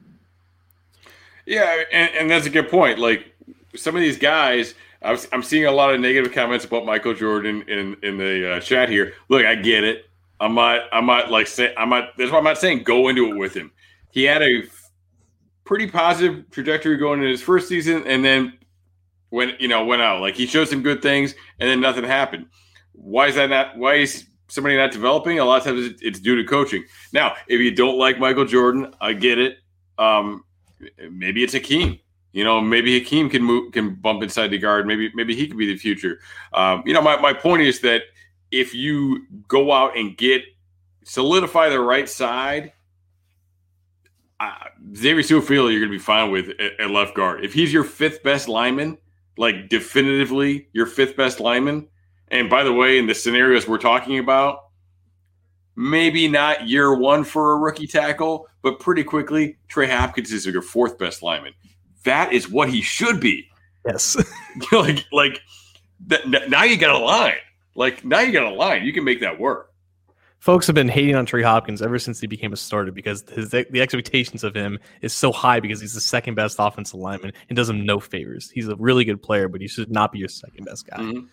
Yeah 1.44 1.84
and, 1.92 2.10
and 2.14 2.30
that's 2.30 2.46
a 2.46 2.50
good 2.50 2.68
point. 2.68 2.98
Like 2.98 3.34
some 3.74 3.94
of 3.94 4.00
these 4.00 4.18
guys 4.18 4.74
I 5.02 5.18
am 5.32 5.42
seeing 5.42 5.66
a 5.66 5.70
lot 5.70 5.94
of 5.94 6.00
negative 6.00 6.32
comments 6.32 6.64
about 6.64 6.86
michael 6.86 7.14
jordan 7.14 7.62
in 7.68 7.96
in 8.02 8.18
the 8.18 8.56
uh, 8.56 8.60
chat 8.60 8.88
here. 8.88 9.14
Look 9.28 9.44
i 9.44 9.54
get 9.54 9.84
it. 9.84 10.08
I'm 10.40 10.54
not 10.54 10.82
i'm 10.92 11.06
not 11.06 11.30
like 11.30 11.46
say 11.46 11.74
i'm 11.76 11.88
not 11.88 12.16
that's 12.18 12.30
why 12.30 12.38
i'm 12.38 12.44
not 12.44 12.58
saying 12.58 12.82
go 12.82 13.08
into 13.08 13.26
it 13.30 13.36
with 13.36 13.54
him. 13.54 13.70
He 14.10 14.24
had 14.24 14.42
a 14.42 14.62
pretty 15.66 15.88
positive 15.88 16.50
trajectory 16.50 16.96
going 16.96 17.22
in 17.22 17.28
his 17.28 17.42
first 17.42 17.68
season, 17.68 18.06
and 18.06 18.24
then 18.24 18.54
when 19.30 19.54
you 19.58 19.68
know 19.68 19.84
went 19.84 20.02
out. 20.02 20.20
Like 20.20 20.34
he 20.34 20.46
showed 20.46 20.68
some 20.68 20.82
good 20.82 21.02
things, 21.02 21.34
and 21.60 21.68
then 21.68 21.80
nothing 21.80 22.04
happened. 22.04 22.46
Why 22.92 23.26
is 23.26 23.34
that 23.34 23.50
not? 23.50 23.76
Why 23.76 23.96
is 23.96 24.26
somebody 24.48 24.76
not 24.76 24.92
developing? 24.92 25.38
A 25.38 25.44
lot 25.44 25.58
of 25.58 25.64
times 25.64 26.00
it's 26.00 26.20
due 26.20 26.36
to 26.36 26.44
coaching. 26.44 26.84
Now, 27.12 27.34
if 27.48 27.60
you 27.60 27.74
don't 27.74 27.98
like 27.98 28.18
Michael 28.18 28.44
Jordan, 28.44 28.94
I 29.00 29.12
get 29.12 29.38
it. 29.38 29.58
Um, 29.98 30.44
maybe 31.10 31.44
it's 31.44 31.52
Hakeem. 31.52 31.98
You 32.32 32.44
know, 32.44 32.60
maybe 32.60 32.98
Hakeem 32.98 33.30
can 33.30 33.42
move, 33.42 33.72
can 33.72 33.94
bump 33.94 34.22
inside 34.22 34.48
the 34.48 34.58
guard. 34.58 34.86
Maybe 34.86 35.10
maybe 35.14 35.34
he 35.34 35.48
could 35.48 35.58
be 35.58 35.66
the 35.66 35.78
future. 35.78 36.20
Um, 36.52 36.82
you 36.86 36.94
know, 36.94 37.02
my, 37.02 37.20
my 37.20 37.32
point 37.32 37.62
is 37.62 37.80
that 37.80 38.02
if 38.50 38.74
you 38.74 39.26
go 39.48 39.72
out 39.72 39.96
and 39.96 40.16
get 40.16 40.42
solidify 41.04 41.68
the 41.68 41.80
right 41.80 42.08
side 42.08 42.72
uh, 44.40 44.52
Xavier 44.94 45.22
you're 45.22 45.40
going 45.40 45.82
to 45.82 45.88
be 45.88 45.98
fine 45.98 46.30
with 46.30 46.50
at, 46.60 46.80
at, 46.80 46.90
left 46.90 47.14
guard. 47.14 47.44
If 47.44 47.54
he's 47.54 47.72
your 47.72 47.84
fifth 47.84 48.22
best 48.22 48.48
lineman, 48.48 48.98
like 49.38 49.68
definitively 49.68 50.68
your 50.72 50.86
fifth 50.86 51.16
best 51.16 51.40
lineman, 51.40 51.88
and 52.28 52.50
by 52.50 52.62
the 52.62 52.72
way, 52.72 52.98
in 52.98 53.06
the 53.06 53.14
scenarios 53.14 53.66
we're 53.66 53.78
talking 53.78 54.18
about, 54.18 54.64
maybe 55.74 56.28
not 56.28 56.66
year 56.66 56.94
one 56.94 57.24
for 57.24 57.52
a 57.52 57.56
rookie 57.56 57.86
tackle, 57.86 58.46
but 58.62 58.80
pretty 58.80 59.04
quickly, 59.04 59.56
Trey 59.68 59.88
Hopkins 59.88 60.32
is 60.32 60.46
your 60.46 60.62
fourth 60.62 60.98
best 60.98 61.22
lineman. 61.22 61.52
That 62.04 62.32
is 62.32 62.48
what 62.48 62.68
he 62.68 62.82
should 62.82 63.20
be. 63.20 63.48
Yes. 63.86 64.16
like, 64.72 65.04
like 65.12 65.40
that, 66.08 66.50
now 66.50 66.64
you 66.64 66.76
got 66.76 66.94
a 66.94 67.04
line. 67.04 67.34
Like 67.74 68.04
now 68.04 68.20
you 68.20 68.32
got 68.32 68.50
a 68.50 68.54
line. 68.54 68.84
You 68.84 68.92
can 68.92 69.04
make 69.04 69.20
that 69.20 69.38
work 69.38 69.65
folks 70.46 70.64
have 70.68 70.74
been 70.74 70.88
hating 70.88 71.16
on 71.16 71.26
Trey 71.26 71.42
Hopkins 71.42 71.82
ever 71.82 71.98
since 71.98 72.20
he 72.20 72.28
became 72.28 72.52
a 72.52 72.56
starter 72.56 72.92
because 72.92 73.24
his 73.34 73.50
the 73.50 73.80
expectations 73.80 74.44
of 74.44 74.54
him 74.54 74.78
is 75.02 75.12
so 75.12 75.32
high 75.32 75.58
because 75.58 75.80
he's 75.80 75.92
the 75.92 76.00
second 76.00 76.36
best 76.36 76.56
offensive 76.60 77.00
lineman 77.00 77.32
and 77.48 77.56
does 77.56 77.68
him 77.68 77.84
no 77.84 77.98
favors. 77.98 78.48
He's 78.48 78.68
a 78.68 78.76
really 78.76 79.04
good 79.04 79.20
player, 79.20 79.48
but 79.48 79.60
he 79.60 79.66
should 79.66 79.90
not 79.90 80.12
be 80.12 80.20
your 80.20 80.28
second 80.28 80.64
best 80.64 80.86
guy. 80.86 80.98
Mm-hmm. 80.98 81.26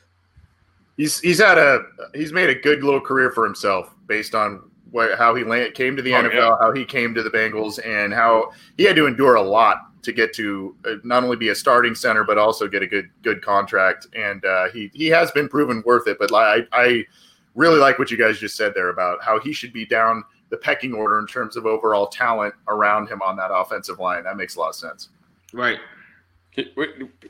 He's 0.98 1.20
he's 1.20 1.40
had 1.40 1.60
a 1.60 1.84
he's 2.16 2.34
made 2.34 2.50
a 2.50 2.56
good 2.56 2.84
little 2.84 3.00
career 3.00 3.30
for 3.30 3.46
himself 3.46 3.94
based 4.08 4.34
on 4.34 4.64
what, 4.90 5.16
how 5.16 5.36
he 5.36 5.44
land, 5.44 5.76
came 5.76 5.96
to 5.96 6.02
the 6.02 6.16
oh, 6.16 6.24
NFL, 6.24 6.34
yeah. 6.34 6.56
how 6.60 6.72
he 6.72 6.84
came 6.84 7.14
to 7.14 7.22
the 7.22 7.30
Bengals, 7.30 7.80
and 7.86 8.14
how 8.14 8.52
he 8.78 8.84
had 8.84 8.96
to 8.96 9.06
endure 9.06 9.36
a 9.36 9.42
lot 9.44 9.78
to 10.02 10.12
get 10.12 10.34
to 10.34 10.76
uh, 10.86 10.96
not 11.04 11.24
only 11.24 11.38
be 11.38 11.50
a 11.50 11.56
starting 11.56 11.96
center 11.96 12.24
but 12.24 12.40
also 12.40 12.68
get 12.68 12.82
a 12.82 12.88
good 12.88 13.12
good 13.22 13.44
contract. 13.44 14.08
And 14.16 14.44
uh, 14.44 14.70
he 14.72 14.90
he 14.96 15.06
has 15.08 15.30
been 15.30 15.48
proven 15.50 15.84
worth 15.86 16.08
it. 16.08 16.18
But 16.18 16.34
I 16.34 16.62
I 16.72 17.06
really 17.56 17.80
like 17.80 18.00
what 18.00 18.12
you 18.12 18.18
guys 18.18 18.40
just 18.40 18.58
said 18.58 18.74
there 18.76 18.90
about 18.90 19.24
how 19.24 19.40
he 19.40 19.54
should 19.54 19.74
be 19.74 19.86
down 19.86 20.24
the 20.50 20.58
pecking 20.58 20.94
order 20.94 21.20
in 21.20 21.28
terms 21.28 21.56
of 21.56 21.66
overall 21.66 22.08
talent 22.08 22.54
around 22.68 23.08
him 23.08 23.22
on 23.22 23.36
that 23.38 23.52
offensive 23.54 24.00
line. 24.00 24.24
That 24.24 24.38
makes 24.38 24.56
a 24.56 24.60
lot 24.60 24.70
of 24.70 24.76
sense. 24.76 25.10
Right. 25.52 25.80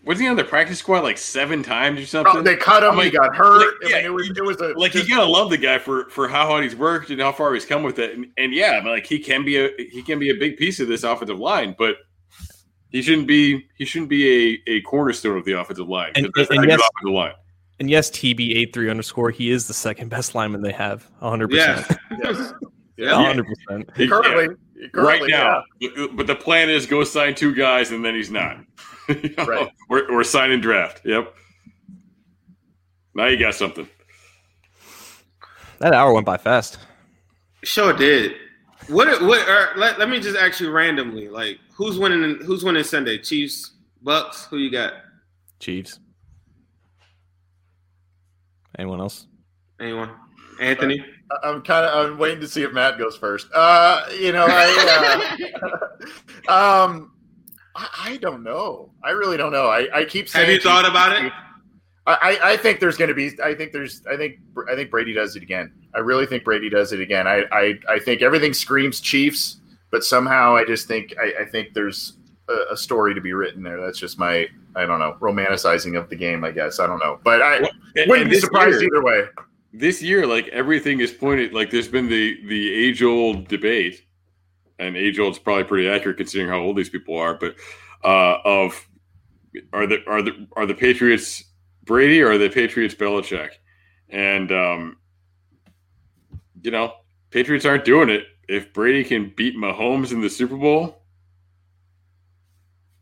Was 0.03 0.19
he 0.19 0.28
on 0.28 0.36
the 0.36 0.43
practice 0.43 0.80
squad 0.80 1.01
like 1.01 1.17
seven 1.17 1.63
times 1.63 1.97
or 2.01 2.05
something? 2.05 2.34
Oh, 2.36 2.41
they 2.41 2.57
cut 2.57 2.84
him. 2.84 2.97
Like, 2.97 3.05
he 3.05 3.17
got 3.17 3.34
hurt. 3.34 3.82
Like, 3.82 3.91
yeah, 3.91 3.97
I 3.99 4.01
mean, 4.01 4.07
it 4.07 4.13
was 4.13 4.30
it 4.30 4.43
was 4.43 4.57
a, 4.59 4.78
like 4.78 4.91
just, 4.91 5.07
you 5.07 5.15
gotta 5.15 5.32
love 5.32 5.49
the 5.49 5.57
guy 5.57 5.80
for 5.80 6.09
for 6.09 6.28
how 6.28 6.45
hard 6.45 6.65
he's 6.65 6.76
worked 6.76 7.09
and 7.09 7.21
how 7.21 7.32
far 7.32 7.53
he's 7.53 7.65
come 7.65 7.84
with 7.84 7.99
it. 7.99 8.17
And, 8.17 8.28
and 8.38 8.53
yeah, 8.53 8.71
I 8.71 8.82
mean, 8.82 8.91
like 8.91 9.05
he 9.05 9.19
can 9.19 9.45
be 9.45 9.55
a 9.55 9.69
he 9.78 10.01
can 10.01 10.19
be 10.19 10.30
a 10.30 10.34
big 10.34 10.57
piece 10.57 10.82
of 10.82 10.89
this 10.89 11.03
offensive 11.03 11.39
line, 11.39 11.74
but 11.78 11.95
he 12.89 13.01
shouldn't 13.01 13.28
be 13.28 13.65
he 13.78 13.86
shouldn't 13.86 14.09
be 14.09 14.59
a, 14.67 14.71
a 14.71 14.82
cornerstone 14.82 15.38
of 15.38 15.45
the 15.45 15.57
offensive 15.57 15.88
line. 15.88 16.11
And, 16.15 16.26
and, 16.26 16.36
and 16.36 16.69
yes, 16.69 16.82
offensive 16.82 17.13
line. 17.13 17.34
And 17.84 17.89
yes, 17.89 18.09
TB83 18.11 18.89
underscore, 18.89 19.29
he 19.29 19.51
is 19.51 19.67
the 19.67 19.73
second 19.73 20.07
best 20.07 20.36
lineman 20.36 20.61
they 20.61 20.71
have, 20.71 21.05
100%. 21.21 21.51
Yeah. 21.51 21.86
yes. 22.23 22.53
Yeah, 22.95 23.09
100%. 23.09 23.45
Currently, 23.67 24.07
currently, 24.07 24.55
right 24.93 25.21
now. 25.27 25.65
Yeah. 25.81 26.07
But 26.13 26.27
the 26.27 26.36
plan 26.36 26.69
is 26.69 26.86
go 26.86 27.03
sign 27.03 27.36
two 27.36 27.53
guys, 27.53 27.91
and 27.91 28.05
then 28.05 28.15
he's 28.15 28.31
not. 28.31 28.55
you 29.09 29.36
know? 29.38 29.45
Right. 29.45 29.69
We're, 29.89 30.09
we're 30.13 30.23
signing 30.23 30.61
draft. 30.61 31.01
Yep. 31.03 31.36
Now 33.15 33.25
you 33.25 33.38
got 33.38 33.53
something. 33.53 33.89
That 35.79 35.93
hour 35.93 36.13
went 36.13 36.25
by 36.25 36.38
fast. 36.38 36.77
Sure 37.63 37.91
did. 37.91 38.36
What? 38.88 39.21
What? 39.21 39.45
Uh, 39.45 39.67
let, 39.75 39.99
let 39.99 40.07
me 40.07 40.21
just 40.21 40.38
ask 40.38 40.61
you 40.61 40.71
randomly. 40.71 41.27
Like, 41.27 41.59
who's 41.75 41.99
winning? 41.99 42.38
Who's 42.45 42.63
winning 42.63 42.86
Sunday? 42.86 43.17
Chiefs, 43.17 43.73
Bucks. 44.01 44.45
Who 44.45 44.55
you 44.55 44.71
got? 44.71 44.93
Chiefs. 45.59 45.99
Anyone 48.80 48.99
else? 48.99 49.28
Anyone? 49.80 50.11
Anthony? 50.59 51.03
I'm 51.43 51.61
kind 51.61 51.86
of 51.86 52.11
I'm 52.11 52.17
waiting 52.17 52.41
to 52.41 52.47
see 52.47 52.63
if 52.63 52.74
Matt 52.74 52.97
goes 52.97 53.17
first. 53.17 53.47
Uh, 53.53 54.05
you 54.19 54.32
know, 54.32 54.45
I 54.47 55.38
uh, 56.47 56.84
um 56.88 57.11
I, 57.76 57.89
I, 58.05 58.17
don't 58.17 58.43
know. 58.43 58.91
I 59.03 59.11
really 59.11 59.38
don't 59.38 59.51
know. 59.51 59.67
I, 59.67 59.88
I 59.93 60.05
keep 60.05 60.30
saying 60.30 60.45
Have 60.45 60.53
you 60.53 60.61
thought 60.61 60.86
about 60.86 61.24
it? 61.24 61.32
I, 62.05 62.38
I 62.43 62.57
think 62.57 62.82
there's 62.82 62.97
going 62.97 63.07
to 63.07 63.13
be. 63.13 63.32
I 63.41 63.55
think 63.55 63.71
there's. 63.71 64.05
I 64.11 64.17
think. 64.17 64.39
I 64.69 64.76
think 64.76 64.91
Brady 64.91 65.13
does 65.13 65.38
it 65.38 65.43
again. 65.43 65.71
I 65.95 65.99
really 65.99 66.26
think 66.26 66.43
Brady 66.43 66.69
does 66.69 66.91
it 66.91 66.99
again. 66.99 67.28
I. 67.28 67.45
I, 67.51 67.80
I 67.89 67.99
think 67.99 68.21
everything 68.21 68.53
screams 68.53 68.99
Chiefs, 68.99 69.61
but 69.89 70.03
somehow 70.03 70.53
I 70.53 70.65
just 70.65 70.86
think. 70.86 71.15
I, 71.17 71.43
I 71.43 71.45
think 71.45 71.74
there's 71.74 72.17
a, 72.49 72.74
a 72.74 72.78
story 72.78 73.15
to 73.15 73.21
be 73.21 73.32
written 73.32 73.63
there. 73.63 73.80
That's 73.80 73.97
just 73.97 74.19
my. 74.19 74.47
I 74.76 74.86
don't 74.86 74.99
know. 74.99 75.15
Romanticizing 75.19 75.97
of 75.99 76.09
the 76.09 76.15
game. 76.15 76.43
I 76.43 76.51
guess. 76.51 76.80
I 76.80 76.88
don't 76.88 76.99
know. 76.99 77.19
But 77.24 77.41
I 77.41 77.61
Well, 77.61 77.71
wouldn't 78.07 78.30
be 78.32 78.39
surprised 78.39 78.82
year- 78.82 78.89
either 78.95 79.03
way. 79.03 79.26
this 79.71 80.01
year, 80.01 80.26
like 80.28 80.47
everything 80.49 80.99
is 80.99 81.11
pointed, 81.11 81.53
like 81.53 81.69
there's 81.71 81.88
been 81.88 82.07
the 82.07 82.38
the 82.47 82.74
age 82.74 83.01
old 83.03 83.47
debate, 83.47 84.05
and 84.80 84.95
age 84.97 85.19
old 85.19 85.34
is 85.34 85.39
probably 85.39 85.63
pretty 85.63 85.88
accurate 85.89 86.17
considering 86.17 86.49
how 86.49 86.59
old 86.59 86.76
these 86.78 86.89
people 86.89 87.17
are. 87.17 87.36
But 87.36 87.55
uh, 88.03 88.38
of 88.45 88.88
are 89.71 89.86
the 89.88 89.99
are 90.07 90.21
the 90.21 90.47
are 90.53 90.65
the 90.65 90.74
Patriots 90.76 91.43
Brady 91.86 92.21
or 92.21 92.32
are 92.32 92.38
the 92.38 92.49
Patriots 92.49 92.95
Belichick? 92.95 93.51
And 94.09 94.51
um, 94.51 94.97
you 96.63 96.71
know, 96.71 96.93
Patriots 97.32 97.65
aren't 97.65 97.86
doing 97.86 98.09
it. 98.09 98.26
If 98.47 98.74
Brady 98.74 99.03
can 99.03 99.32
beat 99.36 99.55
Mahomes 99.55 100.11
in 100.11 100.21
the 100.21 100.30
Super 100.30 100.57
Bowl, 100.57 101.03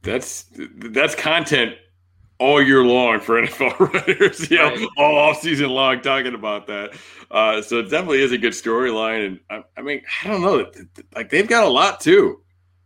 that's 0.03 0.45
that's 0.77 1.15
content 1.15 1.75
all 2.39 2.61
year 2.61 2.83
long 2.83 3.19
for 3.19 3.39
NFL 3.45 3.79
writers, 3.93 4.49
you 4.49 4.57
know, 4.57 4.69
Right. 4.69 4.87
all 4.97 5.15
off 5.17 5.41
season 5.41 5.69
long 5.69 6.01
talking 6.01 6.33
about 6.33 6.65
that. 6.67 6.93
Uh, 7.29 7.61
so 7.61 7.79
it 7.79 7.83
definitely 7.83 8.21
is 8.21 8.31
a 8.31 8.37
good 8.37 8.53
storyline, 8.53 9.25
and 9.27 9.39
I, 9.49 9.63
I 9.79 9.81
mean, 9.83 10.01
I 10.23 10.27
don't 10.27 10.41
know, 10.41 10.69
like 11.15 11.29
they've 11.29 11.47
got 11.47 11.63
a 11.63 11.69
lot 11.69 11.99
too. 12.01 12.41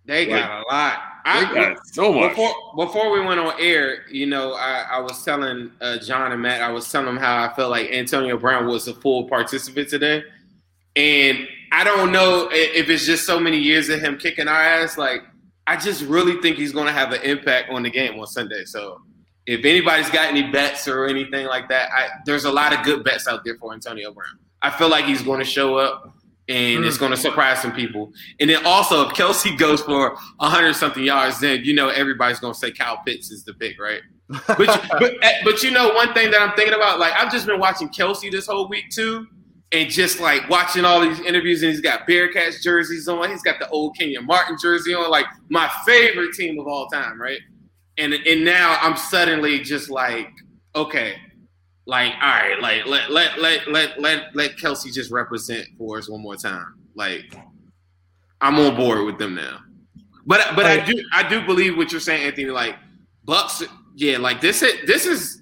They 0.05 0.28
got 0.28 0.61
a 0.61 0.68
lot. 0.72 0.99
They 1.26 1.32
I, 1.32 1.53
got 1.55 1.88
so 1.88 2.13
much. 2.13 2.32
Before 2.36 2.53
before 2.76 3.11
we 3.11 3.26
went 3.26 3.39
on 3.39 3.59
air, 3.59 4.05
you 4.11 4.28
know, 4.28 4.53
I, 4.53 4.86
I 4.91 4.99
was 4.99 5.24
telling 5.26 5.72
uh, 5.82 5.97
John 5.97 6.32
and 6.32 6.39
Matt, 6.41 6.61
I 6.61 6.72
was 6.72 6.91
telling 6.91 7.07
them 7.07 7.18
how 7.18 7.43
I 7.43 7.51
felt 7.55 7.72
like 7.72 7.89
Antonio 7.89 8.38
Brown 8.38 8.68
was 8.68 8.88
a 8.88 8.93
full 8.93 9.28
participant 9.28 9.89
today, 9.89 10.22
and 10.95 11.47
I 11.72 11.84
don't 11.84 12.11
know 12.11 12.47
if 12.51 12.88
it's 12.89 13.05
just 13.07 13.26
so 13.26 13.39
many 13.39 13.57
years 13.57 13.89
of 13.89 13.99
him 13.99 14.18
kicking 14.20 14.47
our 14.47 14.61
ass. 14.61 14.97
Like, 14.97 15.24
I 15.68 15.78
just 15.78 16.03
really 16.03 16.41
think 16.41 16.57
he's 16.57 16.72
going 16.72 16.88
to 16.88 16.93
have 16.93 17.11
an 17.11 17.22
impact 17.24 17.70
on 17.72 17.84
the 17.84 17.89
game 17.89 18.20
on 18.20 18.28
Sunday. 18.28 18.66
So, 18.66 19.01
if 19.47 19.63
anybody's 19.63 20.09
got 20.09 20.28
any 20.28 20.51
bets 20.51 20.88
or 20.88 21.05
anything 21.05 21.47
like 21.47 21.70
that, 21.70 21.89
I, 21.91 22.07
there's 22.26 22.45
a 22.45 22.51
lot 22.51 22.74
of 22.74 22.84
good 22.84 23.03
bets 23.03 23.28
out 23.28 23.43
there 23.45 23.57
for 23.57 23.74
Antonio 23.74 24.11
Brown. 24.11 24.39
I 24.61 24.72
feel 24.72 24.89
like 24.89 25.05
he's 25.05 25.22
going 25.22 25.39
to 25.39 25.45
show 25.45 25.78
up. 25.78 26.11
And 26.47 26.86
it's 26.86 26.99
going 26.99 27.09
to 27.09 27.18
surprise 27.18 27.59
some 27.59 27.72
people. 27.72 28.13
And 28.39 28.51
then 28.51 28.63
also, 28.68 29.07
if 29.07 29.13
Kelce 29.16 29.57
goes 29.57 29.82
for 29.82 30.16
hundred 30.39 30.76
something 30.76 31.03
yards, 31.03 31.39
then 31.39 31.66
you 31.66 31.74
know 31.74 31.89
everybody's 31.89 32.39
gonna 32.39 32.53
say 32.53 32.70
Kyle 32.70 33.01
Pitts 33.03 33.32
is 33.32 33.43
the 33.43 33.55
pick, 33.55 33.82
right? 33.82 34.01
But 34.30 34.57
but 34.99 35.13
eh, 35.24 35.41
but 35.43 35.63
you 35.63 35.72
know 35.72 35.91
one 35.95 36.13
thing 36.13 36.30
that 36.30 36.39
I'm 36.39 36.55
thinking 36.55 36.76
about, 36.76 36.99
like 36.99 37.13
I've 37.13 37.32
just 37.32 37.47
been 37.47 37.59
watching 37.59 37.89
Kelce 37.89 38.32
this 38.32 38.45
whole 38.45 38.70
week 38.70 38.91
too, 38.91 39.26
and 39.72 39.89
just 39.89 40.20
like 40.20 40.49
watching 40.49 40.86
all 40.86 41.01
these 41.01 41.20
interviews, 41.20 41.63
and 41.63 41.72
he's 41.72 41.82
got 41.82 42.07
Bearcats 42.07 42.61
jerseys 42.61 43.07
on, 43.07 43.30
he's 43.30 43.41
got 43.41 43.59
the 43.59 43.70
old 43.70 43.97
Kenyon 43.97 44.26
Martin 44.26 44.57
jersey 44.61 44.93
on, 44.93 45.09
like 45.09 45.26
my 45.49 45.70
favorite 45.86 46.34
team 46.34 46.59
of 46.59 46.68
all 46.68 46.88
time, 46.88 47.20
right? 47.20 47.39
And 47.97 48.13
and 48.13 48.45
now 48.45 48.78
I'm 48.82 48.97
suddenly 48.97 49.59
just 49.59 49.89
like, 49.89 50.30
okay, 50.76 51.16
like 51.86 52.13
all 52.22 52.30
right, 52.30 52.59
like 52.61 52.86
let 52.86 53.11
let 53.11 53.39
let 53.39 53.68
let 53.68 53.99
let 53.99 54.36
let 54.36 54.57
Kelce 54.57 54.93
just 54.93 55.11
represent 55.11 55.68
for 55.78 55.97
us 55.97 56.09
one 56.09 56.22
more 56.22 56.36
time, 56.36 56.76
like. 56.95 57.36
I'm 58.41 58.59
on 58.59 58.76
board 58.76 59.05
with 59.05 59.18
them 59.18 59.36
now. 59.36 59.59
But 60.26 60.55
but 60.55 60.66
I 60.66 60.84
do 60.84 61.03
I 61.13 61.28
do 61.28 61.45
believe 61.45 61.78
what 61.78 61.91
you're 61.91 62.01
saying, 62.01 62.28
Anthony. 62.28 62.47
Like 62.47 62.76
Bucs, 63.28 63.68
yeah, 63.95 64.18
like 64.18 64.41
this 64.41 64.61
is 64.61 64.86
this 64.86 65.05
is 65.05 65.41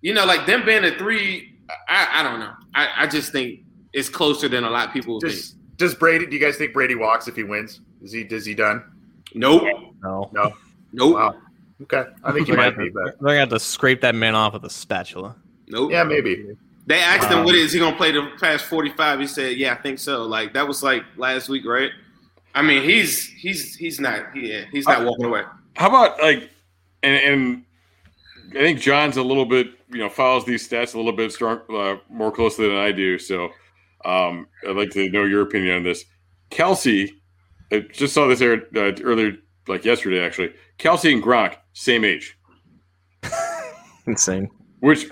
you 0.00 0.14
know 0.14 0.24
like 0.24 0.46
them 0.46 0.64
being 0.64 0.84
a 0.84 0.96
three. 0.98 1.54
I, 1.88 2.20
I 2.20 2.22
don't 2.22 2.40
know. 2.40 2.52
I, 2.76 2.88
I 2.98 3.06
just 3.08 3.32
think 3.32 3.60
it's 3.92 4.08
closer 4.08 4.48
than 4.48 4.62
a 4.64 4.70
lot 4.70 4.86
of 4.88 4.92
people 4.94 5.18
think. 5.20 5.32
Does 5.32 5.54
does 5.76 5.94
Brady? 5.94 6.26
Do 6.26 6.34
you 6.36 6.40
guys 6.40 6.56
think 6.56 6.72
Brady 6.72 6.94
walks 6.94 7.26
if 7.26 7.34
he 7.36 7.42
wins? 7.42 7.80
Is 8.02 8.12
he? 8.12 8.20
Is 8.22 8.44
he 8.46 8.54
done? 8.54 8.84
Nope. 9.34 9.62
No, 10.02 10.30
No. 10.32 10.54
Nope. 10.92 11.14
Wow. 11.14 11.34
Okay. 11.82 12.04
I 12.24 12.32
think 12.32 12.46
he 12.46 12.54
might 12.54 12.76
be, 12.78 12.88
but 12.88 13.04
have 13.06 13.18
to- 13.18 13.24
they're 13.24 13.28
gonna 13.34 13.40
have 13.40 13.48
to 13.50 13.58
scrape 13.60 14.00
that 14.02 14.14
man 14.14 14.34
off 14.34 14.52
with 14.54 14.64
a 14.64 14.70
spatula. 14.70 15.36
Nope. 15.68 15.90
yeah, 15.90 16.04
maybe. 16.04 16.46
They 16.86 17.00
asked 17.00 17.28
him, 17.28 17.40
Um, 17.40 17.44
"What 17.44 17.54
is 17.56 17.72
he 17.72 17.80
gonna 17.80 17.96
play 17.96 18.12
the 18.12 18.30
past 18.40 18.64
45?" 18.66 19.18
He 19.20 19.26
said, 19.26 19.56
"Yeah, 19.56 19.72
I 19.72 19.76
think 19.76 19.98
so." 19.98 20.22
Like 20.22 20.54
that 20.54 20.66
was 20.68 20.82
like 20.82 21.02
last 21.16 21.48
week, 21.48 21.66
right? 21.66 21.90
I 22.54 22.62
mean, 22.62 22.82
he's 22.82 23.26
he's 23.26 23.74
he's 23.74 24.00
not 24.00 24.34
yeah 24.36 24.64
he's 24.70 24.86
not 24.86 25.04
walking 25.04 25.26
away. 25.26 25.42
How 25.76 25.88
about 25.88 26.18
like, 26.22 26.48
and, 27.02 27.14
and 27.16 27.64
I 28.50 28.60
think 28.62 28.80
John's 28.80 29.16
a 29.18 29.22
little 29.22 29.44
bit, 29.44 29.66
you 29.90 29.98
know, 29.98 30.08
follows 30.08 30.44
these 30.44 30.68
stats 30.68 30.94
a 30.94 30.96
little 30.96 31.12
bit 31.12 31.32
strong, 31.32 31.60
uh, 31.70 31.96
more 32.08 32.32
closely 32.32 32.68
than 32.68 32.76
I 32.76 32.92
do. 32.92 33.18
So 33.18 33.50
um, 34.04 34.46
I'd 34.68 34.76
like 34.76 34.90
to 34.90 35.08
know 35.10 35.24
your 35.24 35.42
opinion 35.42 35.76
on 35.76 35.82
this. 35.84 36.04
Kelce, 36.50 37.10
I 37.72 37.80
just 37.92 38.14
saw 38.14 38.26
this 38.26 38.40
air, 38.40 38.62
uh, 38.76 38.92
earlier, 39.02 39.32
like 39.68 39.84
yesterday, 39.84 40.24
actually. 40.24 40.52
Kelce 40.78 41.12
and 41.12 41.22
Gronk, 41.22 41.56
same 41.72 42.04
age, 42.04 42.38
Insane. 44.06 44.48
which, 44.80 45.06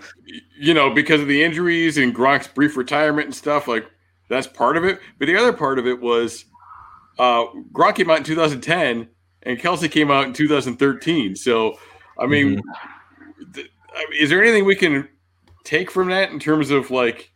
you 0.59 0.75
know, 0.75 0.91
because 0.91 1.21
of 1.21 1.29
the 1.29 1.43
injuries 1.43 1.99
and 1.99 2.15
Gronk's 2.15 2.49
brief 2.49 2.77
retirement 2.77 3.27
and 3.27 3.35
stuff, 3.35 3.67
like 3.67 3.87
that's 4.29 4.47
part 4.47 4.77
of 4.77 4.85
it. 4.85 5.01
But 5.19 5.27
the 5.27 5.37
other 5.37 5.53
part 5.53 5.79
of 5.79 5.87
it 5.87 6.01
was 6.01 6.45
uh, 7.19 7.47
Gronk 7.73 7.97
came 7.97 8.11
out 8.11 8.19
in 8.19 8.25
2010 8.25 9.09
and 9.43 9.59
Kelce 9.59 9.91
came 9.91 10.11
out 10.11 10.27
in 10.27 10.33
2013. 10.33 11.37
So, 11.37 11.77
I 12.19 12.27
mean, 12.27 12.61
th- 13.55 13.67
I 13.67 13.67
mean, 13.67 13.69
is 14.19 14.31
there 14.31 14.43
anything 14.43 14.65
we 14.65 14.77
can 14.77 15.09
take 15.65 15.91
from 15.91 16.09
that 16.09 16.31
in 16.31 16.39
terms 16.39 16.71
of 16.71 16.91
like 16.91 17.33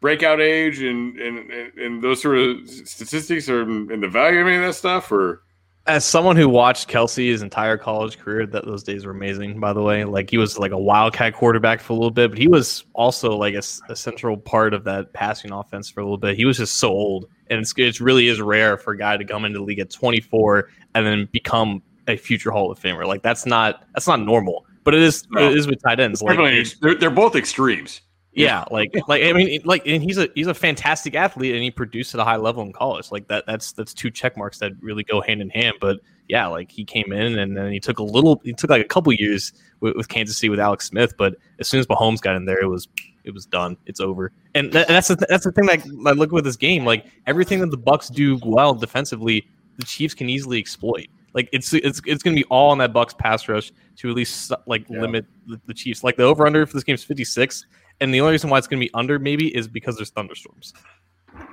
breakout 0.00 0.40
age 0.40 0.80
and 0.80 1.18
and, 1.18 1.50
and, 1.78 2.02
those 2.02 2.20
sort 2.20 2.36
of 2.38 2.68
statistics 2.68 3.48
or 3.48 3.62
and 3.62 4.02
the 4.02 4.08
value 4.08 4.40
of 4.40 4.46
any 4.46 4.56
of 4.56 4.62
that 4.62 4.74
stuff? 4.74 5.10
Or 5.12 5.42
As 5.86 6.04
someone 6.04 6.36
who 6.36 6.48
watched 6.48 6.88
Kelce's 6.88 7.42
entire 7.42 7.78
college 7.78 8.18
career, 8.18 8.46
that 8.46 8.64
those 8.64 8.82
days 8.82 9.06
were 9.06 9.12
amazing. 9.12 9.60
By 9.60 9.72
the 9.72 9.82
way, 9.82 10.04
like 10.04 10.30
he 10.30 10.38
was 10.38 10.58
like 10.58 10.72
a 10.72 10.78
wildcat 10.78 11.34
quarterback 11.34 11.80
for 11.80 11.92
a 11.92 11.96
little 11.96 12.10
bit, 12.10 12.30
but 12.30 12.38
he 12.38 12.48
was 12.48 12.84
also 12.94 13.36
like 13.36 13.54
a 13.54 13.62
central 13.96 14.36
part 14.36 14.74
of 14.74 14.84
that 14.84 15.12
passing 15.12 15.52
offense 15.52 15.88
for 15.88 16.00
a 16.00 16.04
little 16.04 16.18
bit. 16.18 16.36
He 16.36 16.44
was 16.44 16.58
just 16.58 16.78
so 16.78 16.90
old, 16.90 17.26
and 17.48 17.60
it's 17.60 17.72
it 17.76 18.00
really 18.00 18.28
is 18.28 18.40
rare 18.40 18.76
for 18.76 18.92
a 18.92 18.98
guy 18.98 19.16
to 19.16 19.24
come 19.24 19.44
into 19.44 19.60
the 19.60 19.64
league 19.64 19.78
at 19.78 19.90
24 19.90 20.68
and 20.94 21.06
then 21.06 21.28
become 21.32 21.82
a 22.08 22.16
future 22.16 22.50
Hall 22.50 22.70
of 22.70 22.78
Famer. 22.78 23.06
Like 23.06 23.22
that's 23.22 23.46
not 23.46 23.84
that's 23.94 24.08
not 24.08 24.20
normal, 24.20 24.66
but 24.84 24.94
it 24.94 25.02
is 25.02 25.26
No. 25.30 25.50
it 25.50 25.56
is 25.56 25.66
with 25.66 25.82
tight 25.82 26.00
ends. 26.00 26.22
Like 26.22 26.38
they're, 26.80 26.94
they're 26.94 27.10
both 27.10 27.36
extremes. 27.36 28.00
yeah, 28.32 28.64
like 28.70 28.94
like 29.08 29.22
I 29.24 29.32
mean, 29.32 29.60
like 29.64 29.86
and 29.86 30.02
he's 30.02 30.18
a 30.18 30.28
he's 30.34 30.46
a 30.46 30.54
fantastic 30.54 31.14
athlete, 31.14 31.54
and 31.54 31.62
he 31.62 31.70
produced 31.70 32.14
at 32.14 32.20
a 32.20 32.24
high 32.24 32.36
level 32.36 32.62
in 32.62 32.72
college. 32.72 33.10
Like 33.12 33.28
that 33.28 33.44
that's 33.46 33.72
that's 33.72 33.92
two 33.92 34.10
check 34.10 34.36
marks 34.36 34.58
that 34.58 34.72
really 34.80 35.04
go 35.04 35.20
hand 35.20 35.42
in 35.42 35.50
hand. 35.50 35.76
But 35.80 36.00
yeah, 36.28 36.46
like 36.46 36.70
he 36.70 36.84
came 36.84 37.12
in 37.12 37.38
and 37.38 37.54
then 37.56 37.70
he 37.72 37.78
took 37.80 37.98
a 37.98 38.02
little, 38.02 38.40
he 38.42 38.54
took 38.54 38.70
like 38.70 38.80
a 38.80 38.88
couple 38.88 39.12
years 39.12 39.52
with, 39.80 39.96
with 39.96 40.08
Kansas 40.08 40.38
City 40.38 40.48
with 40.48 40.60
Alex 40.60 40.86
Smith. 40.86 41.14
But 41.18 41.34
as 41.58 41.68
soon 41.68 41.80
as 41.80 41.86
Mahomes 41.88 42.22
got 42.22 42.36
in 42.36 42.46
there, 42.46 42.60
it 42.60 42.68
was 42.68 42.88
it 43.24 43.34
was 43.34 43.44
done. 43.44 43.76
It's 43.86 44.00
over. 44.00 44.32
And, 44.54 44.72
that, 44.72 44.88
and 44.88 44.96
that's 44.96 45.08
the, 45.08 45.16
th- 45.16 45.28
that's 45.28 45.44
the 45.44 45.52
thing 45.52 45.66
that 45.66 45.84
I 46.06 46.12
look 46.12 46.32
with 46.32 46.44
this 46.44 46.56
game. 46.56 46.84
Like 46.86 47.06
everything 47.26 47.60
that 47.60 47.70
the 47.70 47.78
Bucs 47.78 48.10
do 48.12 48.38
well 48.44 48.72
defensively, 48.74 49.46
the 49.76 49.84
Chiefs 49.84 50.14
can 50.14 50.30
easily 50.30 50.58
exploit. 50.58 51.06
Like 51.34 51.48
it's 51.52 51.72
it's 51.72 52.00
it's 52.04 52.22
going 52.22 52.36
to 52.36 52.42
be 52.42 52.44
all 52.50 52.70
on 52.70 52.78
that 52.78 52.92
Bucs 52.92 53.16
pass 53.16 53.48
rush 53.48 53.72
to 53.96 54.10
at 54.10 54.14
least 54.14 54.52
like 54.66 54.84
Yeah. 54.88 55.00
limit 55.00 55.24
the, 55.46 55.60
the 55.66 55.74
Chiefs. 55.74 56.04
Like 56.04 56.16
the 56.16 56.24
over 56.24 56.46
under 56.46 56.66
for 56.66 56.74
this 56.74 56.84
game 56.84 56.94
is 56.94 57.04
56, 57.04 57.66
and 58.00 58.12
the 58.12 58.20
only 58.20 58.32
reason 58.32 58.50
why 58.50 58.58
it's 58.58 58.66
going 58.66 58.80
to 58.80 58.86
be 58.86 58.92
under 58.94 59.18
maybe 59.18 59.54
is 59.56 59.66
because 59.68 59.96
there's 59.96 60.10
thunderstorms. 60.10 60.74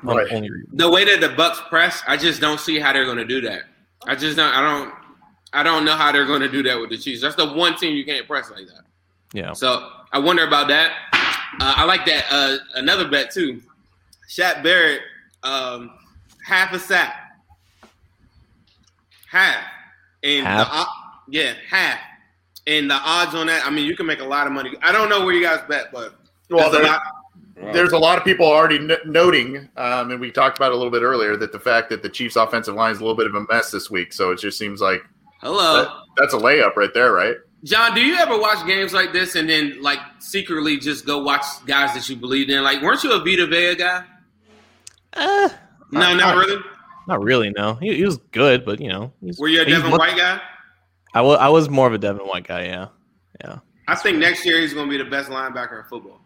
Right. 0.04 0.28
only. 0.32 0.50
The 0.74 0.90
way 0.90 1.06
that 1.06 1.22
the 1.22 1.30
Bucs 1.42 1.58
press, 1.70 2.02
I 2.08 2.18
just 2.18 2.42
don't 2.42 2.60
see 2.60 2.80
how 2.80 2.92
they're 2.92 3.06
going 3.06 3.18
to 3.18 3.26
do 3.26 3.40
that. 3.42 3.62
I 4.06 4.16
just 4.16 4.36
don't. 4.38 4.54
I 4.54 4.62
don't. 4.62 4.94
I 5.54 5.64
don't 5.64 5.84
know 5.86 5.96
how 5.96 6.12
they're 6.12 6.26
going 6.28 6.42
to 6.42 6.50
do 6.52 6.62
that 6.64 6.80
with 6.80 6.90
the 6.90 6.98
Chiefs. 6.98 7.22
That's 7.22 7.36
the 7.36 7.54
one 7.54 7.76
team 7.76 7.96
you 7.96 8.06
can't 8.06 8.28
press 8.28 8.52
like 8.52 8.68
that. 8.68 8.84
Yeah. 9.34 9.54
So 9.54 9.90
I 10.12 10.20
wonder 10.20 10.46
about 10.46 10.68
that. 10.68 10.92
Uh, 11.14 11.74
I 11.78 11.86
like 11.86 12.06
that. 12.06 12.26
Uh, 12.30 12.58
another 12.76 13.08
bet 13.10 13.32
too. 13.32 13.62
Shaq 14.30 14.62
Barrett, 14.64 15.02
um, 15.44 15.92
half 16.46 16.72
a 16.74 16.80
sack, 16.80 17.29
half, 19.30 19.64
and 20.24 20.46
Half? 20.46 20.70
the 21.28 21.38
yeah, 21.38 21.54
half, 21.70 22.00
and 22.68 22.90
the 22.90 22.96
odds 22.96 23.36
on 23.36 23.48
that. 23.48 23.66
I 23.66 23.70
mean, 23.70 23.86
you 23.86 23.96
can 23.96 24.06
make 24.06 24.20
a 24.20 24.26
lot 24.26 24.48
of 24.48 24.54
money. 24.54 24.74
I 24.82 24.92
don't 24.92 25.10
know 25.10 25.24
where 25.26 25.34
you 25.34 25.44
guys 25.44 25.60
bet, 25.70 25.92
but 25.94 26.16
Well, 26.50 26.72
there's 26.72 26.82
a 26.86 26.88
there, 26.88 26.92
lot. 26.92 27.74
there's 27.74 27.92
a 27.92 27.98
lot 27.98 28.18
of 28.18 28.24
people 28.24 28.46
already 28.46 28.78
n- 28.78 28.98
noting, 29.06 29.70
um, 29.78 30.12
and 30.12 30.20
we 30.20 30.32
talked 30.32 30.58
about 30.58 30.72
it 30.72 30.76
a 30.76 30.78
little 30.78 30.92
bit 30.92 31.02
earlier, 31.04 31.36
that 31.38 31.52
the 31.52 31.60
fact 31.60 31.90
that 31.90 32.02
the 32.04 32.10
Chiefs' 32.10 32.36
offensive 32.36 32.74
line 32.76 32.92
is 32.92 32.98
a 33.00 33.02
little 33.02 33.16
bit 33.18 33.28
of 33.28 33.36
a 33.36 33.46
mess 33.52 33.70
this 33.72 33.90
week. 33.92 34.12
So 34.14 34.32
it 34.32 34.40
just 34.40 34.58
seems 34.58 34.82
like 34.82 35.04
Hello. 35.42 35.84
that, 35.84 35.92
that's 36.18 36.34
a 36.34 36.38
layup 36.38 36.76
right 36.76 36.94
there, 36.94 37.12
right? 37.14 37.36
John, 37.66 37.94
do 37.94 38.00
you 38.02 38.16
ever 38.16 38.40
watch 38.40 38.66
games 38.66 38.94
like 38.94 39.12
this 39.12 39.36
and 39.36 39.50
then 39.50 39.82
like 39.82 40.00
secretly 40.20 40.78
just 40.78 41.06
go 41.06 41.22
watch 41.22 41.44
guys 41.68 41.94
that 41.94 42.08
you 42.10 42.16
believed 42.16 42.50
in? 42.50 42.64
Like, 42.64 42.82
weren't 42.82 43.04
you 43.04 43.12
a 43.12 43.20
Vita 43.20 43.46
Vea 43.48 43.76
guy? 43.76 44.04
Uh, 45.14 45.50
No, 45.92 46.00
not, 46.00 46.18
not 46.18 46.38
really. 46.38 46.62
Not 47.10 47.22
really. 47.22 47.52
No, 47.58 47.74
he, 47.76 47.96
he 47.98 48.06
was 48.06 48.18
good, 48.32 48.64
but 48.66 48.80
you 48.80 48.88
know, 48.90 49.12
he's, 49.22 49.38
Were 49.40 49.48
you 49.50 49.62
a 49.62 49.66
he's 49.66 49.76
Devin 49.76 49.92
looked- 49.92 50.00
White 50.00 50.16
guy? 50.18 50.40
I 51.14 51.22
was 51.22 51.38
I 51.40 51.50
was 51.50 51.70
more 51.70 51.88
of 51.88 51.94
a 51.94 51.98
Devin 51.98 52.26
White 52.28 52.48
guy. 52.48 52.66
Yeah, 52.66 52.88
yeah. 53.44 53.58
I 53.88 53.96
think 53.96 54.18
next 54.20 54.46
year 54.46 54.60
he's 54.62 54.74
going 54.74 54.86
to 54.86 54.92
be 54.98 55.04
the 55.04 55.10
best 55.10 55.30
linebacker 55.30 55.80
in 55.84 55.90
football. 55.90 56.22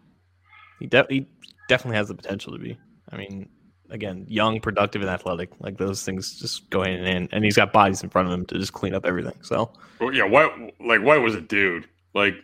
He, 0.78 0.86
de- 0.86 1.06
he 1.08 1.26
definitely 1.68 1.96
has 1.96 2.08
the 2.08 2.14
potential 2.14 2.52
to 2.52 2.58
be. 2.58 2.76
I 3.10 3.16
mean, 3.16 3.48
again, 3.88 4.26
young, 4.28 4.60
productive, 4.60 5.00
and 5.00 5.10
athletic. 5.10 5.48
Like 5.60 5.78
those 5.78 6.04
things 6.04 6.38
just 6.38 6.68
go 6.68 6.82
hand 6.82 6.98
in 7.00 7.06
hand. 7.06 7.28
And 7.32 7.42
he's 7.42 7.56
got 7.56 7.72
bodies 7.72 8.02
in 8.02 8.10
front 8.10 8.28
of 8.28 8.34
him 8.34 8.44
to 8.46 8.58
just 8.58 8.74
clean 8.74 8.94
up 8.94 9.06
everything. 9.06 9.36
So, 9.40 9.72
well, 10.00 10.12
yeah, 10.12 10.24
White 10.24 10.74
like 10.80 11.00
White 11.00 11.22
was 11.22 11.34
a 11.34 11.40
dude, 11.40 11.88
like 12.12 12.34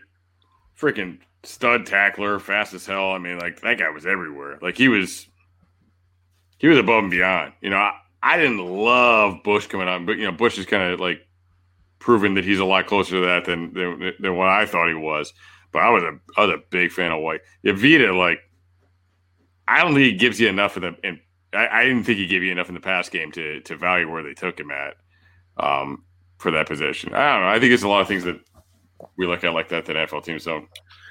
freaking 0.81 1.19
stud 1.43 1.85
tackler, 1.85 2.39
fast 2.39 2.73
as 2.73 2.87
hell. 2.87 3.11
I 3.13 3.19
mean, 3.19 3.39
like 3.39 3.61
that 3.61 3.79
guy 3.79 3.91
was 3.91 4.07
everywhere. 4.07 4.59
Like 4.63 4.79
he 4.79 4.89
was, 4.89 5.27
he 6.57 6.69
was 6.69 6.79
above 6.79 7.03
and 7.03 7.11
beyond. 7.11 7.53
You 7.61 7.69
know, 7.69 7.77
I, 7.77 7.93
I 8.23 8.37
didn't 8.37 8.59
love 8.59 9.43
Bush 9.43 9.67
coming 9.67 9.89
on, 9.89 10.07
but 10.07 10.19
you 10.19 10.25
know, 10.25 10.33
Bush 10.33 10.59
is 10.59 10.67
kind 10.67 10.93
of 10.93 11.01
like 11.01 11.27
proven 11.99 12.35
that 12.35 12.45
he's 12.45 12.59
a 12.59 12.65
lot 12.65 12.87
closer 12.87 13.13
to 13.13 13.21
that 13.27 13.45
than, 13.45 13.73
than 13.73 14.13
than 14.19 14.37
what 14.37 14.49
I 14.49 14.67
thought 14.67 14.89
he 14.89 14.95
was. 14.95 15.33
But 15.73 15.83
I 15.83 15.91
was 15.91 16.03
a 16.03 16.19
I 16.37 16.47
was 16.47 16.55
a 16.55 16.63
big 16.71 16.93
fan 16.93 17.13
of 17.13 17.23
White. 17.23 17.41
Yeah, 17.63 17.73
Vita, 17.73 18.13
like 18.13 18.41
I 19.69 19.83
don't 19.83 19.95
think 19.95 20.05
he 20.05 20.13
gives 20.15 20.41
you 20.41 20.49
enough 20.49 20.77
of 20.77 20.83
the. 20.83 20.97
And 21.05 21.21
I, 21.53 21.69
I, 21.69 21.85
didn't 21.85 22.05
think 22.05 22.19
he 22.19 22.27
gave 22.27 22.43
you 22.43 22.53
enough 22.53 22.69
in 22.69 22.75
the 22.75 22.81
pass 22.81 23.09
game 23.09 23.31
to 23.33 23.61
to 23.61 23.77
value 23.77 24.11
where 24.11 24.23
they 24.23 24.35
took 24.35 24.59
him 24.59 24.71
at 24.71 24.97
um, 25.57 26.05
for 26.39 26.51
that 26.51 26.67
position. 26.67 27.15
I 27.15 27.35
don't 27.35 27.43
know. 27.43 27.49
I 27.49 27.61
think 27.61 27.73
it's 27.73 27.83
a 27.83 27.89
lot 27.89 28.01
of 28.01 28.09
things 28.09 28.25
that 28.25 28.41
we 29.17 29.27
look 29.27 29.45
at 29.45 29.55
like 29.55 29.69
that 29.69 29.87
that 29.87 29.97
NFL 29.97 30.25
teams 30.25 30.45
don't. 30.45 30.69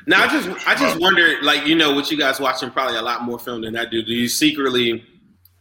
Now 0.07 0.23
I 0.23 0.27
just 0.27 0.67
I 0.67 0.75
just 0.75 0.99
wonder, 0.99 1.41
like 1.41 1.65
you 1.65 1.75
know, 1.75 1.93
what 1.93 2.11
you 2.11 2.17
guys 2.17 2.39
watching 2.39 2.69
probably 2.71 2.97
a 2.97 3.01
lot 3.01 3.23
more 3.23 3.39
film 3.39 3.61
than 3.61 3.77
I 3.77 3.85
do. 3.85 4.03
Do 4.03 4.13
you 4.13 4.27
secretly 4.27 5.05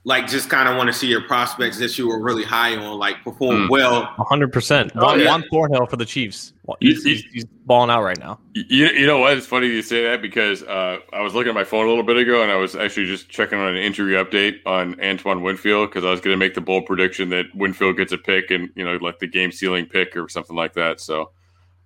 like 0.08 0.26
just 0.26 0.48
kind 0.48 0.70
of 0.70 0.76
want 0.78 0.86
to 0.86 0.92
see 0.94 1.06
your 1.06 1.20
prospects 1.20 1.78
that 1.78 1.98
you 1.98 2.08
were 2.08 2.18
really 2.18 2.42
high 2.42 2.74
on 2.74 2.98
like 2.98 3.22
perform 3.22 3.66
mm. 3.66 3.68
well. 3.68 4.04
hundred 4.16 4.50
percent. 4.50 4.90
Juan, 4.94 5.20
yeah. 5.20 5.26
Juan 5.26 5.44
Thornhill 5.50 5.84
for 5.84 5.96
the 5.96 6.06
Chiefs. 6.06 6.54
He's, 6.80 7.04
he's, 7.04 7.22
he's, 7.30 7.44
balling 7.44 7.90
out 7.90 8.02
right 8.02 8.18
now. 8.18 8.40
You, 8.54 8.86
you 8.86 9.06
know 9.06 9.18
what? 9.18 9.36
It's 9.36 9.46
funny 9.46 9.66
you 9.66 9.82
say 9.82 10.04
that 10.04 10.22
because 10.22 10.62
uh, 10.62 11.00
I 11.12 11.20
was 11.20 11.34
looking 11.34 11.50
at 11.50 11.54
my 11.54 11.64
phone 11.64 11.84
a 11.84 11.88
little 11.90 12.04
bit 12.04 12.16
ago 12.16 12.42
and 12.42 12.50
I 12.50 12.56
was 12.56 12.74
actually 12.74 13.04
just 13.04 13.28
checking 13.28 13.58
on 13.58 13.68
an 13.68 13.76
injury 13.76 14.14
update 14.14 14.60
on 14.64 14.98
Antoine 15.02 15.42
Winfield 15.42 15.90
because 15.90 16.06
I 16.06 16.10
was 16.10 16.22
going 16.22 16.32
to 16.32 16.38
make 16.38 16.54
the 16.54 16.62
bold 16.62 16.86
prediction 16.86 17.28
that 17.28 17.54
Winfield 17.54 17.98
gets 17.98 18.10
a 18.12 18.18
pick 18.18 18.50
and 18.50 18.70
you 18.76 18.86
know 18.86 18.96
like 18.96 19.18
the 19.18 19.26
game 19.26 19.52
sealing 19.52 19.84
pick 19.84 20.16
or 20.16 20.30
something 20.30 20.56
like 20.56 20.72
that. 20.72 21.00
So 21.00 21.32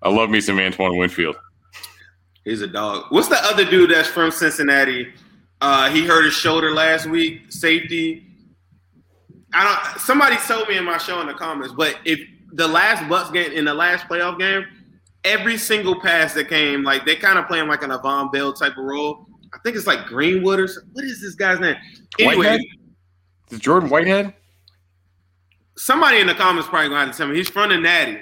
I 0.01 0.11
love 0.11 0.31
me 0.31 0.41
some 0.41 0.61
Antoine 0.61 0.97
Winfield. 0.97 1.35
He's 2.45 2.61
a 2.61 2.69
dog. 2.69 3.07
What's 3.11 3.29
the 3.29 3.45
other 3.45 3.65
dude 3.65 3.91
that's 3.91 4.09
from 4.09 4.31
Cincinnati? 4.31 5.13
Uh, 5.63 5.89
he 5.91 6.05
hurt 6.05 6.25
his 6.25 6.35
shoulder 6.35 6.73
last 6.73 7.07
week. 7.07 7.43
Safety. 7.49 8.27
I 9.55 9.63
don't. 9.63 10.01
Somebody 10.01 10.37
told 10.39 10.69
me 10.69 10.77
in 10.77 10.85
my 10.85 10.99
show 10.99 11.21
in 11.21 11.29
the 11.29 11.35
comments, 11.35 11.73
but 11.73 12.01
if 12.05 12.19
the 12.53 12.67
last 12.67 13.01
Bucs 13.05 13.33
game 13.33 13.53
in 13.53 13.65
the 13.65 13.73
last 13.73 14.09
playoff 14.09 14.41
game, 14.41 14.65
every 15.23 15.57
single 15.57 16.01
pass 16.01 16.35
that 16.35 16.49
came, 16.49 16.83
like 16.83 17.07
they 17.07 17.15
kind 17.15 17.39
of 17.39 17.47
playing 17.47 17.69
like 17.69 17.85
an 17.85 17.93
Avon 17.93 18.29
Bell 18.33 18.53
type 18.53 18.77
of 18.77 18.85
role. 18.85 19.25
I 19.55 19.59
think 19.63 19.77
it's 19.77 19.87
like 19.87 20.07
Greenwood 20.07 20.59
or 20.59 20.69
what 20.95 21.05
is 21.05 21.23
this 21.23 21.37
guy's 21.37 21.61
name? 21.61 21.77
Anyway, 22.19 22.39
Whitehead? 22.39 22.61
Is 23.51 23.61
Jordan 23.61 23.89
Whitehead? 23.89 24.35
Somebody 25.77 26.19
in 26.19 26.27
the 26.27 26.35
comments 26.35 26.69
probably 26.69 26.89
gonna 26.89 27.05
have 27.05 27.13
to 27.13 27.19
tell 27.19 27.29
me 27.29 27.37
he's 27.37 27.49
from 27.49 27.71
the 27.71 27.79
Nati 27.79 28.19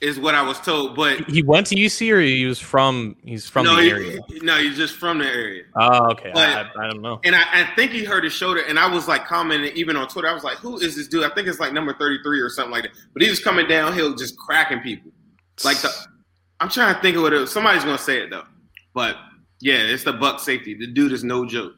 is 0.00 0.18
what 0.18 0.34
I 0.34 0.42
was 0.42 0.60
told. 0.60 0.96
But 0.96 1.28
he 1.28 1.42
went 1.42 1.66
to 1.68 1.74
UC 1.74 2.12
or 2.12 2.20
he 2.20 2.46
was 2.46 2.58
from 2.58 3.16
he's 3.24 3.48
from 3.48 3.64
no, 3.64 3.76
the 3.76 3.82
he, 3.82 3.90
area. 3.90 4.20
No, 4.42 4.56
he's 4.58 4.76
just 4.76 4.96
from 4.96 5.18
the 5.18 5.26
area. 5.26 5.64
Oh, 5.74 6.10
okay. 6.12 6.30
But, 6.32 6.48
I, 6.48 6.84
I, 6.84 6.88
don't 6.88 7.02
know. 7.02 7.20
And 7.24 7.34
I, 7.34 7.42
I, 7.52 7.74
think 7.74 7.92
he 7.92 8.04
hurt 8.04 8.24
his 8.24 8.32
shoulder, 8.32 8.60
and 8.60 8.78
I 8.78 8.92
was 8.92 9.08
like 9.08 9.26
commenting 9.26 9.72
even 9.76 9.96
on 9.96 10.08
Twitter. 10.08 10.28
I 10.28 10.34
was 10.34 10.44
like, 10.44 10.58
"Who 10.58 10.78
is 10.78 10.96
this 10.96 11.08
dude?" 11.08 11.24
I 11.24 11.30
think 11.30 11.48
it's 11.48 11.60
like 11.60 11.72
number 11.72 11.94
thirty 11.94 12.22
three 12.22 12.40
or 12.40 12.48
something 12.48 12.72
like 12.72 12.84
that. 12.84 12.92
But 13.12 13.22
he 13.22 13.30
was 13.30 13.40
coming 13.40 13.66
downhill, 13.66 14.14
just 14.14 14.36
cracking 14.38 14.80
people. 14.80 15.10
Like 15.64 15.78
the, 15.78 15.90
I'm 16.60 16.68
trying 16.68 16.94
to 16.94 17.00
think 17.00 17.16
of 17.16 17.22
what 17.22 17.32
it 17.32 17.38
was. 17.38 17.52
Somebody's 17.52 17.84
gonna 17.84 17.98
say 17.98 18.20
it 18.20 18.30
though. 18.30 18.44
But 18.94 19.16
yeah, 19.60 19.78
it's 19.78 20.04
the 20.04 20.12
Buc 20.12 20.40
safety. 20.40 20.74
The 20.74 20.86
dude 20.86 21.12
is 21.12 21.24
no 21.24 21.44
joke. 21.44 21.72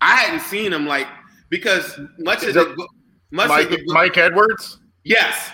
I 0.00 0.16
hadn't 0.16 0.40
seen 0.40 0.72
him 0.72 0.86
like 0.86 1.06
because 1.48 1.98
much 2.18 2.42
of 2.42 2.54
the 2.54 2.88
much 3.30 3.48
Mike, 3.48 3.70
of 3.70 3.70
the, 3.70 3.84
Mike 3.86 4.18
Edwards. 4.18 4.78
Yes, 5.04 5.50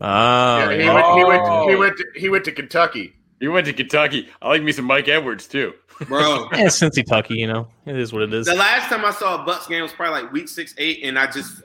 Oh, 0.00 0.70
yeah, 0.70 0.82
he, 0.82 0.88
Went, 0.88 1.18
he, 1.18 1.24
went, 1.24 1.44
to, 1.44 1.66
he 1.68 1.76
went 1.76 1.96
to, 1.96 2.04
he 2.14 2.28
went 2.28 2.44
to 2.44 2.52
Kentucky. 2.52 3.14
He 3.40 3.48
went 3.48 3.66
to 3.66 3.72
Kentucky. 3.72 4.28
I 4.40 4.48
like 4.48 4.62
me 4.62 4.72
some 4.72 4.84
Mike 4.84 5.08
Edwards 5.08 5.46
too, 5.46 5.74
bro. 6.06 6.48
yeah, 6.52 6.68
since 6.68 6.96
Kentucky, 6.96 7.34
you 7.34 7.46
know, 7.46 7.68
it 7.86 7.96
is 7.96 8.12
what 8.12 8.22
it 8.22 8.32
is. 8.32 8.46
The 8.46 8.54
last 8.54 8.88
time 8.88 9.04
I 9.04 9.10
saw 9.12 9.42
a 9.42 9.46
Bucs 9.46 9.68
game 9.68 9.82
was 9.82 9.92
probably 9.92 10.22
like 10.22 10.32
week 10.32 10.48
six, 10.48 10.74
eight, 10.78 11.00
and 11.02 11.18
I 11.18 11.26
just 11.30 11.62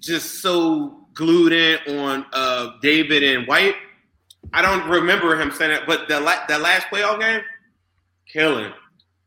just 0.00 0.40
so 0.40 1.06
glued 1.14 1.52
in 1.52 1.98
on 1.98 2.26
uh, 2.32 2.72
David 2.82 3.22
and 3.22 3.46
White. 3.46 3.74
I 4.52 4.60
don't 4.62 4.88
remember 4.88 5.40
him 5.40 5.50
saying 5.50 5.70
that, 5.70 5.86
but 5.86 6.08
the 6.08 6.20
la- 6.20 6.46
the 6.46 6.58
last 6.58 6.86
playoff 6.88 7.20
game, 7.20 7.40
killing. 8.30 8.72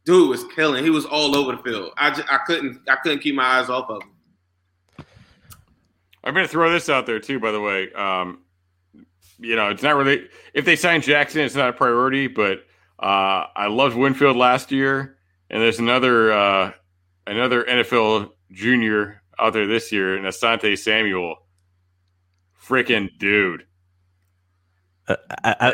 Dude 0.05 0.29
was 0.29 0.45
killing. 0.55 0.83
He 0.83 0.89
was 0.89 1.05
all 1.05 1.35
over 1.35 1.51
the 1.51 1.63
field. 1.63 1.91
I, 1.97 2.11
just, 2.11 2.31
I 2.31 2.37
couldn't 2.45 2.81
I 2.87 2.95
couldn't 2.95 3.19
keep 3.19 3.35
my 3.35 3.59
eyes 3.59 3.69
off 3.69 3.89
of 3.89 4.03
him. 4.03 5.05
I'm 6.23 6.33
going 6.33 6.45
to 6.45 6.51
throw 6.51 6.71
this 6.71 6.89
out 6.89 7.05
there 7.05 7.19
too. 7.19 7.39
By 7.39 7.51
the 7.51 7.61
way, 7.61 7.91
um, 7.93 8.39
you 9.39 9.55
know, 9.55 9.69
it's 9.69 9.83
not 9.83 9.95
really 9.95 10.27
if 10.53 10.65
they 10.65 10.75
sign 10.75 11.01
Jackson, 11.01 11.41
it's 11.41 11.55
not 11.55 11.69
a 11.69 11.73
priority. 11.73 12.27
But 12.27 12.59
uh, 12.99 13.45
I 13.55 13.67
loved 13.67 13.95
Winfield 13.95 14.38
last 14.38 14.71
year, 14.71 15.17
and 15.49 15.61
there's 15.61 15.79
another 15.79 16.31
uh, 16.31 16.71
another 17.25 17.63
NFL 17.63 18.31
junior 18.51 19.21
out 19.39 19.53
there 19.53 19.67
this 19.67 19.91
year, 19.91 20.15
and 20.15 20.25
Asante 20.25 20.77
Samuel, 20.77 21.35
freaking 22.61 23.09
dude. 23.19 23.65
Uh, 25.07 25.15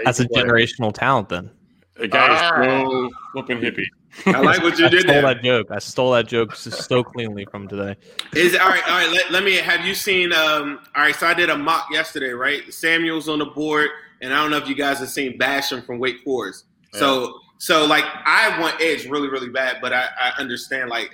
as 0.06 0.20
a 0.20 0.28
generational 0.28 0.94
talent, 0.94 1.30
then 1.30 1.50
the 1.96 2.08
guy 2.08 2.28
ah. 2.30 2.62
is 2.62 2.68
so 2.68 3.10
flipping 3.32 3.60
hippie. 3.60 3.86
I 4.26 4.40
like 4.42 4.62
what 4.62 4.78
you 4.78 4.86
I 4.86 4.90
did 4.90 5.02
stole 5.02 5.14
there. 5.14 5.22
that 5.24 5.44
joke. 5.44 5.68
I 5.72 5.80
stole 5.80 6.12
that 6.12 6.28
joke 6.28 6.56
so 6.56 7.04
cleanly 7.04 7.46
from 7.46 7.68
today. 7.68 7.96
Is 8.36 8.56
all 8.56 8.70
right. 8.70 8.84
All 8.88 8.98
right. 8.98 9.10
Let, 9.10 9.32
let 9.32 9.44
me. 9.44 9.56
Have 9.56 9.86
you 9.86 9.94
seen? 9.94 10.32
Um. 10.34 10.80
All 10.96 11.04
right. 11.04 11.16
So 11.16 11.28
I 11.28 11.34
did 11.34 11.50
a 11.50 11.58
mock 11.58 11.88
yesterday. 11.92 12.32
Right. 12.32 12.72
Samuel's 12.74 13.28
on 13.28 13.40
the 13.40 13.46
board, 13.46 13.90
and 14.22 14.34
I 14.34 14.42
don't 14.42 14.52
know 14.52 14.58
if 14.58 14.68
you 14.68 14.76
guys 14.76 15.00
have 15.00 15.10
seen 15.10 15.38
Basham 15.40 15.86
from 15.86 16.00
Wake 16.00 16.22
Forest. 16.24 16.66
Yeah. 16.94 17.00
So 17.00 17.40
so 17.58 17.86
like 17.86 18.06
I 18.06 18.60
want 18.60 18.82
Edge 18.82 19.06
really 19.06 19.30
really 19.30 19.50
bad, 19.50 19.78
but 19.82 19.94
I, 19.94 20.06
I 20.22 20.34
understand 20.40 20.90
like. 20.90 21.14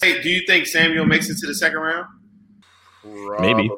Hey, 0.00 0.20
do 0.20 0.28
you 0.28 0.42
think 0.46 0.66
Samuel 0.66 1.04
makes 1.06 1.30
it 1.30 1.38
to 1.38 1.46
the 1.46 1.54
second 1.54 1.78
round? 1.78 2.06
Maybe, 3.40 3.68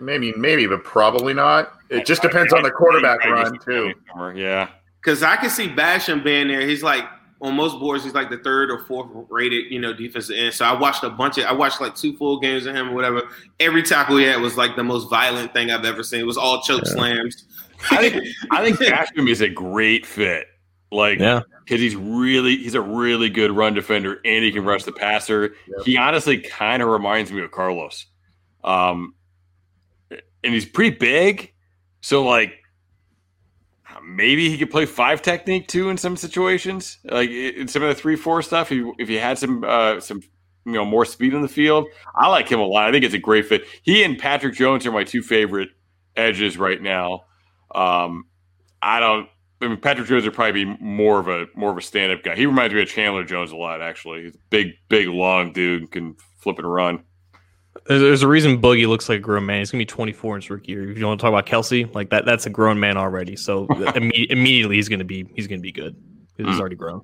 maybe, 0.00 0.32
maybe, 0.32 0.66
but 0.66 0.82
probably 0.82 1.34
not. 1.34 1.74
It 1.90 2.06
just 2.06 2.22
depends 2.22 2.52
on 2.52 2.62
the 2.62 2.70
quarterback 2.70 3.24
run 3.24 3.58
too. 3.58 3.92
Yeah, 4.34 4.68
because 5.02 5.22
I 5.22 5.36
can 5.36 5.50
see 5.50 5.68
Basham 5.68 6.24
being 6.24 6.48
there. 6.48 6.66
He's 6.66 6.82
like 6.82 7.04
on 7.42 7.56
most 7.56 7.80
boards, 7.80 8.04
he's 8.04 8.14
like 8.14 8.30
the 8.30 8.38
third 8.38 8.70
or 8.70 8.78
fourth 8.86 9.08
rated, 9.28 9.70
you 9.70 9.80
know, 9.80 9.92
defensive 9.92 10.36
end. 10.38 10.54
So 10.54 10.64
I 10.64 10.78
watched 10.78 11.02
a 11.02 11.10
bunch 11.10 11.38
of, 11.38 11.44
I 11.44 11.52
watched 11.52 11.80
like 11.80 11.94
two 11.96 12.16
full 12.16 12.38
games 12.38 12.66
of 12.66 12.74
him 12.74 12.90
or 12.90 12.94
whatever. 12.94 13.28
Every 13.58 13.82
tackle 13.82 14.16
he 14.16 14.24
had 14.24 14.40
was 14.40 14.56
like 14.56 14.76
the 14.76 14.84
most 14.84 15.10
violent 15.10 15.52
thing 15.52 15.70
I've 15.70 15.84
ever 15.84 16.04
seen. 16.04 16.20
It 16.20 16.26
was 16.26 16.36
all 16.36 16.62
choke 16.62 16.82
yeah. 16.86 16.92
slams. 16.92 17.44
I 17.90 18.08
think 18.08 18.24
I 18.52 18.64
think 18.64 18.78
Basham 18.80 19.28
is 19.28 19.40
a 19.40 19.48
great 19.48 20.06
fit. 20.06 20.46
Like, 20.92 21.18
yeah, 21.18 21.40
because 21.64 21.80
he's 21.80 21.96
really 21.96 22.58
he's 22.58 22.74
a 22.74 22.80
really 22.80 23.28
good 23.28 23.50
run 23.50 23.74
defender 23.74 24.20
and 24.24 24.44
he 24.44 24.52
can 24.52 24.64
rush 24.64 24.84
the 24.84 24.92
passer. 24.92 25.56
Yep. 25.66 25.86
He 25.86 25.96
honestly 25.96 26.38
kind 26.38 26.82
of 26.82 26.88
reminds 26.90 27.32
me 27.32 27.42
of 27.42 27.50
Carlos, 27.50 28.06
um, 28.62 29.14
and 30.10 30.54
he's 30.54 30.66
pretty 30.66 30.96
big. 30.96 31.54
So 32.02 32.22
like 32.24 32.61
maybe 34.04 34.48
he 34.48 34.58
could 34.58 34.70
play 34.70 34.86
five 34.86 35.22
technique 35.22 35.68
too 35.68 35.90
in 35.90 35.96
some 35.96 36.16
situations, 36.16 36.98
like 37.04 37.30
in 37.30 37.68
some 37.68 37.82
of 37.82 37.88
the 37.88 37.94
three 37.94 38.16
four 38.16 38.42
stuff. 38.42 38.70
If 38.70 38.76
you, 38.76 38.94
if 38.98 39.08
had 39.08 39.38
some 39.38 39.64
uh, 39.64 40.00
some 40.00 40.22
you 40.64 40.72
know 40.72 40.84
more 40.84 41.04
speed 41.04 41.34
in 41.34 41.42
the 41.42 41.48
field, 41.48 41.86
I 42.14 42.28
like 42.28 42.48
him 42.48 42.60
a 42.60 42.66
lot. 42.66 42.88
I 42.88 42.92
think 42.92 43.04
it's 43.04 43.14
a 43.14 43.18
great 43.18 43.46
fit. 43.46 43.64
He 43.82 44.04
and 44.04 44.18
Patrick 44.18 44.54
Jones 44.54 44.86
are 44.86 44.92
my 44.92 45.04
two 45.04 45.22
favorite 45.22 45.70
edges 46.16 46.58
right 46.58 46.80
now. 46.80 47.24
Um, 47.74 48.26
I 48.80 49.00
don't. 49.00 49.28
I 49.60 49.68
mean, 49.68 49.76
Patrick 49.78 50.08
Jones 50.08 50.24
would 50.24 50.34
probably 50.34 50.64
be 50.64 50.76
more 50.80 51.20
of 51.20 51.28
a 51.28 51.46
more 51.54 51.70
of 51.70 51.78
a 51.78 51.82
stand 51.82 52.12
up 52.12 52.22
guy. 52.22 52.34
He 52.34 52.46
reminds 52.46 52.74
me 52.74 52.82
of 52.82 52.88
Chandler 52.88 53.24
Jones 53.24 53.52
a 53.52 53.56
lot. 53.56 53.80
Actually, 53.80 54.24
he's 54.24 54.34
a 54.34 54.38
big, 54.50 54.72
big, 54.88 55.08
long 55.08 55.52
dude, 55.52 55.90
can 55.92 56.16
flip 56.38 56.58
and 56.58 56.70
run. 56.70 57.04
There's 57.86 58.22
a 58.22 58.28
reason 58.28 58.60
Boogie 58.60 58.86
looks 58.86 59.08
like 59.08 59.18
a 59.18 59.20
grown 59.20 59.46
man. 59.46 59.58
He's 59.58 59.70
gonna 59.70 59.80
be 59.80 59.86
24 59.86 60.36
in 60.36 60.42
his 60.42 60.50
rookie 60.50 60.72
year. 60.72 60.90
If 60.90 60.98
you 60.98 61.06
want 61.06 61.20
to 61.20 61.22
talk 61.22 61.30
about 61.30 61.46
Kelce, 61.46 61.92
like 61.94 62.10
that, 62.10 62.24
that's 62.24 62.46
a 62.46 62.50
grown 62.50 62.78
man 62.78 62.96
already. 62.96 63.34
So 63.36 63.66
imme- 63.68 64.30
immediately 64.30 64.76
he's 64.76 64.88
gonna 64.88 65.04
be 65.04 65.26
he's 65.34 65.48
gonna 65.48 65.60
be 65.60 65.72
good. 65.72 65.96
because 66.36 66.52
He's 66.52 66.58
mm. 66.58 66.60
already 66.60 66.76
grown. 66.76 67.02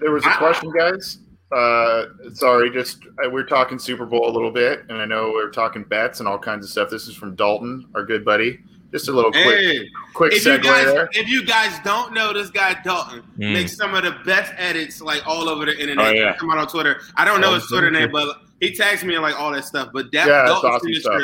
There 0.00 0.12
was 0.12 0.24
a 0.26 0.36
question, 0.36 0.72
guys. 0.76 1.18
Uh, 1.52 2.04
sorry, 2.32 2.70
just 2.70 3.04
uh, 3.24 3.28
we're 3.30 3.44
talking 3.44 3.78
Super 3.78 4.06
Bowl 4.06 4.28
a 4.28 4.32
little 4.32 4.52
bit, 4.52 4.84
and 4.88 4.98
I 4.98 5.04
know 5.04 5.30
we're 5.34 5.50
talking 5.50 5.84
bets 5.84 6.20
and 6.20 6.28
all 6.28 6.38
kinds 6.38 6.64
of 6.64 6.70
stuff. 6.70 6.90
This 6.90 7.08
is 7.08 7.16
from 7.16 7.34
Dalton, 7.34 7.88
our 7.94 8.04
good 8.04 8.24
buddy. 8.24 8.60
Just 8.92 9.08
a 9.08 9.12
little 9.12 9.30
quick, 9.30 9.44
hey, 9.44 9.88
quick 10.14 10.32
if 10.32 10.44
segue 10.44 10.56
you 10.56 10.62
guys, 10.64 10.84
there. 10.86 11.08
If 11.12 11.28
you 11.28 11.44
guys 11.44 11.78
don't 11.84 12.12
know 12.12 12.32
this 12.32 12.50
guy 12.50 12.76
Dalton, 12.82 13.22
mm. 13.38 13.52
makes 13.52 13.76
some 13.76 13.94
of 13.94 14.02
the 14.02 14.16
best 14.24 14.52
edits 14.56 15.00
like 15.00 15.24
all 15.28 15.48
over 15.48 15.64
the 15.64 15.78
internet. 15.80 16.06
Oh, 16.06 16.10
yeah. 16.10 16.36
Come 16.36 16.50
out 16.50 16.58
on 16.58 16.66
Twitter. 16.66 17.00
I 17.14 17.24
don't 17.24 17.40
know 17.40 17.52
oh, 17.52 17.54
his 17.54 17.66
Twitter 17.66 17.90
name, 17.90 18.10
but 18.10 18.38
he 18.58 18.74
tags 18.74 19.04
me 19.04 19.14
in 19.14 19.22
like 19.22 19.38
all 19.38 19.52
that 19.52 19.64
stuff. 19.64 19.90
But 19.92 20.10
that 20.10 20.26
yeah, 20.26 20.44
Dalton's 20.46 20.74
awesome 20.74 20.94
stuff. 20.94 21.22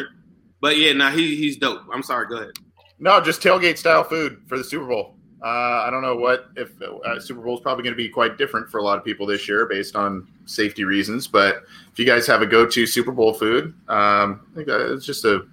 But 0.60 0.78
yeah, 0.78 0.92
now 0.92 1.10
nah, 1.10 1.16
he 1.16 1.34
he's 1.36 1.56
dope. 1.56 1.82
I'm 1.92 2.04
sorry. 2.04 2.28
Go 2.28 2.36
ahead. 2.36 2.52
No, 2.98 3.20
just 3.20 3.42
tailgate 3.42 3.78
style 3.78 4.04
food 4.04 4.40
for 4.46 4.56
the 4.56 4.64
Super 4.64 4.86
Bowl. 4.86 5.16
Uh, 5.44 5.84
I 5.86 5.90
don't 5.90 6.02
know 6.02 6.16
what 6.16 6.46
if 6.56 6.70
uh, 6.80 7.20
Super 7.20 7.42
Bowl 7.42 7.56
is 7.56 7.60
probably 7.60 7.84
going 7.84 7.92
to 7.92 7.96
be 7.96 8.08
quite 8.08 8.38
different 8.38 8.70
for 8.70 8.78
a 8.78 8.82
lot 8.82 8.96
of 8.96 9.04
people 9.04 9.26
this 9.26 9.46
year 9.48 9.66
based 9.66 9.94
on 9.94 10.26
safety 10.46 10.84
reasons. 10.84 11.26
But 11.26 11.62
if 11.92 11.98
you 11.98 12.06
guys 12.06 12.26
have 12.26 12.42
a 12.42 12.46
go-to 12.46 12.86
Super 12.86 13.12
Bowl 13.12 13.34
food, 13.34 13.74
um, 13.88 14.46
I 14.52 14.54
think 14.54 14.68
uh, 14.68 14.94
it's 14.94 15.04
just 15.04 15.24
a 15.24 15.46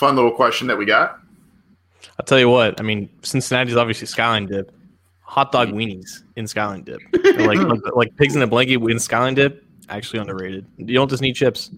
fun 0.00 0.16
little 0.16 0.32
question 0.32 0.66
that 0.66 0.78
we 0.78 0.86
got. 0.86 1.20
I'll 2.18 2.24
tell 2.24 2.38
you 2.38 2.48
what. 2.48 2.80
I 2.80 2.82
mean, 2.82 3.10
Cincinnati's 3.22 3.76
obviously 3.76 4.06
Skyline 4.06 4.46
dip. 4.46 4.72
Hot 5.20 5.52
dog 5.52 5.68
weenies 5.68 6.22
in 6.34 6.46
Skyline 6.46 6.82
dip, 6.82 6.98
like, 7.38 7.58
like 7.58 7.80
like 7.94 8.16
pigs 8.16 8.34
in 8.34 8.42
a 8.42 8.46
blanket 8.46 8.82
in 8.82 8.98
Skyline 8.98 9.34
dip. 9.34 9.62
Actually 9.88 10.20
underrated. 10.20 10.66
You 10.76 10.94
don't 10.94 11.08
just 11.08 11.22
need 11.22 11.34
chips. 11.34 11.70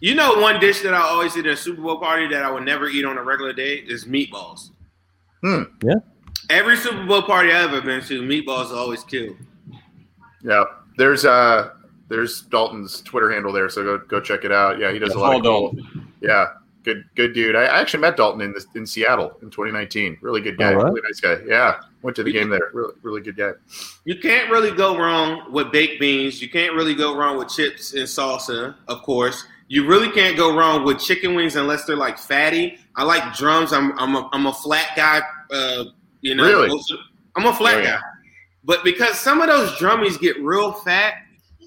You 0.00 0.14
know, 0.14 0.40
one 0.40 0.58
dish 0.58 0.80
that 0.80 0.94
I 0.94 1.00
always 1.00 1.36
eat 1.36 1.46
at 1.46 1.52
a 1.52 1.56
Super 1.56 1.82
Bowl 1.82 1.98
party 1.98 2.26
that 2.28 2.42
I 2.42 2.50
would 2.50 2.64
never 2.64 2.88
eat 2.88 3.04
on 3.04 3.18
a 3.18 3.22
regular 3.22 3.52
day 3.52 3.76
is 3.76 4.04
meatballs. 4.04 4.70
Hmm. 5.42 5.64
Yeah. 5.82 5.96
Every 6.50 6.76
Super 6.76 7.04
Bowl 7.04 7.22
party 7.22 7.52
I've 7.52 7.72
ever 7.72 7.82
been 7.82 8.00
to, 8.02 8.22
meatballs 8.22 8.70
are 8.70 8.76
always 8.76 9.04
killed. 9.04 9.36
Yeah, 10.42 10.64
there's 10.96 11.24
uh 11.24 11.70
there's 12.08 12.42
Dalton's 12.42 13.02
Twitter 13.02 13.30
handle 13.30 13.52
there, 13.52 13.68
so 13.68 13.84
go 13.84 13.98
go 13.98 14.20
check 14.20 14.44
it 14.44 14.52
out. 14.52 14.78
Yeah, 14.78 14.90
he 14.90 14.98
does 14.98 15.14
a 15.14 15.18
lot 15.18 15.36
of 15.36 15.42
cool. 15.42 15.76
Yeah, 16.20 16.46
good 16.94 17.04
good 17.14 17.32
dude. 17.34 17.54
I 17.56 17.64
I 17.64 17.80
actually 17.80 18.00
met 18.00 18.16
Dalton 18.16 18.40
in 18.40 18.52
this, 18.52 18.66
in 18.74 18.86
Seattle 18.86 19.32
in 19.42 19.50
2019. 19.50 20.18
Really 20.20 20.40
good 20.40 20.56
guy. 20.58 20.72
All 20.72 20.76
right. 20.82 20.92
Really 20.92 21.02
nice 21.02 21.20
guy. 21.20 21.36
Yeah, 21.46 21.80
went 22.02 22.16
to 22.16 22.22
the 22.22 22.32
game 22.32 22.48
there. 22.50 22.70
Really 22.72 22.94
really 23.02 23.20
good 23.20 23.36
guy. 23.36 23.52
You 24.04 24.18
can't 24.18 24.50
really 24.50 24.70
go 24.70 24.96
wrong 24.98 25.52
with 25.52 25.70
baked 25.72 26.00
beans. 26.00 26.40
You 26.42 26.48
can't 26.48 26.74
really 26.74 26.94
go 26.94 27.16
wrong 27.16 27.38
with 27.38 27.48
chips 27.48 27.92
and 27.94 28.04
salsa, 28.04 28.74
of 28.88 29.02
course. 29.02 29.44
You 29.68 29.86
really 29.86 30.10
can't 30.10 30.36
go 30.36 30.56
wrong 30.56 30.84
with 30.84 30.98
chicken 30.98 31.34
wings 31.34 31.56
unless 31.56 31.84
they're 31.84 31.94
like 31.96 32.18
fatty. 32.18 32.78
I 32.96 33.04
like 33.04 33.34
drums. 33.36 33.72
I'm 33.72 33.96
I'm 33.98 34.14
a, 34.16 34.28
I'm 34.32 34.46
a 34.46 34.52
flat 34.54 34.88
guy. 34.96 35.20
Uh, 35.50 35.84
you 36.22 36.34
know, 36.34 36.44
Really? 36.46 36.70
of- 36.70 36.98
I'm 37.36 37.46
a 37.46 37.54
flat 37.54 37.76
Oh, 37.76 37.80
yeah. 37.80 37.96
guy. 37.96 38.00
But 38.64 38.82
because 38.82 39.18
some 39.20 39.40
of 39.40 39.48
those 39.48 39.70
drummies 39.72 40.18
get 40.18 40.40
real 40.42 40.72
fat 40.72 41.14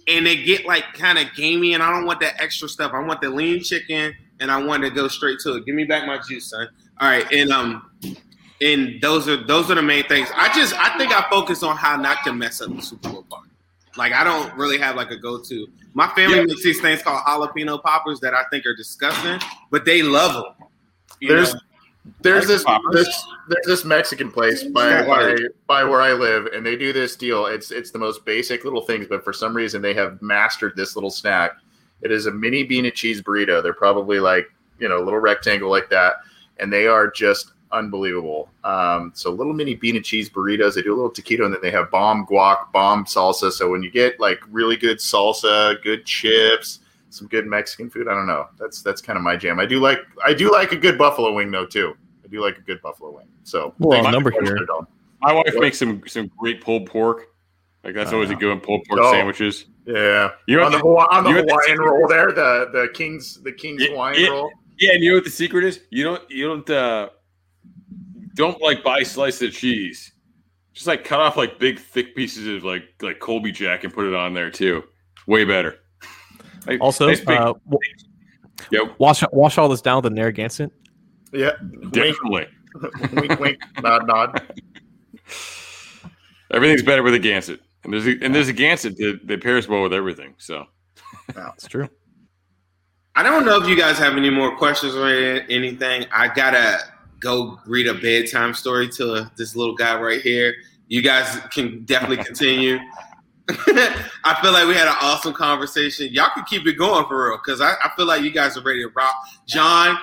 and 0.07 0.25
they 0.25 0.35
get 0.35 0.65
like 0.65 0.93
kind 0.93 1.17
of 1.19 1.27
gamey, 1.35 1.73
and 1.75 1.81
I 1.83 1.91
don't 1.91 2.05
want 2.05 2.19
that 2.21 2.41
extra 2.41 2.67
stuff. 2.67 2.91
I 2.93 2.99
want 2.99 3.21
the 3.21 3.29
lean 3.29 3.61
chicken, 3.61 4.13
and 4.41 4.51
I 4.51 4.61
wanted 4.61 4.89
to 4.89 4.95
go 4.95 5.07
straight 5.07 5.39
to 5.41 5.55
it. 5.55 5.65
Give 5.65 5.75
me 5.75 5.85
back 5.85 6.05
my 6.05 6.17
juice, 6.27 6.49
son. 6.49 6.67
All 6.99 7.09
right, 7.09 7.31
and 7.31 7.51
um, 7.51 7.89
and 8.61 8.99
those 9.01 9.29
are 9.29 9.37
those 9.37 9.71
are 9.71 9.75
the 9.75 9.81
main 9.81 10.03
things. 10.03 10.27
I 10.35 10.53
just 10.53 10.73
I 10.75 10.97
think 10.97 11.13
I 11.15 11.27
focus 11.29 11.63
on 11.63 11.77
how 11.77 11.95
not 11.95 12.17
to 12.25 12.33
mess 12.33 12.61
up 12.61 12.75
the 12.75 12.81
Super 12.81 13.09
Bowl 13.09 13.23
party. 13.29 13.49
Like 13.95 14.13
I 14.13 14.23
don't 14.23 14.53
really 14.55 14.77
have 14.77 14.95
like 14.95 15.11
a 15.11 15.17
go 15.17 15.41
to. 15.41 15.67
My 15.93 16.07
family 16.15 16.37
Yeah. 16.37 16.43
makes 16.45 16.63
these 16.63 16.81
things 16.81 17.01
called 17.01 17.23
jalapeno 17.25 17.81
poppers 17.81 18.19
that 18.21 18.33
I 18.33 18.43
think 18.51 18.65
are 18.65 18.75
disgusting, 18.75 19.39
but 19.69 19.85
they 19.85 20.01
love 20.01 20.33
them. 20.33 20.67
There's 21.21 21.53
know? 21.53 21.59
there's 22.21 22.47
Like 22.65 22.81
this 22.91 23.05
this 23.05 23.25
there's 23.49 23.65
this 23.65 23.85
Mexican 23.85 24.31
place 24.31 24.63
by, 24.63 25.05
by 25.05 25.35
by 25.67 25.83
where 25.83 26.01
I 26.01 26.13
live, 26.13 26.47
and 26.47 26.65
they 26.65 26.75
do 26.75 26.93
this 26.93 27.15
deal. 27.15 27.45
It's 27.47 27.71
it's 27.71 27.91
the 27.91 27.99
most 27.99 28.25
basic 28.25 28.63
little 28.63 28.81
things, 28.81 29.07
but 29.07 29.23
for 29.23 29.33
some 29.33 29.55
reason 29.55 29.81
they 29.81 29.93
have 29.93 30.21
mastered 30.21 30.75
this 30.75 30.95
little 30.95 31.11
snack. 31.11 31.51
It 32.01 32.11
is 32.11 32.25
a 32.25 32.31
mini 32.31 32.63
bean 32.63 32.85
and 32.85 32.93
cheese 32.93 33.21
burrito. 33.21 33.61
They're 33.61 33.73
probably 33.73 34.19
like 34.19 34.51
you 34.79 34.89
know 34.89 34.97
a 34.97 35.03
little 35.03 35.19
rectangle 35.19 35.69
like 35.69 35.89
that, 35.89 36.15
and 36.59 36.71
they 36.71 36.87
are 36.87 37.09
just 37.09 37.53
unbelievable. 37.71 38.49
Um, 38.63 39.11
so 39.15 39.31
little 39.31 39.53
mini 39.53 39.75
bean 39.75 39.95
and 39.95 40.03
cheese 40.03 40.29
burritos. 40.29 40.75
They 40.75 40.81
do 40.81 40.93
a 40.93 40.97
little 40.97 41.11
taquito, 41.11 41.45
and 41.45 41.53
then 41.53 41.61
they 41.61 41.71
have 41.71 41.89
bomb 41.91 42.25
guac, 42.25 42.71
bomb 42.73 43.05
salsa. 43.05 43.51
So 43.51 43.69
when 43.69 43.81
you 43.83 43.91
get 43.91 44.19
like 44.19 44.39
really 44.49 44.75
good 44.77 44.97
salsa, 44.97 45.81
good 45.83 46.05
chips, 46.05 46.79
some 47.09 47.27
good 47.27 47.45
Mexican 47.45 47.89
food, 47.89 48.07
I 48.07 48.13
don't 48.13 48.27
know. 48.27 48.47
That's 48.59 48.81
that's 48.81 49.01
kind 49.01 49.17
of 49.17 49.23
my 49.23 49.35
jam. 49.35 49.59
I 49.59 49.65
do 49.65 49.79
like 49.79 49.99
I 50.25 50.33
do 50.33 50.51
like 50.51 50.71
a 50.71 50.77
good 50.77 50.97
buffalo 50.97 51.33
wing 51.33 51.51
though 51.51 51.65
too. 51.65 51.95
I 52.23 52.27
do 52.27 52.41
like 52.41 52.57
a 52.57 52.61
good 52.61 52.81
buffalo 52.81 53.11
wing. 53.11 53.27
So 53.43 53.73
Well, 53.79 54.09
number 54.11 54.31
here. 54.31 54.57
My 55.21 55.33
wife 55.33 55.45
What? 55.53 55.61
makes 55.61 55.77
some 55.77 56.01
some 56.07 56.31
great 56.37 56.61
pulled 56.61 56.87
pork. 56.87 57.27
Like 57.83 57.93
that's 57.95 58.11
always 58.13 58.29
a 58.31 58.35
good 58.35 58.49
one. 58.49 58.59
Pulled 58.59 58.83
pork 58.85 59.01
Oh. 59.03 59.11
sandwiches. 59.11 59.65
Yeah, 59.85 60.31
You 60.47 60.57
know 60.57 60.65
on 60.65 60.71
the 60.71 60.77
what 60.85 61.07
Hawa- 61.09 61.17
on 61.17 61.23
the 61.23 61.29
you 61.31 61.35
know 61.37 61.41
what 61.41 61.47
the 61.47 61.71
Hawaiian 61.73 61.79
roll 61.79 62.07
there, 62.07 62.31
the 62.31 62.69
the 62.71 62.89
king's 62.93 63.41
the 63.41 63.51
king's 63.51 63.81
Yeah, 63.83 63.89
Hawaiian 63.89 64.21
yeah. 64.23 64.29
roll. 64.29 64.51
Yeah, 64.79 64.93
and 64.93 65.03
you 65.03 65.11
know 65.11 65.17
what 65.17 65.23
the 65.23 65.29
secret 65.31 65.63
is? 65.63 65.81
You 65.89 66.03
don't 66.03 66.29
you 66.29 66.47
don't 66.47 66.69
uh 66.69 67.09
don't 68.35 68.61
like 68.61 68.83
buy 68.83 69.03
slices 69.03 69.41
of 69.41 69.53
cheese. 69.53 70.11
Just 70.73 70.87
like 70.87 71.03
cut 71.03 71.19
off 71.19 71.35
like 71.35 71.57
big 71.59 71.79
thick 71.79 72.15
pieces 72.15 72.47
of 72.47 72.63
like 72.63 72.83
like 73.01 73.19
Colby 73.19 73.51
Jack 73.51 73.83
and 73.83 73.93
put 73.93 74.05
it 74.05 74.13
on 74.13 74.33
there 74.33 74.51
too. 74.51 74.83
Way 75.27 75.45
better. 75.45 75.77
Like, 76.67 76.79
Also, 76.79 77.07
nice 77.07 77.19
big- 77.19 77.29
uh, 77.37 77.53
w- 77.65 77.79
Yep. 78.71 78.95
wash 78.99 79.23
wash 79.31 79.57
all 79.57 79.67
this 79.67 79.81
down 79.81 79.97
with 80.03 80.11
a 80.11 80.15
Narragansett. 80.15 80.71
Yeah, 81.33 81.51
definitely. 81.89 82.47
wink, 83.13 83.39
wink, 83.39 83.59
nod, 83.81 84.05
nod. 84.07 84.41
Everything's 86.51 86.83
better 86.83 87.01
with 87.03 87.13
a 87.13 87.19
Gansett. 87.19 87.59
And 87.91 88.01
there's 88.01 88.07
a, 88.07 88.25
and 88.25 88.33
there's 88.33 88.47
a 88.47 88.53
Gansett 88.53 88.95
that, 88.97 89.19
that 89.25 89.43
pairs 89.43 89.67
well 89.67 89.83
with 89.83 89.93
everything. 89.93 90.33
So 90.37 90.65
that's 91.33 91.67
true. 91.67 91.89
I 93.15 93.23
don't 93.23 93.45
know 93.45 93.61
if 93.61 93.67
you 93.67 93.75
guys 93.75 93.97
have 93.97 94.15
any 94.15 94.29
more 94.29 94.55
questions 94.55 94.95
or 94.95 95.07
anything. 95.07 96.05
I 96.13 96.29
gotta 96.29 96.79
go 97.19 97.59
read 97.65 97.87
a 97.87 97.93
bedtime 97.93 98.53
story 98.53 98.87
to 98.89 99.13
uh, 99.13 99.29
this 99.37 99.55
little 99.55 99.75
guy 99.75 99.99
right 99.99 100.21
here. 100.21 100.55
You 100.87 101.01
guys 101.01 101.41
can 101.53 101.83
definitely 101.83 102.23
continue. 102.23 102.79
I 103.49 104.39
feel 104.41 104.53
like 104.53 104.67
we 104.67 104.75
had 104.75 104.87
an 104.87 104.95
awesome 105.01 105.33
conversation. 105.33 106.07
Y'all 106.13 106.29
can 106.33 106.45
keep 106.45 106.65
it 106.65 106.77
going 106.77 107.05
for 107.07 107.25
real 107.27 107.37
because 107.43 107.59
I, 107.59 107.73
I 107.83 107.91
feel 107.97 108.05
like 108.05 108.21
you 108.21 108.31
guys 108.31 108.55
are 108.55 108.63
ready 108.63 108.83
to 108.83 108.89
rock. 108.95 109.13
John, 109.45 109.97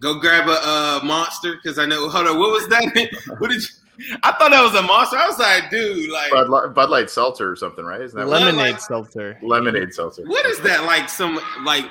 go 0.00 0.18
grab 0.18 0.48
a 0.48 0.58
uh, 0.60 1.00
monster 1.04 1.54
because 1.62 1.78
I 1.78 1.86
know. 1.86 2.08
Hold 2.08 2.26
on, 2.26 2.38
what 2.40 2.50
was 2.50 2.66
that? 2.68 3.10
what 3.38 3.50
did 3.50 3.62
you? 3.62 3.68
I 4.22 4.32
thought 4.32 4.50
that 4.50 4.62
was 4.62 4.74
a 4.74 4.82
monster. 4.82 5.16
I 5.16 5.26
was 5.26 5.38
like, 5.38 5.70
dude, 5.70 6.10
like, 6.10 6.30
Bud, 6.30 6.48
Li- 6.48 6.72
Bud 6.74 6.90
Light 6.90 7.10
seltzer 7.10 7.50
or 7.50 7.56
something, 7.56 7.84
right? 7.84 8.00
Isn't 8.00 8.18
that 8.18 8.26
Lemonade 8.28 8.54
like- 8.74 8.80
seltzer. 8.80 9.38
lemonade 9.42 9.92
seltzer? 9.94 10.24
what 10.26 10.46
is 10.46 10.58
that? 10.60 10.84
Like 10.84 11.08
some 11.08 11.38
like, 11.64 11.86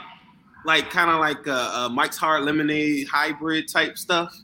like 0.65 0.90
kind 0.90 1.10
of 1.10 1.19
like 1.19 1.45
a, 1.48 1.53
uh, 1.53 1.90
Mike's 1.90 2.18
Hard 2.18 2.44
Lemonade 2.44 3.07
hybrid 3.07 3.68
type 3.68 3.98
stuff. 3.98 4.36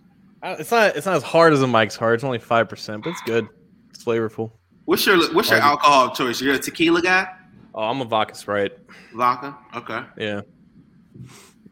Uh, 0.44 0.56
It's 0.60 0.72
not 0.72 0.96
it's 0.96 1.06
not 1.06 1.16
as 1.16 1.24
hard 1.24 1.54
as 1.54 1.62
a 1.62 1.68
Mike's 1.68 1.96
Hard. 1.96 2.16
It's 2.16 2.24
only 2.24 2.40
five 2.40 2.70
percent, 2.70 3.04
but 3.04 3.10
it's 3.12 3.22
good. 3.22 3.48
It's 3.90 4.04
flavorful. 4.04 4.52
What's 4.86 5.06
your 5.06 5.18
What's 5.34 5.50
your 5.50 5.60
Like 5.60 5.68
alcohol 5.68 6.14
choice? 6.14 6.40
You're 6.42 6.54
a 6.56 6.60
tequila 6.60 7.02
guy, 7.02 7.28
Oh, 7.74 7.84
I'm 7.84 8.00
a 8.02 8.06
vodka 8.06 8.36
sprite. 8.36 8.74
vodka. 9.16 9.58
Okay. 9.76 10.04
Yeah, 10.18 10.42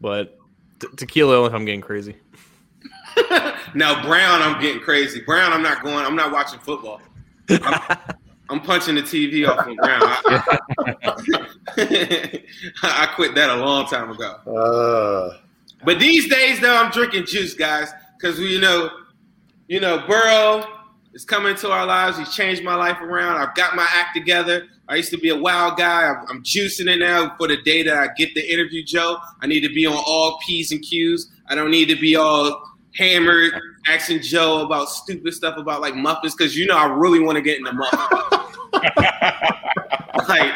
but 0.01 0.37
t- 0.79 0.87
tequila 0.97 1.37
only 1.37 1.47
if 1.49 1.53
I'm 1.53 1.65
getting 1.65 1.81
crazy. 1.81 2.15
now 3.75 4.03
Brown, 4.05 4.41
I'm 4.41 4.61
getting 4.61 4.81
crazy. 4.81 5.21
Brown, 5.21 5.53
I'm 5.53 5.63
not 5.63 5.83
going. 5.83 6.05
I'm 6.05 6.15
not 6.15 6.31
watching 6.31 6.59
football. 6.59 7.01
I'm, 7.49 7.97
I'm 8.49 8.59
punching 8.61 8.95
the 8.95 9.01
TV 9.01 9.47
off 9.47 9.65
on 9.65 9.75
Brown. 9.75 10.01
I, 11.77 12.43
I 12.83 13.05
quit 13.15 13.35
that 13.35 13.49
a 13.49 13.55
long 13.55 13.85
time 13.87 14.11
ago. 14.11 14.35
Uh, 14.45 15.37
But 15.83 15.99
these 15.99 16.29
days, 16.29 16.59
though, 16.59 16.75
I'm 16.75 16.91
drinking 16.91 17.25
juice, 17.25 17.53
guys, 17.53 17.91
because 18.17 18.39
you 18.39 18.59
know, 18.59 18.89
you 19.67 19.79
know, 19.79 20.03
Burrow 20.07 20.65
is 21.13 21.25
coming 21.25 21.51
into 21.51 21.71
our 21.71 21.85
lives. 21.85 22.17
He's 22.17 22.33
changed 22.35 22.63
my 22.63 22.75
life 22.75 22.99
around. 23.01 23.37
I've 23.37 23.55
got 23.55 23.75
my 23.75 23.87
act 23.91 24.15
together. 24.15 24.67
I 24.89 24.95
used 24.97 25.11
to 25.11 25.17
be 25.17 25.29
a 25.29 25.37
wild 25.37 25.77
guy. 25.77 26.03
I'm, 26.09 26.25
I'm 26.29 26.43
juicing 26.43 26.87
it 26.87 26.99
now 26.99 27.35
for 27.37 27.47
the 27.47 27.57
day 27.61 27.83
that 27.83 27.95
I 27.95 28.07
get 28.15 28.33
the 28.35 28.53
interview, 28.53 28.83
Joe. 28.83 29.17
I 29.41 29.47
need 29.47 29.61
to 29.61 29.73
be 29.73 29.85
on 29.85 29.95
all 30.05 30.39
P's 30.45 30.71
and 30.71 30.81
Q's. 30.81 31.31
I 31.47 31.55
don't 31.55 31.71
need 31.71 31.87
to 31.87 31.95
be 31.95 32.15
all 32.15 32.61
hammered, 32.95 33.53
asking 33.87 34.21
Joe 34.21 34.61
about 34.65 34.89
stupid 34.89 35.33
stuff 35.33 35.57
about 35.57 35.81
like 35.81 35.95
muffins, 35.95 36.35
because 36.35 36.55
you 36.55 36.65
know 36.65 36.77
I 36.77 36.85
really 36.85 37.19
want 37.19 37.35
to 37.35 37.41
get 37.41 37.57
into 37.59 37.73
muffins. 37.73 38.47
like 40.27 40.53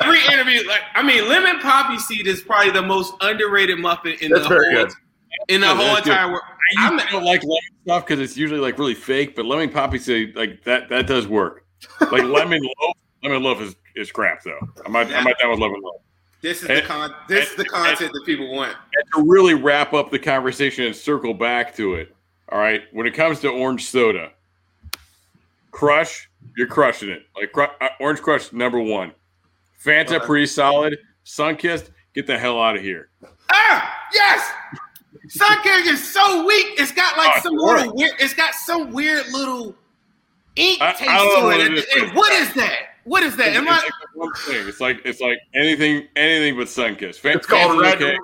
every 0.00 0.18
interview, 0.32 0.66
like 0.68 0.82
I 0.94 1.02
mean, 1.02 1.28
lemon 1.28 1.58
poppy 1.60 1.98
seed 1.98 2.26
is 2.26 2.42
probably 2.42 2.70
the 2.70 2.82
most 2.82 3.14
underrated 3.20 3.78
muffin 3.78 4.16
in 4.20 4.30
That's 4.30 4.42
the 4.44 4.48
very 4.48 4.74
whole 4.74 4.84
good. 4.86 4.94
in 5.48 5.60
the 5.60 5.66
Yeah, 5.66 5.74
whole 5.74 5.84
that's 5.94 6.00
good. 6.06 6.12
entire 6.12 6.28
world. 6.30 6.42
I 6.78 7.06
don't 7.10 7.24
like 7.24 7.42
lemon 7.42 7.58
stuff 7.84 8.06
because 8.06 8.20
it's 8.20 8.36
usually 8.36 8.60
like 8.60 8.78
really 8.78 8.94
fake, 8.94 9.36
but 9.36 9.44
lemon 9.46 9.70
poppy 9.70 9.98
seed 9.98 10.34
like 10.36 10.64
that 10.64 10.88
that 10.88 11.06
does 11.06 11.26
work. 11.28 11.64
Like 12.00 12.24
lemon 12.24 12.60
loaf, 12.62 12.96
lemon 13.22 13.42
loaf 13.42 13.60
is, 13.60 13.76
is 13.94 14.10
crap 14.10 14.42
though. 14.42 14.58
I 14.84 14.88
might 14.88 15.08
not 15.10 15.20
I 15.20 15.22
might 15.22 15.30
not 15.30 15.38
down 15.40 15.50
with 15.52 15.60
lemon 15.60 15.80
loaf. 15.82 16.00
This 16.46 16.62
is 16.62 16.68
the 16.68 16.82
con. 16.82 17.12
This 17.26 17.50
is 17.50 17.56
the 17.56 17.62
and- 17.62 17.70
content 17.72 18.12
that 18.12 18.22
people 18.24 18.54
want. 18.54 18.70
And 18.70 19.04
to 19.16 19.28
really 19.28 19.54
wrap 19.54 19.92
up 19.94 20.12
the 20.12 20.18
conversation 20.20 20.84
and 20.84 20.94
circle 20.94 21.34
back 21.34 21.74
to 21.74 21.94
it, 21.96 22.14
all 22.50 22.58
right. 22.60 22.82
When 22.92 23.04
it 23.04 23.14
comes 23.14 23.40
to 23.40 23.48
orange 23.48 23.86
soda, 23.86 24.30
Crush, 25.72 26.30
you're 26.56 26.68
crushing 26.68 27.08
it. 27.08 27.26
Like 27.34 27.50
Cru- 27.50 27.66
uh, 27.80 27.88
Orange 27.98 28.22
Crush, 28.22 28.52
number 28.52 28.80
one. 28.80 29.10
Fanta, 29.84 30.24
pretty 30.24 30.46
solid. 30.46 30.96
Sunkist, 31.24 31.90
get 32.14 32.28
the 32.28 32.38
hell 32.38 32.62
out 32.62 32.76
of 32.76 32.82
here. 32.82 33.08
Ah, 33.50 33.92
yes. 34.14 34.48
Sunkist 35.36 35.86
is 35.92 36.12
so 36.12 36.46
weak. 36.46 36.78
It's 36.78 36.92
got 36.92 37.18
like 37.18 37.38
Oh, 37.38 37.40
some 37.40 37.56
little 37.56 37.92
weird. 37.96 38.12
It's 38.20 38.34
got 38.34 38.54
some 38.54 38.92
weird 38.92 39.26
little 39.32 39.74
ink 40.54 40.78
taste 40.78 41.00
to 41.00 41.50
it. 41.50 41.86
And 41.98 42.14
what 42.14 42.32
is 42.34 42.54
that? 42.54 42.85
What 43.06 43.22
is 43.22 43.36
that? 43.36 43.48
It's, 43.48 43.56
Am 43.56 43.66
it's 43.68 43.84
I? 43.84 43.90
like 44.16 44.36
thing. 44.36 44.68
It's 44.68 44.80
like 44.80 45.00
it's 45.04 45.20
like 45.20 45.38
anything 45.54 46.08
anything 46.16 46.56
but 46.56 46.66
Sunkist. 46.66 47.16
Fan- 47.20 47.36
It's 47.38 47.46
called 47.46 47.80
Fanta's 47.80 47.82
red. 47.82 48.02
okay. 48.02 48.18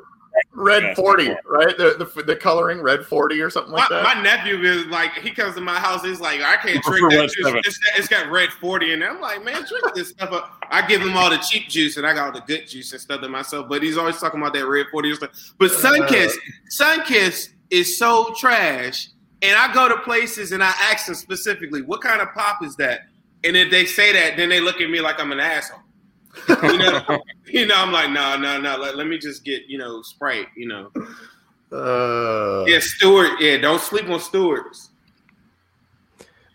red 0.55 0.83
Yes, 0.83 0.97
forty, 0.97 1.29
right? 1.47 1.77
The, 1.79 1.95
the 2.15 2.23
the 2.25 2.35
coloring 2.37 2.81
red 2.81 3.05
forty 3.07 3.41
or 3.41 3.49
something 3.49 3.73
like 3.73 3.89
My, 3.91 3.97
that. 4.03 4.17
my 4.17 4.23
nephew 4.23 4.61
is 4.63 4.87
like, 4.87 5.13
he 5.19 5.31
comes 5.31 5.55
to 5.55 5.61
my 5.61 5.79
house. 5.79 6.03
He's 6.03 6.21
like, 6.21 6.41
I 6.41 6.57
can't 6.57 6.83
drink 6.83 7.11
that 7.13 7.31
juice. 7.31 7.67
It's, 7.67 7.79
it's 7.97 8.09
got 8.09 8.29
red 8.31 8.49
forty 8.51 8.93
in 8.93 9.03
it. 9.03 9.07
I'm 9.07 9.21
like, 9.21 9.45
man, 9.45 9.65
drink 9.69 9.95
this 9.95 10.09
stuff 10.11 10.33
up. 10.33 10.65
I 10.71 10.87
give 10.87 11.01
him 11.03 11.17
all 11.17 11.31
the 11.31 11.39
cheap 11.39 11.69
juice, 11.69 11.97
and 11.97 12.07
I 12.07 12.13
got 12.15 12.27
all 12.27 12.33
the 12.33 12.41
good 12.47 12.67
juice 12.67 12.93
and 12.93 13.01
stuff 13.01 13.21
to 13.21 13.29
myself. 13.29 13.69
But 13.69 13.83
he's 13.83 13.97
always 13.97 14.19
talking 14.19 14.41
about 14.41 14.53
that 14.55 14.67
red 14.67 14.87
forty 14.91 15.11
and 15.11 15.19
stuff. 15.19 15.55
But 15.59 15.71
uh. 15.71 15.75
Sunkist, 15.75 16.35
Sunkist 16.77 17.51
is 17.71 17.99
so 17.99 18.35
trash. 18.37 19.09
And 19.45 19.59
I 19.59 19.75
go 19.75 19.89
to 19.89 19.97
places 20.03 20.53
and 20.53 20.63
I 20.63 20.73
ask 20.83 21.07
them 21.07 21.17
specifically, 21.17 21.83
what 21.83 22.01
kind 22.01 22.21
of 22.21 22.33
pop 22.33 22.65
is 22.65 22.77
that? 22.77 23.01
And 23.45 23.57
if 23.57 23.71
they 23.71 23.87
say 23.87 24.13
that, 24.13 24.37
then 24.37 24.49
they 24.49 24.61
look 24.61 24.81
at 24.81 24.89
me 24.91 25.01
like 25.01 25.21
I'm 25.21 25.33
an 25.33 25.41
asshole. 25.41 25.81
You 26.49 26.79
know, 26.79 27.03
you 27.47 27.67
know, 27.67 27.75
I'm 27.77 27.93
like, 27.93 28.11
no, 28.11 28.37
no, 28.37 28.61
no. 28.61 28.77
Let, 28.77 28.97
let 28.97 29.07
me 29.07 29.19
just 29.19 29.45
get, 29.45 29.63
you 29.69 29.79
know, 29.79 30.03
Sprite. 30.03 30.47
You 30.57 30.69
know, 30.69 30.91
Uh, 31.73 32.65
yeah, 32.67 32.79
Stewart. 32.81 33.41
Yeah, 33.41 33.57
don't 33.59 33.81
sleep 33.81 34.09
on 34.09 34.21
Stewart's. 34.21 34.91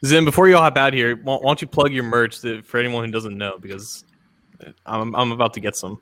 Zim, 0.05 0.25
before 0.25 0.47
you 0.47 0.55
all 0.55 0.61
hop 0.61 0.77
out 0.77 0.93
here, 0.93 1.15
why 1.17 1.35
why 1.35 1.49
don't 1.49 1.61
you 1.61 1.67
plug 1.67 1.91
your 1.91 2.03
merch 2.03 2.39
to, 2.41 2.61
for 2.61 2.79
anyone 2.79 3.03
who 3.05 3.11
doesn't 3.11 3.37
know? 3.37 3.57
Because 3.59 4.05
I'm, 4.85 5.15
I'm 5.15 5.31
about 5.31 5.53
to 5.55 5.59
get 5.59 5.75
some. 5.75 5.99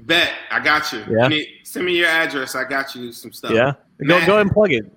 Bet 0.00 0.32
I 0.50 0.60
got 0.60 0.92
you. 0.92 1.00
Yeah. 1.08 1.24
You 1.24 1.28
need- 1.28 1.48
send 1.64 1.86
me 1.86 1.96
your 1.96 2.08
address. 2.08 2.54
I 2.54 2.64
got 2.64 2.94
you 2.94 3.12
some 3.12 3.32
stuff. 3.32 3.52
Yeah, 3.52 3.74
go, 4.00 4.24
go 4.26 4.34
ahead 4.34 4.40
and 4.40 4.50
plug 4.50 4.72
it. 4.72 4.92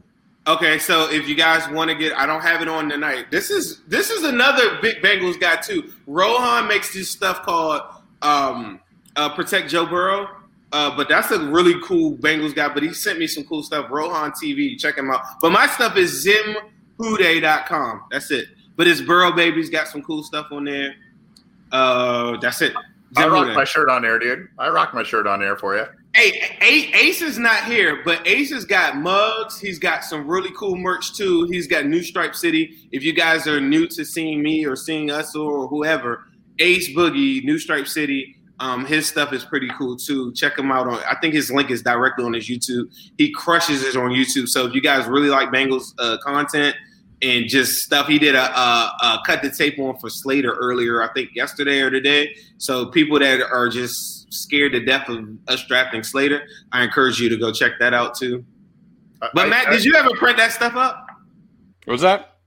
Okay, 0.47 0.79
so 0.79 1.11
if 1.11 1.27
you 1.29 1.35
guys 1.35 1.69
want 1.69 1.91
to 1.91 1.95
get, 1.95 2.13
I 2.17 2.25
don't 2.25 2.41
have 2.41 2.63
it 2.63 2.67
on 2.67 2.89
tonight. 2.89 3.29
This 3.29 3.51
is 3.51 3.81
this 3.87 4.09
is 4.09 4.23
another 4.23 4.79
big 4.81 4.97
Bengals 5.03 5.39
guy 5.39 5.57
too. 5.57 5.91
Rohan 6.07 6.67
makes 6.67 6.93
this 6.93 7.11
stuff 7.11 7.43
called 7.43 7.81
um, 8.23 8.79
uh, 9.15 9.29
Protect 9.35 9.69
Joe 9.69 9.85
Burrow, 9.85 10.27
uh, 10.71 10.95
but 10.95 11.07
that's 11.07 11.29
a 11.29 11.39
really 11.39 11.79
cool 11.83 12.17
Bengals 12.17 12.55
guy. 12.55 12.73
But 12.73 12.81
he 12.81 12.91
sent 12.91 13.19
me 13.19 13.27
some 13.27 13.43
cool 13.43 13.61
stuff. 13.61 13.91
Rohan 13.91 14.31
TV, 14.31 14.79
check 14.79 14.97
him 14.97 15.11
out. 15.11 15.21
But 15.41 15.51
my 15.51 15.67
stuff 15.67 15.95
is 15.95 16.25
zimwhodey.com. 16.25 18.05
That's 18.09 18.31
it. 18.31 18.47
But 18.75 18.87
it's 18.87 19.01
Burrow 19.01 19.31
Baby's 19.31 19.69
got 19.69 19.89
some 19.89 20.01
cool 20.01 20.23
stuff 20.23 20.47
on 20.51 20.63
there. 20.63 20.95
Uh, 21.71 22.37
that's 22.37 22.63
it. 22.63 22.73
I 23.15 23.27
rock 23.27 23.45
Hude. 23.45 23.55
my 23.55 23.63
shirt 23.63 23.89
on 23.89 24.05
air, 24.05 24.17
dude. 24.17 24.47
I 24.57 24.69
rock 24.69 24.93
my 24.95 25.03
shirt 25.03 25.27
on 25.27 25.43
air 25.43 25.55
for 25.55 25.75
you. 25.75 25.85
Hey, 26.13 26.91
Ace 26.93 27.21
is 27.21 27.39
not 27.39 27.63
here, 27.65 28.01
but 28.03 28.27
Ace 28.27 28.51
has 28.51 28.65
got 28.65 28.97
mugs. 28.97 29.59
He's 29.61 29.79
got 29.79 30.03
some 30.03 30.27
really 30.27 30.51
cool 30.57 30.75
merch 30.75 31.15
too. 31.15 31.45
He's 31.45 31.67
got 31.67 31.85
New 31.85 32.03
Stripe 32.03 32.35
City. 32.35 32.75
If 32.91 33.01
you 33.01 33.13
guys 33.13 33.47
are 33.47 33.61
new 33.61 33.87
to 33.87 34.03
seeing 34.03 34.43
me 34.43 34.65
or 34.65 34.75
seeing 34.75 35.09
us 35.09 35.35
or 35.35 35.67
whoever, 35.67 36.25
Ace 36.59 36.93
Boogie, 36.93 37.43
New 37.45 37.57
Stripe 37.57 37.87
City. 37.87 38.35
Um, 38.59 38.85
his 38.85 39.07
stuff 39.07 39.31
is 39.31 39.45
pretty 39.45 39.69
cool 39.77 39.95
too. 39.95 40.33
Check 40.33 40.59
him 40.59 40.69
out 40.69 40.85
on. 40.87 40.99
I 41.09 41.15
think 41.21 41.33
his 41.33 41.49
link 41.49 41.71
is 41.71 41.81
directly 41.81 42.25
on 42.25 42.33
his 42.33 42.47
YouTube. 42.47 42.93
He 43.17 43.31
crushes 43.31 43.83
it 43.83 43.95
on 43.95 44.11
YouTube. 44.11 44.49
So 44.49 44.67
if 44.67 44.75
you 44.75 44.81
guys 44.81 45.07
really 45.07 45.29
like 45.29 45.49
Bengals 45.49 45.93
uh, 45.97 46.17
content 46.17 46.75
and 47.21 47.47
just 47.47 47.83
stuff, 47.83 48.07
he 48.07 48.19
did 48.19 48.35
a, 48.35 48.59
a, 48.59 48.97
a 49.01 49.19
cut 49.25 49.41
the 49.41 49.49
tape 49.49 49.79
on 49.79 49.97
for 49.97 50.09
Slater 50.09 50.53
earlier. 50.53 51.01
I 51.01 51.11
think 51.13 51.31
yesterday 51.33 51.79
or 51.79 51.89
today. 51.89 52.35
So 52.57 52.87
people 52.87 53.17
that 53.19 53.41
are 53.41 53.69
just 53.69 54.20
scared 54.31 54.71
to 54.71 54.79
death 54.83 55.07
of 55.09 55.27
us 55.47 55.63
drafting 55.67 56.03
Slater, 56.03 56.47
I 56.71 56.83
encourage 56.83 57.19
you 57.19 57.29
to 57.29 57.37
go 57.37 57.51
check 57.51 57.73
that 57.79 57.93
out 57.93 58.15
too. 58.17 58.43
But 59.19 59.45
I- 59.45 59.49
Matt, 59.49 59.67
I- 59.67 59.71
did 59.71 59.85
you 59.85 59.93
ever 59.95 60.09
print 60.15 60.37
that 60.37 60.51
stuff 60.51 60.75
up? 60.75 61.05
What 61.85 61.93
was 61.93 62.01
that? 62.01 62.37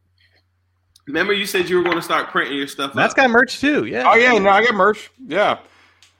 Remember 1.06 1.32
you 1.34 1.44
said 1.46 1.68
you 1.68 1.76
were 1.76 1.82
going 1.82 1.96
to 1.96 2.02
start 2.02 2.30
printing 2.30 2.56
your 2.56 2.66
stuff 2.66 2.94
Matt's 2.94 3.12
up. 3.12 3.16
got 3.18 3.30
merch 3.30 3.60
too. 3.60 3.84
Yeah. 3.84 4.10
Oh 4.10 4.14
yeah, 4.14 4.36
no, 4.38 4.48
I 4.48 4.64
got 4.64 4.74
merch. 4.74 5.10
Yeah. 5.26 5.58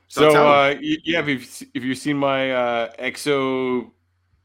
So 0.09 0.31
So, 0.31 0.47
uh, 0.47 0.75
yeah, 0.81 1.21
if 1.21 1.27
you've 1.29 1.63
if 1.75 1.83
you've 1.85 1.99
seen 1.99 2.19
my 2.19 2.53
uh, 2.53 2.93
EXO 2.99 3.91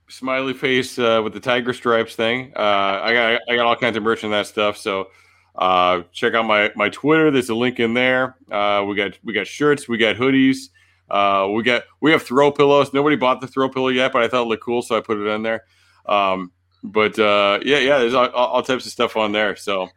smiley 0.08 0.54
face 0.54 0.98
uh, 0.98 1.22
with 1.24 1.34
the 1.34 1.40
tiger 1.42 1.74
stripes 1.74 2.16
thing, 2.16 2.54
uh, 2.56 2.60
I 3.04 3.14
got 3.14 3.42
I 3.50 3.56
got 3.58 3.66
all 3.66 3.76
kinds 3.76 3.98
of 3.98 4.04
merch 4.04 4.24
and 4.24 4.32
that 4.32 4.48
stuff. 4.48 4.78
So 4.78 5.10
uh, 5.56 6.04
check 6.14 6.34
out 6.36 6.46
my 6.46 6.72
my 6.76 6.88
Twitter. 6.90 7.30
There's 7.32 7.50
a 7.50 7.56
link 7.56 7.80
in 7.82 7.94
there. 7.94 8.38
Uh, 8.50 8.86
we 8.88 8.96
got 8.96 9.20
we 9.26 9.34
got 9.34 9.46
shirts, 9.46 9.90
we 9.90 9.98
got 9.98 10.16
hoodies, 10.16 10.70
uh, 11.12 11.48
we 11.54 11.64
got 11.64 11.84
we 12.02 12.12
have 12.12 12.24
throw 12.24 12.52
pillows. 12.52 12.94
Nobody 12.94 13.16
bought 13.16 13.42
the 13.42 13.48
throw 13.48 13.70
pillow 13.70 13.90
yet, 13.90 14.12
but 14.14 14.22
I 14.24 14.28
thought 14.28 14.44
it 14.44 14.48
looked 14.48 14.64
cool, 14.64 14.82
so 14.82 14.98
I 14.98 15.02
put 15.02 15.18
it 15.18 15.28
in 15.28 15.44
there. 15.44 15.64
Um, 16.06 16.52
but 16.84 17.18
uh, 17.20 17.60
yeah, 17.64 17.78
yeah, 17.80 17.98
there's 18.00 18.14
all, 18.14 18.30
all 18.30 18.64
types 18.64 18.86
of 18.86 18.92
stuff 18.92 19.18
on 19.18 19.32
there. 19.32 19.56
So 19.56 19.88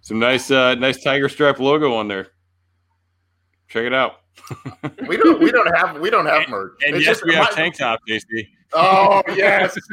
some 0.00 0.18
nice 0.18 0.50
uh, 0.50 0.74
nice 0.74 1.02
tiger 1.02 1.28
stripe 1.28 1.58
logo 1.60 1.94
on 1.94 2.08
there. 2.08 2.28
Check 3.68 3.84
it 3.84 3.94
out. 3.94 4.16
we 5.08 5.16
don't 5.16 5.40
we 5.40 5.50
don't 5.50 5.74
have 5.76 5.98
we 6.00 6.10
don't 6.10 6.26
have 6.26 6.48
merch. 6.48 6.72
And 6.86 6.96
It's 6.96 7.06
yes, 7.06 7.16
just 7.16 7.26
we 7.26 7.34
have 7.34 7.48
my- 7.50 7.56
tank 7.56 7.76
top, 7.78 8.00
JC. 8.08 8.48
Oh 8.72 9.22
yes. 9.34 9.76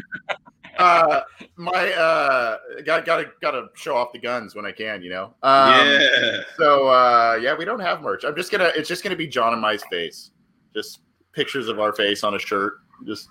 uh, 0.82 1.22
my 1.56 1.92
uh, 1.94 2.58
got 2.86 3.06
got 3.06 3.18
to 3.18 3.32
got 3.42 3.52
to 3.52 3.68
show 3.76 3.96
off 3.96 4.12
the 4.14 4.20
guns 4.20 4.56
when 4.56 4.66
I 4.66 4.72
can, 4.72 5.02
you 5.02 5.10
know. 5.10 5.34
Um, 5.44 5.86
yeah. 5.86 6.40
So 6.58 6.88
uh, 6.88 7.40
yeah, 7.42 7.56
we 7.56 7.66
don't 7.66 7.80
have 7.80 8.02
merch. 8.02 8.24
I'm 8.24 8.36
just 8.36 8.52
gonna. 8.52 8.72
It's 8.76 8.90
just 8.90 9.04
gonna 9.04 9.16
be 9.16 9.28
John 9.28 9.54
and 9.54 9.62
my 9.62 9.78
face, 9.90 10.32
just 10.74 11.02
pictures 11.34 11.68
of 11.68 11.80
our 11.80 11.94
face 11.94 12.24
on 12.24 12.36
a 12.36 12.40
shirt. 12.40 12.80
Just 13.06 13.30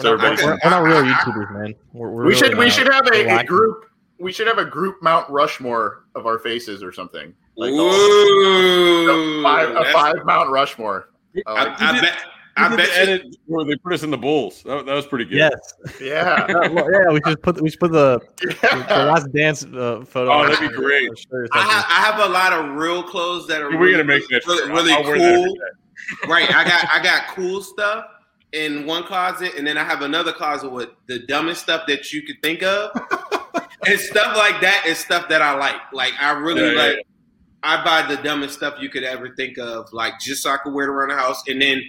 so 0.00 0.10
We're 0.12 0.16
not, 0.16 0.24
everybody. 0.32 0.46
we're, 0.46 0.58
we're 0.64 0.70
not 0.70 0.82
real 0.82 1.02
YouTubers, 1.14 1.52
man. 1.52 1.74
We're, 1.92 2.10
we're 2.10 2.22
we 2.24 2.28
really 2.30 2.38
should 2.38 2.58
we 2.58 2.70
should 2.70 2.92
have 2.92 3.06
a, 3.08 3.38
a 3.40 3.44
group. 3.44 3.86
We 4.18 4.32
should 4.32 4.46
have 4.46 4.58
a 4.58 4.64
group 4.64 5.02
Mount 5.02 5.28
Rushmore 5.28 6.04
of 6.14 6.26
our 6.26 6.38
faces 6.38 6.82
or 6.82 6.92
something. 6.92 7.34
Like 7.56 7.72
all- 7.72 7.80
Ooh, 7.80 9.40
a 9.40 9.42
five, 9.42 9.68
a 9.76 9.92
five 9.92 10.14
Mount 10.24 10.50
Rushmore. 10.50 11.10
I 11.46 11.66
I, 11.66 11.76
I 11.78 12.00
bet. 12.00 12.18
I 12.56 12.66
I 12.72 12.76
bet 12.76 12.86
you. 12.88 12.94
edit 12.94 13.36
where 13.46 13.64
they 13.64 13.76
put 13.76 13.92
us 13.94 14.02
in 14.04 14.10
the 14.10 14.16
bulls. 14.18 14.62
That, 14.62 14.86
that 14.86 14.94
was 14.94 15.06
pretty 15.06 15.24
good. 15.24 15.36
Yes. 15.38 15.74
yeah. 16.00 16.46
Well, 16.72 16.90
yeah, 16.92 17.10
we 17.12 17.20
should 17.26 17.42
put 17.42 17.60
we 17.60 17.70
should 17.70 17.80
put 17.80 17.92
the, 17.92 18.20
the 18.40 19.04
last 19.12 19.32
dance 19.32 19.64
uh, 19.64 20.04
photo. 20.06 20.30
Oh, 20.30 20.38
on 20.44 20.50
that'd 20.50 20.70
be 20.70 20.76
great. 20.76 21.08
on 21.08 21.14
the 21.14 21.20
shirt 21.20 21.32
or 21.32 21.48
I, 21.52 21.58
something. 21.58 21.76
ha- 21.76 21.86
I 21.90 22.12
have 22.22 22.30
a 22.30 22.32
lot 22.32 22.52
of 22.52 22.76
real 22.76 23.02
clothes 23.02 23.46
that 23.48 23.60
are 23.62 23.70
We're 23.70 23.78
really, 23.78 23.92
gonna 23.92 24.04
make 24.04 24.28
that. 24.28 24.46
really, 24.46 24.70
really 24.70 24.92
I'll 24.92 25.02
that 25.04 25.14
cool. 25.18 26.30
right. 26.30 26.48
I 26.54 26.64
got 26.64 26.88
I 26.92 27.02
got 27.02 27.28
cool 27.34 27.62
stuff 27.62 28.06
in 28.52 28.86
one 28.86 29.02
closet, 29.04 29.52
and 29.58 29.66
then 29.66 29.76
I 29.76 29.82
have 29.84 30.02
another 30.02 30.32
closet 30.32 30.70
with 30.70 30.90
the 31.06 31.20
dumbest 31.20 31.62
stuff 31.62 31.82
that 31.88 32.12
you 32.12 32.22
could 32.22 32.40
think 32.42 32.62
of. 32.62 32.90
and 33.86 33.98
stuff 33.98 34.36
like 34.36 34.60
that 34.60 34.84
is 34.86 34.98
stuff 34.98 35.28
that 35.28 35.42
I 35.42 35.54
like. 35.56 35.76
Like 35.92 36.12
I 36.20 36.30
really 36.32 36.62
Yeah, 36.62 36.70
yeah, 36.72 36.82
like. 36.94 37.06
I 37.66 37.82
buy 37.82 38.06
the 38.14 38.22
dumbest 38.22 38.54
stuff 38.56 38.74
you 38.78 38.90
could 38.90 39.04
ever 39.04 39.34
think 39.36 39.56
of, 39.56 39.90
like 39.94 40.20
just 40.20 40.42
so 40.42 40.50
I 40.50 40.58
could 40.58 40.74
wear 40.74 40.84
it 40.84 40.90
around 40.90 41.08
the 41.08 41.16
house. 41.16 41.42
And 41.48 41.62
then, 41.62 41.82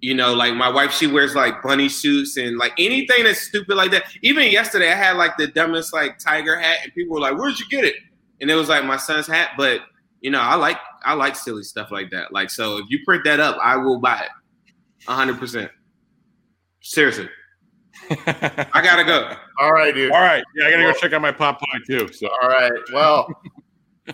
you 0.00 0.14
know, 0.14 0.32
like 0.34 0.54
my 0.54 0.68
wife, 0.68 0.92
she 0.92 1.06
wears 1.06 1.34
like 1.34 1.62
bunny 1.62 1.88
suits 1.88 2.36
and 2.36 2.56
like 2.56 2.72
anything 2.78 3.24
that's 3.24 3.40
stupid 3.42 3.74
like 3.76 3.90
that. 3.90 4.04
Even 4.22 4.50
yesterday, 4.50 4.90
I 4.90 4.94
had 4.94 5.16
like 5.16 5.36
the 5.36 5.46
dumbest 5.48 5.92
like 5.92 6.18
tiger 6.18 6.58
hat, 6.58 6.78
and 6.84 6.94
people 6.94 7.14
were 7.14 7.20
like, 7.20 7.36
"Where'd 7.36 7.58
you 7.58 7.66
get 7.68 7.84
it?" 7.84 7.94
And 8.40 8.50
it 8.50 8.54
was 8.54 8.68
like 8.68 8.84
my 8.84 8.96
son's 8.96 9.26
hat. 9.26 9.50
But 9.56 9.82
you 10.20 10.30
know, 10.30 10.40
I 10.40 10.54
like 10.54 10.78
I 11.04 11.14
like 11.14 11.36
silly 11.36 11.62
stuff 11.62 11.90
like 11.90 12.10
that. 12.10 12.32
Like 12.32 12.50
so, 12.50 12.78
if 12.78 12.86
you 12.88 13.00
print 13.04 13.24
that 13.24 13.40
up, 13.40 13.58
I 13.62 13.76
will 13.76 14.00
buy 14.00 14.20
it, 14.22 15.10
hundred 15.10 15.38
percent. 15.38 15.70
Seriously, 16.82 17.28
I 18.10 18.80
gotta 18.82 19.04
go. 19.04 19.34
All 19.60 19.72
right, 19.72 19.94
dude. 19.94 20.12
All 20.12 20.20
right, 20.20 20.42
yeah, 20.56 20.66
I 20.66 20.70
gotta 20.70 20.84
Well- 20.84 20.92
go 20.94 20.98
check 20.98 21.12
out 21.12 21.20
my 21.20 21.32
pop 21.32 21.60
pie 21.60 21.78
too. 21.86 22.08
So 22.12 22.28
All 22.42 22.48
right. 22.48 22.72
Well, 22.92 23.28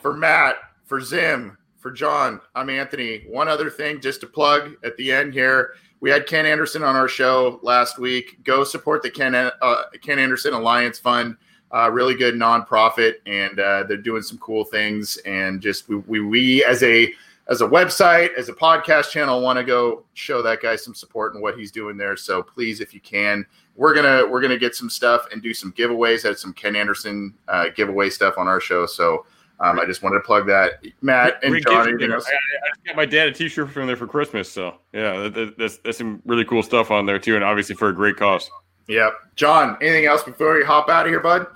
for 0.01 0.15
Matt, 0.15 0.57
for 0.85 1.01
Zim, 1.01 1.57
for 1.87 1.93
John, 1.93 2.41
I'm 2.57 2.69
Anthony. 2.69 3.23
One 3.29 3.47
other 3.47 3.71
thing 3.71 4.01
just 4.01 4.21
to 4.23 4.27
plug 4.27 4.73
at 4.83 4.97
the 4.97 5.13
end 5.13 5.33
here. 5.33 5.75
We 6.01 6.11
had 6.11 6.27
Ken 6.27 6.45
Anderson 6.45 6.83
on 6.83 6.97
our 6.97 7.07
show 7.07 7.61
last 7.63 7.97
week. 7.97 8.43
Go 8.43 8.65
support 8.65 9.05
the 9.05 9.11
Ken, 9.11 9.37
uh, 9.37 9.83
Ken 10.03 10.19
Anderson 10.19 10.53
Alliance 10.53 10.99
Fund. 10.99 11.37
Uh, 11.73 11.89
really 11.93 12.17
good 12.17 12.35
nonprofit, 12.35 13.19
and 13.27 13.61
uh, 13.61 13.85
they're 13.85 13.99
doing 13.99 14.23
some 14.23 14.37
cool 14.39 14.65
things. 14.65 15.17
And 15.19 15.61
just 15.61 15.89
we, 15.89 15.95
we, 15.95 16.19
we 16.19 16.65
as 16.65 16.83
a 16.83 17.15
as 17.47 17.61
a 17.61 17.69
website, 17.69 18.35
as 18.35 18.49
a 18.49 18.53
podcast 18.53 19.11
channel, 19.11 19.41
want 19.41 19.57
to 19.57 19.65
go 19.65 20.03
show 20.15 20.43
that 20.43 20.61
guy 20.61 20.75
some 20.75 20.93
support 20.93 21.35
and 21.35 21.43
what 21.43 21.57
he's 21.57 21.71
doing 21.71 21.97
there. 21.97 22.17
So 22.17 22.43
please, 22.43 22.81
if 22.81 22.95
you 22.95 23.01
can, 23.01 23.47
we're 23.77 23.95
gonna 23.95 24.27
we're 24.27 24.41
gonna 24.41 24.59
get 24.59 24.75
some 24.75 24.91
stuff 24.91 25.29
and 25.31 25.41
do 25.41 25.55
some 25.55 25.73
giveaways. 25.73 26.25
Had 26.25 26.37
some 26.37 26.53
Ken 26.53 26.75
Anderson 26.75 27.33
uh, 27.47 27.67
giveaway 27.77 28.11
stuff 28.11 28.39
on 28.39 28.49
our 28.49 28.59
show. 28.61 28.87
So 28.87 29.25
um, 29.61 29.81
I 29.81 29.87
just 29.87 30.03
wanted 30.03 30.17
to 30.17 30.25
plug 30.25 30.47
that. 30.47 30.85
Matt 31.01 31.39
and 31.43 31.51
Great 31.51 31.65
John, 31.65 31.87
gift. 31.87 31.89
anything 31.89 32.13
I, 32.13 32.15
else? 32.15 32.27
I 32.27 32.69
just 32.69 32.85
got 32.85 32.97
my 32.97 33.07
dad 33.07 33.29
a 33.29 33.33
T-shirt 33.33 33.71
from 33.71 33.87
there 33.87 33.97
for 33.97 34.07
Christmas. 34.07 34.51
So 34.51 34.75
yeah, 34.93 35.19
that, 35.19 35.35
that, 35.35 35.59
that's 35.59 35.79
that's 35.79 35.99
some 35.99 36.23
really 36.27 36.45
cool 36.45 36.63
stuff 36.63 36.91
on 36.91 37.07
there 37.07 37.19
too, 37.19 37.35
and 37.37 37.45
obviously 37.45 37.75
for 37.75 37.89
a 37.89 37.95
great 37.95 38.17
cause. 38.17 38.51
Yep. 38.89 39.15
John, 39.35 39.77
anything 39.81 40.07
else 40.07 40.23
before 40.23 40.57
we 40.57 40.65
hop 40.65 40.89
out 40.89 41.07
of 41.07 41.11
here, 41.11 41.21
bud? 41.21 41.47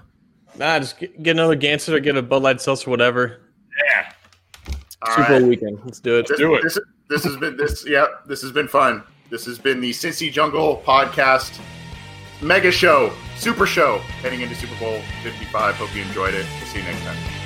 Nah, 0.58 0.78
just 0.80 0.98
get, 0.98 1.22
get 1.22 1.36
another 1.36 1.56
Gansett 1.56 1.94
or 1.94 2.00
get 2.00 2.16
a 2.16 2.22
Bud 2.22 2.42
Light 2.42 2.60
Seltzer, 2.60 2.90
whatever. 2.90 3.40
Yeah, 3.86 4.12
All 5.02 5.14
Super 5.14 5.32
right. 5.32 5.42
Weekend. 5.42 5.78
Let's 5.84 6.00
do 6.00 6.18
it. 6.18 6.22
This, 6.26 6.30
Let's 6.30 6.40
do 6.40 6.54
it. 6.54 6.62
This, 6.62 6.78
this 7.08 7.24
has 7.24 7.36
been 7.36 7.56
this. 7.56 7.86
Yep. 7.86 8.26
This 8.26 8.42
has 8.42 8.50
been 8.50 8.66
fun. 8.66 9.02
This 9.30 9.44
has 9.46 9.58
been 9.58 9.80
the 9.80 9.90
Cincy 9.90 10.32
Jungle 10.32 10.82
podcast 10.84 11.60
mega 12.42 12.72
show, 12.72 13.12
super 13.36 13.66
show, 13.66 13.98
heading 14.22 14.40
into 14.40 14.54
Super 14.54 14.78
Bowl 14.80 15.00
55. 15.22 15.76
Hope 15.76 15.94
you 15.94 16.02
enjoyed 16.02 16.34
it. 16.34 16.46
We'll 16.58 16.66
see 16.66 16.78
you 16.78 16.84
next 16.84 17.02
time. 17.02 17.39